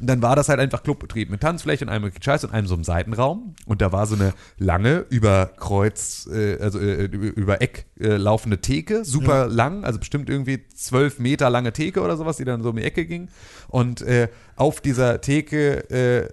Und 0.00 0.08
dann 0.08 0.22
war 0.22 0.34
das 0.34 0.48
halt 0.48 0.58
einfach 0.58 0.82
Clubbetrieb 0.82 1.30
mit 1.30 1.40
Tanzfläche 1.40 1.84
und 1.84 1.88
einem 1.88 2.10
Scheiß 2.20 2.42
und 2.44 2.52
einem 2.52 2.66
so 2.66 2.74
einem 2.74 2.82
Seitenraum. 2.82 3.54
Und 3.64 3.80
da 3.80 3.92
war 3.92 4.06
so 4.06 4.16
eine 4.16 4.34
lange 4.58 5.06
über 5.08 5.52
Kreuz, 5.56 6.28
äh, 6.32 6.58
also 6.60 6.80
äh, 6.80 7.04
über 7.04 7.62
Eck 7.62 7.86
äh, 8.00 8.16
laufende 8.16 8.60
Theke, 8.60 9.04
super 9.04 9.46
lang, 9.46 9.84
also 9.84 10.00
bestimmt 10.00 10.28
irgendwie 10.28 10.66
zwölf 10.74 11.20
Meter 11.20 11.48
lange 11.48 11.72
Theke 11.72 12.00
oder 12.00 12.16
sowas, 12.16 12.38
die 12.38 12.44
dann 12.44 12.62
so 12.64 12.70
um 12.70 12.76
die 12.76 12.82
Ecke 12.82 13.06
ging. 13.06 13.28
Und 13.68 14.02
äh, 14.02 14.28
auf 14.56 14.80
dieser 14.80 15.20
Theke 15.20 15.88
äh, 15.90 16.28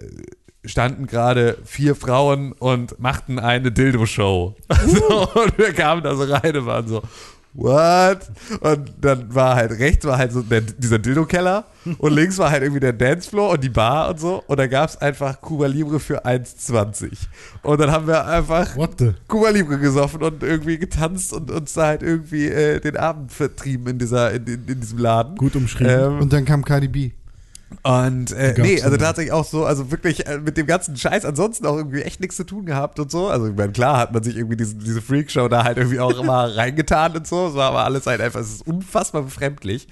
standen 0.64 1.06
gerade 1.06 1.58
vier 1.64 1.94
Frauen 1.96 2.52
und 2.52 2.98
machten 3.00 3.38
eine 3.38 3.72
Dildo-Show. 3.72 4.54
So, 4.86 5.28
und 5.28 5.58
wir 5.58 5.72
kamen 5.72 6.02
da 6.02 6.14
so 6.14 6.24
rein 6.24 6.56
und 6.56 6.66
waren 6.66 6.86
so, 6.88 7.02
what? 7.54 8.18
Und 8.60 8.92
dann 9.00 9.34
war 9.34 9.56
halt, 9.56 9.72
rechts 9.72 10.04
war 10.06 10.18
halt 10.18 10.32
so 10.32 10.42
der, 10.42 10.60
dieser 10.60 10.98
Dildo-Keller 10.98 11.64
und 11.98 12.12
links 12.12 12.38
war 12.38 12.50
halt 12.50 12.62
irgendwie 12.62 12.80
der 12.80 12.92
Dancefloor 12.92 13.50
und 13.50 13.64
die 13.64 13.68
Bar 13.68 14.10
und 14.10 14.20
so. 14.20 14.42
Und 14.46 14.58
da 14.58 14.66
gab 14.66 14.88
es 14.88 14.96
einfach 14.96 15.40
Cuba 15.40 15.66
Libre 15.66 16.00
für 16.00 16.24
1,20. 16.24 17.10
Und 17.62 17.80
dann 17.80 17.90
haben 17.90 18.06
wir 18.06 18.24
einfach? 18.26 18.76
Cuba 19.28 19.50
Libre 19.50 19.78
gesoffen 19.78 20.22
und 20.22 20.42
irgendwie 20.42 20.78
getanzt 20.78 21.32
und 21.32 21.50
uns 21.50 21.72
da 21.74 21.86
halt 21.86 22.02
irgendwie 22.02 22.46
äh, 22.46 22.80
den 22.80 22.96
Abend 22.96 23.32
vertrieben 23.32 23.86
in, 23.88 23.98
dieser, 23.98 24.32
in, 24.32 24.46
in, 24.46 24.66
in 24.66 24.80
diesem 24.80 24.98
Laden. 24.98 25.36
Gut 25.36 25.56
umschrieben. 25.56 26.14
Ähm, 26.14 26.20
Und 26.20 26.32
dann 26.32 26.44
kam 26.44 26.64
Cardi 26.64 26.88
B. 26.88 27.10
und 27.82 28.32
äh, 28.32 28.54
nee, 28.58 28.82
also 28.82 28.96
tatsächlich 28.96 29.32
auch 29.32 29.44
so, 29.44 29.64
also 29.64 29.90
wirklich 29.90 30.26
äh, 30.26 30.38
mit 30.38 30.56
dem 30.56 30.66
ganzen 30.66 30.96
Scheiß 30.96 31.24
ansonsten 31.24 31.66
auch 31.66 31.76
irgendwie 31.76 32.02
echt 32.02 32.20
nichts 32.20 32.36
zu 32.36 32.44
tun 32.44 32.66
gehabt 32.66 32.98
und 32.98 33.10
so. 33.10 33.28
Also 33.28 33.48
ich 33.48 33.56
meine, 33.56 33.72
klar 33.72 33.98
hat 33.98 34.12
man 34.12 34.22
sich 34.22 34.36
irgendwie 34.36 34.56
diese, 34.56 34.74
diese 34.76 35.02
Freakshow 35.02 35.48
da 35.48 35.64
halt 35.64 35.78
irgendwie 35.78 36.00
auch 36.00 36.18
immer 36.18 36.56
reingetan 36.56 37.16
und 37.16 37.26
so. 37.26 37.48
Es 37.48 37.54
war 37.54 37.70
aber 37.70 37.84
alles 37.84 38.06
halt 38.06 38.20
einfach, 38.20 38.40
es 38.40 38.54
ist 38.54 38.66
unfassbar 38.66 39.22
befremdlich. 39.22 39.88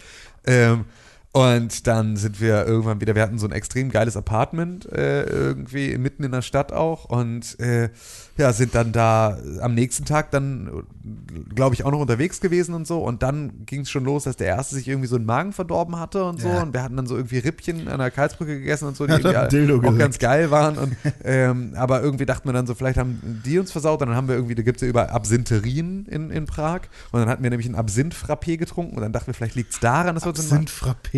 Ähm, 0.47 0.85
Und 1.33 1.87
dann 1.87 2.17
sind 2.17 2.41
wir 2.41 2.67
irgendwann 2.67 3.01
wieder, 3.01 3.15
wir 3.15 3.23
hatten 3.23 3.39
so 3.39 3.47
ein 3.47 3.53
extrem 3.53 3.91
geiles 3.91 4.17
Apartment 4.17 4.91
äh, 4.91 5.23
irgendwie 5.23 5.97
mitten 5.97 6.25
in 6.25 6.33
der 6.33 6.43
Stadt 6.43 6.73
auch 6.73 7.05
und 7.05 7.59
äh, 7.61 7.91
ja, 8.41 8.53
sind 8.53 8.75
dann 8.75 8.91
da 8.91 9.39
am 9.61 9.75
nächsten 9.75 10.05
Tag 10.05 10.31
dann, 10.31 10.83
glaube 11.55 11.75
ich, 11.75 11.85
auch 11.85 11.91
noch 11.91 12.01
unterwegs 12.01 12.41
gewesen 12.41 12.75
und 12.75 12.87
so. 12.87 13.01
Und 13.01 13.23
dann 13.23 13.67
ging 13.67 13.83
es 13.83 13.91
schon 13.91 14.05
los, 14.05 14.25
dass 14.25 14.37
der 14.37 14.47
Erste 14.47 14.75
sich 14.75 14.89
irgendwie 14.89 15.09
so 15.09 15.17
einen 15.17 15.27
Magen 15.27 15.53
verdorben 15.53 16.01
hatte 16.01 16.25
und 16.25 16.41
so. 16.41 16.49
Ja. 16.49 16.63
Und 16.63 16.73
wir 16.73 16.83
hatten 16.83 16.97
dann 16.97 17.07
so 17.07 17.17
irgendwie 17.17 17.39
Rippchen 17.39 17.87
an 17.87 17.99
der 17.99 18.11
Karlsbrücke 18.11 18.59
gegessen 18.59 18.89
und 18.89 18.97
so, 18.97 19.07
die 19.07 19.13
Dildo 19.23 19.77
auch 19.77 19.81
gesagt. 19.81 19.99
ganz 19.99 20.19
geil 20.19 20.51
waren. 20.51 20.79
Und, 20.79 20.97
ähm, 21.23 21.73
aber 21.77 22.03
irgendwie 22.03 22.25
dachten 22.25 22.49
wir 22.49 22.55
dann 22.55 22.67
so, 22.67 22.75
vielleicht 22.75 22.99
haben 22.99 23.43
die 23.45 23.59
uns 23.59 23.71
versaut. 23.71 24.01
Und 24.01 24.09
dann 24.09 24.17
haben 24.17 24.29
wir 24.29 24.37
irgendwie, 24.37 24.55
da 24.55 24.63
gibt 24.63 24.79
es 24.79 24.83
ja 24.83 24.89
über 24.89 25.13
Absintherin 25.13 26.07
in, 26.07 26.31
in 26.31 26.47
Prag. 26.47 26.81
Und 27.13 27.21
dann 27.21 27.29
hatten 27.29 27.43
wir 27.43 27.51
nämlich 27.51 27.69
ein 27.69 27.75
Absinth-Frappé 27.75 28.57
getrunken. 28.57 28.97
Und 28.97 29.03
dann 29.03 29.13
dachten 29.13 29.27
wir, 29.27 29.35
vielleicht 29.35 29.55
liegt 29.55 29.75
es 29.75 29.81
daran, 29.81 30.15
dass 30.15 30.25
wir 30.25 30.31
uns 30.31 30.51
einen 30.51 30.67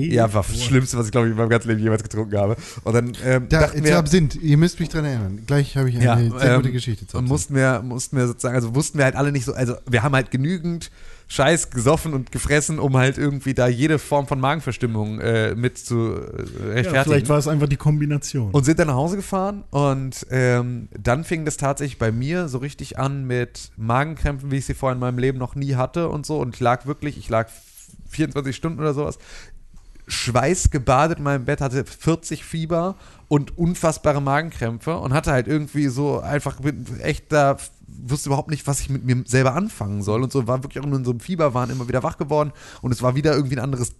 Frappé. 0.08 0.14
ja, 0.14 0.34
war 0.34 0.44
das 0.46 0.62
Schlimmste, 0.62 0.98
was 0.98 1.06
ich 1.06 1.12
glaube 1.12 1.28
ich 1.28 1.32
in 1.32 1.38
meinem 1.38 1.48
ganzen 1.48 1.68
Leben 1.68 1.80
jemals 1.80 2.02
getrunken 2.02 2.36
habe. 2.36 2.56
Und 2.84 2.92
dann 2.92 3.12
ähm, 3.24 3.46
Da, 3.48 3.60
dachten 3.60 3.84
wir, 3.84 3.98
Absinth, 3.98 4.36
ihr 4.36 4.56
müsst 4.56 4.80
mich 4.80 4.88
dran 4.88 5.04
erinnern. 5.04 5.42
Gleich 5.46 5.76
habe 5.76 5.88
ich 5.88 5.96
eine 5.96 6.04
ja, 6.04 6.16
sehr 6.16 6.54
ähm, 6.54 6.56
gute 6.62 6.72
Geschichte 6.72 7.06
zu 7.06 7.18
und 7.18 7.28
mussten 7.28 7.54
wir, 7.54 7.82
mussten 7.82 8.16
wir 8.16 8.26
sozusagen, 8.26 8.54
also 8.54 8.74
wussten 8.74 8.98
wir 8.98 9.04
halt 9.04 9.16
alle 9.16 9.32
nicht 9.32 9.44
so, 9.44 9.54
also 9.54 9.74
wir 9.88 10.02
haben 10.02 10.14
halt 10.14 10.30
genügend 10.30 10.90
Scheiß 11.32 11.70
gesoffen 11.70 12.12
und 12.12 12.30
gefressen, 12.30 12.78
um 12.78 12.94
halt 12.96 13.16
irgendwie 13.16 13.54
da 13.54 13.66
jede 13.66 13.98
Form 13.98 14.26
von 14.26 14.38
Magenverstimmung 14.38 15.18
äh, 15.18 15.54
mit 15.54 15.78
zu 15.78 15.96
äh, 15.96 16.10
ja, 16.10 16.72
rechtfertigen. 16.72 17.04
vielleicht 17.04 17.28
war 17.30 17.38
es 17.38 17.48
einfach 17.48 17.68
die 17.68 17.76
Kombination. 17.76 18.50
und 18.50 18.64
sind 18.64 18.78
dann 18.78 18.88
nach 18.88 18.96
Hause 18.96 19.16
gefahren 19.16 19.64
und 19.70 20.26
ähm, 20.30 20.88
dann 20.92 21.24
fing 21.24 21.46
das 21.46 21.56
tatsächlich 21.56 21.98
bei 21.98 22.12
mir 22.12 22.48
so 22.48 22.58
richtig 22.58 22.98
an 22.98 23.26
mit 23.26 23.70
Magenkrämpfen, 23.78 24.50
wie 24.50 24.56
ich 24.58 24.66
sie 24.66 24.74
vorher 24.74 24.92
in 24.92 25.00
meinem 25.00 25.18
Leben 25.18 25.38
noch 25.38 25.54
nie 25.54 25.74
hatte 25.74 26.10
und 26.10 26.26
so. 26.26 26.38
Und 26.38 26.54
ich 26.54 26.60
lag 26.60 26.84
wirklich, 26.84 27.16
ich 27.16 27.30
lag 27.30 27.48
24 28.10 28.54
Stunden 28.54 28.80
oder 28.80 28.92
sowas, 28.92 29.18
schweißgebadet 30.12 31.18
in 31.18 31.24
meinem 31.24 31.44
Bett, 31.44 31.60
hatte 31.60 31.84
40 31.84 32.44
Fieber 32.44 32.96
und 33.28 33.56
unfassbare 33.56 34.20
Magenkrämpfe 34.20 34.96
und 34.96 35.12
hatte 35.12 35.32
halt 35.32 35.48
irgendwie 35.48 35.88
so 35.88 36.20
einfach 36.20 36.58
echt 37.00 37.32
da 37.32 37.56
wusste 37.86 38.30
überhaupt 38.30 38.50
nicht, 38.50 38.66
was 38.66 38.80
ich 38.80 38.88
mit 38.88 39.04
mir 39.04 39.22
selber 39.26 39.54
anfangen 39.54 40.02
soll 40.02 40.22
und 40.22 40.32
so 40.32 40.46
war 40.46 40.62
wirklich 40.62 40.82
auch 40.82 40.88
nur 40.88 40.98
in 40.98 41.04
so 41.04 41.10
einem 41.10 41.20
Fieberwahn 41.20 41.70
immer 41.70 41.88
wieder 41.88 42.02
wach 42.02 42.16
geworden 42.16 42.52
und 42.80 42.90
es 42.90 43.02
war 43.02 43.14
wieder 43.14 43.34
irgendwie 43.34 43.56
ein 43.56 43.62
anderes 43.62 43.92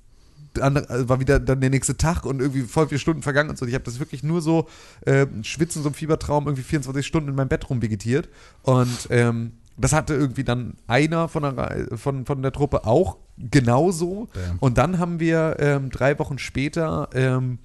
andere, 0.60 0.90
also 0.90 1.08
war 1.08 1.20
wieder 1.20 1.40
dann 1.40 1.60
der 1.60 1.70
nächste 1.70 1.96
Tag 1.96 2.26
und 2.26 2.40
irgendwie 2.40 2.62
voll 2.62 2.88
viele 2.88 2.98
Stunden 2.98 3.22
vergangen 3.22 3.50
und 3.50 3.58
so. 3.58 3.64
Ich 3.64 3.74
habe 3.74 3.84
das 3.84 3.98
wirklich 3.98 4.22
nur 4.22 4.42
so 4.42 4.68
äh, 5.06 5.26
schwitzen, 5.42 5.82
so 5.82 5.88
im 5.88 5.94
Fiebertraum, 5.94 6.46
irgendwie 6.46 6.62
24 6.62 7.06
Stunden 7.06 7.30
in 7.30 7.34
meinem 7.34 7.48
Bett 7.48 7.70
rumvegetiert. 7.70 8.28
Und 8.62 9.08
ähm, 9.08 9.52
das 9.76 9.92
hatte 9.92 10.14
irgendwie 10.14 10.44
dann 10.44 10.74
einer 10.86 11.28
von 11.28 11.42
der, 11.42 11.86
von, 11.96 12.26
von 12.26 12.42
der 12.42 12.52
Truppe 12.52 12.84
auch 12.86 13.16
genauso. 13.38 14.28
Damn. 14.34 14.58
Und 14.58 14.78
dann 14.78 14.98
haben 14.98 15.20
wir 15.20 15.56
ähm, 15.58 15.90
drei 15.90 16.18
Wochen 16.18 16.38
später 16.38 17.08
ähm, 17.14 17.58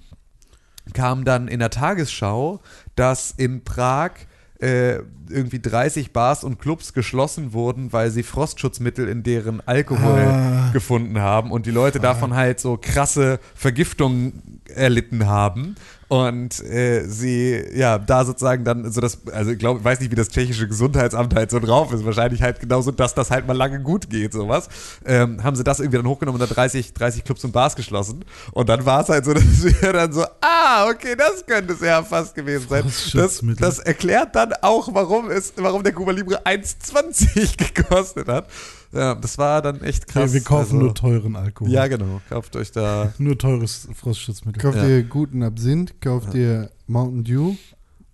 kam 0.94 1.24
dann 1.24 1.48
in 1.48 1.58
der 1.60 1.70
Tagesschau, 1.70 2.60
dass 2.96 3.30
in 3.30 3.62
Prag 3.64 4.12
äh, 4.60 5.00
irgendwie 5.28 5.60
30 5.60 6.12
Bars 6.12 6.42
und 6.42 6.58
Clubs 6.58 6.92
geschlossen 6.94 7.52
wurden, 7.52 7.92
weil 7.92 8.10
sie 8.10 8.22
Frostschutzmittel 8.22 9.06
in 9.08 9.22
deren 9.22 9.60
Alkohol 9.66 10.18
Ah. 10.20 10.70
gefunden 10.72 11.20
haben 11.20 11.52
und 11.52 11.66
die 11.66 11.70
Leute 11.70 12.00
davon 12.00 12.34
halt 12.34 12.58
so 12.58 12.76
krasse 12.80 13.38
Vergiftungen 13.54 14.60
erlitten 14.74 15.26
haben 15.26 15.76
und 16.08 16.64
äh, 16.64 17.06
sie 17.06 17.62
ja 17.74 17.98
da 17.98 18.24
sozusagen 18.24 18.64
dann 18.64 18.90
so 18.90 19.00
das 19.00 19.18
also 19.30 19.50
ich 19.50 19.58
glaube 19.58 19.84
weiß 19.84 20.00
nicht 20.00 20.10
wie 20.10 20.16
das 20.16 20.30
tschechische 20.30 20.66
Gesundheitsamt 20.66 21.34
halt 21.34 21.50
so 21.50 21.60
drauf 21.60 21.92
ist. 21.92 22.04
Wahrscheinlich 22.04 22.40
halt 22.40 22.60
genauso 22.60 22.90
dass 22.90 23.14
das 23.14 23.30
halt 23.30 23.46
mal 23.46 23.56
lange 23.56 23.80
gut 23.80 24.08
geht 24.08 24.32
sowas. 24.32 24.68
Ähm, 25.04 25.44
haben 25.44 25.54
sie 25.54 25.64
das 25.64 25.80
irgendwie 25.80 25.98
dann 25.98 26.06
hochgenommen 26.06 26.40
und 26.40 26.48
dann 26.48 26.54
30 26.54 26.94
30 26.94 27.24
Clubs 27.24 27.44
und 27.44 27.52
Bars 27.52 27.76
geschlossen. 27.76 28.24
Und 28.52 28.70
dann 28.70 28.86
war 28.86 29.02
es 29.02 29.10
halt 29.10 29.26
so 29.26 29.34
dass 29.34 29.62
wir 29.62 29.92
dann 29.92 30.12
so 30.12 30.24
ah 30.40 30.88
okay 30.88 31.14
das 31.14 31.44
könnte 31.44 31.74
es 31.74 31.80
ja 31.80 32.02
fast 32.02 32.34
gewesen 32.34 32.66
sein. 32.68 32.84
Das, 33.12 33.42
das 33.58 33.78
erklärt 33.78 34.34
dann 34.34 34.54
auch 34.62 34.88
warum 34.92 35.30
es 35.30 35.52
warum 35.56 35.82
der 35.82 35.92
Cuba 35.92 36.12
Libre 36.12 36.42
1,20 36.46 37.74
gekostet 37.74 38.28
hat 38.28 38.48
ja 38.92 39.14
das 39.14 39.38
war 39.38 39.62
dann 39.62 39.82
echt 39.82 40.06
krass 40.06 40.30
Ja, 40.30 40.34
wir 40.34 40.40
kaufen 40.42 40.62
also, 40.74 40.76
nur 40.76 40.94
teuren 40.94 41.36
Alkohol. 41.36 41.70
ja 41.72 41.86
genau 41.86 42.20
kauft 42.28 42.56
euch 42.56 42.70
da 42.72 43.12
Nur 43.18 43.36
teures 43.38 43.88
Frostschutzmittel. 43.94 44.60
Kauft 44.62 44.76
Ja. 44.78 44.86
dir 44.86 45.02
guten 45.02 45.42
Absinth, 45.42 46.00
kauft 46.00 46.32
dir 46.34 46.70
Mountain 46.86 47.24
Dew, 47.24 47.54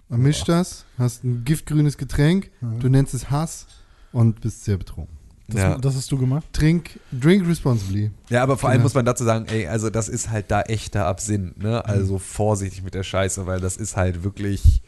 mischt 0.09 0.49
das, 0.49 0.85
hast 0.99 1.25
ein 1.25 1.45
giftgrünes 1.45 1.97
Getränk, 1.99 2.51
du 2.81 2.89
nennst 2.89 3.15
es 3.15 3.31
Hass 3.31 3.67
und 4.13 4.41
bist 4.41 4.65
sehr 4.65 4.77
betrunken. 4.77 5.15
Das, 5.47 5.61
ja. 5.61 5.77
das 5.77 5.95
hast 5.95 6.11
du 6.11 6.17
gemacht? 6.17 6.47
Trink, 6.55 6.99
drink 7.13 7.47
responsibly. 7.47 8.11
Ja, 8.31 8.43
aber 8.43 8.57
vor 8.57 8.71
allem 8.71 8.79
Genau. 8.79 8.85
muss 8.85 8.95
man 8.95 9.05
dazu 9.05 9.25
sagen, 9.25 9.45
ey, 9.47 9.67
also 9.67 9.91
das 9.91 10.09
ist 10.09 10.31
halt 10.31 10.51
da 10.51 10.63
echter 10.63 11.05
Absinth, 11.07 11.59
ne? 11.63 11.85
Also 11.85 12.19
vorsichtig 12.19 12.83
mit 12.83 12.95
der 12.95 13.03
Scheiße, 13.03 13.45
weil 13.47 13.61
das 13.61 13.77
ist 13.77 13.95
halt 13.95 14.25
wirklich. 14.25 14.81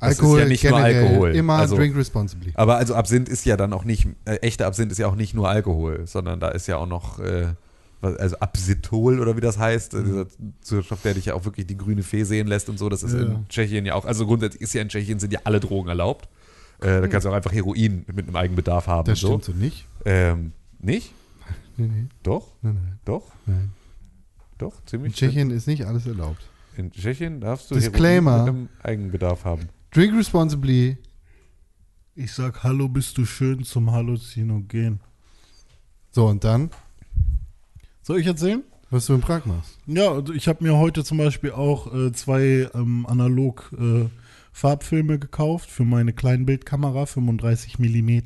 Das 0.00 0.10
Alkohol 0.18 0.38
ist 0.40 0.42
ja 0.42 0.48
nicht 0.48 0.64
nur 0.64 0.76
Alkohol. 0.78 1.34
Immer 1.36 1.54
also, 1.54 1.76
drink 1.76 1.96
responsibly. 1.96 2.52
aber 2.54 2.76
also 2.76 2.94
Absinth 2.94 3.28
ist 3.28 3.44
ja 3.46 3.56
dann 3.56 3.72
auch 3.72 3.84
nicht, 3.84 4.06
äh, 4.24 4.36
echter 4.36 4.66
Absinth 4.66 4.92
ist 4.92 4.98
ja 4.98 5.06
auch 5.06 5.14
nicht 5.14 5.34
nur 5.34 5.48
Alkohol, 5.48 6.02
sondern 6.06 6.40
da 6.40 6.48
ist 6.48 6.66
ja 6.66 6.76
auch 6.78 6.86
noch, 6.86 7.18
äh, 7.20 7.54
also 8.02 8.36
Absithol 8.38 9.20
oder 9.20 9.36
wie 9.36 9.40
das 9.40 9.56
heißt, 9.58 9.94
äh, 9.94 10.02
dieser 10.04 10.26
Zusatzstoff, 10.60 11.00
der 11.02 11.14
dich 11.14 11.26
ja 11.26 11.34
auch 11.34 11.44
wirklich 11.44 11.66
die 11.66 11.76
grüne 11.76 12.02
Fee 12.02 12.24
sehen 12.24 12.46
lässt 12.48 12.68
und 12.68 12.78
so, 12.78 12.88
das 12.88 13.02
ist 13.02 13.14
Ja. 13.14 13.20
in 13.20 13.48
Tschechien 13.48 13.86
ja 13.86 13.94
auch, 13.94 14.04
also 14.04 14.26
grundsätzlich 14.26 14.62
ist 14.62 14.74
ja 14.74 14.82
in 14.82 14.88
Tschechien 14.88 15.18
sind 15.20 15.32
ja 15.32 15.40
alle 15.44 15.60
Drogen 15.60 15.88
erlaubt. 15.88 16.28
Äh, 16.80 17.00
da 17.00 17.08
kannst 17.08 17.24
du 17.24 17.30
auch 17.30 17.34
einfach 17.34 17.52
Heroin 17.52 18.04
mit 18.12 18.26
einem 18.26 18.36
Eigenbedarf 18.36 18.88
haben 18.88 19.06
Das 19.06 19.22
und 19.22 19.28
so. 19.28 19.40
stimmt 19.40 19.44
so 19.44 19.52
nicht. 19.64 19.86
Ähm, 20.04 20.52
nicht? 20.80 21.12
Nee, 21.76 21.86
nee, 21.86 22.06
Doch? 22.22 22.48
nein, 22.62 22.74
nein, 22.82 22.98
Doch? 23.04 23.22
nein. 23.46 23.70
Doch, 24.58 24.80
In 24.80 24.86
ziemlich. 24.86 25.14
Tschechien 25.14 25.50
ist 25.50 25.66
nicht 25.66 25.86
alles 25.86 26.06
erlaubt. 26.06 26.42
In 26.76 26.90
Tschechien 26.92 27.40
darfst 27.40 27.70
du 27.70 27.74
Disclaimer. 27.76 28.32
Heroin 28.44 28.44
mit 28.44 28.54
einem 28.54 28.68
Eigenbedarf 28.82 29.44
haben. 29.44 29.68
Drink 29.94 30.14
responsibly. 30.14 30.96
Ich 32.16 32.32
sag 32.32 32.62
Hallo, 32.62 32.88
bist 32.88 33.16
du 33.18 33.24
schön 33.24 33.64
zum 33.64 33.90
Halluzinogen. 33.90 35.00
So, 36.10 36.26
und 36.26 36.44
dann, 36.44 36.70
Soll 38.02 38.20
ich 38.20 38.26
erzählen? 38.26 38.62
was 38.90 39.06
du 39.06 39.14
in 39.14 39.20
Prag 39.20 39.44
machst. 39.46 39.78
Ja, 39.86 40.12
also 40.12 40.32
ich 40.32 40.46
habe 40.46 40.62
mir 40.62 40.76
heute 40.76 41.02
zum 41.02 41.18
Beispiel 41.18 41.50
auch 41.50 41.92
äh, 41.92 42.12
zwei 42.12 42.68
ähm, 42.74 43.06
analog 43.06 43.72
äh, 43.76 44.04
Farbfilme 44.52 45.18
gekauft 45.18 45.68
für 45.68 45.84
meine 45.84 46.12
Kleinbildkamera, 46.12 47.06
35 47.06 47.80
mm. 47.80 48.20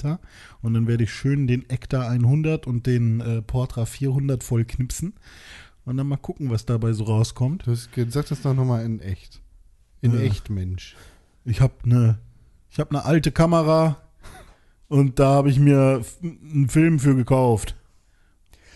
Und 0.60 0.74
dann 0.74 0.86
werde 0.86 1.04
ich 1.04 1.12
schön 1.12 1.46
den 1.46 1.70
Ektar 1.70 2.10
100 2.10 2.66
und 2.66 2.86
den 2.86 3.20
äh, 3.20 3.40
Portra 3.40 3.86
400 3.86 4.42
voll 4.44 4.66
knipsen. 4.66 5.14
Und 5.86 5.96
dann 5.96 6.06
mal 6.08 6.16
gucken, 6.18 6.50
was 6.50 6.66
dabei 6.66 6.92
so 6.92 7.04
rauskommt. 7.04 7.66
Du 7.66 7.70
hast 7.70 7.90
ge- 7.92 8.06
sag 8.10 8.26
das 8.28 8.42
doch 8.42 8.52
nochmal 8.52 8.84
in 8.84 9.00
echt. 9.00 9.40
In 10.02 10.12
Ja. 10.12 10.20
echt, 10.20 10.50
Mensch. 10.50 10.96
Ich 11.48 11.60
habe 11.60 11.74
eine 11.84 12.18
ich 12.70 12.78
hab 12.78 12.92
ne 12.92 13.04
alte 13.04 13.32
Kamera 13.32 13.96
und 14.88 15.18
da 15.18 15.28
habe 15.34 15.50
ich 15.50 15.58
mir 15.58 16.02
einen 16.22 16.68
Film 16.68 16.98
für 16.98 17.14
gekauft. 17.14 17.74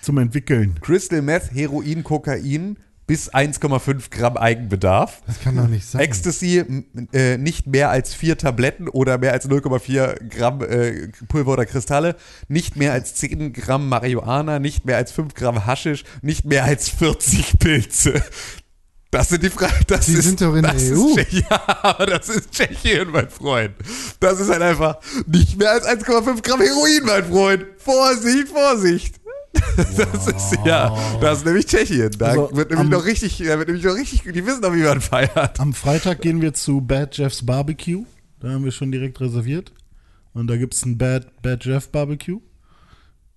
Zum 0.01 0.19
Entwickeln. 0.19 0.81
Crystal 0.81 1.23
Meth, 1.23 1.55
Heroin, 1.55 2.03
Kokain 2.03 2.77
bis 3.07 3.33
1,5 3.33 4.11
Gramm 4.11 4.37
Eigenbedarf. 4.37 5.23
Das 5.27 5.41
kann 5.41 5.57
doch 5.57 5.69
nicht 5.69 5.87
sein. 5.87 6.01
Ecstasy 6.01 6.65
äh, 7.13 7.37
nicht 7.37 7.67
mehr 7.67 7.91
als 7.91 8.15
vier 8.15 8.39
Tabletten 8.39 8.89
oder 8.89 9.19
mehr 9.19 9.33
als 9.33 9.49
0,4 9.49 10.29
Gramm 10.29 10.63
äh, 10.63 11.09
Pulver 11.29 11.53
oder 11.53 11.67
Kristalle, 11.67 12.17
nicht 12.49 12.77
mehr 12.77 12.93
als 12.93 13.15
10 13.17 13.53
Gramm 13.53 13.89
Marihuana, 13.89 14.59
nicht 14.59 14.87
mehr 14.87 14.97
als 14.97 15.13
5 15.13 15.35
Gramm 15.35 15.67
Haschisch, 15.67 16.05
nicht 16.23 16.45
mehr 16.45 16.65
als 16.65 16.89
40 16.89 17.59
Pilze. 17.59 18.23
Das 19.13 19.29
sind 19.29 19.43
die 19.43 19.51
Fragen. 19.51 19.75
Das 19.87 20.07
Die 20.07 20.15
ist, 20.15 20.25
sind 20.25 20.41
doch 20.41 20.55
in 20.57 20.63
der 20.63 20.73
EU. 20.75 21.15
Tschechien. 21.15 21.45
Ja, 21.51 21.63
aber 21.83 22.07
das 22.07 22.29
ist 22.31 22.51
Tschechien, 22.51 23.11
mein 23.11 23.29
Freund. 23.29 23.75
Das 24.21 24.41
ist 24.41 24.49
halt 24.51 24.63
einfach 24.63 24.97
nicht 25.27 25.57
mehr 25.59 25.71
als 25.71 25.87
1,5 25.87 26.43
Gramm 26.43 26.61
Heroin, 26.61 27.03
mein 27.05 27.25
Freund. 27.25 27.65
Vorsicht, 27.77 28.49
Vorsicht. 28.49 29.21
Das 29.77 30.27
ist 30.27 30.59
ja, 30.65 30.97
das 31.21 31.39
ist 31.39 31.45
nämlich 31.45 31.67
Tschechien. 31.67 32.11
Da 32.19 32.27
Also, 32.29 32.51
wird 32.57 32.71
nämlich 32.71 32.87
am- 32.87 32.89
noch 32.91 33.05
richtig, 33.05 33.37
da 33.39 33.59
wird 33.59 33.69
nämlich 33.69 33.85
noch 33.85 33.95
richtig, 33.95 34.23
die 34.23 34.47
wissen 34.47 34.63
doch, 34.63 34.73
wie 34.75 34.83
man 34.83 35.01
feiert. 35.03 35.61
Am 35.61 35.75
Freitag 35.75 36.23
gehen 36.23 36.41
wir 36.41 36.55
zu 36.55 36.81
Bad 36.81 37.17
Jeff's 37.19 37.45
Barbecue. 37.45 38.05
Da 38.41 38.49
haben 38.51 38.65
wir 38.65 38.73
schon 38.73 38.91
direkt 38.91 39.21
reserviert. 39.21 39.73
Und 40.33 40.47
da 40.49 40.57
gibt 40.57 40.73
es 40.75 40.85
ein 40.87 40.97
Bad, 40.97 41.43
Bad 41.43 41.65
Jeff 41.67 41.89
Barbecue. 41.91 42.41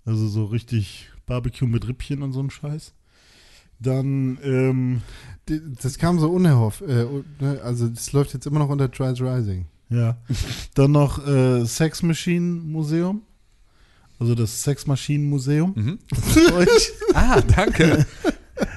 Also 0.05 0.27
so 0.29 0.45
richtig 0.45 1.09
Barbecue 1.25 1.67
mit 1.67 1.85
Rippchen 1.87 2.21
und 2.21 2.31
so 2.31 2.39
ein 2.41 2.49
Scheiß. 2.49 2.93
Dann, 3.79 4.37
ähm, 4.41 5.01
Das 5.81 5.97
kam 5.97 6.19
so 6.19 6.29
unerhofft. 6.31 6.81
Äh, 6.81 7.05
ne, 7.39 7.59
also, 7.63 7.87
das 7.87 8.11
läuft 8.13 8.33
jetzt 8.33 8.47
immer 8.47 8.59
noch 8.59 8.69
unter 8.69 8.89
Trials 8.91 9.21
Rising. 9.21 9.65
ja. 9.89 10.17
Dann 10.73 10.91
noch 10.91 11.25
äh, 11.27 11.65
Sex 11.65 12.01
Machine 12.03 12.61
Museum. 12.61 13.21
Also 14.17 14.33
das 14.33 14.63
Sex 14.63 14.87
Maschinen 14.87 15.29
Museum. 15.29 15.73
Mhm. 15.75 15.99
Ah, 17.13 17.41
danke. 17.41 18.05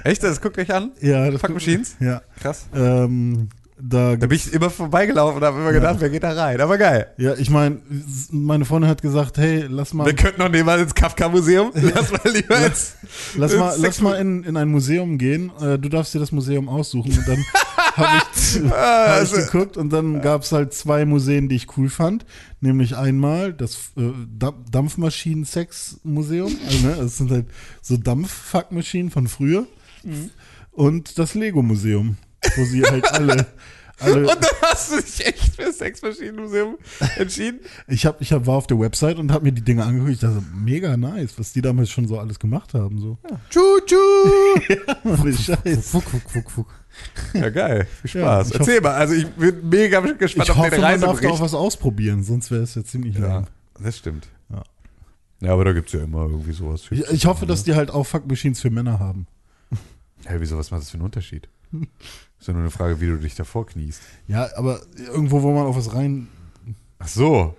Echt, 0.05 0.23
das 0.23 0.41
guckt 0.41 0.59
euch 0.59 0.73
an? 0.73 0.91
ja, 1.01 1.31
das 1.31 1.41
Fuck 1.41 1.51
Machines? 1.51 1.97
Ja. 2.01 2.23
Krass. 2.41 2.67
Ähm, 2.75 3.49
Da, 3.81 4.17
Da 4.17 4.27
bin 4.27 4.37
ich 4.37 4.53
immer 4.53 4.71
vorbeigelaufen 4.71 5.37
und 5.37 5.45
habe 5.45 5.61
immer 5.61 5.73
gedacht, 5.73 5.97
wer 6.01 6.11
geht 6.11 6.25
da 6.25 6.33
rein? 6.33 6.61
Aber 6.61 6.79
geil. 6.79 7.07
ja, 7.17 7.35
ich 7.35 7.49
meine, 7.49 7.79
meine 8.31 8.65
Freundin 8.65 8.91
hat 8.91 9.03
gesagt, 9.03 9.39
hey, 9.39 9.67
lass 9.69 9.95
mal, 9.95 10.05
Wir 10.07 10.15
könnten 10.17 10.41
noch 10.41 10.49
nehmen 10.49 10.81
ins 10.81 10.95
Kafka-Museum. 10.95 11.71
Lass 11.95 12.11
mal 12.11 12.21
lieber 12.33 12.67
ins. 12.67 12.95
lass 13.37 13.53
ins 13.53 13.61
mal, 13.61 13.77
lass 13.79 14.01
mal 14.01 14.15
in, 14.15 14.43
in 14.43 14.57
ein 14.57 14.69
Museum 14.69 15.17
gehen. 15.17 15.53
Äh, 15.61 15.79
du 15.79 15.89
darfst 15.89 16.13
dir 16.13 16.19
das 16.19 16.33
Museum 16.33 16.69
aussuchen. 16.69 17.13
Und 17.17 17.29
dann 17.29 17.45
habe 17.95 18.23
ich, 18.35 18.61
hab 18.71 18.73
also- 19.11 19.37
ich 19.37 19.51
geguckt 19.51 19.77
und 19.77 19.91
dann 19.93 20.21
gab 20.23 20.43
es 20.43 20.51
halt 20.51 20.75
zwei 20.75 21.05
Museen, 21.05 21.49
die 21.49 21.55
ich 21.57 21.77
cool 21.77 21.89
fand. 21.89 22.27
Nämlich 22.61 22.97
einmal 22.97 23.53
das 23.53 23.93
äh, 23.97 24.11
Da- 24.37 24.55
Dampfmaschinen-Sex-Museum. 24.73 26.57
Also, 26.67 26.87
ne, 26.87 26.97
das 26.99 27.17
sind 27.19 27.31
halt 27.31 27.47
so 27.83 27.97
Dampffuckmaschinen 27.97 29.11
von 29.11 29.29
früher. 29.29 29.67
Mhm. 30.03 30.31
Und 30.73 31.19
das 31.19 31.35
Lego-Museum, 31.35 32.17
wo 32.57 32.65
sie 32.65 32.83
halt 32.85 33.11
alle. 33.13 33.47
alle 34.01 34.21
Und 34.21 34.29
dann 34.29 34.51
hast 34.63 34.93
du 34.93 35.01
dich 35.01 35.27
echt 35.27 35.57
für 35.57 35.63
das 35.65 35.79
Sexmaschinenmuseum 35.79 36.79
entschieden? 37.17 37.61
ich 37.89 38.07
hab, 38.07 38.21
ich 38.21 38.33
hab, 38.33 38.47
war 38.47 38.57
auf 38.57 38.67
der 38.69 38.79
Website 38.79 39.19
und 39.19 39.33
habe 39.33 39.45
mir 39.45 39.53
die 39.53 39.63
Dinge 39.63 39.85
angeguckt. 39.85 40.13
Ich 40.13 40.21
dachte, 40.21 40.43
mega 40.55 40.97
nice, 40.97 41.37
was 41.39 41.53
die 41.53 41.63
damals 41.63 41.91
schon 41.91 42.07
so 42.07 42.19
alles 42.19 42.39
gemacht 42.39 42.75
haben. 42.75 42.99
So. 43.01 43.19
Tschu-tschu. 43.51 43.97
Ohne 45.05 45.33
Scheiß. 45.37 45.91
Fuck, 45.91 46.05
fuck, 46.05 46.31
fuck, 46.31 46.51
fuck. 46.51 46.67
Ja, 47.35 47.49
geil. 47.51 47.87
Viel 48.03 48.21
Ja, 48.21 48.27
Spaß. 48.45 48.51
ich 48.51 48.59
Erzähl 48.61 48.81
mal. 48.81 48.95
Also, 48.95 49.15
ich 49.15 49.27
bin 49.27 49.69
mega 49.69 50.01
gespannt 50.01 50.47
Ich 50.47 50.51
auf 50.53 50.57
hoffe, 50.59 50.71
den 50.71 50.81
man 50.81 51.01
darf 51.01 51.21
da 51.21 51.29
auch 51.31 51.41
was 51.41 51.55
ausprobieren, 51.55 52.23
sonst 52.23 52.51
wäre 52.51 52.63
es 52.63 52.75
ja 52.75 52.85
ziemlich 52.85 53.17
Ja, 53.17 53.27
lang. 53.27 53.47
das 53.81 53.99
stimmt. 53.99 54.29
Ja. 54.51 54.63
Ja, 55.41 55.53
aber 55.53 55.65
da 55.65 55.73
gibt 55.73 55.89
es 55.89 55.93
ja 55.95 56.03
immer 56.05 56.23
irgendwie 56.23 56.53
sowas. 56.53 56.83
Ich, 56.91 57.01
ich 57.11 57.27
hoffe, 57.27 57.47
dass 57.47 57.63
die 57.65 57.75
halt 57.75 57.91
auch 57.91 58.05
Fuck-Machines 58.05 58.61
für 58.61 58.71
Männer 58.71 58.99
haben. 58.99 59.27
Hä, 60.27 60.35
wieso, 60.39 60.57
was 60.59 60.71
macht 60.71 60.83
das 60.83 60.91
für 60.91 60.97
einen 60.97 61.05
Unterschied? 61.05 61.49
Ist 62.41 62.47
ja 62.47 62.53
nur 62.55 62.63
eine 62.63 62.71
Frage, 62.71 63.01
wie 63.01 63.07
du 63.07 63.17
dich 63.17 63.35
davor 63.35 63.67
kniest. 63.67 64.01
Ja, 64.27 64.49
aber 64.57 64.81
irgendwo, 64.97 65.43
wo 65.43 65.53
man 65.53 65.67
auf 65.67 65.77
was 65.77 65.93
reinhängen 65.93 66.29
Ach 66.99 67.09
so. 67.09 67.57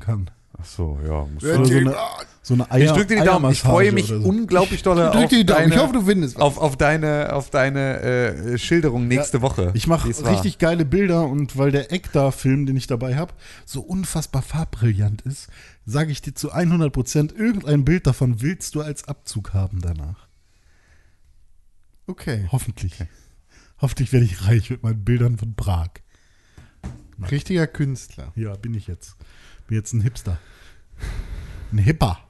kann. 0.00 0.30
Ach 0.58 0.64
so, 0.64 0.98
ja. 1.06 1.26
Muss 1.26 1.42
Oder 1.44 1.64
so 1.64 1.74
eine, 1.74 1.96
so 2.42 2.54
eine 2.54 2.70
Eier, 2.70 2.84
ich 2.84 2.90
drücke 2.92 3.06
dir 3.14 3.20
die 3.20 3.26
Daumen. 3.26 3.50
Ich 3.50 3.62
freue 3.62 3.90
mich 3.90 4.12
oder 4.12 4.22
so. 4.22 4.28
unglaublich 4.28 4.82
doll 4.82 4.96
Drück 5.10 5.14
auf, 5.14 5.28
dir 5.28 5.38
die 5.38 5.46
Daumen. 5.46 5.60
deine, 5.62 5.74
Ich 5.74 5.80
hoffe, 5.80 5.92
du 5.94 6.02
findest 6.02 6.36
was. 6.36 6.42
auf, 6.42 6.58
auf 6.58 6.76
deine, 6.76 7.32
auf 7.32 7.50
deine 7.50 8.00
äh, 8.00 8.58
Schilderung 8.58 9.08
nächste 9.08 9.42
Woche. 9.42 9.70
Ich 9.74 9.86
mache 9.86 10.06
wie 10.06 10.10
es 10.10 10.22
war. 10.22 10.32
richtig 10.32 10.58
geile 10.58 10.84
Bilder 10.84 11.26
und 11.26 11.56
weil 11.56 11.70
der 11.72 11.90
Ektar-Film, 11.92 12.66
den 12.66 12.76
ich 12.76 12.86
dabei 12.86 13.16
habe, 13.16 13.32
so 13.64 13.80
unfassbar 13.80 14.42
farbbrillant 14.42 15.22
ist, 15.22 15.48
sage 15.86 16.12
ich 16.12 16.20
dir 16.22 16.34
zu 16.34 16.52
100 16.52 16.92
Prozent, 16.92 17.32
irgendein 17.32 17.84
Bild 17.84 18.06
davon 18.06 18.40
willst 18.42 18.74
du 18.74 18.82
als 18.82 19.08
Abzug 19.08 19.54
haben 19.54 19.80
danach. 19.80 20.28
Okay. 22.06 22.46
Hoffentlich. 22.52 22.94
Hoffentlich 23.82 24.12
werde 24.12 24.26
ich 24.26 24.46
reich 24.46 24.70
mit 24.70 24.84
meinen 24.84 25.04
Bildern 25.04 25.36
von 25.36 25.56
Prag. 25.56 25.88
Richtiger 27.32 27.66
Künstler. 27.66 28.32
Ja, 28.36 28.54
bin 28.54 28.74
ich 28.74 28.86
jetzt. 28.86 29.16
Bin 29.66 29.76
jetzt 29.76 29.92
ein 29.92 30.02
Hipster. 30.02 30.38
Ein 31.72 31.78
Hipper. 31.78 32.20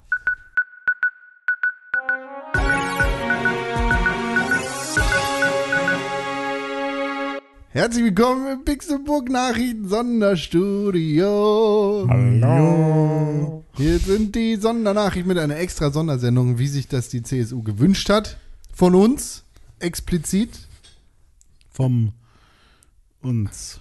Herzlich 7.68 8.04
willkommen 8.04 8.50
im 8.50 8.64
Pixelburg 8.64 9.28
Nachrichten 9.28 9.90
Sonderstudio. 9.90 12.06
Hallo. 12.08 13.62
Hier 13.76 13.98
sind 13.98 14.34
die 14.34 14.56
Sondernachrichten 14.56 15.28
mit 15.28 15.36
einer 15.36 15.58
extra 15.58 15.90
Sondersendung, 15.90 16.58
wie 16.58 16.68
sich 16.68 16.88
das 16.88 17.10
die 17.10 17.22
CSU 17.22 17.62
gewünscht 17.62 18.08
hat. 18.08 18.38
Von 18.72 18.94
uns 18.94 19.44
explizit 19.80 20.71
Vom 21.72 22.12
uns. 23.22 23.80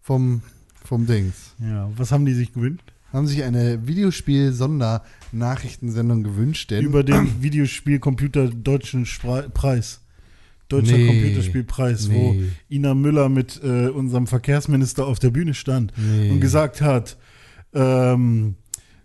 vom 0.00 0.42
vom 0.84 1.06
Dings. 1.06 1.54
Ja, 1.60 1.88
was 1.96 2.10
haben 2.10 2.26
die 2.26 2.34
sich 2.34 2.52
gewünscht? 2.52 2.92
Haben 3.12 3.26
sich 3.26 3.42
eine 3.42 3.86
Videospiel-Sondernachrichtensendung 3.86 6.22
gewünscht, 6.22 6.70
denn 6.70 6.84
Über 6.84 7.02
den 7.04 7.42
Videospiel-Computer 7.42 8.48
Deutschen 8.48 9.04
Spre 9.06 9.48
Preis. 9.50 10.00
Deutscher 10.68 10.96
Nee. 10.96 11.06
Computerspielpreis, 11.08 12.10
wo 12.10 12.32
Nee. 12.34 12.48
Ina 12.68 12.94
Müller 12.94 13.28
mit 13.28 13.60
äh, 13.62 13.88
unserem 13.88 14.26
Verkehrsminister 14.28 15.06
auf 15.06 15.18
der 15.18 15.30
Bühne 15.30 15.52
stand 15.54 15.92
Nee. 15.96 16.30
und 16.30 16.40
gesagt 16.40 16.80
hat, 16.80 17.16
ähm, 17.74 18.54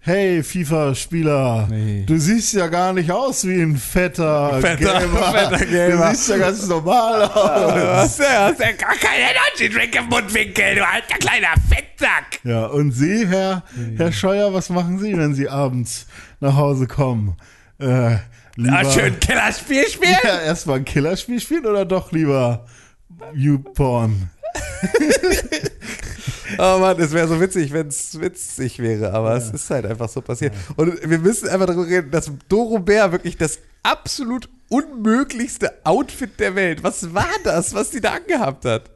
hey 0.06 0.44
FIFA-Spieler, 0.44 1.68
Nee. 1.70 2.04
du 2.06 2.18
siehst 2.18 2.54
ja 2.54 2.68
gar 2.68 2.94
nicht 2.94 3.12
aus 3.12 3.46
wie 3.48 3.60
ein 3.62 3.76
fetter, 3.76 4.60
Fetter- 4.62 5.00
Gamer. 5.02 5.34
fetter 5.50 5.66
Gamer. 5.66 6.10
Du 6.10 6.16
siehst 6.16 6.30
ja 6.30 6.38
ganz 6.38 6.68
normal 6.68 7.24
aus. 7.24 8.18
Der? 8.18 8.40
Hast 8.46 8.60
ja 8.60 8.72
gar 8.74 8.96
keine 8.96 9.24
Energy 9.32 9.70
Drink 9.76 9.96
im 9.96 10.06
Mundwinkel, 10.06 10.76
du 10.76 10.86
alter 10.88 11.18
kleiner 11.20 11.54
Fettsack. 11.70 12.40
Ja, 12.44 12.66
und 12.68 12.92
Sie, 12.92 13.28
Herr, 13.28 13.64
Herr 13.98 14.12
Scheuer, 14.12 14.54
was 14.54 14.70
machen 14.70 15.00
Sie, 15.00 15.18
wenn 15.18 15.34
Sie 15.34 15.50
abends 15.50 16.06
nach 16.40 16.56
Hause 16.56 16.86
kommen? 16.88 17.36
Äh, 17.80 18.18
lieber, 18.56 18.84
Ja, 18.84 18.92
schön 18.92 19.20
Killerspiel 19.20 19.88
spielen. 19.90 20.16
Ja, 20.24 20.40
erstmal 20.42 20.78
ein 20.78 20.86
Killerspiel 20.86 21.40
spielen 21.42 21.66
oder 21.66 21.84
doch 21.84 22.12
lieber 22.12 22.66
YouPorn? 23.34 24.30
Oh 26.58 26.78
Mann, 26.80 27.00
es 27.00 27.12
wäre 27.12 27.28
so 27.28 27.40
witzig, 27.40 27.72
wenn 27.74 27.88
es 27.88 28.20
witzig 28.20 28.80
wäre, 28.80 29.14
aber 29.14 29.36
es 29.36 29.50
ist 29.50 29.70
halt 29.70 29.86
einfach 29.86 30.10
so 30.10 30.22
passiert. 30.22 30.54
Und 30.76 31.08
wir 31.10 31.20
müssen 31.20 31.50
einfach 31.50 31.68
darüber 31.68 31.88
reden, 31.88 32.12
dass 32.12 32.32
Doro 32.50 32.80
Bär 32.80 33.12
wirklich 33.12 33.38
das 33.38 33.60
absolut 33.84 34.50
unmöglichste 34.70 35.74
Outfit 35.84 36.40
der 36.40 36.56
Welt. 36.56 36.84
Was 36.84 37.14
war 37.14 37.28
das, 37.44 37.74
was 37.74 37.92
die 37.92 38.02
da 38.02 38.14
angehabt 38.14 38.66
hat? 38.66 38.92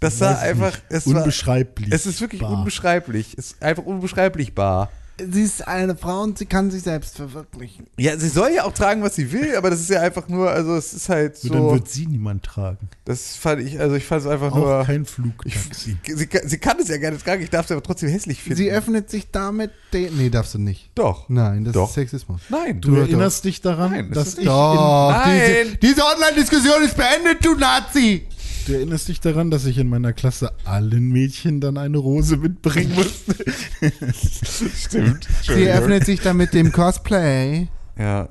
Das 0.00 0.18
sah 0.18 0.38
einfach, 0.38 0.76
es 0.88 1.06
war, 1.06 1.20
Unbeschreiblich. 1.22 1.88
es 1.92 2.04
ist 2.06 2.20
wirklich 2.20 2.42
unbeschreiblich. 2.42 3.34
Es 3.38 3.52
ist 3.52 3.62
einfach 3.62 3.84
unbeschreiblich 3.84 4.54
bar. 4.54 4.90
Sie 5.18 5.42
ist 5.42 5.66
eine 5.68 5.96
Frau 5.96 6.22
und 6.22 6.38
sie 6.38 6.46
kann 6.46 6.70
sich 6.70 6.82
selbst 6.82 7.16
verwirklichen. 7.16 7.86
Ja, 7.98 8.16
sie 8.18 8.28
soll 8.28 8.50
ja 8.54 8.64
auch 8.64 8.72
tragen, 8.72 9.02
was 9.02 9.14
sie 9.14 9.30
will, 9.32 9.54
aber 9.56 9.70
das 9.70 9.80
ist 9.80 9.90
ja 9.90 10.00
einfach 10.00 10.28
nur, 10.28 10.50
also 10.50 10.74
es 10.74 10.92
ist 10.92 11.08
halt 11.08 11.36
So, 11.36 11.48
dann 11.50 11.70
wird 11.70 11.88
sie 11.88 12.06
niemand 12.06 12.42
tragen. 12.42 12.88
das 13.04 13.36
fand 13.36 13.62
ich, 13.62 13.78
also 13.78 13.94
ich 13.94 14.04
fand 14.04 14.22
es 14.22 14.26
einfach 14.28 14.50
Auch 14.52 14.56
nur, 14.56 14.84
kein 14.84 15.02
ich, 15.02 15.08
Flugtaxi. 15.10 15.96
sie, 16.06 16.26
kann- 16.26 16.48
sie 16.48 16.58
kann 16.58 16.78
es 16.80 16.88
ja 16.88 16.96
gerne 16.96 17.18
tragen, 17.18 17.42
ich 17.42 17.50
darf 17.50 17.66
es 17.66 17.72
aber 17.72 17.82
trotzdem 17.82 18.08
hässlich 18.08 18.42
finden. 18.42 18.56
Sie 18.56 18.70
öffnet 18.72 19.08
sich 19.10 19.30
damit 19.30 19.70
den. 19.92 20.16
Nee, 20.16 20.30
darfst 20.30 20.54
du 20.54 20.58
nicht. 20.58 20.90
Doch. 20.94 21.28
Nein, 21.28 21.64
das 21.64 21.74
Doch. 21.74 21.88
ist 21.88 21.94
Sexismus. 21.94 22.40
Nein. 22.48 22.80
Du 22.80 22.96
erinnerst 22.96 23.44
dich 23.44 23.60
daran, 23.60 23.92
Nein, 23.92 24.08
das 24.12 24.24
dass 24.24 24.28
ist 24.34 24.38
ich 24.40 24.44
Doch, 24.46 25.10
Nein. 25.12 25.40
diese, 25.64 25.76
diese 25.94 26.02
Online-Diskussion 26.04 26.82
ist 26.82 26.96
beendet, 26.96 27.44
du 27.44 27.54
Nazi! 27.54 28.26
Du 28.64 28.74
erinnerst 28.74 29.08
dich 29.08 29.20
daran, 29.20 29.50
dass 29.50 29.66
ich 29.66 29.78
in 29.78 29.88
meiner 29.88 30.12
Klasse 30.12 30.52
allen 30.64 31.08
Mädchen 31.10 31.60
dann 31.60 31.78
eine 31.78 31.98
Rose 31.98 32.36
mitbringen 32.36 32.94
musste. 32.94 33.34
Stimmt. 34.76 35.28
Sie 35.42 35.70
öffnet 35.70 36.04
sich 36.04 36.20
dann 36.20 36.36
mit 36.36 36.54
dem 36.54 36.72
Cosplay. 36.72 37.68
Ja. 37.98 38.28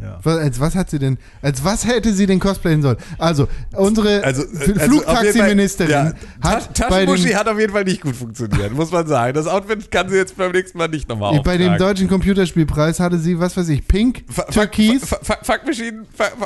Ja. 0.00 0.18
Was, 0.22 0.38
als 0.38 0.60
was 0.60 0.74
hat 0.74 0.90
sie 0.90 0.98
denn, 0.98 1.16
als 1.42 1.64
was 1.64 1.86
hätte 1.86 2.12
sie 2.12 2.26
denn 2.26 2.38
cosplayen 2.38 2.82
sollen? 2.82 2.98
Also, 3.18 3.48
unsere 3.74 4.22
Also, 4.24 4.42
F- 4.42 4.60
also 4.60 4.80
Flugtaxi-Ministerin 4.80 5.90
ja, 5.90 6.12
hat 6.42 6.74
Ta- 6.74 6.88
bei 6.88 7.06
hat 7.06 7.48
auf 7.48 7.58
jeden 7.58 7.72
Fall 7.72 7.84
nicht 7.84 8.00
gut 8.02 8.14
funktioniert, 8.16 8.72
muss 8.72 8.90
man 8.90 9.06
sagen. 9.06 9.32
Das 9.34 9.46
Outfit 9.46 9.90
kann 9.90 10.08
sie 10.08 10.16
jetzt 10.16 10.36
beim 10.36 10.52
nächsten 10.52 10.76
Mal 10.78 10.88
nicht 10.88 11.08
nochmal 11.08 11.40
bei 11.42 11.56
dem 11.56 11.76
deutschen 11.78 12.08
Computerspielpreis 12.08 13.00
hatte 13.00 13.18
sie, 13.18 13.38
was 13.38 13.56
weiß 13.56 13.68
ich, 13.70 13.86
pink, 13.88 14.24
Fuck- 14.30 14.50
türkis. 14.50 15.02
Fuck- 15.08 15.66
Machine, 15.66 16.02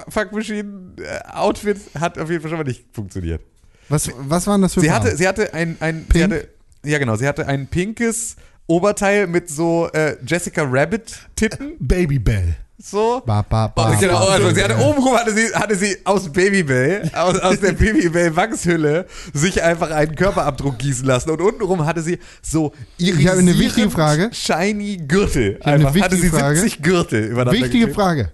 Fuck- 0.09 0.33
Machine 0.33 0.93
äh, 0.99 1.29
Outfit 1.35 1.79
hat 1.99 2.19
auf 2.19 2.31
jeden 2.31 2.41
Fall 2.43 2.51
schon 2.51 2.59
mal 2.59 2.65
nicht 2.65 2.85
funktioniert. 2.93 3.43
Was, 3.89 4.09
was 4.19 4.47
waren 4.47 4.63
das 4.63 4.75
für 4.75 4.81
Sie 4.81 4.89
Farben? 4.89 5.07
hatte, 5.07 5.17
sie 5.17 5.27
hatte 5.27 5.53
ein, 5.55 5.77
ein 5.81 6.07
sie 6.13 6.21
Pink? 6.21 6.25
hatte, 6.33 6.49
ja 6.85 6.99
genau, 6.99 7.17
sie 7.17 7.27
hatte 7.27 7.47
ein 7.49 7.67
pinkes 7.67 8.37
Oberteil 8.69 9.27
mit 9.27 9.51
so 9.51 9.89
äh, 9.93 10.17
Jessica 10.25 10.63
Rabbit 10.65 11.19
Titten, 11.35 11.73
Babybell. 11.81 12.55
So. 12.83 13.23
Ba, 13.27 13.43
ba, 13.43 13.69
ba, 13.69 13.95
genau, 13.95 14.27
also 14.29 14.51
sie 14.51 14.63
hatte 14.63 14.79
obenrum 14.79 15.15
hatte 15.17 15.35
sie, 15.35 15.47
hatte 15.55 15.77
sie 15.77 15.97
aus 16.05 16.31
Babybell, 16.33 17.11
aus, 17.15 17.39
aus 17.39 17.61
der 17.61 17.73
Babybell 17.73 18.35
Wachshülle 18.35 19.07
sich 19.33 19.63
einfach 19.63 19.91
einen 19.91 20.15
Körperabdruck 20.15 20.79
gießen 20.79 21.05
lassen 21.05 21.31
und 21.31 21.41
untenrum 21.41 21.85
hatte 21.87 22.03
sie 22.03 22.19
so 22.43 22.73
Ich 22.99 23.13
habe 23.27 23.39
eine 23.39 23.51
wichtige 23.59 23.89
irisierend 23.89 23.93
Frage. 23.93 24.31
shiny 24.33 24.97
Gürtel. 24.99 25.59
habe 25.61 25.65
eine 25.65 25.87
Einfach 25.87 26.01
hatte 26.01 26.17
sie 26.17 26.23
wichtige 26.23 26.41
Frage. 26.41 26.61
70 26.61 26.83
Gürtel 26.83 27.25
übereinander 27.25 27.53
Wichtige 27.53 27.79
geklebt. 27.87 27.95
Frage. 27.95 28.33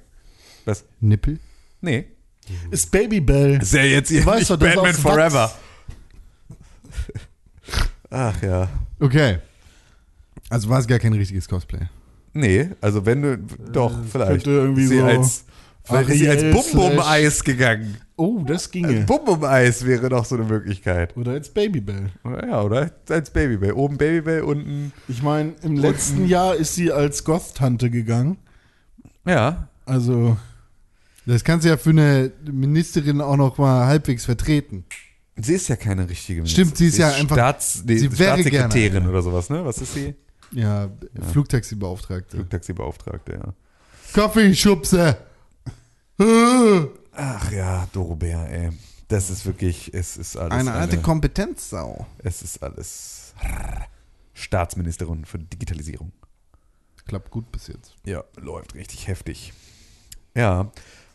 Was? 0.64 0.85
Nippel? 1.01 1.39
Nee. 1.81 2.06
Ist 2.70 2.90
Babybell. 2.90 3.60
ist 3.60 3.73
ja 3.73 3.82
jetzt 3.82 4.09
hier 4.09 4.24
weißt 4.24 4.51
nicht 4.51 4.62
ist 4.62 4.74
Batman 4.74 4.94
Forever. 4.94 5.52
Ach 8.10 8.43
ja. 8.43 8.68
Okay. 9.01 9.39
Also 10.48 10.68
war 10.68 10.78
es 10.78 10.86
gar 10.86 10.98
kein 10.98 11.12
richtiges 11.12 11.48
Cosplay. 11.48 11.89
Nee, 12.36 12.68
also 12.80 13.06
wenn 13.06 13.22
du, 13.22 13.38
doch, 13.72 13.92
vielleicht. 14.10 14.30
könnte 14.30 14.50
irgendwie 14.50 14.86
sie 14.86 14.98
so 14.98 15.04
als, 15.04 15.44
vielleicht 15.84 16.10
ist 16.10 16.18
sie 16.18 16.28
als 16.28 16.42
Bum-Bum-Eis 16.42 17.44
gegangen. 17.44 17.96
Oh, 18.16 18.42
das 18.46 18.70
ginge. 18.70 19.04
Bum-Bum-Eis 19.04 19.84
wäre 19.86 20.08
doch 20.08 20.24
so 20.24 20.36
eine 20.36 20.44
Möglichkeit. 20.44 21.16
Oder 21.16 21.32
als 21.32 21.48
Babybell. 21.48 22.10
Ja, 22.24 22.62
oder? 22.62 22.90
Als 23.08 23.30
Babybell. 23.30 23.72
Oben 23.72 23.96
Babybell, 23.98 24.42
unten. 24.42 24.92
Ich 25.08 25.22
meine, 25.22 25.54
im 25.62 25.76
letzten 25.76 26.26
Jahr 26.26 26.54
ist 26.56 26.74
sie 26.74 26.92
als 26.92 27.24
Goth-Tante 27.24 27.90
gegangen. 27.90 28.36
Ja. 29.26 29.68
Also, 29.84 30.36
Das 31.26 31.42
kannst 31.44 31.64
du 31.64 31.70
ja 31.70 31.76
für 31.76 31.90
eine 31.90 32.30
Ministerin 32.50 33.20
auch 33.20 33.36
noch 33.36 33.58
mal 33.58 33.86
halbwegs 33.86 34.24
vertreten. 34.24 34.84
Sie 35.36 35.54
ist 35.54 35.68
ja 35.68 35.76
keine 35.76 36.08
richtige 36.08 36.40
Ministerin. 36.42 36.66
Stimmt, 36.68 36.78
sie 36.78 36.86
ist 36.86 36.98
ja 36.98 37.10
einfach- 37.10 37.36
Staats, 37.36 37.82
nee, 37.84 37.96
sie 37.98 38.18
wäre 38.18 38.34
Staatssekretärin 38.40 38.92
gerne 38.92 39.08
oder 39.10 39.22
sowas, 39.22 39.50
ne? 39.50 39.64
Was 39.64 39.78
ist 39.82 39.92
sie? 39.94 40.14
Ja, 40.56 40.88
Flugtaxi-Beauftragte. 41.32 42.38
Flugtaxi-Beauftragte, 42.38 43.32
ja. 43.34 43.52
Kaffeeschubse. 44.14 45.18
Ach 47.12 47.52
ja, 47.52 47.86
Dorobert, 47.92 48.50
ey. 48.50 48.70
Das 49.08 49.30
ist 49.30 49.46
wirklich, 49.46 49.92
es 49.94 50.16
ist 50.16 50.36
alles. 50.36 50.52
Eine 50.52 50.72
alte 50.72 50.98
Kompetenzsau. 50.98 52.06
Es 52.18 52.42
ist 52.42 52.60
alles 52.62 53.34
Staatsministerin 54.34 55.24
für 55.24 55.38
Digitalisierung. 55.38 56.12
Klappt 57.06 57.30
gut 57.30 57.50
bis 57.52 57.68
jetzt. 57.68 57.94
Ja, 58.04 58.24
läuft 58.40 58.74
richtig 58.74 59.06
heftig. 59.06 59.52
Ja. 60.34 60.72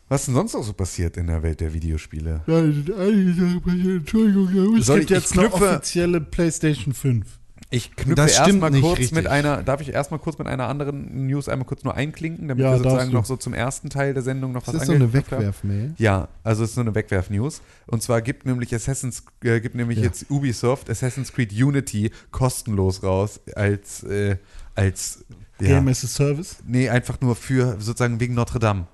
Was 0.08 0.22
ist 0.22 0.28
denn 0.28 0.36
sonst 0.36 0.54
noch 0.54 0.64
so 0.64 0.74
passiert 0.74 1.18
in 1.18 1.28
der 1.28 1.42
Welt 1.44 1.60
der 1.62 1.74
Videospiele? 1.74 2.42
Ja, 2.48 2.60
Entschuldigung, 2.60 4.78
Es 4.78 4.86
Soll 4.86 5.00
gibt 5.00 5.12
ich- 5.12 5.18
jetzt 5.18 5.32
ich 5.34 5.40
eine 5.40 5.54
offizielle 5.54 6.22
PlayStation 6.22 6.94
5. 6.94 7.40
Ich 7.70 7.96
knüpfe 7.96 8.22
erstmal 8.30 8.72
kurz 8.82 9.00
richtig. 9.00 9.12
mit 9.14 9.28
einer, 9.28 9.64
darf 9.64 9.80
ich 9.80 9.94
erstmal 9.94 10.20
kurz 10.20 10.38
mit 10.38 10.48
einer 10.48 10.68
anderen 10.68 11.26
News 11.28 11.48
einmal 11.48 11.66
kurz 11.66 11.84
nur 11.86 11.96
einklinken, 11.96 12.50
damit 12.50 12.64
Ja, 12.66 12.72
wir 12.72 12.78
sozusagen 12.80 13.12
noch 13.14 13.24
so 13.26 13.38
zum 13.38 13.54
ersten 13.54 13.90
Teil 13.90 14.14
der 14.14 14.24
Sendung 14.24 14.52
noch 14.52 14.64
Das 14.64 14.74
was 14.76 14.82
ist 14.82 14.88
so 14.88 14.94
eine? 14.94 15.14
Wegwerfmail. 15.14 15.94
Ja, 15.98 16.28
also 16.44 16.64
es 16.64 16.72
ist 16.72 16.76
so 16.76 16.82
eine 16.82 16.94
Wegwerf-News. 16.96 17.62
Und 17.88 18.04
zwar 18.04 18.22
gibt 18.22 18.46
nämlich 18.46 18.76
Assassin's, 18.76 19.24
äh, 19.44 19.62
gibt 19.62 19.76
nämlich 19.76 20.00
Ja. 20.00 20.06
jetzt 20.06 20.30
Ubisoft 20.30 20.90
Assassin's 20.90 21.32
Creed 21.32 21.54
Unity 21.54 22.12
kostenlos 22.32 23.04
raus 23.04 23.40
als, 23.56 24.04
äh, 24.04 24.36
als 24.76 25.24
ja, 25.62 25.68
Game 25.80 25.88
as 25.88 26.04
a 26.04 26.08
Service. 26.08 26.58
nee, 26.68 26.90
einfach 26.90 27.22
nur 27.22 27.36
für 27.38 27.78
sozusagen 27.80 28.20
wegen 28.20 28.34
Notre 28.34 28.60
Dame. 28.60 28.88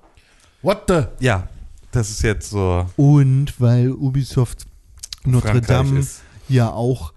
What 0.62 0.82
the? 0.88 1.02
Ja, 1.18 1.48
das 1.90 2.10
ist 2.10 2.22
jetzt 2.22 2.50
so 2.50 2.86
Und 2.96 3.54
weil 3.60 3.90
Ubisoft 3.90 4.66
Notre 5.24 5.48
Frankreich 5.50 5.66
Dame 5.66 5.98
ist. 5.98 6.20
ja 6.48 6.70
auch 6.70 7.12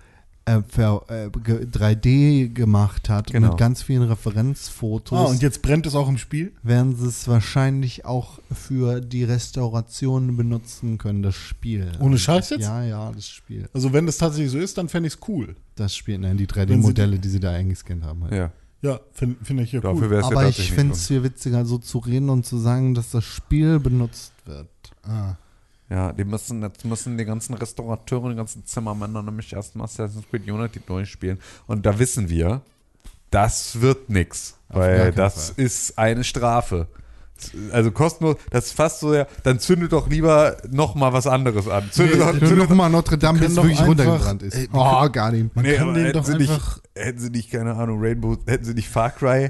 äh, 0.45 0.61
ver, 0.67 1.03
äh, 1.07 1.29
ge- 1.43 1.65
3D 1.65 2.49
gemacht 2.53 3.09
hat 3.09 3.31
Genau. 3.31 3.49
mit 3.49 3.57
ganz 3.57 3.83
vielen 3.83 4.01
Referenzfotos, 4.03 5.17
Ah, 5.17 5.23
und 5.25 5.41
jetzt 5.41 5.61
brennt 5.61 5.85
es 5.85 5.93
auch 5.95 6.09
im 6.09 6.17
Spiel? 6.17 6.51
werden 6.63 6.95
sie 6.95 7.07
es 7.07 7.27
wahrscheinlich 7.27 8.05
auch 8.05 8.39
für 8.51 9.01
die 9.01 9.23
Restauration 9.23 10.35
benutzen 10.35 10.97
können, 10.97 11.21
das 11.21 11.35
Spiel. 11.35 11.91
Ohne 11.99 12.17
Scheiß 12.17 12.49
jetzt? 12.51 12.61
Ja, 12.63 12.83
ja, 12.83 13.11
das 13.11 13.27
Spiel. 13.29 13.69
Also 13.73 13.93
wenn 13.93 14.05
das 14.07 14.17
tatsächlich 14.17 14.51
so 14.51 14.57
ist, 14.57 14.77
dann 14.77 14.89
fände 14.89 15.07
ich 15.07 15.13
es 15.15 15.19
cool. 15.27 15.55
Das 15.75 15.95
Spiel, 15.95 16.17
nein, 16.17 16.37
die 16.37 16.47
Wenn 16.49 16.65
sie 16.67 16.73
3D-Modelle, 16.73 17.19
die 17.19 17.29
sie 17.29 17.39
da 17.39 17.51
eingescannt 17.51 18.03
haben. 18.03 18.23
Halt. 18.23 18.33
Ja, 18.33 18.51
Ja, 18.83 18.99
finde 19.11 19.35
find 19.45 19.61
ich 19.61 19.71
ja 19.73 19.79
dafür 19.81 20.01
cool. 20.05 20.09
wäre 20.09 20.21
es 20.21 20.29
ja 20.31 20.35
Aber 20.37 20.49
ich 20.49 20.71
finde 20.71 20.93
es 20.93 21.05
viel 21.07 21.21
witziger, 21.23 21.65
so 21.65 21.77
zu 21.77 21.99
reden 21.99 22.29
und 22.31 22.47
zu 22.47 22.57
sagen, 22.57 22.95
dass 22.95 23.11
das 23.11 23.23
Spiel 23.23 23.79
benutzt 23.79 24.33
wird. 24.45 24.67
Ah. 25.03 25.35
Ja, 25.91 26.13
die 26.13 26.23
müssen, 26.23 26.61
jetzt 26.61 26.85
müssen 26.85 27.17
die 27.17 27.25
ganzen 27.25 27.53
Restaurateure, 27.53 28.29
die 28.29 28.35
ganzen 28.37 28.65
Zimmermänner 28.65 29.21
nämlich 29.21 29.51
erstmal 29.51 29.85
Assassin's 29.85 30.23
Creed 30.29 30.49
Unity 30.49 30.79
durchspielen. 30.85 31.37
Und 31.67 31.85
da 31.85 31.99
wissen 31.99 32.29
wir, 32.29 32.61
das 33.29 33.81
wird 33.81 34.09
nix. 34.09 34.55
Auf 34.69 34.77
Weil 34.77 35.11
das 35.11 35.49
Fall. 35.51 35.65
ist 35.65 35.97
eine 35.97 36.23
Strafe. 36.23 36.87
Also 37.71 37.89
kostenlos, 37.91 38.35
das 38.51 38.67
ist 38.67 38.73
fast 38.73 38.99
so, 38.99 39.15
ja, 39.15 39.25
dann 39.43 39.59
zündet 39.59 39.91
doch 39.93 40.07
lieber 40.07 40.57
noch 40.69 40.93
mal 40.93 41.11
was 41.11 41.25
anderes 41.25 41.67
an. 41.67 41.89
Zündet 41.91 42.19
Nee, 42.19 42.23
doch, 42.23 42.31
zündet 42.37 42.69
noch 42.69 42.75
mal 42.75 42.87
Notre 42.87 43.17
Dame, 43.17 43.39
bis 43.39 43.49
es 43.49 43.55
wirklich 43.55 43.79
einfach- 43.79 43.87
runtergebrannt 43.89 44.43
ist. 44.43 44.53
Ey, 44.55 44.69
oh, 44.71 45.09
gar 45.09 45.31
nicht. 45.31 45.55
Man 45.55 45.65
kann 45.65 45.89
aber 45.89 45.93
den 45.93 46.13
doch 46.13 46.23
sie 46.23 46.33
einfach. 46.35 46.77
Nicht, 46.95 47.05
hätten 47.05 47.19
sie 47.19 47.29
nicht, 47.31 47.51
keine 47.51 47.73
Ahnung, 47.73 47.99
Rainbow, 47.99 48.37
hätten 48.45 48.63
sie 48.63 48.75
nicht 48.75 48.89
Far 48.89 49.09
Cry, 49.09 49.49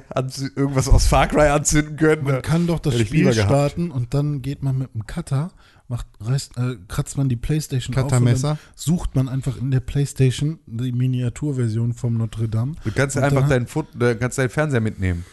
irgendwas 0.55 0.87
aus 0.87 1.05
Far 1.05 1.27
Cry 1.27 1.49
anzünden 1.49 1.97
können? 1.97 2.23
Man 2.23 2.41
kann 2.41 2.65
doch 2.65 2.79
das 2.79 2.97
Spiel 2.97 3.31
starten 3.33 3.91
und 3.91 4.13
dann 4.13 4.41
geht 4.41 4.63
man 4.63 4.77
mit 4.77 4.93
dem 4.95 5.05
Cutter, 5.05 5.51
macht, 5.91 6.07
reißt, 6.19 6.57
äh, 6.57 6.77
kratzt 6.87 7.17
man 7.17 7.29
die 7.29 7.35
Playstation 7.35 7.95
auf 7.95 8.03
und 8.05 8.09
Cuttermesser? 8.09 8.47
dann 8.49 8.57
sucht 8.75 9.15
man 9.15 9.29
einfach 9.29 9.57
in 9.57 9.69
der 9.69 9.81
Playstation 9.81 10.57
die 10.65 10.91
Miniaturversion 10.91 11.93
vom 11.93 12.15
Notre 12.17 12.49
Dame. 12.49 12.73
Du 12.83 12.91
kannst 12.91 13.15
ja 13.15 13.21
einfach 13.21 13.47
deinen, 13.47 13.67
Foot, 13.67 13.87
kannst 14.19 14.37
deinen 14.39 14.49
Fernseher 14.49 14.81
mitnehmen. 14.81 15.23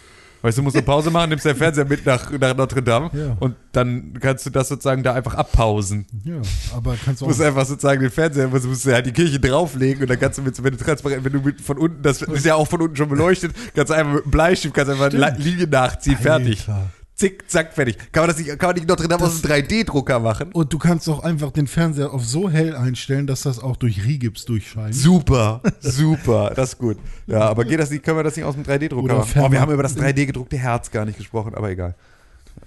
Weißt 0.41 0.57
du, 0.57 0.61
du 0.61 0.65
musst 0.67 0.77
eine 0.77 0.85
Pause 0.87 1.11
machen, 1.11 1.31
nimmst 1.31 1.45
deinen 1.47 1.57
Fernseher 1.57 1.85
mit 1.85 2.07
nach, 2.07 2.31
nach 2.31 2.57
Notre 2.57 2.81
Dame 2.81 3.11
Ja. 3.13 3.37
und 3.41 3.57
dann 3.73 4.13
kannst 4.21 4.47
du 4.47 4.51
das 4.51 4.69
sozusagen 4.69 5.03
da 5.03 5.13
einfach 5.15 5.35
abpausen. 5.35 6.07
Ja, 6.23 6.37
aber 6.77 6.95
kannst 7.05 7.21
du 7.21 7.25
Du 7.25 7.29
musst 7.31 7.43
auch. 7.43 7.47
einfach 7.47 7.67
sozusagen 7.67 8.01
den 8.01 8.11
Fernseher, 8.13 8.47
musst, 8.47 8.65
musst 8.65 8.87
du 8.87 8.93
halt 8.93 9.05
die 9.07 9.13
Kirche 9.13 9.41
drauflegen 9.41 10.03
und 10.03 10.09
dann 10.11 10.21
kannst 10.21 10.39
du 10.39 10.43
mit, 10.43 10.63
wenn 10.63 10.77
du 10.77 10.79
transparent, 10.85 11.25
wenn 11.25 11.33
du 11.33 11.41
mit 11.41 11.61
von 11.61 11.77
unten, 11.79 12.03
das 12.03 12.23
ist 12.23 12.45
ja 12.45 12.55
auch 12.55 12.69
von 12.69 12.81
unten 12.83 12.95
schon 12.95 13.09
beleuchtet, 13.09 13.53
kannst 13.75 13.91
du 13.91 13.95
einfach 13.95 14.13
mit 14.15 14.25
dem 14.27 14.31
Bleistift, 14.31 14.75
kannst 14.75 14.93
einfach 14.93 15.07
eine 15.13 15.23
Stimmt. 15.33 15.45
Linie 15.45 15.67
nachziehen, 15.67 16.17
fertig. 16.17 16.69
Alter. 16.69 16.91
Zick, 17.19 17.51
zack, 17.51 17.75
fertig. 17.75 17.99
Kann 18.13 18.23
man 18.23 18.29
das 18.29 18.39
nicht, 18.39 18.49
kann 18.61 18.69
man 18.69 18.77
nicht 18.77 18.87
Notre 18.89 19.09
Dame 19.09 19.25
aus 19.25 19.45
einem 19.45 19.53
3D-Drucker 19.53 20.21
machen? 20.21 20.53
Und 20.53 20.73
du 20.73 20.79
kannst 20.79 21.09
auch 21.09 21.25
einfach 21.25 21.51
den 21.51 21.67
Fernseher 21.67 22.13
auf 22.13 22.25
so 22.25 22.49
hell 22.49 22.77
einstellen, 22.77 23.27
dass 23.27 23.41
das 23.43 23.59
auch 23.59 23.75
durch 23.77 24.05
Rigips 24.05 24.45
durchscheint. 24.45 24.95
Super, 24.95 25.61
super, 25.81 26.53
das 26.55 26.75
ist 26.75 26.79
gut. 26.79 26.97
Ja, 27.27 27.41
aber 27.41 27.65
geht 27.65 27.81
das 27.81 27.91
nicht, 27.91 28.05
können 28.05 28.19
wir 28.19 28.23
das 28.23 28.37
nicht 28.37 28.45
aus 28.45 28.55
dem 28.55 28.63
3D-Drucker 28.63 29.03
Oder 29.03 29.15
machen? 29.17 29.33
Oh, 29.43 29.51
wir 29.51 29.61
haben 29.61 29.73
über 29.73 29.83
das 29.83 29.97
3D-gedruckte 29.97 30.57
Herz 30.59 30.93
gar 30.93 31.05
nicht 31.05 31.19
gesprochen, 31.19 31.57
aber 31.57 31.71
egal. 31.71 31.97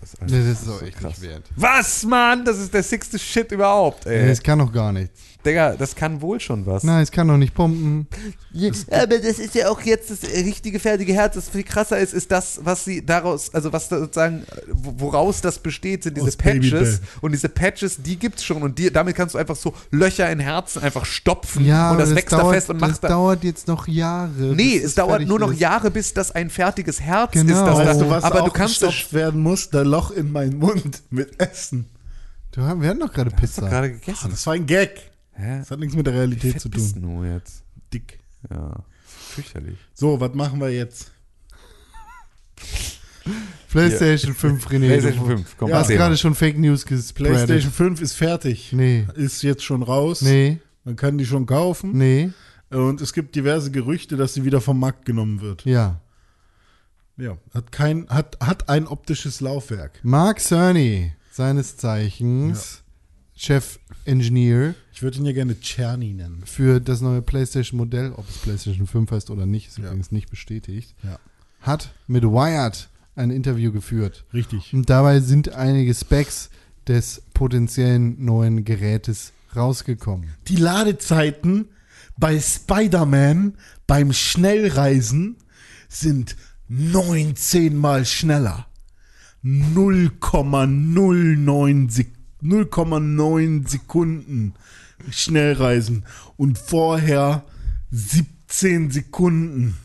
Das 0.01 0.13
ist, 0.13 0.21
Nee, 0.21 0.39
das 0.49 0.61
ist 0.63 0.69
auch 0.69 0.81
echt 0.81 0.97
krass. 0.99 1.19
nicht 1.19 1.31
wert. 1.31 1.43
Was, 1.55 2.03
Mann? 2.03 2.43
Das 2.43 2.57
ist 2.59 2.73
der 2.73 2.83
sixte 2.83 3.19
Shit 3.19 3.51
überhaupt, 3.53 4.05
Nee, 4.05 4.15
ey. 4.15 4.29
es 4.31 4.43
kann 4.43 4.59
doch 4.59 4.71
gar 4.73 4.91
nichts. 4.91 5.21
Digga, 5.45 5.75
das 5.75 5.95
kann 5.95 6.21
wohl 6.21 6.39
schon 6.39 6.65
was. 6.67 6.83
Nein, 6.83 7.01
es 7.01 7.11
kann 7.11 7.27
doch 7.27 7.37
nicht 7.37 7.53
pumpen. 7.55 8.07
aber 8.91 9.17
das 9.17 9.39
ist 9.39 9.55
ja 9.55 9.69
auch 9.69 9.81
jetzt 9.81 10.11
das 10.11 10.21
richtige, 10.23 10.79
fertige 10.79 11.13
Herz. 11.13 11.35
Das 11.35 11.49
viel 11.49 11.63
krasser 11.63 11.97
ist, 11.97 12.13
ist 12.13 12.31
das, 12.31 12.59
was 12.63 12.85
sie 12.85 13.03
daraus, 13.05 13.53
also 13.53 13.73
was 13.73 13.89
da 13.89 13.99
sozusagen, 13.99 14.43
wo- 14.71 14.93
woraus 14.97 15.41
das 15.41 15.57
besteht, 15.59 16.03
sind 16.03 16.17
diese 16.17 16.27
Aus. 16.27 16.35
Patches. 16.37 17.01
Und 17.21 17.31
diese 17.31 17.49
Patches, 17.49 17.97
die 18.03 18.17
gibt's 18.17 18.43
schon. 18.43 18.61
Und 18.61 18.77
die, 18.77 18.91
damit 18.91 19.15
kannst 19.15 19.33
du 19.35 19.39
einfach 19.39 19.55
so 19.55 19.73
Löcher 19.89 20.29
in 20.31 20.39
Herzen 20.39 20.83
einfach 20.83 21.05
stopfen. 21.05 21.65
Ja, 21.65 21.91
und 21.91 21.97
das 21.97 22.09
aber 22.09 22.15
wächst 22.17 22.33
da 22.33 22.37
dauert, 22.39 22.53
fest 22.55 22.69
und 22.69 22.81
das 22.81 22.89
macht 22.91 23.03
da. 23.03 23.07
dauert 23.07 23.43
jetzt 23.43 23.67
noch 23.67 23.87
Jahre. 23.87 24.29
Nee, 24.55 24.77
es 24.77 24.93
dauert 24.95 25.25
nur 25.25 25.39
noch 25.39 25.51
ist. 25.53 25.59
Jahre, 25.59 25.89
bis 25.91 26.13
das 26.13 26.31
ein 26.31 26.49
fertiges 26.49 27.01
Herz 27.01 27.31
Genau. 27.31 27.51
ist. 27.53 27.65
Das 27.65 27.77
Weißt 27.77 27.99
da, 28.01 28.03
du, 28.05 28.09
was 28.09 28.23
aber 28.23 28.41
auch 28.41 28.45
du 28.45 28.51
kannst 28.51 28.81
das 28.81 28.89
gestopft 28.89 29.13
werden 29.13 29.41
muss, 29.41 29.69
der 29.69 29.85
Loch 29.85 30.11
in 30.11 30.31
meinen 30.31 30.59
Mund 30.59 31.01
mit 31.09 31.39
Essen. 31.39 31.85
Du, 32.51 32.61
wir 32.61 32.89
hatten 32.89 32.99
doch 32.99 33.13
gerade 33.13 33.31
Pizza. 33.31 33.61
gerade 33.69 33.91
gegessen. 33.91 34.29
das 34.29 34.45
war 34.45 34.53
ein 34.53 34.65
Gag. 34.65 35.10
Hä? 35.41 35.59
Das 35.59 35.71
hat 35.71 35.79
nichts 35.79 35.95
mit 35.95 36.05
der 36.05 36.13
Realität 36.13 36.59
zu 36.61 36.69
bist 36.69 36.93
tun. 36.95 37.01
du 37.19 37.23
jetzt? 37.25 37.63
Dick. 37.93 38.19
Ja, 38.49 38.83
fürchterlich. 39.05 39.77
So, 39.93 40.19
was 40.19 40.33
machen 40.33 40.59
wir 40.59 40.69
jetzt? 40.69 41.11
PlayStation 43.69 44.33
5, 44.33 44.65
René. 44.67 44.87
PlayStation 44.87 45.27
du 45.27 45.37
5, 45.37 45.57
komm, 45.57 45.69
du 45.69 45.75
hast 45.75 45.83
erzähl 45.83 45.97
gerade 45.97 46.17
schon 46.17 46.35
Fake 46.35 46.57
News 46.57 46.85
gespreadet. 46.85 47.33
PlayStation 47.47 47.71
5 47.71 48.01
ist 48.01 48.13
fertig. 48.13 48.73
Nee, 48.73 49.07
Ist 49.15 49.43
jetzt 49.43 49.63
schon 49.63 49.83
raus. 49.83 50.21
nee, 50.21 50.59
Man 50.83 50.95
kann 50.95 51.17
die 51.17 51.25
schon 51.25 51.45
kaufen. 51.45 51.97
nee, 51.97 52.31
Und 52.69 52.99
es 53.01 53.13
gibt 53.13 53.35
diverse 53.35 53.71
Gerüchte, 53.71 54.17
dass 54.17 54.33
sie 54.33 54.43
wieder 54.43 54.59
vom 54.61 54.79
Markt 54.79 55.05
genommen 55.05 55.41
wird. 55.41 55.65
ja. 55.65 55.99
Ja. 57.17 57.37
Hat 57.53 57.71
kein, 57.71 58.07
hat, 58.09 58.37
hat 58.39 58.67
ein 58.69 58.87
optisches 58.87 59.41
Laufwerk. 59.41 59.99
Mark 60.01 60.39
Cerny, 60.39 61.13
seines 61.29 61.77
Zeichens 61.77 62.80
Chef-Engineer 63.41 64.75
Ich 64.93 65.01
würde 65.01 65.17
ihn 65.17 65.25
ja 65.25 65.31
gerne 65.31 65.59
Czerny 65.59 66.13
nennen. 66.13 66.43
für 66.45 66.79
das 66.79 67.01
neue 67.01 67.23
PlayStation-Modell, 67.23 68.11
ob 68.15 68.29
es 68.29 68.37
PlayStation 68.37 68.85
5 68.85 69.09
heißt 69.09 69.31
oder 69.31 69.47
nicht, 69.47 69.69
ist 69.69 69.79
Ja. 69.79 69.85
übrigens 69.85 70.11
nicht 70.11 70.29
bestätigt, 70.29 70.93
Ja. 71.03 71.17
hat 71.61 71.91
mit 72.05 72.23
Wired 72.23 72.87
ein 73.15 73.31
Interview 73.31 73.71
geführt. 73.71 74.25
Richtig. 74.33 74.73
Und 74.73 74.89
dabei 74.91 75.19
sind 75.21 75.49
einige 75.49 75.91
Specs 75.93 76.49
des 76.87 77.23
potenziellen 77.33 78.23
neuen 78.23 78.63
Gerätes 78.63 79.33
rausgekommen. 79.55 80.29
Die 80.47 80.55
Ladezeiten 80.57 81.69
bei 82.17 82.39
Spider-Man 82.39 83.55
beim 83.87 84.13
Schnellreisen 84.13 85.37
sind 85.89 86.35
19 86.69 87.75
mal 87.75 88.05
schneller. 88.05 88.67
0,09 89.43 91.89
Sek 91.89 92.13
0,9 92.43 93.67
Sekunden 93.67 94.53
Schnellreisen 95.09 96.05
und 96.37 96.57
vorher 96.57 97.43
17 97.91 98.91
Sekunden. 98.91 99.77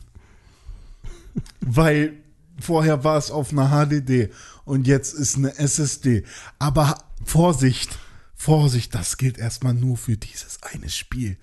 Weil 1.60 2.14
vorher 2.58 3.04
war 3.04 3.18
es 3.18 3.30
auf 3.30 3.52
einer 3.52 3.68
HDD 3.70 4.30
und 4.64 4.86
jetzt 4.86 5.14
ist 5.14 5.36
eine 5.36 5.56
SSD. 5.58 6.24
Aber 6.58 6.98
Vorsicht, 7.24 7.98
Vorsicht, 8.34 8.94
das 8.94 9.16
gilt 9.16 9.38
erstmal 9.38 9.74
nur 9.74 9.96
für 9.96 10.16
dieses 10.16 10.62
eine 10.62 10.88
Spiel. 10.88 11.36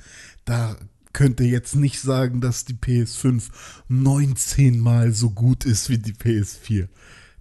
Da 0.45 0.77
könnt 1.14 1.40
ihr 1.40 1.48
jetzt 1.48 1.76
nicht 1.76 1.99
sagen, 1.99 2.41
dass 2.41 2.65
die 2.65 2.73
PS5 2.73 3.44
19 3.88 4.80
mal 4.80 5.14
so 5.14 5.30
gut 5.30 5.65
ist 5.65 5.90
wie 5.90 5.99
die 5.99 6.14
PS4. 6.14 6.88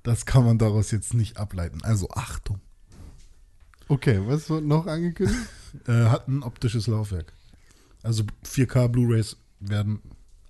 Das 0.02 0.26
kann 0.26 0.44
man 0.44 0.58
daraus 0.58 0.90
jetzt 0.90 1.14
nicht 1.14 1.38
ableiten. 1.38 1.82
Also 1.82 2.10
Achtung. 2.10 2.60
Okay, 3.92 4.18
was 4.24 4.48
wird 4.48 4.64
noch 4.64 4.86
angekündigt? 4.86 5.38
Äh, 5.86 6.10
hat 6.10 6.28
ein 6.28 6.42
optisches 6.42 6.86
Laufwerk. 6.86 7.32
Also 8.02 8.24
4K 8.44 8.88
Blu-rays 8.88 9.38
werden 9.58 10.02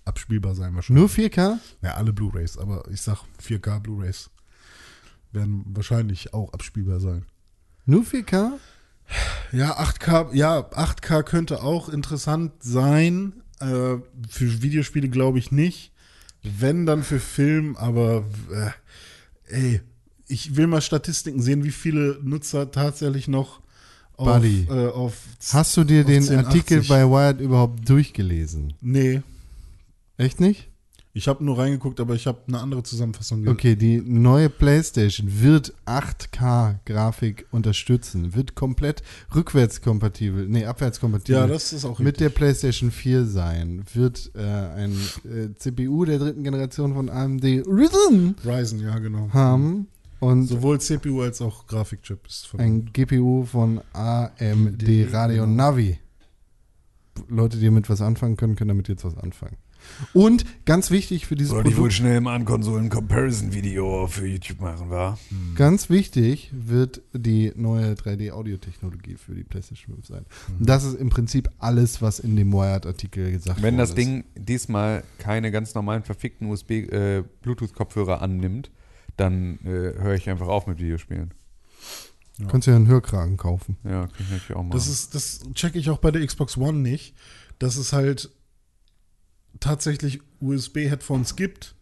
abspielbar 0.03 0.53
sein 0.53 0.75
wahrscheinlich. 0.75 1.17
Nur 1.17 1.29
4K? 1.29 1.59
Ja, 1.81 1.93
alle 1.93 2.11
Blu-rays, 2.11 2.57
aber 2.57 2.83
ich 2.91 2.99
sag 2.99 3.23
4K 3.41 3.79
Blu-rays 3.79 4.31
werden 5.31 5.63
wahrscheinlich 5.67 6.33
auch 6.33 6.51
abspielbar 6.51 6.99
sein. 6.99 7.25
Nur 7.85 8.03
4K? 8.03 8.51
Ja, 9.53 9.79
8K, 9.79 10.33
ja, 10.33 10.59
8K 10.59 11.23
könnte 11.23 11.63
auch 11.63 11.87
interessant 11.87 12.61
sein. 12.61 13.41
Äh, 13.61 13.95
für 14.27 14.61
Videospiele 14.61 15.07
glaube 15.07 15.39
ich 15.39 15.53
nicht. 15.53 15.93
Wenn 16.41 16.85
dann 16.85 17.01
für 17.01 17.21
Film, 17.21 17.77
aber 17.77 18.25
äh, 18.51 18.71
ey, 19.53 19.81
ich 20.33 20.55
will 20.55 20.67
mal 20.67 20.81
Statistiken 20.81 21.41
sehen, 21.41 21.63
wie 21.63 21.71
viele 21.71 22.19
Nutzer 22.23 22.71
tatsächlich 22.71 23.27
noch 23.27 23.61
auf, 24.17 24.27
Buddy. 24.27 24.67
äh, 24.69 24.87
auf 24.87 25.13
Hast 25.51 25.77
du 25.77 25.83
dir 25.83 26.03
den 26.03 26.23
1080. 26.23 26.37
Artikel 26.45 26.81
bei 26.87 27.03
Wired 27.09 27.39
überhaupt 27.39 27.87
durchgelesen? 27.87 28.73
Nee, 28.81 29.21
Echt 30.17 30.39
nicht? 30.39 30.69
ich 31.15 31.27
habe 31.27 31.43
nur 31.43 31.59
reingeguckt, 31.59 31.99
aber 31.99 32.15
ich 32.15 32.25
habe 32.25 32.39
eine 32.47 32.59
andere 32.59 32.81
Zusammenfassung 32.81 33.41
gelesen. 33.41 33.53
Okay, 33.55 33.75
die 33.75 34.01
neue 34.01 34.49
PlayStation 34.49 35.41
wird 35.41 35.71
8K-Grafik 35.85 37.45
unterstützen, 37.51 38.33
wird 38.33 38.55
komplett 38.55 39.03
rückwärtskompatibel, 39.35 40.47
nee, 40.47 40.65
abwärtskompatibel 40.65 41.41
Ja, 41.41 41.47
das 41.47 41.71
ist 41.73 41.85
auch 41.85 41.99
mit 41.99 42.19
der 42.19 42.29
PlayStation 42.29 42.89
4 42.89 43.25
sein, 43.25 43.83
wird 43.93 44.31
äh, 44.35 44.39
ein 44.41 44.93
äh, 45.25 45.55
CPU 45.55 46.05
der 46.05 46.17
dritten 46.19 46.43
Generation 46.43 46.93
von 46.95 47.09
AMD 47.09 47.43
Rhythm 47.43 48.31
Ryzen, 48.43 48.79
ja, 48.79 48.97
genau. 48.99 49.29
haben 49.33 49.87
und 50.23 50.47
Sowohl 50.47 50.79
CPU 50.79 51.21
als 51.21 51.41
auch 51.41 51.67
Grafikchip 51.67 52.25
ist 52.27 52.47
von 52.47 52.59
ein 52.59 52.85
GPU 52.93 53.43
von 53.43 53.81
AMD 53.91 54.83
Radeon 55.11 55.55
Navi. 55.55 55.99
Leute, 57.27 57.57
die 57.57 57.65
damit 57.65 57.89
was 57.89 58.01
anfangen 58.01 58.37
können, 58.37 58.55
können 58.55 58.69
damit 58.69 58.87
jetzt 58.87 59.03
was 59.03 59.17
anfangen. 59.17 59.57
Und 60.13 60.45
ganz 60.65 60.91
wichtig 60.91 61.25
für 61.25 61.35
dieses 61.35 61.51
Soll 61.51 61.67
ich 61.67 61.73
wohl 61.73 61.73
Produkt, 61.73 61.93
schnell 61.93 62.21
mal 62.21 62.35
ein 62.35 62.45
Konsolen-Comparison-Video 62.45 64.07
für 64.07 64.25
YouTube 64.25 64.61
machen, 64.61 64.89
wa? 64.89 65.17
ganz 65.55 65.89
wichtig 65.89 66.51
wird 66.53 67.01
die 67.11 67.51
neue 67.57 67.93
3D-Audiotechnologie 67.93 69.15
für 69.15 69.35
die 69.35 69.43
PlayStation 69.43 69.95
5 69.95 70.07
sein. 70.07 70.25
Und 70.57 70.69
das 70.69 70.85
ist 70.85 70.97
im 70.97 71.09
Prinzip 71.09 71.49
alles, 71.59 72.01
was 72.01 72.19
in 72.19 72.37
dem 72.37 72.53
Wired-Artikel 72.53 73.29
gesagt 73.31 73.61
Wenn 73.61 73.75
worden 73.75 73.77
das 73.77 73.89
ist. 73.89 73.97
Ding 73.97 74.23
diesmal 74.35 75.03
keine 75.17 75.51
ganz 75.51 75.75
normalen 75.75 76.03
verfickten 76.03 76.49
USB-Bluetooth-Kopfhörer 76.49 78.21
annimmt, 78.21 78.71
dann 79.17 79.59
äh, 79.63 79.67
höre 80.01 80.15
ich 80.15 80.29
einfach 80.29 80.47
auf 80.47 80.67
mit 80.67 80.79
Videospielen. 80.79 81.33
Kannst 82.47 82.65
du 82.67 82.71
ja 82.71 82.77
einen 82.77 82.87
Hörkragen 82.87 83.37
kaufen. 83.37 83.77
Ja, 83.83 84.07
kann 84.07 84.11
ich 84.19 84.29
natürlich 84.31 84.53
auch 84.53 84.63
machen. 84.63 84.71
Das 84.71 84.87
ist, 84.87 85.13
das 85.13 85.41
checke 85.53 85.77
ich 85.77 85.89
auch 85.91 85.99
bei 85.99 86.09
der 86.11 86.25
Xbox 86.25 86.57
One 86.57 86.79
nicht, 86.79 87.15
dass 87.59 87.77
es 87.77 87.93
halt 87.93 88.31
tatsächlich 89.59 90.21
USB-Headphones 90.41 91.35
gibt, 91.35 91.75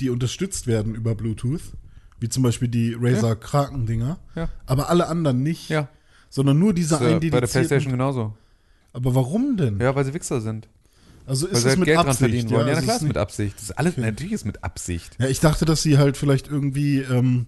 die 0.00 0.10
unterstützt 0.10 0.66
werden 0.66 0.94
über 0.94 1.14
Bluetooth, 1.14 1.72
wie 2.20 2.28
zum 2.28 2.42
Beispiel 2.42 2.68
die 2.68 2.94
Razer 2.98 3.34
Kraken-Dinger, 3.36 4.18
Ja. 4.36 4.48
aber 4.66 4.88
alle 4.88 5.08
anderen 5.08 5.42
nicht, 5.42 5.68
ja, 5.68 5.88
sondern 6.30 6.58
nur 6.58 6.72
diese 6.74 6.96
äh, 6.96 6.98
einen, 6.98 7.20
die 7.20 7.30
bei 7.30 7.40
der 7.40 7.48
Playstation 7.48 7.92
genauso. 7.92 8.36
Aber 8.92 9.14
warum 9.14 9.56
denn? 9.56 9.78
Ja, 9.80 9.94
weil 9.94 10.04
sie 10.04 10.14
Wichser 10.14 10.40
sind. 10.40 10.68
Also 11.28 11.46
ist 11.46 11.58
es 11.58 11.66
halt 11.66 11.78
mit 11.78 11.86
Geld 11.86 11.98
dran 11.98 12.06
Absicht? 12.06 12.20
verdienen 12.20 12.50
wollen. 12.50 12.68
Ja, 12.68 12.74
also 12.74 12.84
klar, 12.84 12.96
ist 12.96 13.02
mit 13.02 13.16
Absicht. 13.16 13.54
Das 13.56 13.62
ist 13.64 13.78
alles, 13.78 13.96
natürlich 13.96 14.32
ist 14.32 14.46
mit 14.46 14.64
Absicht. 14.64 15.16
Ja, 15.18 15.26
ich 15.28 15.40
dachte, 15.40 15.64
dass 15.64 15.82
sie 15.82 15.98
halt 15.98 16.16
vielleicht 16.16 16.48
irgendwie 16.48 17.00
ähm, 17.00 17.46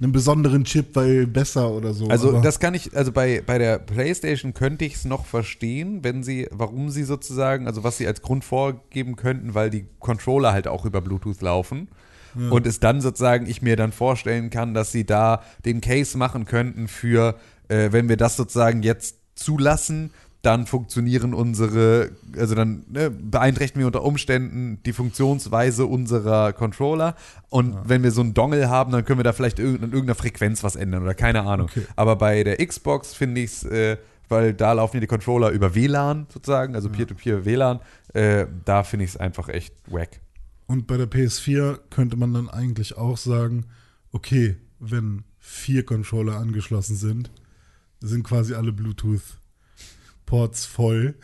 einen 0.00 0.12
besonderen 0.12 0.64
Chip, 0.64 0.94
weil 0.94 1.26
besser 1.26 1.70
oder 1.70 1.94
so. 1.94 2.08
Also 2.08 2.40
das 2.40 2.60
kann 2.60 2.74
ich, 2.74 2.96
also 2.96 3.10
bei, 3.10 3.42
bei 3.44 3.58
der 3.58 3.78
PlayStation 3.78 4.52
könnte 4.52 4.84
ich 4.84 4.96
es 4.96 5.04
noch 5.04 5.24
verstehen, 5.24 6.04
wenn 6.04 6.22
sie, 6.22 6.48
warum 6.50 6.90
sie 6.90 7.04
sozusagen, 7.04 7.66
also 7.66 7.84
was 7.84 7.98
sie 7.98 8.06
als 8.06 8.20
Grund 8.20 8.44
vorgeben 8.44 9.16
könnten, 9.16 9.54
weil 9.54 9.70
die 9.70 9.86
Controller 9.98 10.52
halt 10.52 10.68
auch 10.68 10.84
über 10.84 11.00
Bluetooth 11.00 11.40
laufen. 11.40 11.88
Und 12.34 12.66
es 12.66 12.80
dann 12.80 13.02
sozusagen, 13.02 13.46
ich 13.46 13.60
mir 13.60 13.76
dann 13.76 13.92
vorstellen 13.92 14.48
kann, 14.48 14.72
dass 14.72 14.90
sie 14.90 15.04
da 15.04 15.42
den 15.66 15.82
Case 15.82 16.16
machen 16.16 16.46
könnten 16.46 16.88
für, 16.88 17.36
äh, 17.68 17.92
wenn 17.92 18.08
wir 18.08 18.16
das 18.16 18.36
sozusagen 18.36 18.82
jetzt 18.82 19.18
zulassen, 19.34 20.12
dann 20.42 20.66
funktionieren 20.66 21.34
unsere, 21.34 22.10
also 22.36 22.56
dann 22.56 22.84
ne, 22.88 23.10
beeinträchtigen 23.10 23.80
wir 23.80 23.86
unter 23.86 24.02
Umständen 24.02 24.80
die 24.84 24.92
Funktionsweise 24.92 25.86
unserer 25.86 26.52
Controller. 26.52 27.14
Und 27.48 27.76
wenn 27.84 28.02
wir 28.02 28.10
so 28.10 28.20
einen 28.22 28.34
Dongle 28.34 28.68
haben, 28.68 28.90
dann 28.90 29.04
können 29.04 29.20
wir 29.20 29.24
da 29.24 29.32
vielleicht 29.32 29.60
irgend- 29.60 29.84
an 29.84 29.90
irgendeiner 29.92 30.16
Frequenz 30.16 30.64
was 30.64 30.74
ändern 30.74 31.02
oder 31.04 31.14
keine 31.14 31.42
Ahnung. 31.42 31.68
Okay. 31.70 31.86
Aber 31.94 32.16
bei 32.16 32.42
der 32.42 32.56
Xbox 32.64 33.14
finde 33.14 33.40
ich 33.42 33.52
es, 33.52 33.64
äh, 33.64 33.98
weil 34.28 34.52
da 34.52 34.72
laufen 34.72 34.96
ja 34.96 35.00
die 35.00 35.06
Controller 35.06 35.50
über 35.50 35.74
WLAN 35.76 36.26
sozusagen, 36.32 36.74
also 36.74 36.88
Peer-to-Peer 36.88 37.44
WLAN, 37.44 37.78
äh, 38.14 38.46
da 38.64 38.82
finde 38.82 39.04
ich 39.04 39.12
es 39.12 39.16
einfach 39.16 39.48
echt 39.48 39.74
wack. 39.86 40.20
Und 40.66 40.86
bei 40.88 40.96
der 40.96 41.06
PS4 41.08 41.78
könnte 41.90 42.16
man 42.16 42.32
dann 42.34 42.48
eigentlich 42.48 42.96
auch 42.96 43.16
sagen, 43.16 43.66
okay, 44.10 44.56
wenn 44.80 45.22
vier 45.38 45.84
Controller 45.84 46.36
angeschlossen 46.38 46.96
sind, 46.96 47.30
sind 48.00 48.24
quasi 48.24 48.54
alle 48.54 48.72
Bluetooth-Ports 50.32 50.66
voll. 50.66 51.14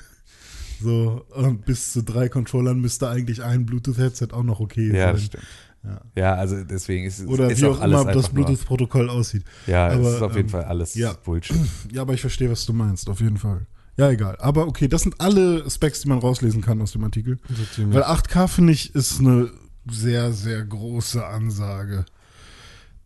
So, 0.81 1.25
und 1.35 1.65
bis 1.65 1.93
zu 1.93 2.05
drei 2.05 2.29
Controllern 2.29 2.81
müsste 2.81 3.09
eigentlich 3.09 3.43
ein 3.43 3.67
Bluetooth-Headset 3.67 4.29
auch 4.33 4.45
noch 4.45 4.61
okay 4.61 4.93
Ja, 4.93 5.13
das 5.13 5.23
sein. 5.23 5.27
stimmt. 5.27 5.45
Ja. 5.85 6.01
Ja, 6.17 6.35
also 6.35 6.63
deswegen 6.65 7.05
ist, 7.05 7.27
Oder 7.27 7.51
ist 7.51 7.61
wie 7.61 7.67
auch 7.67 7.79
auch 7.79 7.81
alles 7.81 8.03
immer 8.03 8.13
das 8.13 8.29
Bluetooth-Protokoll 8.29 9.09
aussieht. 9.09 9.45
Ja, 9.67 9.89
es 9.89 9.95
Aber, 9.99 10.17
ist 10.17 10.23
auf 10.23 10.37
jeden 10.37 10.49
ähm, 10.49 10.53
Fall 10.53 10.65
alles 10.65 10.95
ja. 10.95 11.13
Bullshit. 11.13 11.57
Ja, 11.93 12.03
aber 12.03 12.15
ich 12.15 12.21
verstehe, 12.21 12.51
was 12.51 12.65
du 12.67 12.73
meinst, 12.73 13.09
auf 13.09 13.21
jeden 13.21 13.39
Fall. 13.39 13.67
Ja, 13.97 14.11
egal. 14.11 14.37
Aber 14.39 14.69
okay, 14.69 14.87
das 14.87 15.03
sind 15.03 15.21
alle 15.21 15.69
Specs, 15.69 16.03
die 16.03 16.09
man 16.09 16.19
rauslesen 16.19 16.61
kann 16.63 16.81
aus 16.81 16.93
dem 16.93 17.03
Artikel. 17.03 17.39
So. 17.75 17.93
Weil 17.93 18.05
8K, 18.05 18.47
finde 18.47 18.73
ich, 18.73 18.95
ist 18.95 19.19
eine 19.19 19.51
sehr, 19.91 20.33
sehr 20.33 20.65
große 20.65 21.25
Ansage. 21.27 22.05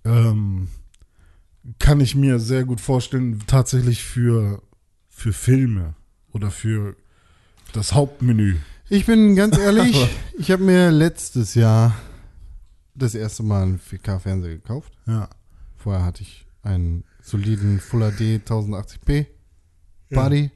Ähm, 0.04 0.68
kann 1.78 2.00
ich 2.00 2.14
mir 2.14 2.38
sehr 2.38 2.64
gut 2.64 2.80
vorstellen, 2.80 3.40
tatsächlich 3.46 4.02
für, 4.02 4.60
für 5.23 5.32
Filme 5.32 5.94
oder 6.32 6.51
für 6.51 6.97
das 7.73 7.94
Hauptmenü. 7.94 8.57
Ich 8.89 9.07
bin 9.07 9.36
ganz 9.36 9.57
ehrlich, 9.57 9.97
ich 10.39 10.51
habe 10.51 10.65
mir 10.65 10.90
letztes 10.90 11.55
Jahr 11.55 11.94
das 12.97 13.15
erste 13.15 13.44
Mal 13.44 13.62
einen 13.62 13.78
4K-Fernseher 13.78 14.57
gekauft. 14.57 14.99
Ja. 15.07 15.28
Vorher 15.77 16.05
hatte 16.05 16.23
ich 16.23 16.44
einen 16.65 17.05
soliden 17.23 17.78
Full 17.78 18.01
HD 18.11 18.43
1080p 18.51 19.27
Ja. 20.11 20.23
Buddy. 20.24 20.51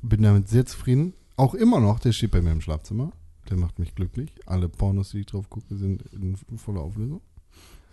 Bin 0.00 0.22
damit 0.22 0.48
sehr 0.48 0.64
zufrieden. 0.64 1.12
Auch 1.36 1.52
immer 1.52 1.80
noch, 1.80 2.00
der 2.00 2.12
steht 2.12 2.30
bei 2.30 2.40
mir 2.40 2.52
im 2.52 2.62
Schlafzimmer. 2.62 3.12
Der 3.50 3.58
macht 3.58 3.78
mich 3.78 3.94
glücklich. 3.94 4.32
Alle 4.46 4.70
Pornos, 4.70 5.10
die 5.10 5.20
ich 5.20 5.26
drauf 5.26 5.50
gucke, 5.50 5.76
sind 5.76 6.02
in 6.12 6.38
voller 6.56 6.80
Auflösung. 6.80 7.20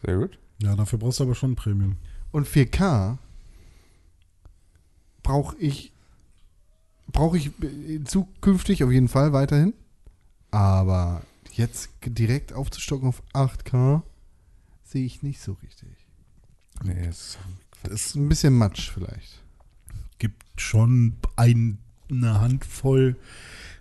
Sehr 0.06 0.16
gut. 0.18 0.40
Ja, 0.62 0.78
dafür 0.78 0.98
brauchst 0.98 1.20
du 1.20 1.26
aber 1.26 1.36
schon 1.36 1.52
ein 1.52 1.56
Premium. 1.56 1.98
Und 2.32 2.48
4K 2.48 3.18
brauche 5.26 5.58
ich 5.58 5.92
brauche 7.08 7.38
ich 7.38 7.48
äh, 7.62 8.04
zukünftig 8.06 8.84
auf 8.84 8.92
jeden 8.92 9.10
Fall 9.10 9.34
weiterhin. 9.34 9.74
Aber 10.52 11.24
jetzt 11.52 11.90
direkt 12.06 12.54
aufzustocken 12.54 13.10
auf 13.10 13.24
8K 13.34 14.04
sehe 14.84 15.06
ich 15.06 15.24
nicht 15.24 15.42
so 15.42 15.54
richtig. 15.64 15.90
Nee, 16.84 17.08
Das 17.08 17.38
ist 17.84 18.16
ein 18.16 18.30
bisschen 18.30 18.58
Matsch 18.58 18.92
vielleicht. 18.92 19.42
Gibt 20.20 20.44
schon 20.62 21.16
ein, 21.36 21.80
eine 22.10 22.40
Handvoll 22.40 23.16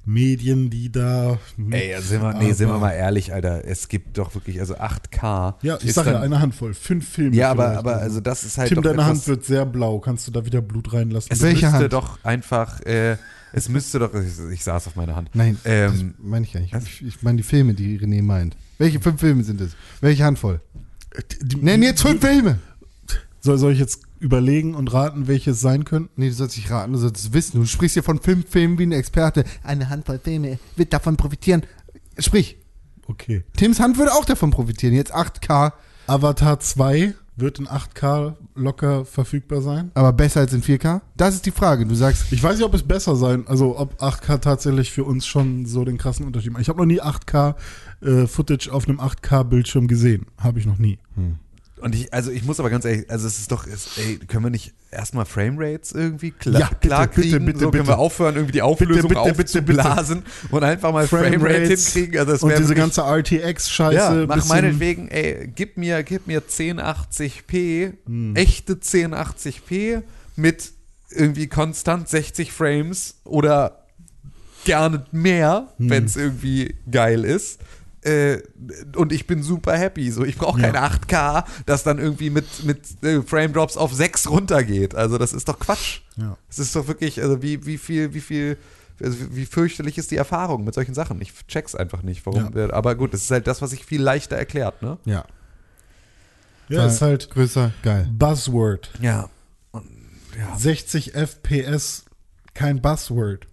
Medien, 0.06 0.68
die 0.70 0.92
da. 0.92 1.38
Ey, 1.70 1.94
also 1.94 2.08
sind 2.08 2.22
wir, 2.22 2.34
nee, 2.34 2.52
sind 2.52 2.68
wir 2.68 2.78
mal 2.78 2.92
ehrlich, 2.92 3.32
Alter. 3.32 3.64
Es 3.64 3.88
gibt 3.88 4.18
doch 4.18 4.34
wirklich, 4.34 4.60
also 4.60 4.74
8K. 4.76 5.54
Ja, 5.62 5.76
ich 5.78 5.86
ist 5.86 5.94
sag 5.94 6.06
ja, 6.06 6.20
eine 6.20 6.40
Handvoll. 6.40 6.74
Fünf 6.74 7.08
Filme. 7.08 7.34
Ja, 7.34 7.50
aber, 7.50 7.78
aber 7.78 7.90
oder 7.90 7.98
so. 7.98 8.04
also 8.04 8.20
das 8.20 8.44
ist 8.44 8.58
halt 8.58 8.68
Tim, 8.68 8.76
doch 8.76 8.82
deine 8.82 8.94
etwas, 8.94 9.06
Hand 9.08 9.26
wird 9.28 9.44
sehr 9.44 9.64
blau. 9.66 9.98
Kannst 10.00 10.26
du 10.26 10.30
da 10.32 10.44
wieder 10.44 10.60
Blut 10.60 10.92
reinlassen? 10.92 11.30
Es 11.32 11.40
Welche 11.40 11.66
müsste 11.66 11.78
Hand? 11.80 11.92
doch 11.92 12.22
einfach, 12.24 12.80
äh, 12.82 13.16
es 13.52 13.68
müsste 13.68 13.98
doch, 14.00 14.12
ich, 14.14 14.38
ich 14.52 14.62
saß 14.64 14.86
auf 14.88 14.96
meiner 14.96 15.16
Hand. 15.16 15.30
Nein, 15.34 15.56
Ähm, 15.64 15.92
das 16.18 16.24
meine 16.26 16.44
ich 16.44 16.52
gar 16.52 16.60
nicht. 16.60 16.74
was? 16.74 16.84
Ich, 16.84 17.04
ich 17.06 17.22
meine 17.22 17.38
die 17.38 17.42
Filme, 17.42 17.72
die 17.74 17.98
René 17.98 18.22
meint. 18.22 18.56
Welche 18.78 19.00
fünf 19.00 19.20
Filme 19.20 19.42
sind 19.44 19.60
es? 19.60 19.72
Welche 20.00 20.24
Handvoll? 20.24 20.60
Die- 21.42 21.56
Nenn 21.56 21.82
jetzt 21.82 22.02
fünf 22.02 22.20
Filme! 22.20 22.58
Soll, 23.44 23.58
soll 23.58 23.72
ich 23.72 23.78
jetzt 23.78 24.00
überlegen 24.20 24.74
und 24.74 24.92
raten, 24.94 25.26
welche 25.28 25.50
es 25.50 25.60
sein 25.60 25.84
könnten? 25.84 26.08
Nee, 26.16 26.28
du 26.30 26.34
sollst 26.34 26.56
nicht 26.56 26.70
raten, 26.70 26.92
du 26.94 26.98
sollst 26.98 27.22
es 27.26 27.32
wissen. 27.34 27.60
Du 27.60 27.66
sprichst 27.66 27.92
hier 27.92 28.02
von 28.02 28.18
fünf 28.18 28.48
Filmen 28.48 28.78
wie 28.78 28.86
ein 28.86 28.92
Experte. 28.92 29.44
Eine 29.62 29.90
Handvoll 29.90 30.18
Filme 30.18 30.58
wird 30.76 30.92
davon 30.94 31.16
profitieren. 31.16 31.62
Sprich, 32.18 32.56
Okay. 33.06 33.44
Tims 33.54 33.80
Hand 33.80 33.98
würde 33.98 34.14
auch 34.14 34.24
davon 34.24 34.50
profitieren. 34.50 34.94
Jetzt 34.94 35.14
8K, 35.14 35.72
Avatar 36.06 36.58
2 36.58 37.12
wird 37.36 37.58
in 37.58 37.66
8K 37.68 38.34
locker 38.54 39.04
verfügbar 39.04 39.60
sein. 39.60 39.90
aber 39.92 40.14
besser 40.14 40.40
als 40.40 40.54
in 40.54 40.62
4K? 40.62 41.02
Das 41.14 41.34
ist 41.34 41.44
die 41.44 41.50
Frage. 41.50 41.84
Du 41.84 41.94
sagst, 41.94 42.32
Ich 42.32 42.42
weiß 42.42 42.56
nicht, 42.56 42.64
ob 42.64 42.72
es 42.72 42.82
besser 42.82 43.14
sein, 43.16 43.46
also 43.46 43.78
ob 43.78 44.00
8K 44.00 44.38
tatsächlich 44.38 44.90
für 44.90 45.04
uns 45.04 45.26
schon 45.26 45.66
so 45.66 45.84
den 45.84 45.98
krassen 45.98 46.24
Unterschied 46.24 46.52
macht. 46.52 46.62
Ich 46.62 46.70
habe 46.70 46.78
noch 46.78 46.86
nie 46.86 47.02
8K 47.02 47.56
äh, 48.00 48.26
Footage 48.26 48.70
auf 48.72 48.88
einem 48.88 49.00
8K 49.00 49.44
Bildschirm 49.44 49.86
gesehen. 49.86 50.24
Habe 50.38 50.58
ich 50.58 50.64
noch 50.64 50.78
nie. 50.78 50.98
Und 51.84 51.94
ich, 51.94 52.14
also 52.14 52.30
ich 52.30 52.44
muss 52.44 52.58
aber 52.60 52.70
ganz 52.70 52.86
ehrlich, 52.86 53.10
also 53.10 53.26
es 53.26 53.38
ist 53.38 53.52
doch, 53.52 53.66
es, 53.66 53.98
ey, 53.98 54.16
können 54.26 54.42
wir 54.44 54.48
nicht 54.50 54.72
erstmal 54.90 55.26
Framerates 55.26 55.92
irgendwie 55.92 56.30
klar, 56.30 56.58
Ja, 56.60 56.68
bitte, 56.68 56.88
klar 56.88 57.06
bitte, 57.08 57.20
kriegen? 57.20 57.44
bitte, 57.44 57.58
so 57.58 57.70
können 57.70 57.82
bitte. 57.82 57.88
wir 57.88 57.98
aufhören, 57.98 58.36
irgendwie 58.36 58.52
die 58.52 58.62
Auflösung 58.62 59.10
bitte, 59.10 59.20
bitte, 59.34 59.42
aufzublasen 59.44 60.22
und 60.50 60.64
einfach 60.64 60.92
mal 60.92 61.06
Framerate 61.06 61.38
Framerates 61.40 61.92
hinkriegen. 61.92 62.20
Also 62.20 62.32
das 62.32 62.42
und 62.42 62.58
diese 62.58 62.74
ganze 62.74 63.02
RTX-Scheiße. 63.02 63.94
Ja, 64.20 64.26
mach 64.26 64.46
meinetwegen, 64.46 65.08
ey, 65.08 65.46
gib 65.54 65.76
mir, 65.76 66.02
gib 66.04 66.26
mir 66.26 66.40
1080p, 66.40 67.92
Hm. 68.06 68.34
echte 68.34 68.74
1080p 68.76 70.02
mit 70.36 70.72
irgendwie 71.10 71.48
konstant 71.48 72.08
60 72.08 72.50
Frames 72.52 73.16
oder 73.24 73.84
gerne 74.64 75.04
mehr, 75.12 75.68
Hm. 75.76 75.90
wenn 75.90 76.04
es 76.06 76.16
irgendwie 76.16 76.76
geil 76.90 77.24
ist. 77.26 77.60
Äh, 78.04 78.42
und 78.96 79.12
ich 79.12 79.26
bin 79.26 79.42
super 79.42 79.76
happy. 79.78 80.10
So, 80.10 80.24
ich 80.24 80.36
brauche 80.36 80.60
Ja. 80.60 80.70
keine 80.70 80.82
8K, 80.86 81.44
das 81.66 81.82
dann 81.84 81.98
irgendwie 81.98 82.30
mit, 82.30 82.64
mit 82.64 83.02
äh, 83.02 83.22
Frame 83.22 83.52
Drops 83.52 83.76
auf 83.76 83.92
6 83.94 84.28
runtergeht. 84.28 84.94
Also, 84.94 85.16
das 85.18 85.32
ist 85.32 85.48
doch 85.48 85.58
Quatsch. 85.58 86.00
Ja. 86.16 86.36
Es 86.50 86.58
ist 86.58 86.76
doch 86.76 86.86
wirklich, 86.86 87.22
also 87.22 87.42
wie, 87.42 87.64
wie 87.66 87.78
viel, 87.78 88.12
wie 88.14 88.20
viel, 88.20 88.58
also 89.02 89.18
wie- 89.18 89.36
wie 89.36 89.46
fürchterlich 89.46 89.96
ist 89.98 90.10
die 90.10 90.16
Erfahrung 90.16 90.64
mit 90.64 90.74
solchen 90.74 90.94
Sachen? 90.94 91.20
Ich 91.22 91.32
check's 91.48 91.74
einfach 91.74 92.02
nicht, 92.02 92.24
warum. 92.26 92.50
Ja. 92.56 92.72
Aber 92.72 92.94
gut, 92.94 93.14
das 93.14 93.22
ist 93.22 93.30
halt 93.30 93.46
das, 93.46 93.62
was 93.62 93.70
sich 93.70 93.84
viel 93.86 94.02
leichter 94.02 94.36
erklärt, 94.36 94.82
ne? 94.82 94.98
Ja. 95.06 95.24
Ja, 96.68 96.86
ist 96.86 97.02
halt 97.02 97.28
größer, 97.30 97.72
geil. 97.82 98.08
Buzzword. 98.12 98.90
Ja. 99.00 99.28
Und, 99.70 99.86
ja. 100.38 100.56
60 100.56 101.14
FPS, 101.14 102.04
kein 102.54 102.80
Buzzword. 102.80 103.46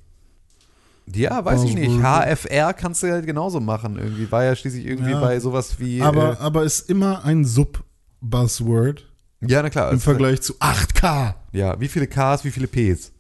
Ja, 1.14 1.44
weiß 1.44 1.64
ich 1.64 1.76
nicht. 1.76 2.00
HFR 2.02 2.74
kannst 2.74 3.04
du 3.04 3.12
halt 3.12 3.26
genauso 3.26 3.60
machen. 3.60 3.98
Irgendwie 3.98 4.32
war 4.32 4.44
ja 4.44 4.56
schließlich 4.56 4.86
irgendwie 4.86 5.12
Ja. 5.12 5.20
bei 5.20 5.40
sowas 5.40 5.80
wie. 5.80 6.02
Aber, 6.02 6.40
aber 6.40 6.64
ist 6.64 6.90
immer 6.90 7.24
ein 7.26 7.44
Sub-Buzzword 7.46 9.08
äh, 9.42 9.48
ja, 9.48 9.62
na 9.64 9.70
klar. 9.70 9.92
im 9.92 9.98
es- 9.98 10.04
Vergleich 10.04 10.42
zu 10.42 10.54
8K. 10.60 11.36
Ja, 11.52 11.80
wie 11.80 11.88
viele 11.88 12.08
Ks, 12.08 12.44
wie 12.44 12.52
viele 12.52 12.68
Ps 12.68 13.12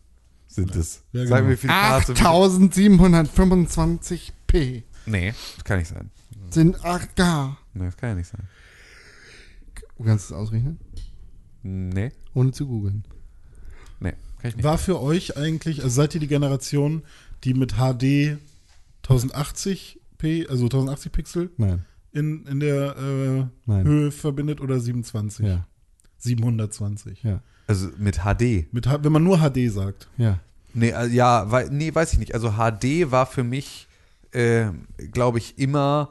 sind 0.47 0.75
es? 0.75 1.01
Ja, 1.11 1.25
Sag 1.25 1.37
genau. 1.39 1.49
mir, 1.49 1.53
wie 1.53 1.57
viele 1.57 1.73
Ks 1.73 2.09
und 2.09 2.77
wie 2.77 2.89
8725p 2.89 4.83
Nee, 5.07 5.33
das 5.55 5.63
kann 5.63 5.79
nicht 5.79 5.87
sein. 5.89 6.11
sind 6.51 6.79
8K. 6.85 7.55
Nee, 7.73 7.85
das 7.85 7.97
kann 7.97 8.09
ja 8.09 8.15
nicht 8.15 8.27
sein. 8.29 8.41
Du 9.97 10.03
kannst 10.05 10.25
es 10.25 10.31
ausrechnen, 10.31 10.79
Nee, 11.63 12.11
ohne 12.33 12.51
zu 12.51 12.67
googeln. 12.67 13.03
nee, 13.99 14.11
kann 14.41 14.49
ich 14.49 14.55
nicht. 14.55 14.63
War 14.63 14.77
für 14.77 14.99
euch 15.01 15.37
eigentlich, 15.37 15.83
also 15.83 15.93
seid 15.95 16.13
ihr 16.15 16.19
die 16.21 16.27
Generation, 16.27 17.03
die 17.43 17.53
mit 17.53 17.73
HD 17.73 18.37
1080p, 19.05 20.47
also 20.49 20.65
1080 20.65 21.11
Pixel 21.11 21.49
Nein. 21.57 21.85
in, 22.11 22.45
in 22.45 22.59
der 22.59 22.95
äh, 22.97 23.45
Nein. 23.65 23.85
Höhe 23.85 24.11
verbindet 24.11 24.61
oder 24.61 24.79
27? 24.79 25.45
Ja. 25.45 25.65
720. 26.19 27.23
Ja. 27.23 27.41
Also 27.67 27.89
mit 27.97 28.19
HD. 28.19 28.71
Mit, 28.73 28.87
wenn 29.03 29.11
man 29.11 29.23
nur 29.23 29.37
HD 29.39 29.71
sagt. 29.71 30.07
Ja. 30.17 30.39
Nee, 30.73 30.89
äh, 30.89 31.07
ja, 31.07 31.49
wei- 31.51 31.67
nee, 31.71 31.93
weiß 31.93 32.13
ich 32.13 32.19
nicht. 32.19 32.33
Also 32.33 32.51
HD 32.51 33.11
war 33.11 33.25
für 33.25 33.43
mich, 33.43 33.87
äh, 34.31 34.67
glaube 35.11 35.37
ich, 35.39 35.57
immer, 35.57 36.09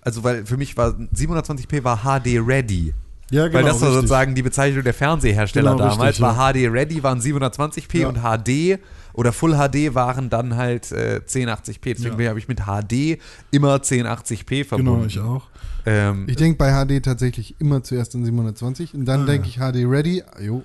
also 0.00 0.24
weil 0.24 0.44
für 0.46 0.56
mich 0.56 0.76
war 0.76 0.90
720p 1.14 1.84
war 1.84 1.98
HD 1.98 2.38
ready. 2.44 2.94
Ja, 3.30 3.46
genau. 3.46 3.58
weil 3.58 3.64
das 3.64 3.80
war 3.80 3.88
richtig. 3.88 3.94
sozusagen 3.94 4.34
die 4.34 4.42
Bezeichnung 4.42 4.84
der 4.84 4.92
Fernsehersteller 4.94 5.72
Genau, 5.72 5.88
damals. 5.90 6.20
richtig, 6.20 6.22
war 6.22 6.52
HD 6.52 6.66
ready, 6.72 7.02
waren 7.02 7.20
720p 7.20 7.98
Ja. 8.00 8.08
und 8.08 8.18
HD 8.18 8.78
oder 9.14 9.32
Full 9.32 9.52
HD 9.54 9.94
waren 9.94 10.30
dann 10.30 10.56
halt 10.56 10.90
äh, 10.92 11.20
1080p. 11.26 11.80
Deswegen 11.94 12.20
Ja. 12.20 12.28
habe 12.30 12.38
ich 12.38 12.48
mit 12.48 12.60
HD 12.66 13.18
immer 13.50 13.76
1080p 13.76 14.64
verbunden. 14.64 14.92
Genau, 14.92 15.06
ich 15.06 15.18
auch. 15.20 15.48
Ähm, 15.84 16.26
Ich 16.28 16.36
denke 16.36 16.58
bei 16.58 16.70
HD 16.72 17.02
tatsächlich 17.04 17.56
immer 17.58 17.82
zuerst 17.82 18.14
an 18.14 18.24
720 18.24 18.94
und 18.94 19.04
dann 19.04 19.22
Ah, 19.22 19.26
denke 19.26 19.48
ich 19.48 19.56
HD 19.56 19.84
ready, 19.88 20.22
jo. 20.40 20.62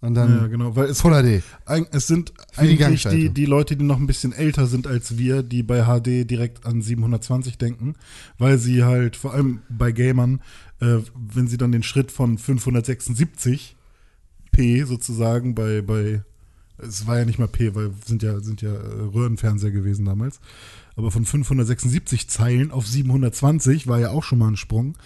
Und 0.00 0.14
dann 0.14 0.42
ja, 0.42 0.46
genau, 0.46 0.76
weil 0.76 0.86
es, 0.90 1.00
Full 1.00 1.10
HD. 1.12 1.42
es 1.90 2.06
sind 2.06 2.32
die 2.56 2.60
eigentlich 2.60 2.72
die, 2.72 2.76
Gangschaltung. 2.78 3.34
die 3.34 3.46
Leute, 3.46 3.76
die 3.76 3.84
noch 3.84 3.98
ein 3.98 4.06
bisschen 4.06 4.32
älter 4.32 4.68
sind 4.68 4.86
als 4.86 5.18
wir, 5.18 5.42
die 5.42 5.64
bei 5.64 5.82
HD 5.86 6.24
direkt 6.30 6.64
an 6.66 6.82
720 6.82 7.58
denken, 7.58 7.94
weil 8.38 8.58
sie 8.58 8.84
halt, 8.84 9.16
vor 9.16 9.34
allem 9.34 9.60
bei 9.68 9.90
Gamern, 9.90 10.40
äh, 10.80 10.98
wenn 11.16 11.48
sie 11.48 11.56
dann 11.56 11.72
den 11.72 11.82
Schritt 11.82 12.12
von 12.12 12.38
576p 12.38 13.74
sozusagen 14.84 15.54
bei, 15.54 15.82
bei 15.82 16.22
es 16.78 17.06
war 17.06 17.18
ja 17.18 17.24
nicht 17.24 17.38
mal 17.38 17.48
P, 17.48 17.74
weil 17.74 17.90
sind 18.06 18.22
ja, 18.22 18.40
sind 18.40 18.62
ja 18.62 18.72
äh, 18.72 19.02
Röhrenfernseher 19.14 19.70
gewesen 19.70 20.04
damals. 20.04 20.40
Aber 20.96 21.10
von 21.10 21.24
576 21.24 22.28
Zeilen 22.28 22.70
auf 22.70 22.86
720 22.86 23.86
war 23.86 23.98
ja 24.00 24.10
auch 24.10 24.24
schon 24.24 24.38
mal 24.38 24.48
ein 24.48 24.56
Sprung. 24.56 24.96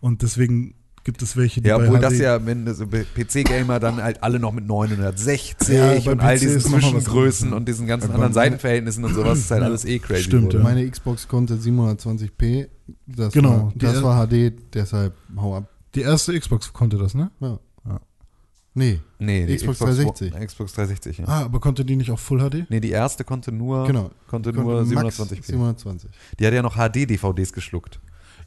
Und 0.00 0.22
deswegen 0.22 0.74
gibt 1.04 1.20
es 1.22 1.36
welche, 1.36 1.60
die 1.60 1.68
ja, 1.68 1.76
obwohl 1.78 1.98
das 1.98 2.16
ja, 2.18 2.46
wenn 2.46 2.64
das 2.64 2.78
PC-Gamer 2.78 3.80
dann 3.80 4.00
halt 4.02 4.22
alle 4.22 4.38
noch 4.38 4.52
mit 4.52 4.66
960 4.66 5.74
Ja, 5.74 5.92
und 6.12 6.20
all 6.20 6.38
diesen 6.38 6.60
Zwischengrößen 6.60 7.52
und 7.52 7.66
diesen 7.66 7.86
ganzen 7.88 8.12
anderen 8.12 8.32
Seitenverhältnissen 8.32 9.04
und 9.04 9.14
sowas 9.14 9.38
ist 9.40 9.50
halt 9.50 9.62
Ja, 9.62 9.66
alles 9.66 9.84
eh 9.84 9.98
crazy. 9.98 10.22
stimmt, 10.24 10.44
wurde. 10.46 10.58
ja. 10.58 10.62
Meine 10.62 10.88
Xbox 10.88 11.26
konnte 11.26 11.54
720p. 11.56 12.68
Das 13.06 13.32
Genau, 13.32 13.50
War, 13.64 13.72
das 13.76 14.02
war 14.02 14.26
HD, 14.28 14.52
deshalb 14.74 15.14
hau 15.36 15.56
ab. 15.56 15.68
Die 15.94 16.02
erste 16.02 16.38
Xbox 16.38 16.72
konnte 16.72 16.98
das, 16.98 17.14
ne? 17.14 17.30
Ja. 17.40 17.58
Nee, 18.74 19.00
Nee, 19.18 19.46
die 19.46 19.56
Xbox 19.56 19.78
360. 19.78 20.32
Xbox 20.32 20.72
360, 20.72 21.18
ja. 21.18 21.24
Ah, 21.26 21.44
aber 21.44 21.60
konnte 21.60 21.84
die 21.84 21.94
nicht 21.96 22.10
auch 22.10 22.18
Full 22.18 22.38
HD? 22.38 22.70
Nee, 22.70 22.80
die 22.80 22.90
erste 22.90 23.22
konnte 23.22 23.52
nur, 23.52 23.86
genau. 23.86 24.10
konnte 24.26 24.52
Konnte 24.52 24.52
nur 24.52 24.84
max 24.84 25.20
720p. 25.20 25.44
720. 25.44 26.10
Die 26.38 26.46
hat 26.46 26.54
ja 26.54 26.62
noch 26.62 26.76
HD-DVDs 26.76 27.52
geschluckt. 27.52 28.00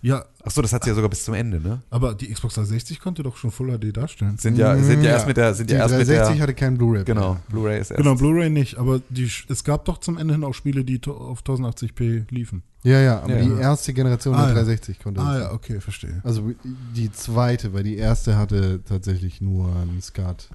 Ja, 0.06 0.24
Achso, 0.44 0.62
das 0.62 0.72
hat 0.72 0.84
sie 0.84 0.90
ja 0.92 0.96
sogar 0.96 1.10
bis 1.10 1.24
zum 1.26 1.34
Ende, 1.34 1.60
ne? 1.60 1.82
aber 1.90 2.14
die 2.14 2.28
Xbox 2.32 2.54
360 2.54 3.00
konnte 3.00 3.24
doch 3.24 3.38
schon 3.38 3.50
Full 3.50 3.76
HD 3.80 3.92
darstellen. 3.98 4.38
Sind 4.38 4.56
ja, 4.56 4.78
sind 4.78 5.02
ja 5.02 5.10
Ja. 5.10 5.16
erst 5.16 5.26
mit 5.28 5.36
der, 5.38 5.54
sind 5.56 5.70
Die 5.70 5.74
ja 5.74 5.80
erst 5.80 5.98
mit 5.98 6.08
360 6.08 6.36
der, 6.36 6.44
hatte 6.44 6.54
keinen 6.54 6.78
Blu-ray. 6.78 7.04
genau, 7.06 7.38
Blu-ray 7.50 7.80
ist 7.82 7.90
erst. 7.90 8.04
Genau, 8.04 8.14
Blu-ray 8.14 8.52
nicht, 8.52 8.78
aber 8.78 9.02
die, 9.10 9.28
es 9.50 9.64
gab 9.64 9.86
doch 9.86 9.98
zum 9.98 10.20
Ende 10.20 10.36
hin 10.36 10.44
auch 10.44 10.54
Spiele, 10.54 10.84
die 10.86 11.00
to- 11.00 11.18
auf 11.18 11.42
1080p 11.42 12.26
liefen. 12.30 12.62
Ja, 12.84 13.00
ja, 13.02 13.22
aber 13.22 13.36
Ja. 13.36 13.44
die 13.46 13.60
erste 13.60 13.94
Generation 13.94 14.36
Ah, 14.36 14.42
der 14.42 14.48
ja. 14.50 14.54
360 14.54 15.00
konnte 15.00 15.22
Ah 15.22 15.34
das. 15.34 15.42
ja, 15.42 15.52
okay, 15.54 15.80
verstehe. 15.82 16.22
Also 16.24 16.52
die 16.96 17.12
zweite, 17.12 17.74
weil 17.74 17.82
die 17.84 17.98
erste 17.98 18.38
hatte 18.38 18.82
tatsächlich 18.88 19.42
nur 19.42 19.76
einen 19.76 20.04
Skat. 20.04 20.50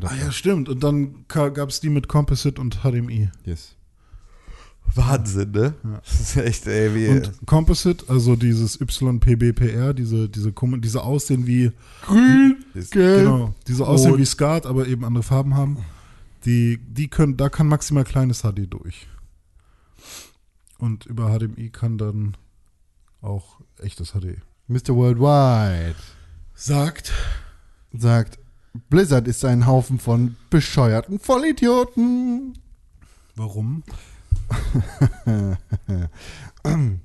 Ah 0.00 0.10
ja, 0.22 0.30
stimmt. 0.30 0.68
Und 0.68 0.84
dann 0.84 1.24
gab 1.28 1.70
es 1.70 1.80
die 1.80 1.88
mit 1.88 2.06
Composite 2.08 2.60
und 2.60 2.80
HDMI. 2.84 3.30
Yes. 3.44 3.74
Wahnsinn, 4.94 5.50
ne? 5.52 5.74
Ja. 5.84 6.00
Das 6.04 6.20
ist 6.20 6.36
echt, 6.36 6.66
ey, 6.66 6.94
wie. 6.94 7.08
Und 7.08 7.32
Composite, 7.46 8.04
also 8.08 8.36
dieses 8.36 8.80
YPBPR, 8.80 9.94
diese, 9.94 10.28
diese, 10.28 10.52
diese 10.52 11.02
aussehen 11.02 11.46
wie, 11.46 11.72
Grün, 12.02 12.64
ist, 12.74 12.92
gelb. 12.92 13.24
genau, 13.24 13.54
diese 13.66 13.86
aussehen 13.86 14.12
Rot. 14.12 14.20
wie 14.20 14.26
Skat, 14.26 14.66
aber 14.66 14.86
eben 14.86 15.04
andere 15.04 15.22
Farben 15.22 15.54
haben. 15.54 15.78
Die, 16.44 16.78
die 16.78 17.08
können, 17.08 17.36
da 17.36 17.48
kann 17.48 17.66
maximal 17.66 18.04
kleines 18.04 18.42
HD 18.42 18.66
durch. 18.68 19.06
Und 20.78 21.06
über 21.06 21.36
HDMI 21.36 21.70
kann 21.70 21.98
dann 21.98 22.36
auch 23.20 23.60
echtes 23.78 24.12
HD. 24.12 24.38
Mr. 24.68 24.94
Worldwide 24.94 25.96
Sagt. 26.54 27.12
sagt, 27.92 28.38
Blizzard 28.90 29.26
ist 29.26 29.44
ein 29.44 29.66
Haufen 29.66 29.98
von 29.98 30.36
bescheuerten 30.50 31.18
Vollidioten. 31.18 32.58
Warum? 33.34 33.82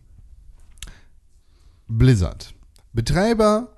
Blizzard, 1.87 2.53
Betreiber 2.93 3.69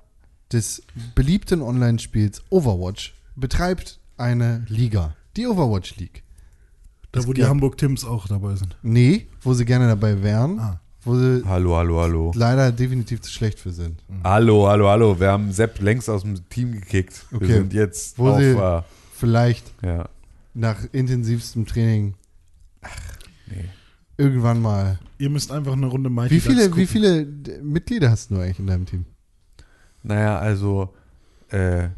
des 0.52 0.82
beliebten 1.14 1.62
Online-Spiels 1.62 2.42
Overwatch, 2.50 3.14
betreibt 3.34 3.98
eine 4.16 4.64
Liga, 4.68 5.16
die 5.36 5.46
Overwatch 5.46 5.96
League. 5.96 6.22
Da, 7.12 7.20
Es 7.20 7.26
wo 7.26 7.32
die 7.32 7.44
Hamburg 7.44 7.78
Tims 7.78 8.04
auch 8.04 8.28
dabei 8.28 8.54
sind. 8.56 8.76
Nee, 8.82 9.26
wo 9.42 9.54
sie 9.54 9.64
gerne 9.64 9.88
dabei 9.88 10.22
wären, 10.22 10.58
Ah. 10.60 10.80
wo 11.02 11.16
sie 11.16 11.42
hallo, 11.46 11.76
hallo, 11.76 12.00
hallo. 12.00 12.32
leider 12.34 12.70
definitiv 12.72 13.20
zu 13.22 13.30
schlecht 13.30 13.58
für 13.58 13.72
sind. 13.72 14.02
Hallo, 14.22 14.68
hallo, 14.68 14.88
hallo. 14.88 15.18
Wir 15.18 15.30
haben 15.32 15.52
Sepp 15.52 15.80
längst 15.80 16.08
aus 16.08 16.22
dem 16.22 16.48
Team 16.48 16.72
gekickt. 16.72 17.26
Okay. 17.32 17.48
Wir 17.48 17.54
sind 17.56 17.72
jetzt 17.72 18.18
Wo 18.18 18.30
auf. 18.30 18.38
sie- 18.38 18.50
Äh, 18.56 18.82
Vielleicht 19.18 19.72
ja. 19.82 20.08
nach 20.52 20.76
intensivstem 20.92 21.64
Training 21.66 22.14
Nee. 23.48 23.64
irgendwann 24.18 24.60
mal. 24.62 24.98
Ihr 25.18 25.30
müsst 25.30 25.50
einfach 25.52 25.72
eine 25.74 25.86
Runde 25.86 26.10
Mighty 26.10 26.34
Wie 26.34 26.40
viele, 26.40 26.64
Ducks 26.68 26.76
wie 26.76 26.86
gucken. 26.86 26.86
viele 26.88 27.26
d- 27.26 27.60
Mitglieder 27.62 28.10
hast 28.10 28.30
du 28.30 28.36
eigentlich 28.36 28.58
in 28.58 28.66
deinem 28.66 28.86
Team? 28.86 29.04
Naja, 30.02 30.38
also, 30.38 30.94
äh, 31.50 31.88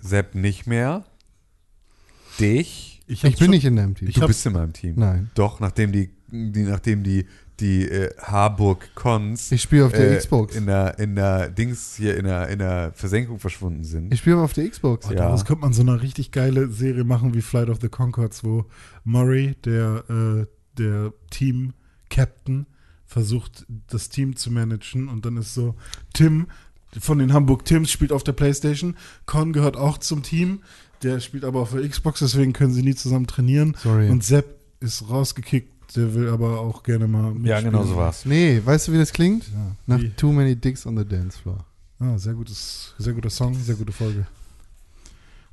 Sepp 0.00 0.34
nicht 0.34 0.66
mehr. 0.66 1.04
Dich. 2.40 3.00
Ich, 3.06 3.24
Ich 3.24 3.32
bin 3.32 3.36
schon- 3.36 3.50
nicht 3.50 3.64
in 3.64 3.76
deinem 3.76 3.94
Team. 3.94 4.08
Ich 4.08 4.14
Du 4.16 4.26
bist 4.26 4.44
in 4.46 4.52
meinem 4.52 4.72
Team. 4.72 4.94
Nein. 4.96 5.30
Doch, 5.34 5.60
nachdem 5.60 5.92
die, 5.92 6.10
die 6.30 6.62
nachdem 6.62 7.02
die, 7.02 7.26
die 7.58 7.88
äh, 7.88 8.10
Harburg 8.20 8.94
Cons 8.94 9.50
Ich 9.50 9.62
spiele 9.62 9.86
auf 9.86 9.92
der 9.92 10.12
äh, 10.12 10.16
Xbox. 10.18 10.54
in 10.54 10.66
der, 10.66 10.98
in 10.98 11.16
der 11.16 11.48
Dings 11.48 11.96
hier 11.96 12.16
in 12.16 12.24
der, 12.26 12.48
in 12.48 12.58
der 12.60 12.92
Versenkung 12.92 13.38
verschwunden 13.40 13.82
sind. 13.82 14.12
Ich 14.12 14.20
spiele 14.20 14.36
auf 14.36 14.52
der 14.52 14.68
Xbox. 14.68 15.06
Oh, 15.08 15.10
Ja. 15.12 15.16
Daraus 15.20 15.44
könnte 15.44 15.62
man 15.62 15.72
so 15.72 15.82
eine 15.82 16.00
richtig 16.00 16.30
geile 16.30 16.68
Serie 16.68 17.02
machen 17.04 17.34
wie 17.34 17.42
Flight 17.42 17.68
of 17.70 17.78
the 17.80 17.88
Concords, 17.88 18.44
wo 18.44 18.66
Murray, 19.04 19.56
der, 19.64 20.04
äh, 20.08 20.46
der 20.78 21.12
Team-Captain, 21.30 22.66
versucht, 23.06 23.66
das 23.88 24.08
Team 24.10 24.36
zu 24.36 24.50
managen 24.50 25.08
und 25.08 25.24
dann 25.24 25.36
ist 25.36 25.54
so, 25.54 25.74
Tim 26.12 26.46
von 26.98 27.18
den 27.18 27.32
Hamburg 27.32 27.64
Tims 27.64 27.90
spielt 27.90 28.12
auf 28.12 28.22
der 28.24 28.32
Playstation, 28.32 28.96
Con 29.26 29.52
gehört 29.52 29.76
auch 29.76 29.98
zum 29.98 30.22
Team, 30.22 30.60
der 31.02 31.20
spielt 31.20 31.44
aber 31.44 31.60
auf 31.60 31.72
der 31.72 31.86
Xbox, 31.88 32.20
deswegen 32.20 32.52
können 32.52 32.72
sie 32.72 32.82
nie 32.82 32.94
zusammen 32.94 33.26
trainieren 33.26 33.76
Sorry. 33.82 34.08
und 34.10 34.24
Sepp 34.24 34.58
ist 34.80 35.08
rausgekickt, 35.08 35.96
der 35.96 36.14
will 36.14 36.28
aber 36.28 36.60
auch 36.60 36.82
gerne 36.82 37.06
mal 37.08 37.32
mitspielen. 37.32 37.46
ja, 37.46 37.60
genau 37.60 37.84
so 37.84 37.96
war's. 37.96 38.24
nee, 38.24 38.60
weißt 38.64 38.88
du, 38.88 38.92
wie 38.92 38.98
das 38.98 39.12
klingt? 39.12 39.44
Ja, 39.52 39.76
Nach 39.86 40.00
wie- 40.00 40.10
Too 40.10 40.32
Many 40.32 40.56
Dicks 40.56 40.86
on 40.86 40.96
the 40.96 41.04
Dance 41.04 41.38
Floor. 41.38 41.64
Ah, 42.00 42.16
sehr 42.18 42.34
gutes, 42.34 42.94
sehr 42.98 43.12
guter 43.12 43.30
Song, 43.30 43.54
sehr 43.54 43.74
gute 43.74 43.92
Folge. 43.92 44.26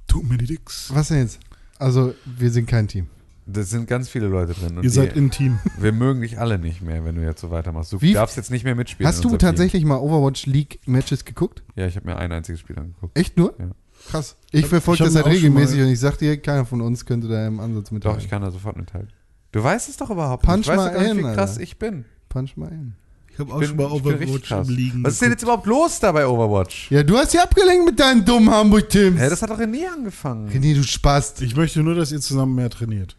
Too 0.07 0.21
many 0.21 0.43
dicks. 0.45 0.91
Was 0.93 1.07
denn 1.07 1.17
jetzt? 1.19 1.39
Also, 1.79 2.13
wir 2.25 2.51
sind 2.51 2.67
kein 2.67 2.87
Team. 2.87 3.07
Das 3.47 3.69
sind 3.69 3.87
ganz 3.87 4.09
viele 4.09 4.27
Leute 4.27 4.53
drin. 4.53 4.77
Und 4.77 4.83
Ihr 4.83 4.89
seid 4.89 5.13
die, 5.15 5.19
intim. 5.19 5.59
wir 5.77 5.91
mögen 5.91 6.21
dich 6.21 6.39
alle 6.39 6.57
nicht 6.57 6.81
mehr, 6.81 7.05
wenn 7.05 7.15
du 7.15 7.21
jetzt 7.23 7.41
so 7.41 7.51
weitermachst. 7.51 7.93
Du 7.93 8.01
Wie- 8.01 8.13
darfst 8.13 8.37
jetzt 8.37 8.49
nicht 8.49 8.63
mehr 8.63 8.73
mitspielen. 8.75 9.07
Hast 9.07 9.23
du 9.23 9.37
tatsächlich 9.37 9.85
mal 9.85 9.97
Overwatch 9.97 10.47
League 10.47 10.79
Matches 10.87 11.25
geguckt? 11.25 11.59
Team. 11.59 11.73
Ja, 11.75 11.87
ich 11.87 11.95
habe 11.95 12.07
mir 12.07 12.17
ein 12.17 12.31
einziges 12.31 12.59
Spiel 12.61 12.77
angeguckt. 12.79 13.17
Echt 13.17 13.37
nur? 13.37 13.53
Ja. 13.59 13.69
Krass. 14.09 14.35
Ich 14.51 14.65
verfolge 14.67 15.03
das 15.03 15.15
halt 15.15 15.25
auch 15.25 15.29
schon 15.29 15.35
regelmäßig 15.37 15.77
mal- 15.77 15.85
und 15.85 15.91
ich 15.93 15.99
sag 15.99 16.17
dir, 16.17 16.37
keiner 16.37 16.65
von 16.65 16.81
uns 16.81 17.05
könnte 17.05 17.27
da 17.27 17.45
im 17.47 17.59
Ansatz 17.59 17.91
mit 17.91 18.03
Doch, 18.05 18.17
ich 18.17 18.29
kann 18.29 18.41
da 18.41 18.51
sofort 18.51 18.77
mithalten. 18.77 19.09
Du 19.51 19.63
weißt 19.63 19.89
es 19.89 19.97
doch 19.97 20.09
überhaupt 20.09 20.43
Punch 20.43 20.57
nicht. 20.57 20.67
Weißt 20.67 20.77
mal 20.77 20.91
gar 20.93 21.01
nicht, 21.01 21.11
in, 21.11 21.17
wie 21.17 21.33
krass 21.33 21.51
Alter. 21.51 21.61
ich 21.61 21.77
bin. 21.79 22.05
Punch 22.29 22.57
mal 22.57 22.71
in. 22.71 22.93
Ich 23.31 23.39
habe 23.39 23.51
Ich 23.63 23.71
bin, 23.75 23.85
ich 23.95 24.01
bin 24.03 24.15
richtig 24.15 24.43
krass. 24.43 24.67
liegen. 24.69 25.03
Was 25.03 25.13
ist 25.13 25.21
denn 25.21 25.31
jetzt 25.31 25.43
überhaupt 25.43 25.65
los 25.65 25.99
da 25.99 26.11
bei 26.11 26.25
Overwatch? 26.27 26.89
Ja, 26.91 27.03
du 27.03 27.17
hast 27.17 27.33
ja 27.33 27.43
abgelenkt 27.43 27.85
mit 27.85 27.99
deinen 27.99 28.23
dummen 28.25 28.49
Hamburg-Teams. 28.49 29.19
Hä, 29.19 29.29
das 29.29 29.41
hat 29.41 29.49
doch 29.49 29.59
René 29.59 29.87
angefangen. 29.93 30.49
René, 30.49 30.73
du 30.75 30.83
Spast. 30.83 31.41
Ich 31.41 31.55
möchte 31.55 31.81
nur, 31.83 31.95
dass 31.95 32.11
ihr 32.11 32.21
zusammen 32.21 32.55
mehr 32.55 32.69
trainiert. 32.69 33.15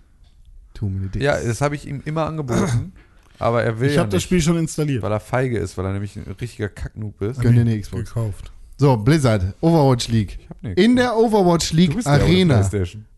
Too 0.76 0.88
many 0.88 1.08
dicks. 1.08 1.24
Ja, 1.24 1.38
das 1.40 1.60
habe 1.60 1.74
ich 1.74 1.86
ihm 1.88 2.02
immer 2.04 2.26
angeboten. 2.26 2.92
aber 3.38 3.62
er 3.62 3.80
will 3.80 3.88
Ich 3.88 3.94
ja 3.96 4.00
habe 4.02 4.10
das 4.10 4.22
Spiel 4.22 4.40
schon 4.40 4.58
installiert. 4.58 5.02
weil 5.02 5.12
er 5.12 5.20
feige 5.20 5.58
ist, 5.58 5.76
weil 5.78 5.86
er 5.86 5.92
nämlich 5.92 6.16
ein 6.16 6.24
richtiger 6.40 6.68
Kacknoob 6.68 7.20
ist. 7.22 7.40
Gönn 7.40 7.54
dir 7.54 7.60
eine 7.62 7.78
Xbox. 7.80 8.04
Gekauft. 8.04 8.52
So, 8.78 8.94
Blizzard, 8.98 9.54
Overwatch 9.62 10.08
League. 10.08 10.38
Ich. 10.62 10.76
In 10.76 10.96
der 10.96 11.16
Overwatch 11.16 11.70
Du 11.70 11.76
League 11.76 11.94
ja 12.04 12.10
Arena 12.10 12.68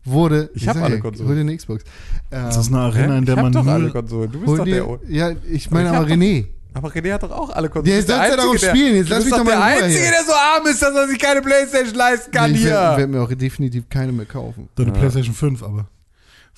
wurde. 0.05 0.49
Ich 0.53 0.65
hab 0.67 0.75
sag 0.75 0.83
alle 0.85 0.95
ja, 0.95 1.01
Konsolen. 1.01 1.27
Hol 1.29 1.35
dir 1.35 1.41
eine 1.41 1.57
Xbox. 1.57 1.83
Ähm, 2.31 2.43
Das 2.45 2.57
ist 2.57 2.67
eine 2.69 2.79
Arena, 2.79 3.17
in 3.17 3.25
der 3.25 3.35
ich 3.35 3.41
man 3.41 3.51
doch 3.51 3.65
alle 3.67 3.89
Konsolen. 3.91 4.31
Du 4.31 4.39
bist 4.39 4.57
doch 4.57 4.63
der. 4.63 4.99
ja, 5.09 5.31
ich 5.51 5.69
meine 5.69 5.89
Ich 5.89 5.95
aber 5.95 6.03
hab 6.03 6.07
doch- 6.07 6.15
René. 6.15 6.45
Aber 6.71 6.89
René 6.89 7.11
hat 7.13 7.23
doch 7.23 7.31
auch 7.31 7.49
alle 7.49 7.67
Konsolen. 7.67 7.85
Der 7.85 8.01
Du 8.01 8.07
bist 8.07 8.07
soll's 8.07 8.29
ja 8.29 8.37
darauf 8.37 8.57
spielen. 8.77 8.95
Jetzt 8.95 9.09
du 9.09 9.13
lass 9.15 9.23
bist 9.25 9.35
mich 9.35 9.37
doch 9.37 9.43
mal 9.43 9.51
der 9.51 9.63
Einzige, 9.63 9.99
hier. 10.03 10.11
der 10.11 10.23
so 10.23 10.31
arm 10.31 10.65
ist, 10.67 10.81
dass 10.81 10.95
er 10.95 11.07
sich 11.09 11.19
keine 11.19 11.41
Playstation 11.41 11.95
leisten 11.95 12.31
kann 12.31 12.51
ich 12.55 12.61
hier. 12.61 12.69
werde 12.71 13.07
mir 13.07 13.21
auch 13.21 13.33
definitiv 13.33 13.89
keine 13.89 14.11
mehr 14.13 14.25
kaufen. 14.27 14.69
deine 14.75 14.91
PlayStation 14.93 15.33
5, 15.35 15.61
aber. 15.63 15.87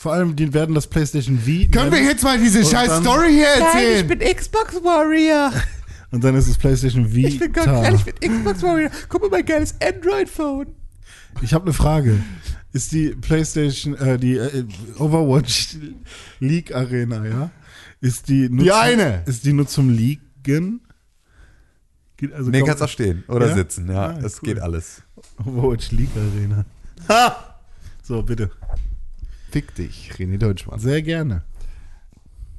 Vor 0.02 0.14
allem, 0.14 0.36
die 0.36 0.52
werden 0.52 0.74
das 0.74 0.88
PlayStation 0.88 1.38
V. 1.38 1.70
Können 1.72 1.92
wir 1.92 2.02
jetzt 2.02 2.24
mal 2.24 2.36
diese 2.40 2.66
scheiß 2.66 3.02
Story 3.02 3.34
hier 3.34 3.46
erzählen? 3.46 4.08
bin 4.08 4.18
Xbox 4.20 4.74
Warrior. 4.84 5.52
Und 6.12 6.24
dann 6.24 6.34
ist 6.36 6.48
es 6.48 6.58
PlayStation 6.58 7.14
Vita. 7.14 7.30
Ich 7.94 8.04
bin 8.04 8.16
Xbox 8.16 8.64
Warrior. 8.64 8.90
Guck 9.10 9.22
mal, 9.22 9.30
mein 9.30 9.46
geiles 9.46 9.76
Android-Phone. 9.80 10.70
Ich 11.44 11.54
habe 11.54 11.66
eine 11.66 11.74
Frage. 11.74 12.20
Ist 12.74 12.92
die 12.94 13.10
PlayStation, 13.10 13.94
äh, 13.94 14.18
die 14.18 14.38
äh, 14.38 14.66
Overwatch 14.98 15.76
League 16.40 16.74
Arena, 16.74 17.24
ja? 17.24 17.52
Ist 18.00 18.28
die 18.28 18.50
nur 18.50 18.64
Die 18.64 18.72
zum, 18.72 18.80
eine. 18.80 19.22
Ist 19.28 19.46
die 19.46 19.54
nur 19.54 19.68
zum 19.68 19.90
Liegen? 19.92 20.82
Geht 22.18 22.34
also 22.34 22.50
Nee, 22.50 22.64
kannst 22.64 22.82
auch 22.82 22.90
stehen 22.90 23.24
oder 23.28 23.50
Ja? 23.50 23.54
sitzen. 23.54 23.88
Ja, 23.88 24.08
Ah, 24.08 24.20
es 24.24 24.42
cool. 24.42 24.48
geht 24.56 24.60
alles. 24.64 25.04
Overwatch 25.46 25.92
League 25.92 26.10
Arena. 26.16 26.66
Ha! 27.08 27.60
So, 28.02 28.24
bitte. 28.24 28.50
Fick 29.52 29.76
dich, 29.76 30.14
René 30.14 30.38
Deutschmann. 30.38 30.80
Sehr 30.80 31.02
gerne. 31.02 31.44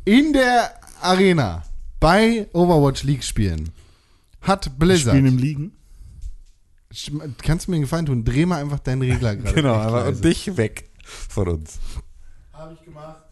In 0.05 0.32
der 0.32 0.74
Arena 1.01 1.64
bei 1.98 2.48
Overwatch 2.52 3.02
League 3.05 3.24
spielen 3.24 3.70
hat 4.43 4.78
Blizzard. 4.78 5.14
Spielen 5.14 5.27
im 5.27 5.39
Liegen. 5.39 5.73
Kannst 7.43 7.66
du 7.66 7.70
mir 7.70 7.77
einen 7.77 7.85
Gefallen 7.85 8.06
tun? 8.06 8.24
Dreh 8.24 8.44
mal 8.44 8.60
einfach 8.60 8.81
deinen 8.81 9.02
Regler 9.02 9.36
gerade. 9.36 9.55
Genau, 9.55 9.74
aber 9.74 10.01
leise. 10.01 10.16
und 10.16 10.24
dich 10.24 10.56
weg 10.59 10.90
von 11.05 11.48
uns. 11.48 11.78
Habe 12.52 12.74
ich 12.74 12.85
gemacht. 12.85 13.23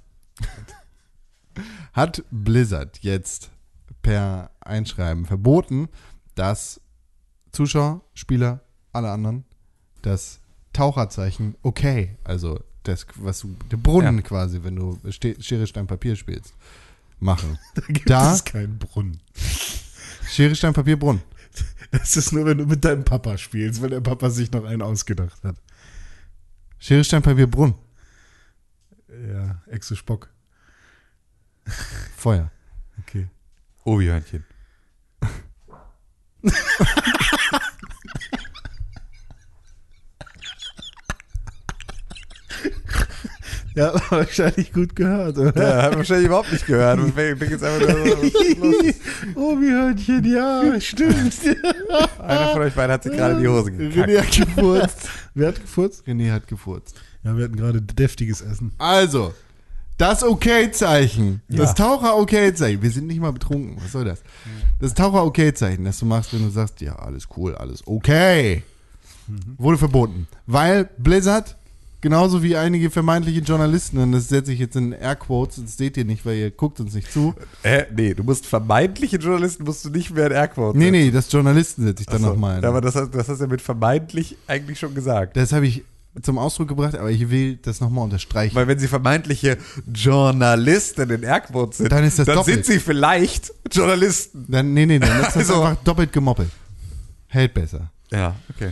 hat 1.93 2.25
Blizzard 2.31 2.99
jetzt 3.01 3.51
per 4.01 4.51
Einschreiben 4.61 5.27
verboten, 5.27 5.89
dass 6.35 6.81
Zuschauer, 7.53 8.03
Spieler, 8.15 8.63
alle 8.93 9.11
anderen 9.11 9.45
das 10.01 10.41
Taucherzeichen 10.73 11.57
okay, 11.63 12.17
also 12.25 12.59
das, 12.83 13.07
was 13.17 13.41
du, 13.41 13.57
der 13.71 13.77
Brunnen 13.77 14.17
Ja. 14.17 14.23
quasi, 14.23 14.63
wenn 14.63 14.77
du 14.77 14.99
Ste- 15.11 15.37
Schere, 15.43 15.67
Stein, 15.67 15.87
Papier 15.87 16.17
spielst, 16.17 16.55
machen. 17.19 17.59
Da 17.75 17.83
gibt 17.89 18.09
Da- 18.11 18.35
es 18.35 18.45
keinen 18.45 18.79
Brunnen. 18.79 19.21
Schere, 20.31 20.55
Stein, 20.55 20.73
Papier, 20.75 20.99
Brunnen. 20.99 21.23
Das 21.91 22.17
ist 22.17 22.33
nur, 22.33 22.47
wenn 22.47 22.59
du 22.59 22.67
mit 22.67 22.85
deinem 22.85 23.05
Papa 23.05 23.37
spielst, 23.37 23.83
weil 23.83 23.91
der 23.91 24.01
Papa 24.01 24.31
sich 24.31 24.53
noch 24.53 24.65
einen 24.65 24.81
ausgedacht 24.83 25.43
hat. 25.43 25.57
Schere, 26.79 27.03
Stein, 27.05 27.23
Papier, 27.23 27.49
Brunnen. 27.49 27.75
Ja, 29.29 29.61
Exe 29.67 29.97
Spock. 29.97 30.31
Feuer. 32.17 32.51
Okay. 33.01 33.27
Obi-Hörnchen. 33.85 34.45
Ja, 43.81 43.95
wahrscheinlich 44.11 44.73
gut 44.75 44.95
gehört, 44.95 45.39
oder? 45.39 45.57
Ja, 45.57 45.83
hat 45.85 45.97
wahrscheinlich 45.97 46.27
überhaupt 46.27 46.53
nicht 46.53 46.67
gehört. 46.67 47.01
Und 47.01 47.15
fängt 47.15 47.41
jetzt 47.41 47.65
einfach 47.65 47.81
nur 47.81 48.07
so, 48.07 48.13
was 48.13 48.25
ist 48.25 48.59
los? 48.59 48.95
Obi-Hörnchen, 49.37 50.25
ja, 50.27 50.81
stimmt. 50.81 51.35
Einer 52.19 52.49
von 52.49 52.63
euch 52.63 52.75
beiden 52.75 52.93
hat 52.93 53.03
sich 53.03 53.13
gerade 53.13 53.35
in 53.37 53.41
die 53.41 53.49
Hose 53.49 53.73
gekackt. 53.73 53.97
René 53.97 54.19
hat 54.19 54.31
gefurzt. 54.31 55.09
Wer 55.35 55.49
hat 55.49 55.61
gefurzt? 55.63 56.07
René 56.07 56.31
hat 56.31 56.47
gefurzt. 56.47 57.01
Ja, 57.25 57.35
wir 57.35 57.45
hatten 57.45 57.57
gerade 57.57 57.81
deftiges 57.81 58.43
Essen. 58.43 58.73
Also, 58.77 59.33
das 59.97 60.23
Okay-Zeichen. 60.23 61.41
Ja. 61.49 61.59
Das 61.59 61.75
Taucher-Okay-Zeichen. 61.75 62.83
Wir 62.83 62.91
sind 62.91 63.07
nicht 63.07 63.21
mal 63.21 63.33
betrunken. 63.33 63.79
Was 63.83 63.93
soll 63.93 64.05
das? 64.05 64.23
Das 64.79 64.93
Taucher-Okay-Zeichen, 64.93 65.87
das 65.87 65.99
du 65.99 66.05
machst, 66.05 66.35
wenn 66.35 66.43
du 66.43 66.51
sagst, 66.51 66.83
ja, 66.83 66.97
alles 66.97 67.29
cool, 67.35 67.55
alles 67.55 67.87
okay, 67.87 68.63
wurde 69.57 69.79
verboten. 69.79 70.27
Weil 70.47 70.91
Blizzard, 70.99 71.57
genauso 72.01 72.43
wie 72.43 72.57
einige 72.57 72.91
vermeintliche 72.91 73.41
Journalisten, 73.41 73.99
und 73.99 74.13
das 74.13 74.29
setze 74.29 74.53
ich 74.53 74.59
jetzt 74.59 74.77
in 74.77 74.93
Airquotes, 74.93 75.63
das 75.63 75.77
seht 75.77 75.97
ihr 75.97 76.05
nicht, 76.05 76.25
weil 76.27 76.37
ihr 76.37 76.51
guckt 76.51 76.81
uns 76.81 76.95
nicht 76.95 77.13
zu. 77.13 77.35
Hä? 77.63 77.85
Nee, 77.95 78.15
du 78.15 78.23
musst 78.25 78.47
vermeintliche 78.47 79.17
Journalisten 79.17 79.65
musst 79.65 79.85
du 79.85 79.91
nicht 79.91 80.11
mehr 80.11 80.27
in 80.27 80.33
Airquote 80.33 80.79
Nee, 80.79 80.91
nee, 80.91 81.11
das 81.11 81.31
Journalisten 81.31 81.85
setze 81.85 82.03
ich 82.03 82.07
dann 82.07 82.17
Achso. 82.17 82.29
nochmal. 82.31 82.63
Ja, 82.63 82.69
aber 82.69 82.81
das 82.81 82.95
hast, 82.95 83.15
das 83.15 83.29
hast 83.29 83.39
du 83.39 83.45
ja 83.45 83.51
mit 83.51 83.61
vermeintlich 83.63 84.37
eigentlich 84.47 84.79
schon 84.79 84.95
gesagt. 84.95 85.37
Das 85.37 85.53
habe 85.53 85.67
ich 85.67 85.85
zum 86.23 86.39
Ausdruck 86.39 86.67
gebracht, 86.69 86.97
aber 86.97 87.11
ich 87.11 87.31
will 87.31 87.57
das 87.63 87.81
nochmal 87.81 88.03
unterstreichen. 88.05 88.55
Weil 88.57 88.67
wenn 88.67 88.79
sie 88.81 88.89
vermeintliche 88.89 89.59
Journalisten 90.15 91.09
in 91.11 91.23
Airquotes 91.23 91.79
sind, 91.79 91.93
Dann 91.93 92.03
dann 92.09 92.27
doppelt. 92.27 92.45
sind 92.47 92.67
sie 92.67 92.81
vielleicht 92.81 93.53
Journalisten. 93.71 94.45
Dann, 94.49 94.75
nee, 94.75 94.87
nee, 94.87 94.99
dann 94.99 95.21
ist 95.21 95.27
das 95.29 95.37
Also- 95.37 95.63
einfach 95.63 95.83
doppelt 95.85 96.13
gemoppelt. 96.13 96.51
Hält 97.29 97.55
besser. 97.55 97.91
Ja, 98.11 98.35
okay. 98.55 98.71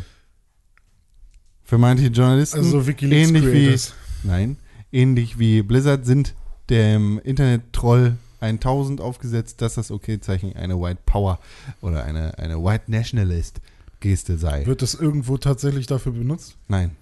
Vermeintliche 1.69 2.11
Journalisten. 2.11 2.57
Also 2.61 2.87
Wikileaks 2.87 3.29
ähnlich 3.29 3.45
Creators. 3.45 3.95
wie 4.23 4.29
Nein, 4.29 4.57
ähnlich 4.91 5.39
wie 5.39 5.61
Blizzard 5.63 6.07
sind 6.07 6.35
dem 6.71 7.21
Internet-Troll 7.23 8.17
1000 8.41 9.03
aufgesetzt, 9.03 9.61
dass 9.61 9.75
das 9.75 9.91
Okay-Zeichen 9.91 10.57
eine 10.57 10.81
White 10.81 11.01
Power 11.05 11.39
oder 11.83 12.05
eine, 12.05 12.39
eine 12.39 12.57
White 12.65 12.85
Nationalist-Geste 12.87 14.39
sei. 14.39 14.65
Wird 14.65 14.81
das 14.81 14.95
irgendwo 14.95 15.37
tatsächlich 15.37 15.87
dafür 15.87 16.13
benutzt? 16.13 16.57
Nein. 16.69 16.93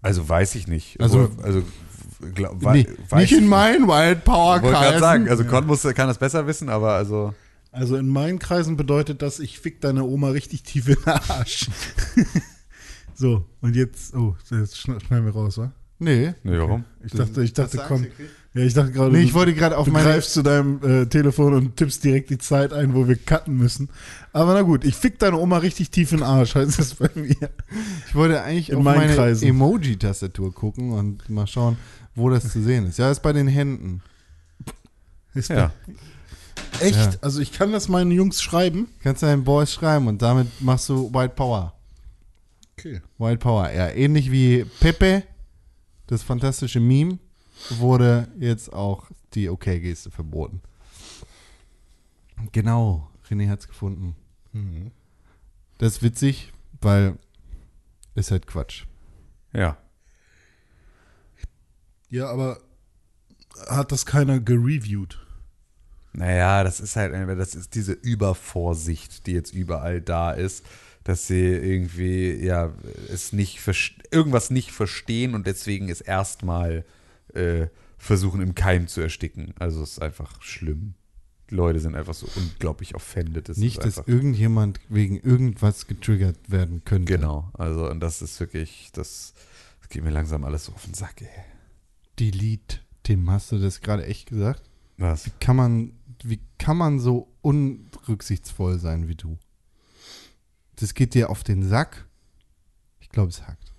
Also 0.00 0.26
weiß 0.26 0.54
ich 0.54 0.66
nicht. 0.66 0.98
Also- 0.98 1.24
Obwohl, 1.24 1.44
also 1.44 1.62
glaub, 2.34 2.62
Nee, 2.72 2.86
weiß 3.10 3.20
nicht 3.20 3.32
ich 3.32 3.38
in 3.38 3.48
meinen 3.48 3.86
White 3.86 4.22
Power 4.24 4.56
Ich 4.56 4.62
wollte 4.62 4.76
gerade 4.76 4.86
Kreisen. 4.92 5.00
sagen, 5.00 5.28
also 5.28 5.44
Con 5.44 5.66
muss, 5.66 5.82
kann 5.82 6.08
das 6.08 6.16
besser 6.18 6.46
wissen, 6.46 6.70
aber 6.70 6.94
also 6.94 7.34
Also 7.70 7.96
in 7.96 8.08
meinen 8.08 8.38
Kreisen 8.38 8.78
bedeutet 8.78 9.20
das, 9.20 9.40
ich 9.40 9.58
fick 9.60 9.82
deine 9.82 10.04
Oma 10.04 10.30
richtig 10.30 10.62
tief 10.62 10.88
in 10.88 10.94
den 10.94 11.06
Arsch. 11.28 11.68
so, 13.20 13.44
und 13.60 13.76
jetzt, 13.76 14.14
oh, 14.14 14.34
jetzt 14.50 14.76
schn- 14.76 14.98
schneiden 15.04 15.26
wir 15.26 15.32
raus, 15.32 15.58
wa? 15.58 15.70
Nee. 15.98 16.32
nee, 16.42 16.58
warum? 16.58 16.84
Ich 17.04 17.12
dachte, 17.12 17.42
ich 17.44 17.52
dachte, 17.52 17.78
komm. 17.86 18.04
du? 18.04 18.08
Ja, 18.58 18.64
ich 18.64 18.72
dachte 18.72 18.90
gerade, 18.92 19.12
Nee, 19.12 19.18
du- 19.20 19.24
ich 19.26 19.34
wollte 19.34 19.52
gerade 19.54 19.76
auf 19.76 19.84
du 19.86 19.92
meine. 19.92 20.06
greifst 20.08 20.32
zu 20.32 20.42
deinem 20.42 20.80
äh, 20.82 21.04
Telefon 21.06 21.52
und 21.52 21.76
tippst 21.76 22.02
direkt 22.02 22.30
die 22.30 22.38
Zeit 22.38 22.72
ein, 22.72 22.94
wo 22.94 23.06
wir 23.06 23.16
cutten 23.16 23.54
müssen. 23.56 23.90
Aber 24.32 24.54
na 24.54 24.62
gut, 24.62 24.84
ich 24.86 24.96
fick 24.96 25.18
deine 25.18 25.36
Oma 25.36 25.58
richtig 25.58 25.90
tief 25.90 26.12
in 26.12 26.18
den 26.18 26.24
Arsch, 26.26 26.54
heißt 26.56 26.78
das 26.78 26.94
bei 26.94 27.10
mir. 27.14 27.50
Ich 28.08 28.14
wollte 28.14 28.42
eigentlich 28.42 28.70
In 28.70 28.78
auf 28.78 28.82
meine. 28.84 29.14
Emoji-Tastatur 29.14 30.54
gucken 30.54 30.92
und 30.92 31.28
mal 31.28 31.46
schauen, 31.46 31.76
wo 32.14 32.30
das 32.30 32.50
zu 32.50 32.62
sehen 32.62 32.86
ist. 32.86 32.98
Ja, 32.98 33.10
ist 33.10 33.20
bei 33.22 33.34
den 33.34 33.46
Händen. 33.46 34.00
Ist 35.34 35.50
Ja. 35.50 35.72
Echt? 36.80 36.96
Ja. 36.96 37.10
Also 37.20 37.40
ich 37.40 37.52
kann 37.52 37.72
das 37.72 37.88
meinen 37.88 38.10
Jungs 38.10 38.42
schreiben. 38.42 38.88
Kannst 39.02 39.22
deinen 39.22 39.44
Boys 39.44 39.72
schreiben 39.72 40.08
und 40.08 40.22
damit 40.22 40.48
machst 40.60 40.88
du 40.88 41.12
White 41.12 41.34
Power. 41.36 41.74
Okay. 42.80 43.02
White 43.18 43.38
Power, 43.38 43.70
ja. 43.70 43.90
Ähnlich 43.90 44.30
wie 44.30 44.64
Pepe, 44.80 45.22
das 46.06 46.22
fantastische 46.22 46.80
Meme, 46.80 47.18
wurde 47.68 48.28
jetzt 48.38 48.72
auch 48.72 49.10
die 49.34 49.50
Okay-Geste 49.50 50.10
verboten. 50.10 50.62
Genau, 52.52 53.10
René 53.28 53.50
hat's 53.50 53.68
gefunden. 53.68 54.16
Das 55.78 55.96
ist 55.96 56.02
witzig, 56.02 56.52
weil 56.80 57.18
ist 58.14 58.30
halt 58.30 58.46
Quatsch. 58.46 58.84
Ja. 59.52 59.76
Ja, 62.08 62.28
aber 62.28 62.60
hat 63.68 63.92
das 63.92 64.06
keiner 64.06 64.40
gereviewt? 64.40 65.24
Naja, 66.12 66.64
das 66.64 66.80
ist 66.80 66.96
halt, 66.96 67.12
das 67.38 67.54
ist 67.54 67.74
diese 67.74 67.92
Übervorsicht, 67.92 69.26
die 69.26 69.32
jetzt 69.32 69.54
überall 69.54 70.00
da 70.00 70.32
ist. 70.32 70.64
Dass 71.04 71.26
sie 71.26 71.46
irgendwie, 71.46 72.34
ja, 72.34 72.72
es 73.08 73.32
nicht, 73.32 73.60
irgendwas 74.10 74.50
nicht 74.50 74.72
verstehen 74.72 75.34
und 75.34 75.46
deswegen 75.46 75.88
es 75.88 76.00
erstmal 76.00 76.84
äh, 77.34 77.68
versuchen 77.98 78.40
im 78.40 78.54
Keim 78.54 78.86
zu 78.86 79.00
ersticken. 79.00 79.54
Also 79.58 79.82
es 79.82 79.92
ist 79.92 80.02
einfach 80.02 80.42
schlimm. 80.42 80.94
Die 81.50 81.54
Leute 81.54 81.80
sind 81.80 81.94
einfach 81.94 82.14
so 82.14 82.28
unglaublich 82.36 82.94
offended. 82.94 83.48
Das 83.48 83.56
Nicht, 83.56 83.84
dass 83.84 83.98
irgendjemand 84.06 84.80
wegen 84.88 85.18
irgendwas 85.18 85.86
getriggert 85.86 86.38
werden 86.48 86.82
könnte. 86.84 87.12
Genau, 87.12 87.50
also 87.54 87.90
und 87.90 88.00
das 88.00 88.22
ist 88.22 88.38
wirklich, 88.38 88.90
das, 88.92 89.34
das 89.80 89.88
geht 89.88 90.04
mir 90.04 90.10
langsam 90.10 90.44
alles 90.44 90.66
so 90.66 90.72
auf 90.72 90.84
den 90.84 90.94
Sack, 90.94 91.22
ey. 91.22 91.28
Delete. 92.18 92.78
Tim, 93.02 93.30
hast 93.30 93.50
du 93.50 93.58
das 93.58 93.80
gerade 93.80 94.06
echt 94.06 94.28
gesagt? 94.28 94.62
Was? 94.98 95.30
Kann 95.40 95.56
man, 95.56 95.92
wie 96.22 96.40
kann 96.58 96.76
man 96.76 97.00
so 97.00 97.32
unrücksichtsvoll 97.40 98.78
sein 98.78 99.08
wie 99.08 99.14
du? 99.14 99.38
Das 100.80 100.94
geht 100.94 101.14
dir 101.14 101.30
auf 101.30 101.44
den 101.44 101.62
Sack. 101.68 102.06
Ich 103.00 103.08
glaube, 103.10 103.28
es 103.28 103.42
hackt. 103.46 103.72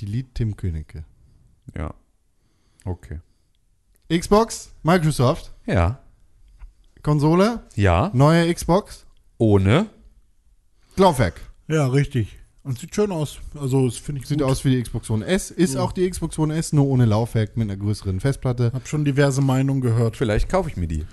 Delete 0.00 0.28
Tim 0.34 0.56
Königke. 0.56 1.04
Ja. 1.76 1.94
Okay. 2.84 3.20
Xbox, 4.10 4.70
Microsoft, 4.82 5.52
Ja. 5.66 5.98
Konsole, 7.02 7.62
Ja. 7.74 8.10
neue 8.14 8.52
Xbox, 8.52 9.06
Ohne. 9.38 9.86
Laufwerk. 10.96 11.40
Ja, 11.68 11.86
richtig. 11.86 12.36
Und 12.62 12.78
sieht 12.78 12.94
schön 12.94 13.12
aus. 13.12 13.38
Also, 13.54 13.86
das 13.86 13.96
finde 13.98 14.20
ich 14.22 14.26
Sieht 14.28 14.38
gut. 14.40 14.48
aus 14.48 14.64
wie 14.64 14.70
die 14.70 14.82
Xbox 14.82 15.08
One 15.10 15.24
S. 15.24 15.50
Ist 15.50 15.76
auch 15.76 15.92
die 15.92 16.08
Xbox 16.08 16.38
One 16.38 16.54
S, 16.56 16.72
nur 16.72 16.86
ohne 16.86 17.04
Laufwerk 17.04 17.56
mit 17.56 17.70
einer 17.70 17.76
größeren 17.78 18.18
Festplatte. 18.20 18.72
Hab 18.72 18.88
schon 18.88 19.04
diverse 19.04 19.40
Meinungen 19.40 19.80
gehört. 19.80 20.16
Vielleicht 20.16 20.48
kaufe 20.48 20.68
ich 20.68 20.76
mir 20.76 20.88
die. 20.88 21.04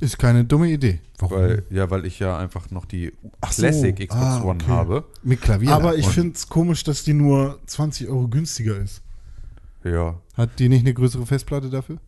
Ist 0.00 0.18
keine 0.18 0.44
dumme 0.44 0.70
Idee. 0.70 1.00
Weil, 1.18 1.64
ja, 1.68 1.90
weil 1.90 2.06
ich 2.06 2.18
ja 2.18 2.38
einfach 2.38 2.70
noch 2.70 2.86
die 2.86 3.12
Ach 3.42 3.52
so. 3.52 3.62
Classic 3.62 3.94
Xbox 3.94 4.14
Ah, 4.14 4.42
One 4.42 4.58
okay. 4.62 4.66
habe. 4.72 5.04
Mit 5.22 5.42
Klavier. 5.42 5.72
Aber 5.72 5.96
ich 5.96 6.06
Und 6.06 6.12
finde 6.12 6.36
es 6.36 6.48
komisch, 6.48 6.84
dass 6.84 7.04
die 7.04 7.12
nur 7.12 7.60
20 7.66 8.08
Euro 8.08 8.26
günstiger 8.28 8.78
ist. 8.78 9.02
Ja. 9.84 10.18
Hat 10.34 10.58
die 10.58 10.68
nicht 10.70 10.80
eine 10.80 10.94
größere 10.94 11.26
Festplatte 11.26 11.68
dafür? 11.68 11.98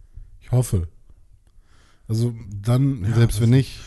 Ich 0.41 0.51
hoffe. 0.51 0.89
Also 2.09 2.35
dann. 2.63 3.05
ja, 3.05 3.15
Selbst 3.15 3.41
wenn 3.41 3.51
nicht. 3.51 3.79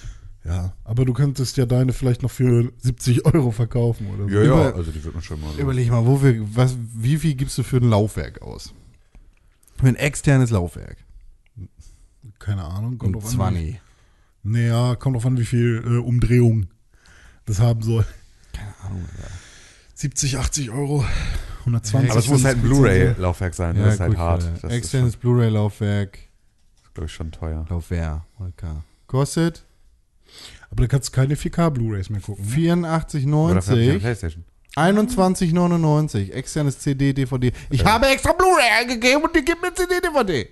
Ja, 0.43 0.73
aber 0.83 1.05
du 1.05 1.13
könntest 1.13 1.57
ja 1.57 1.65
deine 1.65 1.91
vielleicht 1.91 2.21
noch 2.21 2.29
für 2.29 2.71
70 2.77 3.25
Euro 3.25 3.49
verkaufen 3.49 4.07
oder 4.13 4.25
so. 4.25 4.29
Ja, 4.29 4.43
ja, 4.43 4.75
also 4.75 4.91
die 4.91 5.03
wird 5.03 5.15
man 5.15 5.23
schon 5.23 5.41
mal 5.41 5.51
so. 5.53 5.59
Überleg 5.59 5.89
mal, 5.89 6.05
wo 6.05 6.21
wir, 6.21 6.39
was, 6.55 6.77
wie 6.93 7.17
viel 7.17 7.33
gibst 7.33 7.57
du 7.57 7.63
für 7.63 7.77
ein 7.77 7.89
Laufwerk 7.89 8.43
aus? 8.43 8.71
Für 9.77 9.87
ein 9.87 9.95
externes 9.95 10.51
Laufwerk. 10.51 10.97
Keine 12.37 12.63
Ahnung. 12.63 12.99
Kommt 12.99 13.15
an, 13.15 13.21
20. 13.23 13.81
Naja, 14.47 14.95
kommt 14.95 15.15
drauf 15.15 15.25
an, 15.25 15.37
wie 15.37 15.45
viel 15.45 15.83
äh, 15.85 15.97
Umdrehung 15.97 16.67
das 17.45 17.59
haben 17.59 17.81
soll. 17.81 18.05
Keine 18.53 18.73
Ahnung. 18.83 19.05
70, 19.95 20.37
80 20.37 20.69
Euro, 20.71 21.03
120. 21.61 22.11
Aber 22.11 22.19
es 22.19 22.27
muss 22.27 22.43
halt 22.45 22.57
ein 22.57 22.61
Blu-ray-Laufwerk 22.61 23.53
sein, 23.53 23.75
Ja, 23.75 23.85
das 23.85 23.95
ist 23.95 23.99
halt 24.01 24.11
gut, 24.11 24.19
hart. 24.19 24.43
äh, 24.43 24.59
Das 24.61 24.71
externes 24.71 25.17
Blu-ray-Laufwerk. 25.17 26.17
ist, 26.83 26.93
glaube 26.93 27.07
ich, 27.07 27.13
schon 27.13 27.31
teuer. 27.31 27.65
Laufwerk. 27.69 28.21
Okay. 28.39 28.75
Kostet 29.07 29.65
Aber 30.69 30.81
da 30.83 30.87
kannst 30.87 31.09
du 31.09 31.11
keine 31.13 31.35
4K 31.35 31.69
Blu-rays 31.71 32.09
mehr 32.09 32.21
gucken. 32.21 32.43
Ne? 32.45 32.71
Oder 32.71 33.61
für 33.61 33.71
eine 33.73 33.81
84,90. 33.93 33.99
Playstation. 33.99 34.43
21,99. 34.75 36.31
Externes 36.31 36.79
CD, 36.79 37.13
DVD. 37.13 37.51
Ich 37.69 37.85
habe 37.85 38.07
extra 38.07 38.33
Blu-ray 38.33 38.81
eingegeben 38.81 39.23
und 39.23 39.35
die 39.35 39.43
gibt 39.45 39.61
mir 39.61 39.73
CD, 39.73 40.01
DVD. 40.01 40.49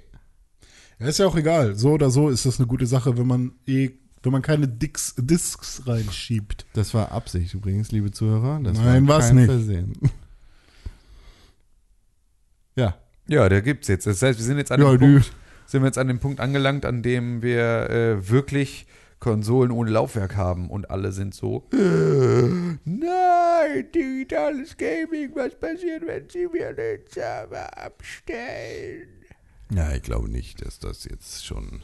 Ja, 1.04 1.10
ist 1.10 1.20
ja 1.20 1.28
auch 1.28 1.36
egal. 1.36 1.76
So 1.76 1.92
oder 1.92 2.10
so 2.10 2.30
ist 2.30 2.46
das 2.46 2.60
eine 2.60 2.68
gute 2.68 2.86
Sache, 2.86 3.18
wenn 3.18 3.28
man 3.28 3.52
eh, 3.68 3.90
wenn 4.22 4.32
man 4.32 4.42
keine 4.42 4.70
Dicks, 4.70 5.14
Discs 5.18 5.82
reinschiebt. 5.86 6.66
Das 6.72 6.94
war 6.94 7.12
Absicht 7.12 7.54
übrigens, 7.54 7.92
liebe 7.92 8.12
Zuhörer. 8.12 8.62
Das 8.64 8.78
Nein, 8.78 9.06
war 9.06 9.20
kein 9.20 9.36
nicht. 9.36 9.46
Versehen. 9.48 9.94
ja. 12.76 12.96
Ja, 13.28 13.50
der 13.50 13.62
gibt's 13.62 13.90
jetzt. 13.90 14.08
Das 14.08 14.22
heißt, 14.22 14.40
wir 14.40 14.46
sind 14.46 14.60
jetzt 14.60 14.72
an, 14.72 14.82
Ja, 14.82 14.92
dem, 14.92 15.00
Punkt, 15.00 15.34
sind 15.66 15.82
wir 15.82 15.88
jetzt 15.88 15.98
an 15.98 16.08
dem 16.08 16.20
Punkt 16.20 16.40
angelangt, 16.40 16.86
an 16.86 17.04
dem 17.04 17.42
wir 17.42 17.90
äh, 17.90 18.30
wirklich 18.30 18.88
Konsolen 19.20 19.72
ohne 19.72 19.92
Laufwerk 19.92 20.38
haben 20.38 20.70
und 20.70 20.90
alle 20.90 21.12
sind 21.12 21.34
so, 21.34 21.68
äh, 21.74 22.48
nein, 22.86 23.88
digitales 23.94 24.78
Gaming, 24.78 25.32
was 25.34 25.56
passiert, 25.56 26.06
wenn 26.06 26.30
sie 26.30 26.48
mir 26.48 26.74
den 26.74 27.00
Server 27.10 27.78
abstellen? 27.78 29.08
Ja, 29.76 29.92
ich 29.94 30.04
glaube 30.04 30.30
nicht, 30.30 30.64
dass 30.64 30.78
das 30.78 31.04
jetzt 31.06 31.46
schon 31.46 31.84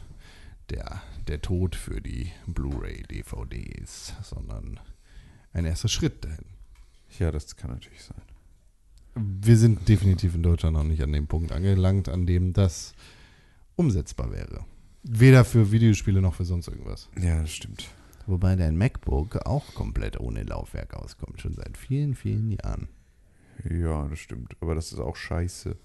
der, 0.70 1.02
der 1.26 1.42
Tod 1.42 1.74
für 1.74 2.00
die 2.00 2.30
Blu-ray-DVD 2.46 3.58
ist, 3.82 4.14
sondern 4.22 4.78
ein 5.52 5.64
erster 5.64 5.88
Schritt 5.88 6.24
dahin. 6.24 6.44
Ja, 7.18 7.32
das 7.32 7.56
kann 7.56 7.70
natürlich 7.70 8.02
sein. 8.02 8.22
Wir 9.16 9.56
sind 9.56 9.88
definitiv 9.88 10.36
in 10.36 10.44
Deutschland 10.44 10.76
noch 10.76 10.84
nicht 10.84 11.02
an 11.02 11.12
dem 11.12 11.26
Punkt 11.26 11.50
angelangt, 11.50 12.08
an 12.08 12.26
dem 12.26 12.52
das 12.52 12.94
umsetzbar 13.74 14.30
wäre. 14.30 14.64
Weder 15.02 15.44
für 15.44 15.72
Videospiele 15.72 16.20
noch 16.20 16.34
für 16.34 16.44
sonst 16.44 16.68
irgendwas. 16.68 17.08
Ja, 17.20 17.40
das 17.40 17.50
stimmt. 17.50 17.88
Wobei 18.26 18.54
dein 18.54 18.76
MacBook 18.76 19.46
auch 19.46 19.74
komplett 19.74 20.20
ohne 20.20 20.44
Laufwerk 20.44 20.94
auskommt, 20.94 21.40
schon 21.40 21.54
seit 21.54 21.76
vielen, 21.76 22.14
vielen 22.14 22.52
Jahren. 22.52 22.88
Ja, 23.68 24.06
das 24.06 24.20
stimmt. 24.20 24.56
Aber 24.60 24.76
das 24.76 24.92
ist 24.92 25.00
auch 25.00 25.16
scheiße. 25.16 25.76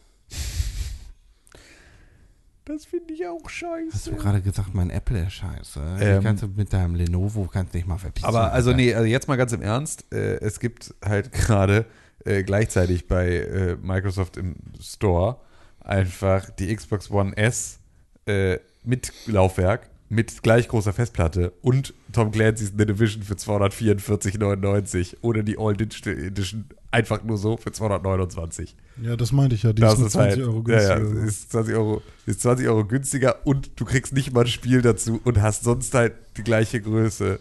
Das 2.65 2.85
finde 2.85 3.13
ich 3.13 3.27
auch 3.27 3.47
scheiße. 3.47 3.93
Hast 3.93 4.07
du 4.07 4.15
gerade 4.15 4.41
gesagt, 4.41 4.73
mein 4.73 4.89
Apple 4.89 5.19
ist 5.27 5.33
scheiße? 5.33 5.97
Ähm, 5.99 6.23
kannst 6.23 6.41
du 6.41 6.47
mit 6.47 6.73
deinem 6.73 6.95
Lenovo 6.95 7.47
kannst 7.51 7.75
dich 7.75 7.85
mal 7.85 7.99
verpissen. 7.99 8.27
Aber 8.27 8.51
also 8.51 8.73
nee, 8.73 8.93
also 8.93 9.05
jetzt 9.05 9.27
mal 9.27 9.35
ganz 9.35 9.53
im 9.53 9.61
Ernst, 9.61 10.11
äh, 10.11 10.37
es 10.37 10.59
gibt 10.59 10.93
halt 11.03 11.31
gerade 11.31 11.85
äh, 12.25 12.41
gleichzeitig 12.43 13.07
bei 13.07 13.37
äh, 13.37 13.77
Microsoft 13.79 14.37
im 14.37 14.55
Store 14.81 15.37
einfach 15.79 16.49
die 16.49 16.75
Xbox 16.75 17.11
One 17.11 17.37
S 17.37 17.79
äh, 18.25 18.57
mit 18.83 19.13
Laufwerk, 19.27 19.89
mit 20.09 20.41
gleich 20.41 20.67
großer 20.67 20.91
Festplatte 20.91 21.53
und 21.61 21.93
Tom 22.13 22.31
Clancy's 22.31 22.73
The 22.75 22.85
Division 22.87 23.21
für 23.21 23.35
244,99 23.35 25.17
oder 25.21 25.43
die 25.43 25.59
All 25.59 25.75
Digital 25.75 26.17
Edition 26.17 26.65
einfach 26.95 27.23
nur 27.23 27.37
so 27.37 27.57
für 27.57 27.71
229. 27.71 28.75
Ja, 29.03 29.15
das 29.15 29.31
meinte 29.31 29.55
ich 29.55 29.63
ja. 29.63 29.73
Die 29.73 29.81
Das 29.81 29.93
ist 29.93 29.99
nur 29.99 30.07
ist 30.07 30.13
20 30.13 30.39
halt, 30.39 30.47
Euro 30.47 30.57
ja, 30.69 30.97
günstiger. 30.97 31.19
ja, 31.19 31.25
ist 31.25 31.51
20 31.51 31.75
Euro, 31.75 32.01
ist 32.25 32.41
20 32.41 32.67
Euro 32.67 32.85
günstiger 32.85 33.35
und 33.43 33.71
du 33.75 33.85
kriegst 33.85 34.13
nicht 34.13 34.33
mal 34.33 34.41
ein 34.41 34.47
Spiel 34.47 34.81
dazu 34.81 35.19
und 35.23 35.41
hast 35.41 35.63
sonst 35.63 35.93
halt 35.93 36.13
die 36.37 36.43
gleiche 36.43 36.81
Größe. 36.81 37.39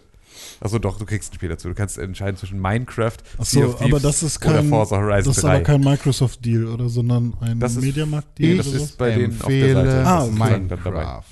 Achso, 0.60 0.78
doch, 0.78 0.98
du 0.98 1.06
kriegst 1.06 1.32
ein 1.32 1.36
Spiel 1.36 1.48
dazu. 1.48 1.68
Du 1.68 1.74
kannst 1.74 1.96
entscheiden 1.96 2.36
zwischen 2.36 2.60
Minecraft, 2.60 3.16
Ach 3.38 3.44
Sea 3.44 3.72
aber 3.78 4.00
das 4.00 4.22
ist 4.22 4.44
oder 4.44 4.56
kein, 4.56 4.68
Forza 4.68 4.96
Horizon 4.96 5.30
das 5.30 5.36
ist 5.38 5.44
3. 5.44 5.48
aber 5.50 5.60
kein 5.62 5.80
Microsoft-Deal, 5.80 6.66
oder, 6.66 6.88
sondern 6.88 7.34
ein 7.40 7.58
Mediamarkt-Deal 7.58 8.48
nee, 8.48 8.54
oder 8.54 8.64
das 8.64 8.72
so? 8.72 8.84
ist 8.84 8.98
bei 8.98 9.14
denen 9.14 9.40
auf 9.40 9.48
der 9.48 9.74
Seite. 9.74 10.06
Ah. 10.06 10.26
Minecraft. 10.26 11.22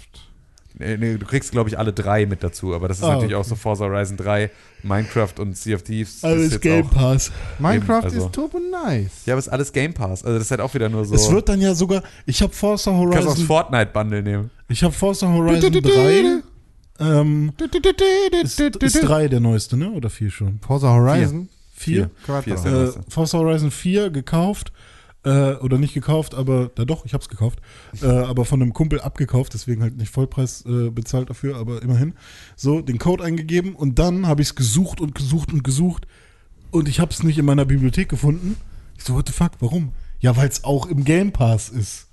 Nee, 0.85 0.97
nee, 0.99 1.17
du 1.19 1.25
kriegst, 1.27 1.51
glaube 1.53 1.69
ich, 1.71 1.79
alle 1.79 1.93
drei 1.93 2.27
mit 2.27 2.43
dazu, 2.43 2.75
aber 2.75 2.89
das 2.89 2.99
ist 2.99 3.05
Ah, 3.05 3.15
natürlich 3.15 3.35
okay. 3.35 3.41
auch 3.41 3.45
so 3.45 3.55
Forza 3.55 3.85
Horizon 3.85 4.17
3, 4.17 4.51
Minecraft 4.83 5.33
und 5.39 5.57
Sea 5.57 5.77
of 5.77 5.83
Thieves. 5.83 6.23
Alles 6.25 6.47
ist 6.47 6.53
jetzt 6.53 6.63
Game 6.63 6.87
auch, 6.87 6.91
Pass. 6.91 7.31
Minecraft 7.59 8.05
also- 8.05 8.27
ist 8.27 8.33
turbo 8.33 8.59
nice. 8.59 9.11
Ja, 9.27 9.35
aber 9.35 9.39
es 9.39 9.47
ist 9.47 9.53
alles 9.53 9.73
Game 9.73 9.95
Pass. 9.95 10.25
Also 10.25 10.35
das 10.39 10.47
ist 10.47 10.51
halt 10.51 10.61
auch 10.61 10.75
wieder 10.75 10.89
nur 10.89 11.05
so. 11.05 11.15
Es 11.15 11.31
wird 11.31 11.49
dann 11.49 11.61
ja 11.61 11.75
sogar, 11.75 12.03
ich 12.27 12.43
habe 12.43 12.53
Forza 12.53 12.91
du 12.91 12.97
kannst 13.11 13.17
auch 13.17 13.21
das 13.21 13.27
Horizon, 13.29 13.47
Fortnite-Bundle 13.47 14.23
nehmen. 14.23 14.51
ich 14.69 14.83
habe 14.83 14.93
Forza 14.93 15.29
Horizon 15.29 15.73
3, 15.73 16.43
ähm, 17.01 17.53
ist, 18.43 18.61
ist 18.61 19.03
3 19.03 19.29
der 19.29 19.41
neueste, 19.41 19.77
ne? 19.77 19.91
Oder 19.91 20.11
4 20.11 20.31
schon? 20.31 20.59
Forza 20.61 20.89
Horizon. 20.93 21.49
4? 21.75 22.11
Vier 22.45 22.55
ist 22.55 22.65
der 22.65 22.73
Äh, 22.73 22.75
neueste. 22.75 23.01
Forza 23.09 23.39
Horizon 23.39 23.71
4 23.71 24.11
gekauft, 24.11 24.73
äh, 25.25 25.55
oder 25.55 25.79
nicht 25.79 25.95
gekauft, 25.95 26.35
aber, 26.35 26.71
ja 26.77 26.85
doch, 26.85 27.05
ich 27.05 27.15
hab's 27.15 27.29
gekauft, 27.29 27.61
äh, 28.03 28.07
aber 28.07 28.45
von 28.45 28.61
einem 28.61 28.73
Kumpel 28.73 29.01
abgekauft, 29.01 29.55
deswegen 29.55 29.83
halt 29.83 29.97
nicht 29.97 30.13
Vollpreis 30.13 30.65
äh, 30.67 30.91
bezahlt 30.91 31.31
dafür, 31.31 31.57
aber 31.57 31.83
immerhin. 31.83 32.15
So, 32.57 32.81
den 32.81 32.99
Code 32.99 33.25
eingegeben 33.25 33.75
und 33.75 33.99
dann 33.99 34.27
habe 34.27 34.43
ich 34.43 34.49
es 34.49 34.55
gesucht 34.55 35.01
und 35.01 35.15
gesucht 35.15 35.53
und 35.53 35.65
gesucht 35.65 36.07
und 36.71 36.89
ich 36.89 37.01
habe 37.01 37.13
es 37.13 37.23
nicht 37.23 37.39
in 37.39 37.45
meiner 37.45 37.65
Bibliothek 37.65 38.09
gefunden. 38.09 38.57
Ich 38.97 39.05
so, 39.05 39.15
what 39.15 39.27
the 39.29 39.33
fuck, 39.33 39.53
warum? 39.61 39.93
Ja, 40.21 40.37
weil 40.37 40.49
es 40.49 40.65
auch 40.65 40.87
im 40.87 41.05
Game 41.05 41.33
Pass 41.33 41.69
ist. 41.69 42.09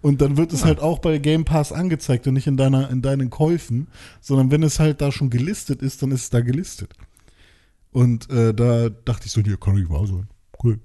Und 0.00 0.20
dann 0.20 0.36
wird 0.36 0.52
es 0.52 0.64
halt 0.64 0.78
auch 0.78 1.00
bei 1.00 1.18
Game 1.18 1.44
Pass 1.44 1.72
angezeigt 1.72 2.26
und 2.28 2.34
nicht 2.34 2.46
in 2.46 2.56
deiner, 2.56 2.88
in 2.90 3.02
deinen 3.02 3.30
Käufen, 3.30 3.88
sondern 4.20 4.50
wenn 4.52 4.62
es 4.62 4.78
halt 4.78 5.00
da 5.00 5.10
schon 5.10 5.28
gelistet 5.28 5.82
ist, 5.82 6.02
dann 6.02 6.12
ist 6.12 6.22
es 6.22 6.30
da 6.30 6.40
gelistet. 6.40 6.94
Und 7.90 8.30
äh, 8.30 8.54
da 8.54 8.90
dachte 8.90 9.26
ich 9.26 9.32
so, 9.32 9.40
ja, 9.40 9.56
kann 9.56 9.74
nicht 9.74 9.90
wahr 9.90 10.06
sein. 10.06 10.28
Cool. 10.62 10.78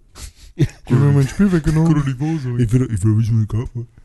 Ich 0.55 0.67
habe 0.85 0.95
mir 0.95 1.11
mein 1.13 1.27
Spiel 1.27 1.51
weggenommen. 1.51 1.93
nicht 2.05 2.19
wahr 2.19 2.39
sein. 2.43 2.59
Ich 2.59 2.71
will, 2.71 2.87
ich 2.93 3.03
will 3.03 3.17
wissen, 3.17 3.41
wie 3.41 3.47
kaufen. 3.47 3.87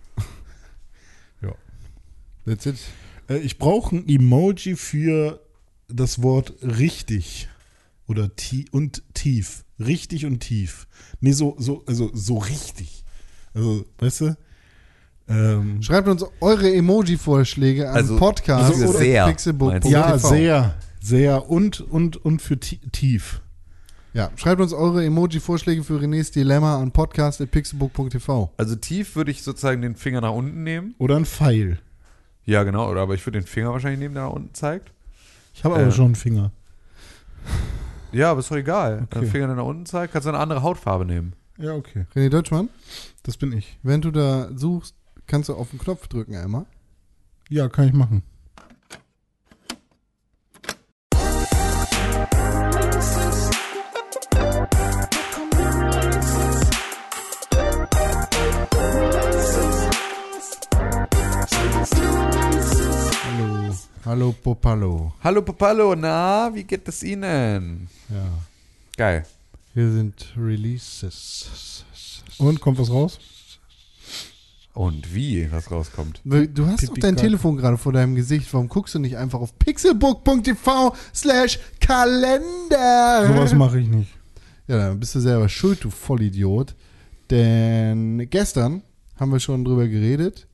That's 2.47 2.65
it. 2.65 2.77
Äh, 3.29 3.39
ich 3.39 3.59
brauche 3.59 3.95
ein 3.97 4.09
Emoji 4.09 4.75
für 4.77 5.41
das 5.89 6.23
Wort 6.23 6.55
richtig. 6.62 7.49
Oder 8.07 8.35
tie 8.37 8.65
und 8.70 9.03
tief. 9.12 9.65
Richtig 9.79 10.25
und 10.25 10.41
tief. 10.41 10.87
Nee, 11.20 11.33
so, 11.33 11.55
so, 11.59 11.85
also 11.87 12.11
so 12.15 12.39
richtig. 12.39 13.05
Also, 13.53 13.85
weißt 13.99 14.20
du? 14.23 14.37
Ähm, 15.29 15.83
Schreibt 15.83 16.09
uns 16.09 16.25
eure 16.41 16.73
Emoji-Vorschläge 16.73 17.91
an 17.91 17.97
Also, 17.97 18.16
Podcast 18.16 18.73
also 18.73 18.87
oder 18.89 18.99
sehr, 18.99 19.27
ja, 19.85 20.19
sehr, 20.19 20.75
sehr. 21.03 21.51
Und, 21.51 21.83
und, 21.83 22.16
und 22.16 22.41
für 22.41 22.59
ti- 22.59 22.81
tief. 22.93 23.43
Ja, 24.19 24.32
schreibt 24.35 24.61
uns 24.61 24.73
eure 24.73 25.05
Emoji-Vorschläge 25.05 25.85
für 25.85 25.97
Renés 26.01 26.32
Dilemma 26.32 26.82
an 26.82 26.90
podcast.pixelbook.tv. 26.90 28.51
Also 28.57 28.74
tief 28.74 29.15
würde 29.15 29.31
ich 29.31 29.45
sozusagen 29.45 29.81
den 29.81 29.95
Finger 29.95 30.20
nach 30.20 30.32
unten 30.32 30.65
nehmen. 30.65 30.97
Oder 30.99 31.15
ein 31.15 31.24
Pfeil. 31.24 31.78
Ja, 32.45 32.65
genau. 32.65 32.90
Oder 32.90 33.03
aber 33.03 33.15
ich 33.15 33.24
würde 33.24 33.39
den 33.39 33.47
Finger 33.47 33.70
wahrscheinlich 33.70 34.01
nehmen, 34.01 34.15
der 34.15 34.24
nach 34.24 34.32
unten 34.32 34.53
zeigt. 34.55 34.90
Ich 35.55 35.62
habe 35.62 35.77
aber 35.77 35.86
Äh. 35.86 35.93
schon 35.93 36.07
einen 36.07 36.15
Finger. 36.16 36.51
Ja, 38.11 38.32
aber 38.32 38.40
ist 38.40 38.51
doch 38.51 38.57
egal. 38.57 39.03
Okay. 39.05 39.20
Der 39.20 39.28
Finger, 39.31 39.47
der 39.47 39.55
nach 39.55 39.65
unten 39.66 39.86
zeigt, 39.86 40.12
kannst 40.12 40.27
du 40.27 40.31
eine 40.31 40.39
andere 40.40 40.62
Hautfarbe 40.62 41.05
nehmen. 41.05 41.35
Ja, 41.57 41.74
okay. 41.74 42.07
René 42.16 42.28
Deutschmann, 42.28 42.70
Das 43.23 43.36
bin 43.36 43.53
ich. 43.53 43.78
wenn 43.85 44.01
du 44.01 44.11
da 44.11 44.49
suchst, 44.53 44.97
kannst 45.28 45.49
du 45.49 45.55
auf 45.55 45.70
den 45.70 45.78
Knopf 45.78 46.09
drücken 46.09 46.35
einmal. 46.35 46.66
Ja, 47.51 47.69
kann 47.69 47.86
ich 47.86 47.95
machen. 47.95 48.24
Hallo. 64.09 64.32
Popalo. 64.32 65.12
Hallo 65.22 65.43
Papalo, 65.43 65.94
na, 65.94 66.51
wie 66.55 66.64
geht 66.64 66.89
es 66.89 67.02
Ihnen? 67.02 67.89
Ja. 68.09 68.26
Geil. 68.97 69.26
Hier 69.74 69.93
sind 69.93 70.32
Releases. 70.35 71.85
Und 72.39 72.59
kommt 72.59 72.78
was 72.78 72.90
raus? 72.90 73.18
Und 74.72 75.14
wie, 75.14 75.52
was 75.52 75.70
rauskommt. 75.70 76.22
Du 76.24 76.66
hast 76.66 76.89
doch 76.89 76.94
dein. 76.94 77.18
Telefon 77.18 77.59
gerade 77.59 77.76
vor 77.76 77.93
deinem 77.93 78.14
Gesicht. 78.14 78.51
Warum 78.55 78.70
guckst 78.70 78.94
du 78.94 78.98
nicht 78.98 79.18
einfach 79.18 79.40
auf 79.40 79.59
pixelbook.tv 79.59 80.97
slash 81.14 81.59
Kalender? 81.78 83.26
Sowas 83.26 83.52
mache 83.52 83.80
ich 83.80 83.89
nicht. 83.89 84.10
Ja, 84.68 84.78
dann 84.78 85.01
bist 85.01 85.16
du 85.16 85.20
selber 85.20 85.51
schuld, 85.51 85.85
du 85.85 85.90
Vollidiot. 85.90 86.74
Denn 87.28 88.26
gestern 88.30 88.82
haben 89.20 89.32
wir 89.32 89.40
schon 89.40 89.66
drüber 89.66 89.86
geredet. 89.86 90.47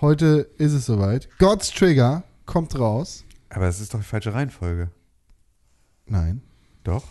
Heute 0.00 0.48
ist 0.56 0.72
es 0.72 0.86
soweit. 0.86 1.28
God's 1.38 1.70
Trigger 1.70 2.24
kommt 2.50 2.78
raus. 2.78 3.24
Aber 3.48 3.66
es 3.66 3.80
ist 3.80 3.94
doch 3.94 4.00
die 4.00 4.04
falsche 4.06 4.34
Reihenfolge. 4.34 4.90
Nein. 6.06 6.42
Doch. 6.84 7.04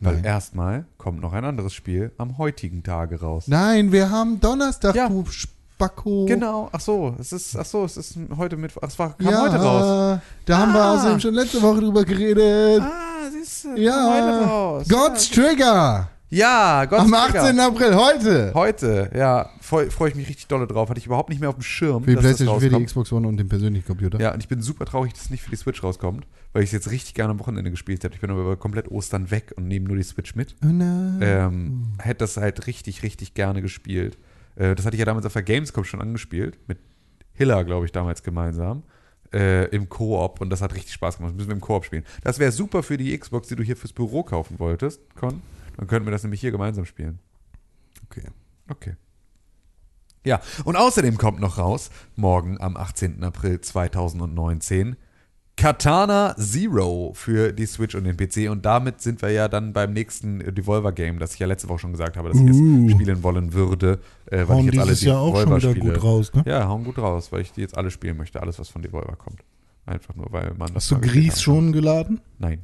Weil 0.00 0.14
Nein. 0.16 0.24
erstmal 0.24 0.84
kommt 0.98 1.20
noch 1.20 1.32
ein 1.32 1.44
anderes 1.44 1.72
Spiel 1.74 2.12
am 2.18 2.38
heutigen 2.38 2.82
Tage 2.82 3.20
raus. 3.20 3.44
Nein, 3.48 3.92
wir 3.92 4.10
haben 4.10 4.38
Donnerstag, 4.40 4.94
Ja. 4.94 5.08
du 5.08 5.24
Spacko. 5.26 6.26
Genau, 6.26 6.68
ach 6.72 6.80
so, 6.80 7.16
es 7.18 7.32
ist, 7.32 7.56
ach 7.56 7.64
so, 7.64 7.84
es 7.84 7.96
ist 7.96 8.18
heute 8.36 8.56
mit, 8.56 8.72
ach, 8.80 8.88
es 8.88 8.98
war, 8.98 9.16
kam 9.16 9.26
Ja, 9.30 9.40
heute 9.42 9.56
raus. 9.56 10.20
da 10.44 10.58
haben 10.58 10.72
wir 10.72 10.82
Ah. 10.82 10.94
außerdem 10.94 11.20
schon 11.20 11.34
letzte 11.34 11.62
Woche 11.62 11.80
drüber 11.80 12.04
geredet. 12.04 12.82
Ah, 12.82 13.28
siehst 13.32 13.64
du, 13.64 13.76
ja, 13.76 14.12
heute 14.12 14.46
raus. 14.48 14.86
God's 14.88 15.30
Trigger. 15.30 16.10
Ja, 16.28 16.86
Gott 16.86 17.00
Am 17.00 17.14
18. 17.14 17.58
April, 17.60 17.94
heute. 17.94 18.50
Heute, 18.52 19.10
ja, 19.14 19.48
freue 19.60 19.92
freu 19.92 20.08
ich 20.08 20.16
mich 20.16 20.28
richtig 20.28 20.48
dolle 20.48 20.66
drauf. 20.66 20.88
Hatte 20.88 20.98
ich 20.98 21.06
überhaupt 21.06 21.28
nicht 21.28 21.38
mehr 21.38 21.48
auf 21.48 21.54
dem 21.54 21.62
Schirm, 21.62 22.02
Für 22.02 22.10
die 22.10 22.16
PlayStation 22.16 22.58
4, 22.58 22.70
die. 22.70 22.84
Xbox 22.84 23.12
One 23.12 23.28
und 23.28 23.36
den 23.36 23.48
persönlichen 23.48 23.86
Computer. 23.86 24.20
Ja, 24.20 24.34
und 24.34 24.40
ich 24.40 24.48
bin 24.48 24.60
super 24.60 24.86
traurig, 24.86 25.12
dass 25.12 25.22
es 25.22 25.30
nicht 25.30 25.44
für 25.44 25.50
die 25.50 25.56
Switch 25.56 25.84
rauskommt, 25.84 26.26
weil 26.52 26.64
ich 26.64 26.70
es 26.70 26.72
jetzt 26.72 26.90
richtig 26.90 27.14
gerne 27.14 27.30
am 27.30 27.38
Wochenende 27.38 27.70
gespielt 27.70 28.02
hätte. 28.02 28.16
Ich 28.16 28.20
bin 28.20 28.30
aber 28.30 28.56
komplett 28.56 28.90
Ostern 28.90 29.30
weg 29.30 29.52
und 29.56 29.68
nehme 29.68 29.86
nur 29.86 29.96
die 29.96 30.02
Switch 30.02 30.34
mit. 30.34 30.56
Oh 30.64 30.68
nein. 30.68 31.18
Ähm, 31.20 31.82
hätte 31.98 32.18
das 32.18 32.36
halt 32.36 32.66
richtig, 32.66 33.04
richtig 33.04 33.34
gerne 33.34 33.62
gespielt. 33.62 34.18
Äh, 34.56 34.74
das 34.74 34.84
hatte 34.84 34.96
ich 34.96 35.00
ja 35.00 35.06
damals 35.06 35.26
auf 35.26 35.32
der 35.32 35.44
Gamescom 35.44 35.84
schon 35.84 36.00
angespielt, 36.00 36.58
mit 36.66 36.78
Hiller, 37.34 37.62
glaube 37.62 37.86
ich, 37.86 37.92
damals 37.92 38.24
gemeinsam. 38.24 38.82
Äh, 39.32 39.66
Im 39.66 39.88
Koop 39.88 40.40
und 40.40 40.50
das 40.50 40.60
hat 40.60 40.74
richtig 40.74 40.92
Spaß 40.94 41.18
gemacht. 41.18 41.32
Das 41.32 41.36
müssen 41.36 41.48
wir 41.50 41.54
im 41.54 41.60
Koop 41.60 41.84
spielen. 41.84 42.04
Das 42.24 42.40
wäre 42.40 42.50
super 42.50 42.82
für 42.82 42.96
die 42.96 43.16
Xbox, 43.16 43.46
die 43.46 43.54
du 43.54 43.62
hier 43.62 43.76
fürs 43.76 43.92
Büro 43.92 44.24
kaufen 44.24 44.58
wolltest, 44.58 45.00
Con. 45.14 45.40
Dann 45.76 45.86
könnten 45.86 46.06
wir 46.06 46.12
das 46.12 46.22
nämlich 46.22 46.40
hier 46.40 46.50
gemeinsam 46.52 46.84
spielen. 46.84 47.18
Okay. 48.04 48.22
Okay. 48.68 48.94
Ja, 50.24 50.40
und 50.64 50.76
außerdem 50.76 51.18
kommt 51.18 51.38
noch 51.40 51.56
raus, 51.58 51.90
morgen 52.16 52.60
am 52.60 52.76
18. 52.76 53.22
April 53.22 53.60
2019, 53.60 54.96
Katana 55.56 56.34
Zero 56.36 57.12
für 57.14 57.52
die 57.52 57.64
Switch 57.64 57.94
und 57.94 58.04
den 58.04 58.16
PC. 58.16 58.50
Und 58.50 58.66
damit 58.66 59.00
sind 59.00 59.22
wir 59.22 59.30
ja 59.30 59.48
dann 59.48 59.72
beim 59.72 59.92
nächsten 59.92 60.40
Devolver-Game, 60.40 61.18
das 61.18 61.34
ich 61.34 61.38
ja 61.40 61.46
letzte 61.46 61.68
Woche 61.68 61.78
schon 61.78 61.92
gesagt 61.92 62.16
habe, 62.16 62.28
dass 62.28 62.38
ich 62.38 62.44
Uh. 62.50 62.86
es 62.88 62.92
spielen 62.92 63.22
wollen 63.22 63.52
würde, 63.52 64.00
äh, 64.26 64.38
weil 64.38 64.48
Hauen 64.48 64.68
ich 64.68 64.74
jetzt 64.74 64.80
alle 64.80 64.92
Jahr 64.94 65.20
auch 65.20 65.40
schon 65.40 65.56
wieder 65.56 65.74
Devolver-Spiele- 65.74 65.94
gut 65.94 66.02
raus, 66.02 66.34
ne? 66.34 66.42
Ja, 66.46 66.66
hauen 66.68 66.84
gut 66.84 66.98
raus, 66.98 67.30
weil 67.32 67.40
ich 67.42 67.52
die 67.52 67.60
jetzt 67.62 67.76
alle 67.78 67.90
spielen 67.90 68.16
möchte, 68.16 68.42
alles, 68.42 68.58
was 68.58 68.68
von 68.68 68.82
Devolver 68.82 69.16
kommt. 69.16 69.40
Einfach 69.86 70.14
nur, 70.16 70.26
weil 70.30 70.52
man 70.58 70.74
das 70.74 70.90
Hast 70.90 71.02
du 71.04 71.08
Gries 71.08 71.34
hat. 71.34 71.40
schon 71.42 71.72
geladen? 71.72 72.20
Nein. 72.38 72.60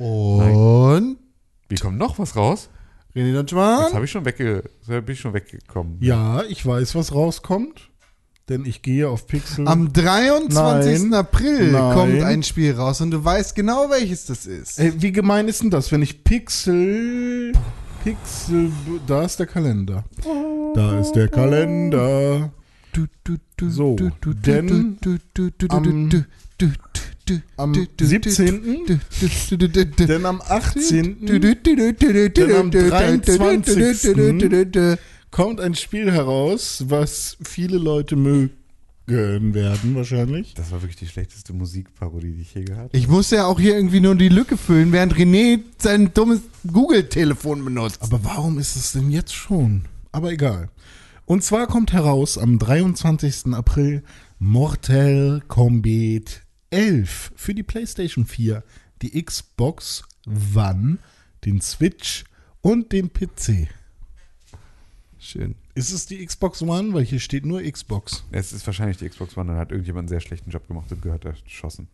Und 0.00 1.18
Wie 1.68 1.76
kommt 1.76 1.98
noch 1.98 2.18
was 2.18 2.34
raus? 2.36 2.68
René 3.14 3.26
Jetzt 3.28 3.36
Deutschmann. 3.52 3.92
habe 3.92 4.04
ich 4.04 4.10
schon 4.10 4.24
wegge 4.24 4.62
jetzt 4.86 4.86
bin 5.06 5.12
ich 5.14 5.20
schon 5.20 5.34
weggekommen. 5.34 5.96
Ja, 6.00 6.42
ich 6.44 6.64
weiß, 6.64 6.94
was 6.94 7.12
rauskommt. 7.14 7.88
Denn 8.48 8.64
ich 8.64 8.82
gehe 8.82 9.08
auf 9.08 9.26
Pixel. 9.28 9.68
Am 9.68 9.92
23. 9.92 11.02
Nein. 11.02 11.14
April 11.14 11.70
Nein. 11.70 11.94
kommt 11.94 12.22
ein 12.22 12.42
Spiel 12.42 12.72
raus 12.72 13.00
und 13.00 13.12
du 13.12 13.24
weißt 13.24 13.54
genau, 13.54 13.90
welches 13.90 14.26
das 14.26 14.46
ist. 14.46 14.78
Ey, 14.80 14.92
wie 15.00 15.12
gemein 15.12 15.46
ist 15.46 15.62
denn 15.62 15.70
das, 15.70 15.92
wenn 15.92 16.02
ich 16.02 16.24
Pixel. 16.24 17.52
Pixel. 18.02 18.72
Da 19.06 19.22
ist 19.24 19.38
der 19.38 19.46
Kalender. 19.46 20.04
Da 20.74 20.98
ist 20.98 21.12
der 21.12 21.28
Kalender. 21.28 22.50
So, 23.68 23.94
denn 24.24 24.98
am- 25.68 26.10
am 27.56 27.74
17., 28.00 29.00
denn 29.98 30.26
am 30.26 30.40
18., 30.40 31.26
denn 31.26 32.56
am 32.56 32.70
23. 32.70 34.98
kommt 35.30 35.60
ein 35.60 35.74
Spiel 35.74 36.10
heraus, 36.10 36.84
was 36.88 37.36
viele 37.42 37.78
Leute 37.78 38.16
mögen 38.16 38.50
werden 39.06 39.96
wahrscheinlich. 39.96 40.54
Das 40.54 40.70
war 40.70 40.82
wirklich 40.82 40.96
die 40.96 41.08
schlechteste 41.08 41.52
Musikparodie, 41.52 42.32
die 42.32 42.42
ich 42.42 42.54
je 42.54 42.62
gehabt 42.62 42.90
habe. 42.90 42.96
Ich 42.96 43.08
musste 43.08 43.36
ja 43.36 43.46
auch 43.46 43.58
hier 43.58 43.74
irgendwie 43.74 44.00
nur 44.00 44.14
die 44.14 44.28
Lücke 44.28 44.56
füllen, 44.56 44.92
während 44.92 45.14
René 45.14 45.60
sein 45.78 46.14
dummes 46.14 46.40
Google-Telefon 46.70 47.64
benutzt. 47.64 48.00
Aber 48.02 48.22
warum 48.22 48.58
ist 48.58 48.76
es 48.76 48.92
denn 48.92 49.10
jetzt 49.10 49.34
schon? 49.34 49.82
Aber 50.12 50.30
egal. 50.30 50.68
Und 51.26 51.44
zwar 51.44 51.66
kommt 51.66 51.92
heraus 51.92 52.38
am 52.38 52.58
23. 52.58 53.52
April 53.52 54.02
Mortal 54.38 55.42
Kombat 55.46 56.42
11 56.70 57.32
für 57.36 57.54
die 57.54 57.62
PlayStation 57.62 58.24
4, 58.26 58.62
die 59.02 59.22
Xbox 59.22 60.02
One, 60.54 60.98
den 61.44 61.60
Switch 61.60 62.24
und 62.60 62.92
den 62.92 63.12
PC. 63.12 63.68
Schön. 65.18 65.54
Ist 65.74 65.92
es 65.92 66.06
die 66.06 66.24
Xbox 66.24 66.62
One? 66.62 66.94
Weil 66.94 67.04
hier 67.04 67.20
steht 67.20 67.44
nur 67.44 67.62
Xbox. 67.62 68.24
Es 68.32 68.52
ist 68.52 68.66
wahrscheinlich 68.66 68.96
die 68.96 69.08
Xbox 69.08 69.36
One, 69.36 69.48
dann 69.50 69.58
hat 69.58 69.70
irgendjemand 69.70 70.04
einen 70.04 70.08
sehr 70.08 70.20
schlechten 70.20 70.50
Job 70.50 70.66
gemacht 70.66 70.90
und 70.92 71.02
gehört 71.02 71.24
erschossen. 71.26 71.88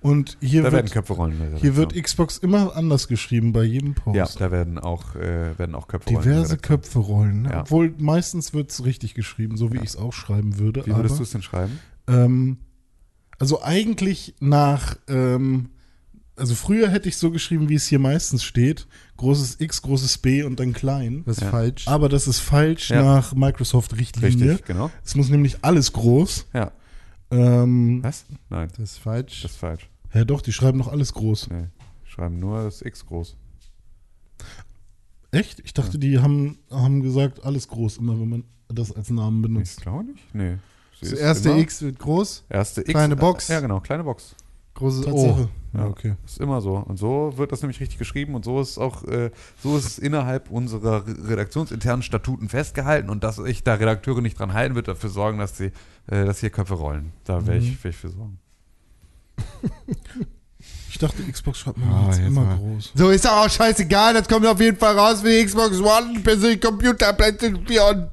Und 0.00 0.36
hier 0.40 0.62
Da 0.62 0.72
werden 0.72 0.84
wird, 0.86 0.92
Köpfe 0.92 1.12
rollen. 1.14 1.56
hier 1.60 1.76
wird. 1.76 1.94
Xbox 1.94 2.36
immer 2.38 2.76
anders 2.76 3.08
geschrieben 3.08 3.52
bei 3.52 3.62
jedem 3.64 3.94
Post. 3.94 4.16
Ja, 4.16 4.28
da 4.38 4.50
werden 4.50 4.78
auch, 4.78 5.14
äh, 5.14 5.56
werden 5.58 5.74
auch 5.74 5.86
Köpfe 5.88 6.10
rollen. 6.10 6.22
in 6.24 6.30
der 6.30 6.38
Diverse. 6.40 6.58
Köpfe 6.58 6.98
rollen. 6.98 7.42
Ne? 7.42 7.50
Ja. 7.52 7.60
Obwohl 7.62 7.94
meistens 7.98 8.52
wird 8.52 8.70
es 8.70 8.84
richtig 8.84 9.14
geschrieben, 9.14 9.56
so 9.56 9.70
wie 9.72 9.76
Ja. 9.76 9.82
ich 9.82 9.90
es 9.90 9.96
auch 9.96 10.12
schreiben 10.12 10.58
würde. 10.58 10.84
Wie 10.84 10.94
würdest 10.94 11.18
du 11.18 11.22
es 11.22 11.30
denn 11.30 11.42
schreiben? 11.42 11.78
Ähm, 12.08 12.58
also 13.38 13.62
eigentlich 13.62 14.34
nach, 14.40 14.96
ähm, 15.08 15.70
also 16.36 16.54
früher 16.54 16.88
hätte 16.90 17.08
ich 17.08 17.16
so 17.16 17.30
geschrieben, 17.30 17.68
wie 17.68 17.74
es 17.74 17.86
hier 17.86 17.98
meistens 17.98 18.42
steht. 18.42 18.86
Großes 19.16 19.60
X, 19.60 19.82
großes 19.82 20.18
B 20.18 20.42
und 20.42 20.58
dann 20.58 20.72
klein. 20.72 21.22
Das 21.26 21.36
ist 21.38 21.44
Ja. 21.44 21.50
falsch. 21.50 21.86
Aber 21.88 22.08
das 22.08 22.26
ist 22.26 22.40
falsch 22.40 22.90
Ja. 22.90 23.02
nach 23.02 23.34
Microsoft-Richtlinie. 23.34 24.50
Richtig, 24.52 24.66
genau. 24.66 24.90
Es 25.04 25.14
muss 25.14 25.28
nämlich 25.28 25.58
alles 25.62 25.92
groß. 25.92 26.46
Ja. 26.52 26.72
Ähm, 27.30 28.02
Was? 28.02 28.24
Nein, 28.50 28.68
Das 28.76 28.92
ist 28.92 28.98
falsch. 28.98 29.42
das 29.42 29.52
ist 29.52 29.56
falsch. 29.58 29.88
ja 30.12 30.24
doch, 30.24 30.40
die 30.42 30.52
schreiben 30.52 30.78
noch 30.78 30.88
alles 30.88 31.12
groß. 31.14 31.50
Nee. 31.50 31.66
Schreiben 32.04 32.38
nur 32.40 32.62
das 32.64 32.82
X 32.82 33.06
groß. 33.06 33.36
Echt? 35.30 35.60
Ich 35.64 35.74
dachte, 35.74 35.98
die 35.98 36.18
haben, 36.20 36.58
haben 36.70 37.02
gesagt, 37.02 37.44
alles 37.44 37.66
groß, 37.68 37.96
immer 37.98 38.18
wenn 38.20 38.28
man 38.28 38.44
das 38.68 38.92
als 38.92 39.10
Namen 39.10 39.38
Ich 39.38 39.42
benutzt. 39.42 39.80
glaube 39.82 40.04
nicht. 40.04 40.34
Nee. 40.34 40.56
Ist 41.12 41.18
erste 41.20 41.50
immer- 41.50 41.58
X 41.58 41.82
wird 41.82 41.98
groß, 41.98 42.44
Erste 42.48 42.80
X. 42.82 42.90
kleine 42.90 43.16
Box. 43.16 43.48
Ja, 43.48 43.60
genau, 43.60 43.80
kleine 43.80 44.04
Box. 44.04 44.34
großes 44.74 45.04
Tatsache. 45.04 45.48
O. 45.74 45.78
Ja, 45.78 45.86
okay. 45.86 46.14
Ist 46.24 46.38
immer 46.40 46.60
so. 46.60 46.76
Und 46.76 46.98
so 46.98 47.32
wird 47.36 47.50
das 47.52 47.62
nämlich 47.62 47.80
richtig 47.80 47.98
geschrieben 47.98 48.34
und 48.34 48.44
so 48.44 48.60
ist 48.60 48.78
auch, 48.78 49.02
äh, 49.04 49.30
so 49.62 49.76
ist 49.76 49.86
es 49.86 49.98
innerhalb 49.98 50.50
unserer 50.50 51.06
re- 51.06 51.28
redaktionsinternen 51.28 52.02
Statuten 52.02 52.48
festgehalten 52.48 53.08
und 53.10 53.22
dass 53.24 53.36
sich 53.36 53.62
da 53.64 53.74
Redakteure 53.74 54.20
nicht 54.20 54.38
dran 54.38 54.52
halten, 54.52 54.74
wird 54.76 54.86
dafür 54.88 55.10
sorgen, 55.10 55.38
dass 55.38 55.56
sie, 55.56 55.66
äh, 56.08 56.24
dass 56.24 56.38
hier 56.40 56.50
Köpfe 56.50 56.74
rollen. 56.74 57.12
Da 57.24 57.44
werde 57.46 57.60
ich, 57.60 57.70
Mhm. 57.72 57.84
werd 57.84 57.94
ich 57.94 58.00
für 58.00 58.08
sorgen. 58.10 58.38
Ich 60.88 60.98
dachte, 60.98 61.24
Xbox 61.24 61.58
schreibt 61.58 61.78
man 61.78 61.88
Ah, 61.90 62.06
jetzt 62.06 62.18
jetzt 62.18 62.26
immer 62.28 62.42
mal. 62.44 62.56
groß. 62.56 62.92
So 62.94 63.10
ist 63.10 63.24
doch 63.24 63.32
auch 63.32 63.50
scheißegal, 63.50 64.14
das 64.14 64.28
kommt 64.28 64.46
auf 64.46 64.60
jeden 64.60 64.78
Fall 64.78 64.96
raus 64.96 65.22
für 65.22 65.28
die 65.28 65.44
Xbox 65.44 65.80
One, 65.80 66.20
persönlich 66.22 66.60
Computer, 66.60 67.12
PlayStation 67.12 67.66
4 67.66 67.84
und 67.84 68.08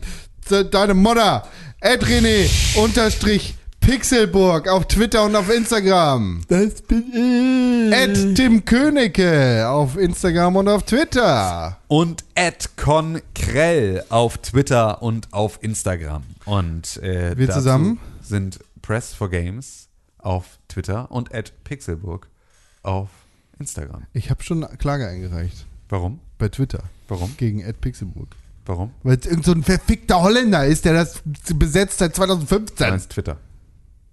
de- 0.50 0.68
deine 0.70 0.96
Mutter. 0.96 1.44
Ed 1.84 2.04
René, 2.06 2.48
unterstrich, 2.78 3.56
Pixelburg 3.80 4.68
auf 4.68 4.88
Twitter 4.88 5.26
und 5.26 5.36
auf 5.36 5.50
Instagram. 5.50 6.42
Das 6.48 6.80
bin 6.84 7.06
ich. 7.12 7.92
At 7.96 8.36
Tim 8.36 8.64
Königke 8.66 9.68
auf 9.68 9.98
Instagram 9.98 10.58
und 10.58 10.68
auf 10.68 10.84
Twitter. 10.84 11.80
Und 11.88 12.24
at 12.36 12.70
Konkrell 12.78 14.04
auf 14.10 14.38
Twitter 14.38 15.02
und 15.02 15.34
auf 15.34 15.58
Instagram. 15.64 16.22
Und 16.46 16.98
äh, 16.98 17.36
Wir 17.36 17.48
dazu 17.48 17.60
zusammen? 17.60 18.00
sind 18.22 18.60
Press 18.84 19.14
for 19.16 19.32
Games 19.32 19.88
auf 20.20 20.60
Twitter 20.68 21.10
und 21.10 21.34
at 21.34 21.52
Pixelburg 21.64 22.28
auf 22.84 23.10
Instagram. 23.60 24.04
Ich 24.14 24.30
habe 24.30 24.44
schon 24.44 24.68
Klage 24.78 25.08
eingereicht 25.08 25.66
Warum? 25.90 26.20
bei 26.38 26.48
Twitter 26.50 26.84
Warum? 27.08 27.36
gegen 27.38 27.62
Ed 27.62 27.82
Pixelburg. 27.82 28.36
Warum? 28.66 28.92
Weil 29.04 29.18
es 29.18 29.26
irgend 29.26 29.46
so 29.46 29.52
ein 29.54 29.64
verfickter 29.64 30.22
Holländer 30.22 30.66
ist, 30.66 30.86
der 30.86 30.94
das 30.94 31.22
besetzt 31.56 31.98
seit 32.00 32.12
Du 32.12 32.16
2015. 32.18 32.90
meinst 32.90 33.10
Twitter, 33.12 33.38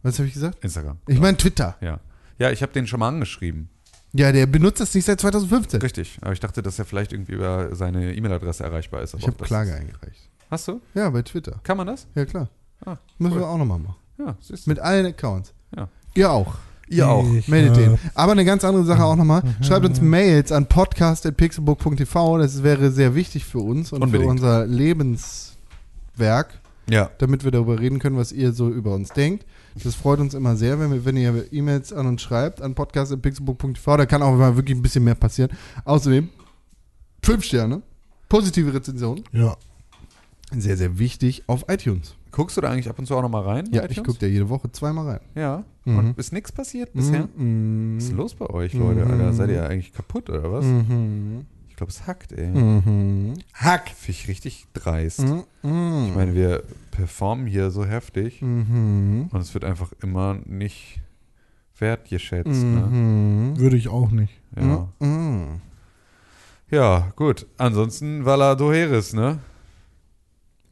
Was 0.03 0.19
habe 0.19 0.29
ich 0.29 0.35
gesagt? 0.35 0.63
Instagram. 0.65 0.99
Ich 1.07 1.21
meine 1.21 1.37
Twitter. 1.37 1.77
Ja. 1.81 2.01
Ja, 2.39 2.51
ich 2.51 2.63
habe 2.63 2.73
den 2.73 2.87
schon 2.87 3.01
mal 3.01 3.09
angeschrieben. 3.09 3.69
Ja, 4.13 4.33
der 4.33 4.47
benutzt 4.47 4.81
das 4.81 4.95
nicht 4.95 5.05
seit 5.05 5.21
2015. 5.21 5.83
Richtig. 5.83 6.19
Aber 6.23 6.33
ich 6.33 6.41
dachte, 6.41 6.63
dass 6.63 6.79
er 6.79 6.85
vielleicht 6.87 7.13
irgendwie 7.13 7.33
über 7.33 7.75
seine 7.75 8.15
E-Mail-Adresse 8.15 8.65
erreichbar 8.65 9.03
ist. 9.03 9.15
Ich 9.15 9.27
habe 9.27 9.45
Klage 9.45 9.75
eingereicht. 9.75 10.31
Hast 10.51 10.67
du? 10.69 10.81
Ja, 10.95 11.11
bei 11.11 11.21
Twitter. 11.23 11.61
Kann 11.63 11.77
man 11.77 11.89
das? 11.89 12.07
Ja, 12.15 12.25
klar. 12.25 12.49
Ah, 12.87 12.97
Müssen 13.19 13.35
cool. 13.35 13.41
wir 13.41 13.49
auch 13.49 13.59
nochmal 13.59 13.79
machen. 13.81 13.97
Ja, 14.19 14.37
siehst 14.41 14.67
du. 14.67 14.71
Mit 14.71 14.79
allen 14.79 15.05
Accounts. 15.07 15.53
Ja. 15.77 15.89
Ihr 16.15 16.31
auch. 16.31 16.55
Ihr 16.91 17.09
auch. 17.09 17.31
Ich 17.35 17.49
Meldet 17.49 17.71
hab- 17.73 17.79
den. 17.79 17.99
Aber 18.15 18.33
eine 18.33 18.45
ganz 18.45 18.65
andere 18.65 18.85
Sache 18.85 19.05
auch 19.05 19.17
nochmal. 19.17 19.43
Schreibt 19.63 19.85
uns 19.87 20.01
Mails 20.01 20.53
an 20.53 20.67
podcast.pixelbook.tv. 20.67 22.39
Das 22.39 22.63
wäre 22.63 22.91
sehr 22.91 23.15
wichtig 23.15 23.45
für 23.45 23.59
uns 23.61 23.93
und 23.93 24.03
Unbedingt. 24.03 24.25
für 24.25 24.31
unser 24.31 24.67
Lebenswerk, 24.67 26.61
Ja. 26.89 27.11
damit 27.19 27.45
wir 27.45 27.51
darüber 27.51 27.79
reden 27.79 27.99
können, 27.99 28.17
was 28.17 28.33
ihr 28.33 28.53
so 28.53 28.69
über 28.71 28.95
uns 28.95 29.11
denkt. 29.11 29.45
Das 29.83 29.95
freut 29.95 30.19
uns 30.19 30.35
immer 30.35 30.57
sehr, 30.57 30.81
wenn, 30.81 30.91
wir, 30.91 31.05
wenn 31.05 31.17
ihr 31.17 31.53
E-Mails 31.53 31.93
an 31.93 32.07
uns 32.07 32.23
schreibt, 32.23 32.61
an 32.63 32.75
podcast.pixelbook.tv. 32.75 33.97
Da 33.97 34.07
kann 34.07 34.23
auch 34.23 34.35
mal 34.37 34.57
wirklich 34.57 34.77
ein 34.77 34.83
bisschen 34.83 35.05
mehr 35.05 35.15
passieren. 35.15 35.51
Außerdem, 35.85 36.29
fünf 37.23 37.45
Sterne, 37.45 37.83
positive 38.29 38.73
Rezension. 38.75 39.23
Ja. 39.33 39.57
Sehr, 40.57 40.77
sehr 40.77 40.99
wichtig 40.99 41.45
auf 41.47 41.67
iTunes. 41.69 42.15
Guckst 42.31 42.57
du 42.57 42.61
da 42.61 42.71
eigentlich 42.71 42.89
ab 42.89 42.99
und 42.99 43.07
zu 43.07 43.17
auch 43.17 43.23
nochmal 43.23 43.43
rein? 43.43 43.69
Ja, 43.73 43.85
ich 43.89 43.97
gucke 44.03 44.19
da 44.19 44.27
jede 44.27 44.49
Woche 44.49 44.71
zweimal 44.73 45.07
rein. 45.09 45.21
Ja. 45.35 45.65
Mhm. 45.85 45.99
Und 45.99 46.19
ist 46.19 46.33
nichts 46.33 46.53
passiert 46.53 46.93
bisher? 46.93 47.29
Mhm. 47.37 47.97
Was 47.97 48.05
ist 48.05 48.13
los 48.13 48.35
bei 48.35 48.47
euch, 48.51 48.75
Leute? 48.75 49.05
Mhm. 49.05 49.11
Alter, 49.11 49.33
seid 49.33 49.51
ihr 49.51 49.69
eigentlich 49.69 49.93
kaputt 49.93 50.29
oder 50.31 50.53
was? 50.53 50.65
Mhm. 50.65 51.47
Ich 51.69 51.77
glaube, 51.77 51.91
es 51.91 52.07
hackt, 52.07 52.33
ey. 52.33 52.49
Mhm. 52.49 53.35
Hack! 53.55 53.89
Finde 53.91 54.19
ich 54.19 54.29
richtig 54.29 54.67
dreist. 54.75 55.21
Mhm. 55.63 56.07
Ich 56.09 56.15
meine, 56.15 56.35
wir 56.35 56.63
performen 56.91 57.47
hier 57.47 57.71
so 57.71 57.85
heftig 57.85 58.43
Mhm. 58.43 59.29
und 59.33 59.41
es 59.41 59.55
wird 59.55 59.65
einfach 59.65 59.93
immer 60.03 60.39
nicht 60.45 61.01
wertgeschätzt. 61.79 62.63
Ne? 62.65 62.81
Mhm. 62.91 63.59
Würde 63.59 63.77
ich 63.77 63.89
auch 63.89 64.11
nicht. 64.11 64.33
Ja. 64.57 64.89
Mhm. 64.99 65.61
ja, 66.71 67.13
gut. 67.17 67.47
Ansonsten 67.57 68.25
Vala 68.25 68.55
Doheris, 68.57 69.13
ne? 69.15 69.39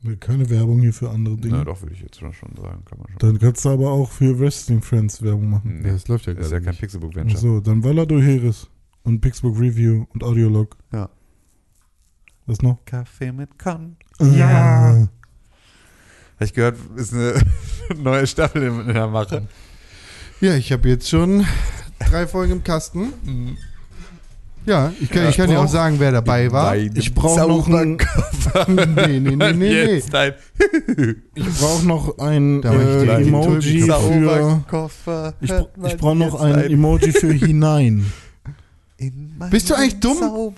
Will 0.07 0.16
keine 0.16 0.49
Werbung 0.51 0.81
hier 0.81 0.93
für 0.93 1.11
andere 1.11 1.37
Dinge. 1.37 1.57
Na, 1.59 1.65
doch, 1.65 1.83
würde 1.83 1.95
ich 1.95 2.01
jetzt 2.01 2.16
schon 2.19 2.33
sagen. 2.33 2.85
Kann 2.85 2.99
man 2.99 3.09
schon. 3.09 3.19
Dann 3.19 3.39
kannst 3.39 3.65
du 3.65 3.69
aber 3.70 3.91
auch 3.91 4.11
für 4.11 4.39
Wrestling 4.39 4.83
Friends 4.83 5.23
Werbung 5.23 5.51
machen. 5.51 5.83
Ja, 5.85 5.93
das 5.93 6.09
läuft 6.09 6.27
ja 6.27 6.35
Das 6.35 6.47
ist 6.47 6.51
gerade 6.51 6.62
ja 6.62 6.65
kein 6.65 6.73
nicht. 6.73 6.81
Pixelbook-Venture. 6.81 7.39
So, 7.39 7.61
dann 7.61 7.83
Valado 7.85 8.20
Heres 8.20 8.69
und 9.03 9.20
Pixbook 9.20 9.59
Review 9.59 10.07
und 10.12 10.23
Audiolog. 10.23 10.77
Ja. 10.93 11.11
Was 12.47 12.62
noch? 12.62 12.85
Kaffee 12.85 13.33
mit 13.33 13.59
Con. 13.59 13.97
Ja. 14.20 15.09
Habe 16.37 16.45
ich 16.45 16.53
gehört, 16.53 16.77
ist 16.97 17.12
eine 17.12 17.35
neue 17.97 18.27
Staffel 18.27 18.62
in, 18.62 18.81
in 18.89 18.95
der 18.95 19.09
Mache. 19.09 19.49
Ja, 20.41 20.55
ich 20.55 20.70
habe 20.70 20.89
jetzt 20.89 21.09
schon 21.09 21.47
drei 21.99 22.27
Folgen 22.27 22.53
im 22.53 22.65
Kasten. 22.65 23.12
Ja, 24.66 24.93
ich 25.01 25.09
kann, 25.10 25.22
Ja, 25.22 25.28
ich 25.30 25.36
kann 25.36 25.48
dir 25.48 25.60
auch 25.60 25.68
sagen, 25.68 25.97
wer 25.98 26.10
dabei 26.12 26.51
war. 26.51 26.76
Ich 26.76 27.14
brauche 27.14 27.47
noch 27.47 27.68
ein, 27.68 27.97
nee, 28.66 29.20
nee, 29.20 29.20
nee, 29.20 29.36
nee, 29.36 29.52
nee. 29.55 29.84
Jetzt 29.94 30.14
ein 30.14 30.34
ich 31.34 31.47
brauch 31.59 31.82
noch 31.84 32.18
ein 32.18 32.62
äh, 32.62 33.22
Emoji 33.22 33.82
für. 33.82 35.34
Ich, 35.40 35.52
ich 35.86 35.97
brauche 35.97 36.16
noch 36.16 36.40
ein 36.40 36.59
Emoji 36.70 37.12
für 37.12 37.32
hinein. 37.32 38.10
Bist 39.51 39.70
du 39.70 39.74
eigentlich 39.74 40.01
dumm? 40.01 40.52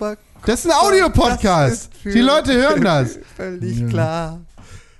Das 0.45 0.65
ist 0.65 0.71
ein 0.71 0.77
Audiopodcast. 0.79 1.89
Die 2.05 2.19
Leute 2.19 2.53
hören 2.53 2.81
das. 2.81 3.19
Völlig 3.35 3.79
Ja. 3.79 3.87
klar. 3.87 4.39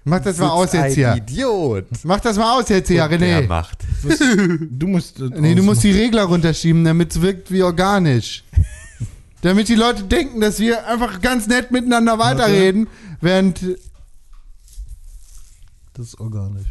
Mach 0.06 0.20
das 0.22 0.38
mal 0.38 0.50
aus 0.50 0.74
jetzt 0.74 0.84
ein 0.84 0.94
hier. 0.94 1.16
Idiot. 1.18 1.86
Mach 2.04 2.20
das 2.20 2.38
mal 2.38 2.58
aus 2.60 2.68
jetzt 2.70 2.88
hier, 2.88 3.04
Und 3.04 3.20
der 3.22 3.44
René. 3.44 3.48
macht. 3.48 3.80
Du 4.72 4.88
musst. 4.88 5.20
das 5.20 5.30
Nee, 5.32 5.56
du 5.56 5.62
musst 5.64 5.84
die. 5.84 5.92
Regler 5.92 6.24
runterschieben, 6.24 6.84
damit 6.84 7.12
es 7.12 7.22
wirkt 7.22 7.52
wie 7.52 7.62
organisch. 7.64 8.44
Damit 9.42 9.68
die 9.70 9.76
Leute 9.76 10.04
denken, 10.04 10.42
dass 10.42 10.60
wir 10.60 10.86
einfach 10.88 11.22
ganz 11.22 11.48
nett 11.48 11.72
miteinander 11.72 12.20
weiterreden, 12.20 12.88
während, 13.22 13.62
Das 15.94 16.08
ist 16.08 16.20
organisch. 16.20 16.68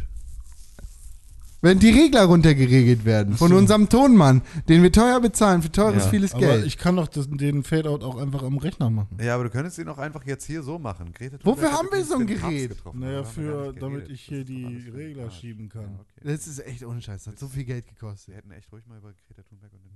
während 1.61 1.83
die 1.83 1.89
Regler 1.89 2.23
runtergeregelt 2.23 3.03
werden. 3.05 3.35
Von 3.37 3.51
unserem 3.53 3.89
Tonmann, 3.89 4.41
den 4.69 4.81
wir 4.81 4.91
teuer 4.93 5.19
bezahlen 5.19 5.61
für 5.61 5.71
teures, 5.71 6.05
Ja. 6.05 6.09
vieles 6.09 6.31
Aber 6.33 6.41
Geld. 6.41 6.65
ich 6.65 6.77
kann 6.77 6.95
doch 6.95 7.07
das, 7.09 7.27
den 7.29 7.63
Fadeout 7.63 8.03
auch 8.05 8.17
einfach 8.17 8.43
am 8.43 8.57
Rechner 8.57 8.89
machen. 8.89 9.17
Ja, 9.21 9.35
aber 9.35 9.43
du 9.45 9.49
könntest 9.49 9.77
ihn 9.77 9.87
auch 9.89 9.97
einfach 9.97 10.25
jetzt 10.25 10.45
hier 10.45 10.63
so 10.63 10.79
machen. 10.79 11.11
Greta 11.13 11.37
Wofür 11.43 11.71
hat 11.71 11.77
haben 11.79 11.87
wir 11.91 11.99
übrigens 11.99 12.07
so 12.09 12.15
ein 12.15 12.27
den 12.27 12.39
Papst 12.39 12.55
Gerät? 12.55 12.69
getroffen. 12.69 12.99
Naja, 12.99 13.21
Darüber 13.23 13.27
haben 13.29 13.35
wir 13.45 13.51
gar 13.51 13.63
für, 13.65 13.71
nicht 13.71 13.81
damit 13.81 13.99
geredet. 14.05 14.11
ich 14.15 14.21
hier 14.21 14.39
Das 14.39 14.49
ist 14.49 14.57
die 14.57 14.65
alles 14.65 14.93
Regler 14.95 15.31
schieben 15.31 15.69
kann. 15.69 15.81
Ja, 15.81 15.99
okay. 15.99 16.21
das 16.37 16.47
ist 16.47 16.59
echt 16.65 16.85
ohne 16.85 17.01
Scheiß, 17.01 17.27
hat 17.27 17.37
so 17.39 17.47
viel 17.49 17.65
Geld 17.65 17.85
gekostet. 17.87 18.29
Wir 18.29 18.35
hätten 18.37 18.51
echt 18.51 18.71
ruhig 18.71 18.85
mal 18.87 18.97
über 18.97 19.11
Greta 19.27 19.43
Thunberg 19.49 19.73
und 19.73 19.83
den. 19.83 19.88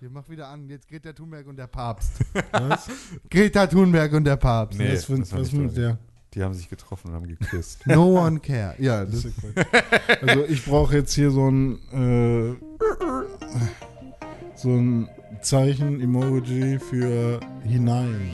Wir 0.00 0.10
machen 0.10 0.30
wieder 0.30 0.46
an, 0.48 0.68
jetzt 0.68 0.86
Greta 0.88 1.12
Thunberg 1.12 1.46
und 1.48 1.56
der 1.56 1.66
Papst. 1.66 2.12
Was? 2.52 2.88
Greta 3.30 3.66
Thunberg 3.66 4.12
und 4.12 4.22
der 4.24 4.36
Papst. 4.36 4.78
Nee, 4.78 4.92
was 4.92 5.06
das 5.06 5.32
was 5.32 5.52
nicht 5.52 5.54
mit 5.54 5.76
der? 5.76 5.98
Die 6.34 6.42
haben 6.42 6.54
sich 6.54 6.68
getroffen 6.68 7.08
und 7.08 7.14
haben 7.14 7.26
geküsst. 7.26 7.84
No 7.86 8.16
one 8.24 8.38
care. 8.38 8.74
Ja, 8.78 9.04
Das 9.04 9.22
das, 9.22 9.24
ist 9.24 9.34
Quatsch. 9.40 10.22
also 10.22 10.44
ich 10.44 10.64
brauche 10.64 10.94
jetzt 10.98 11.14
hier 11.14 11.30
so 11.32 11.50
ein 11.50 11.78
äh, 11.92 12.54
so 14.54 14.68
ein 14.70 15.08
Zeichen 15.40 16.00
Emoji 16.00 16.78
für 16.78 17.40
hinein. 17.64 18.32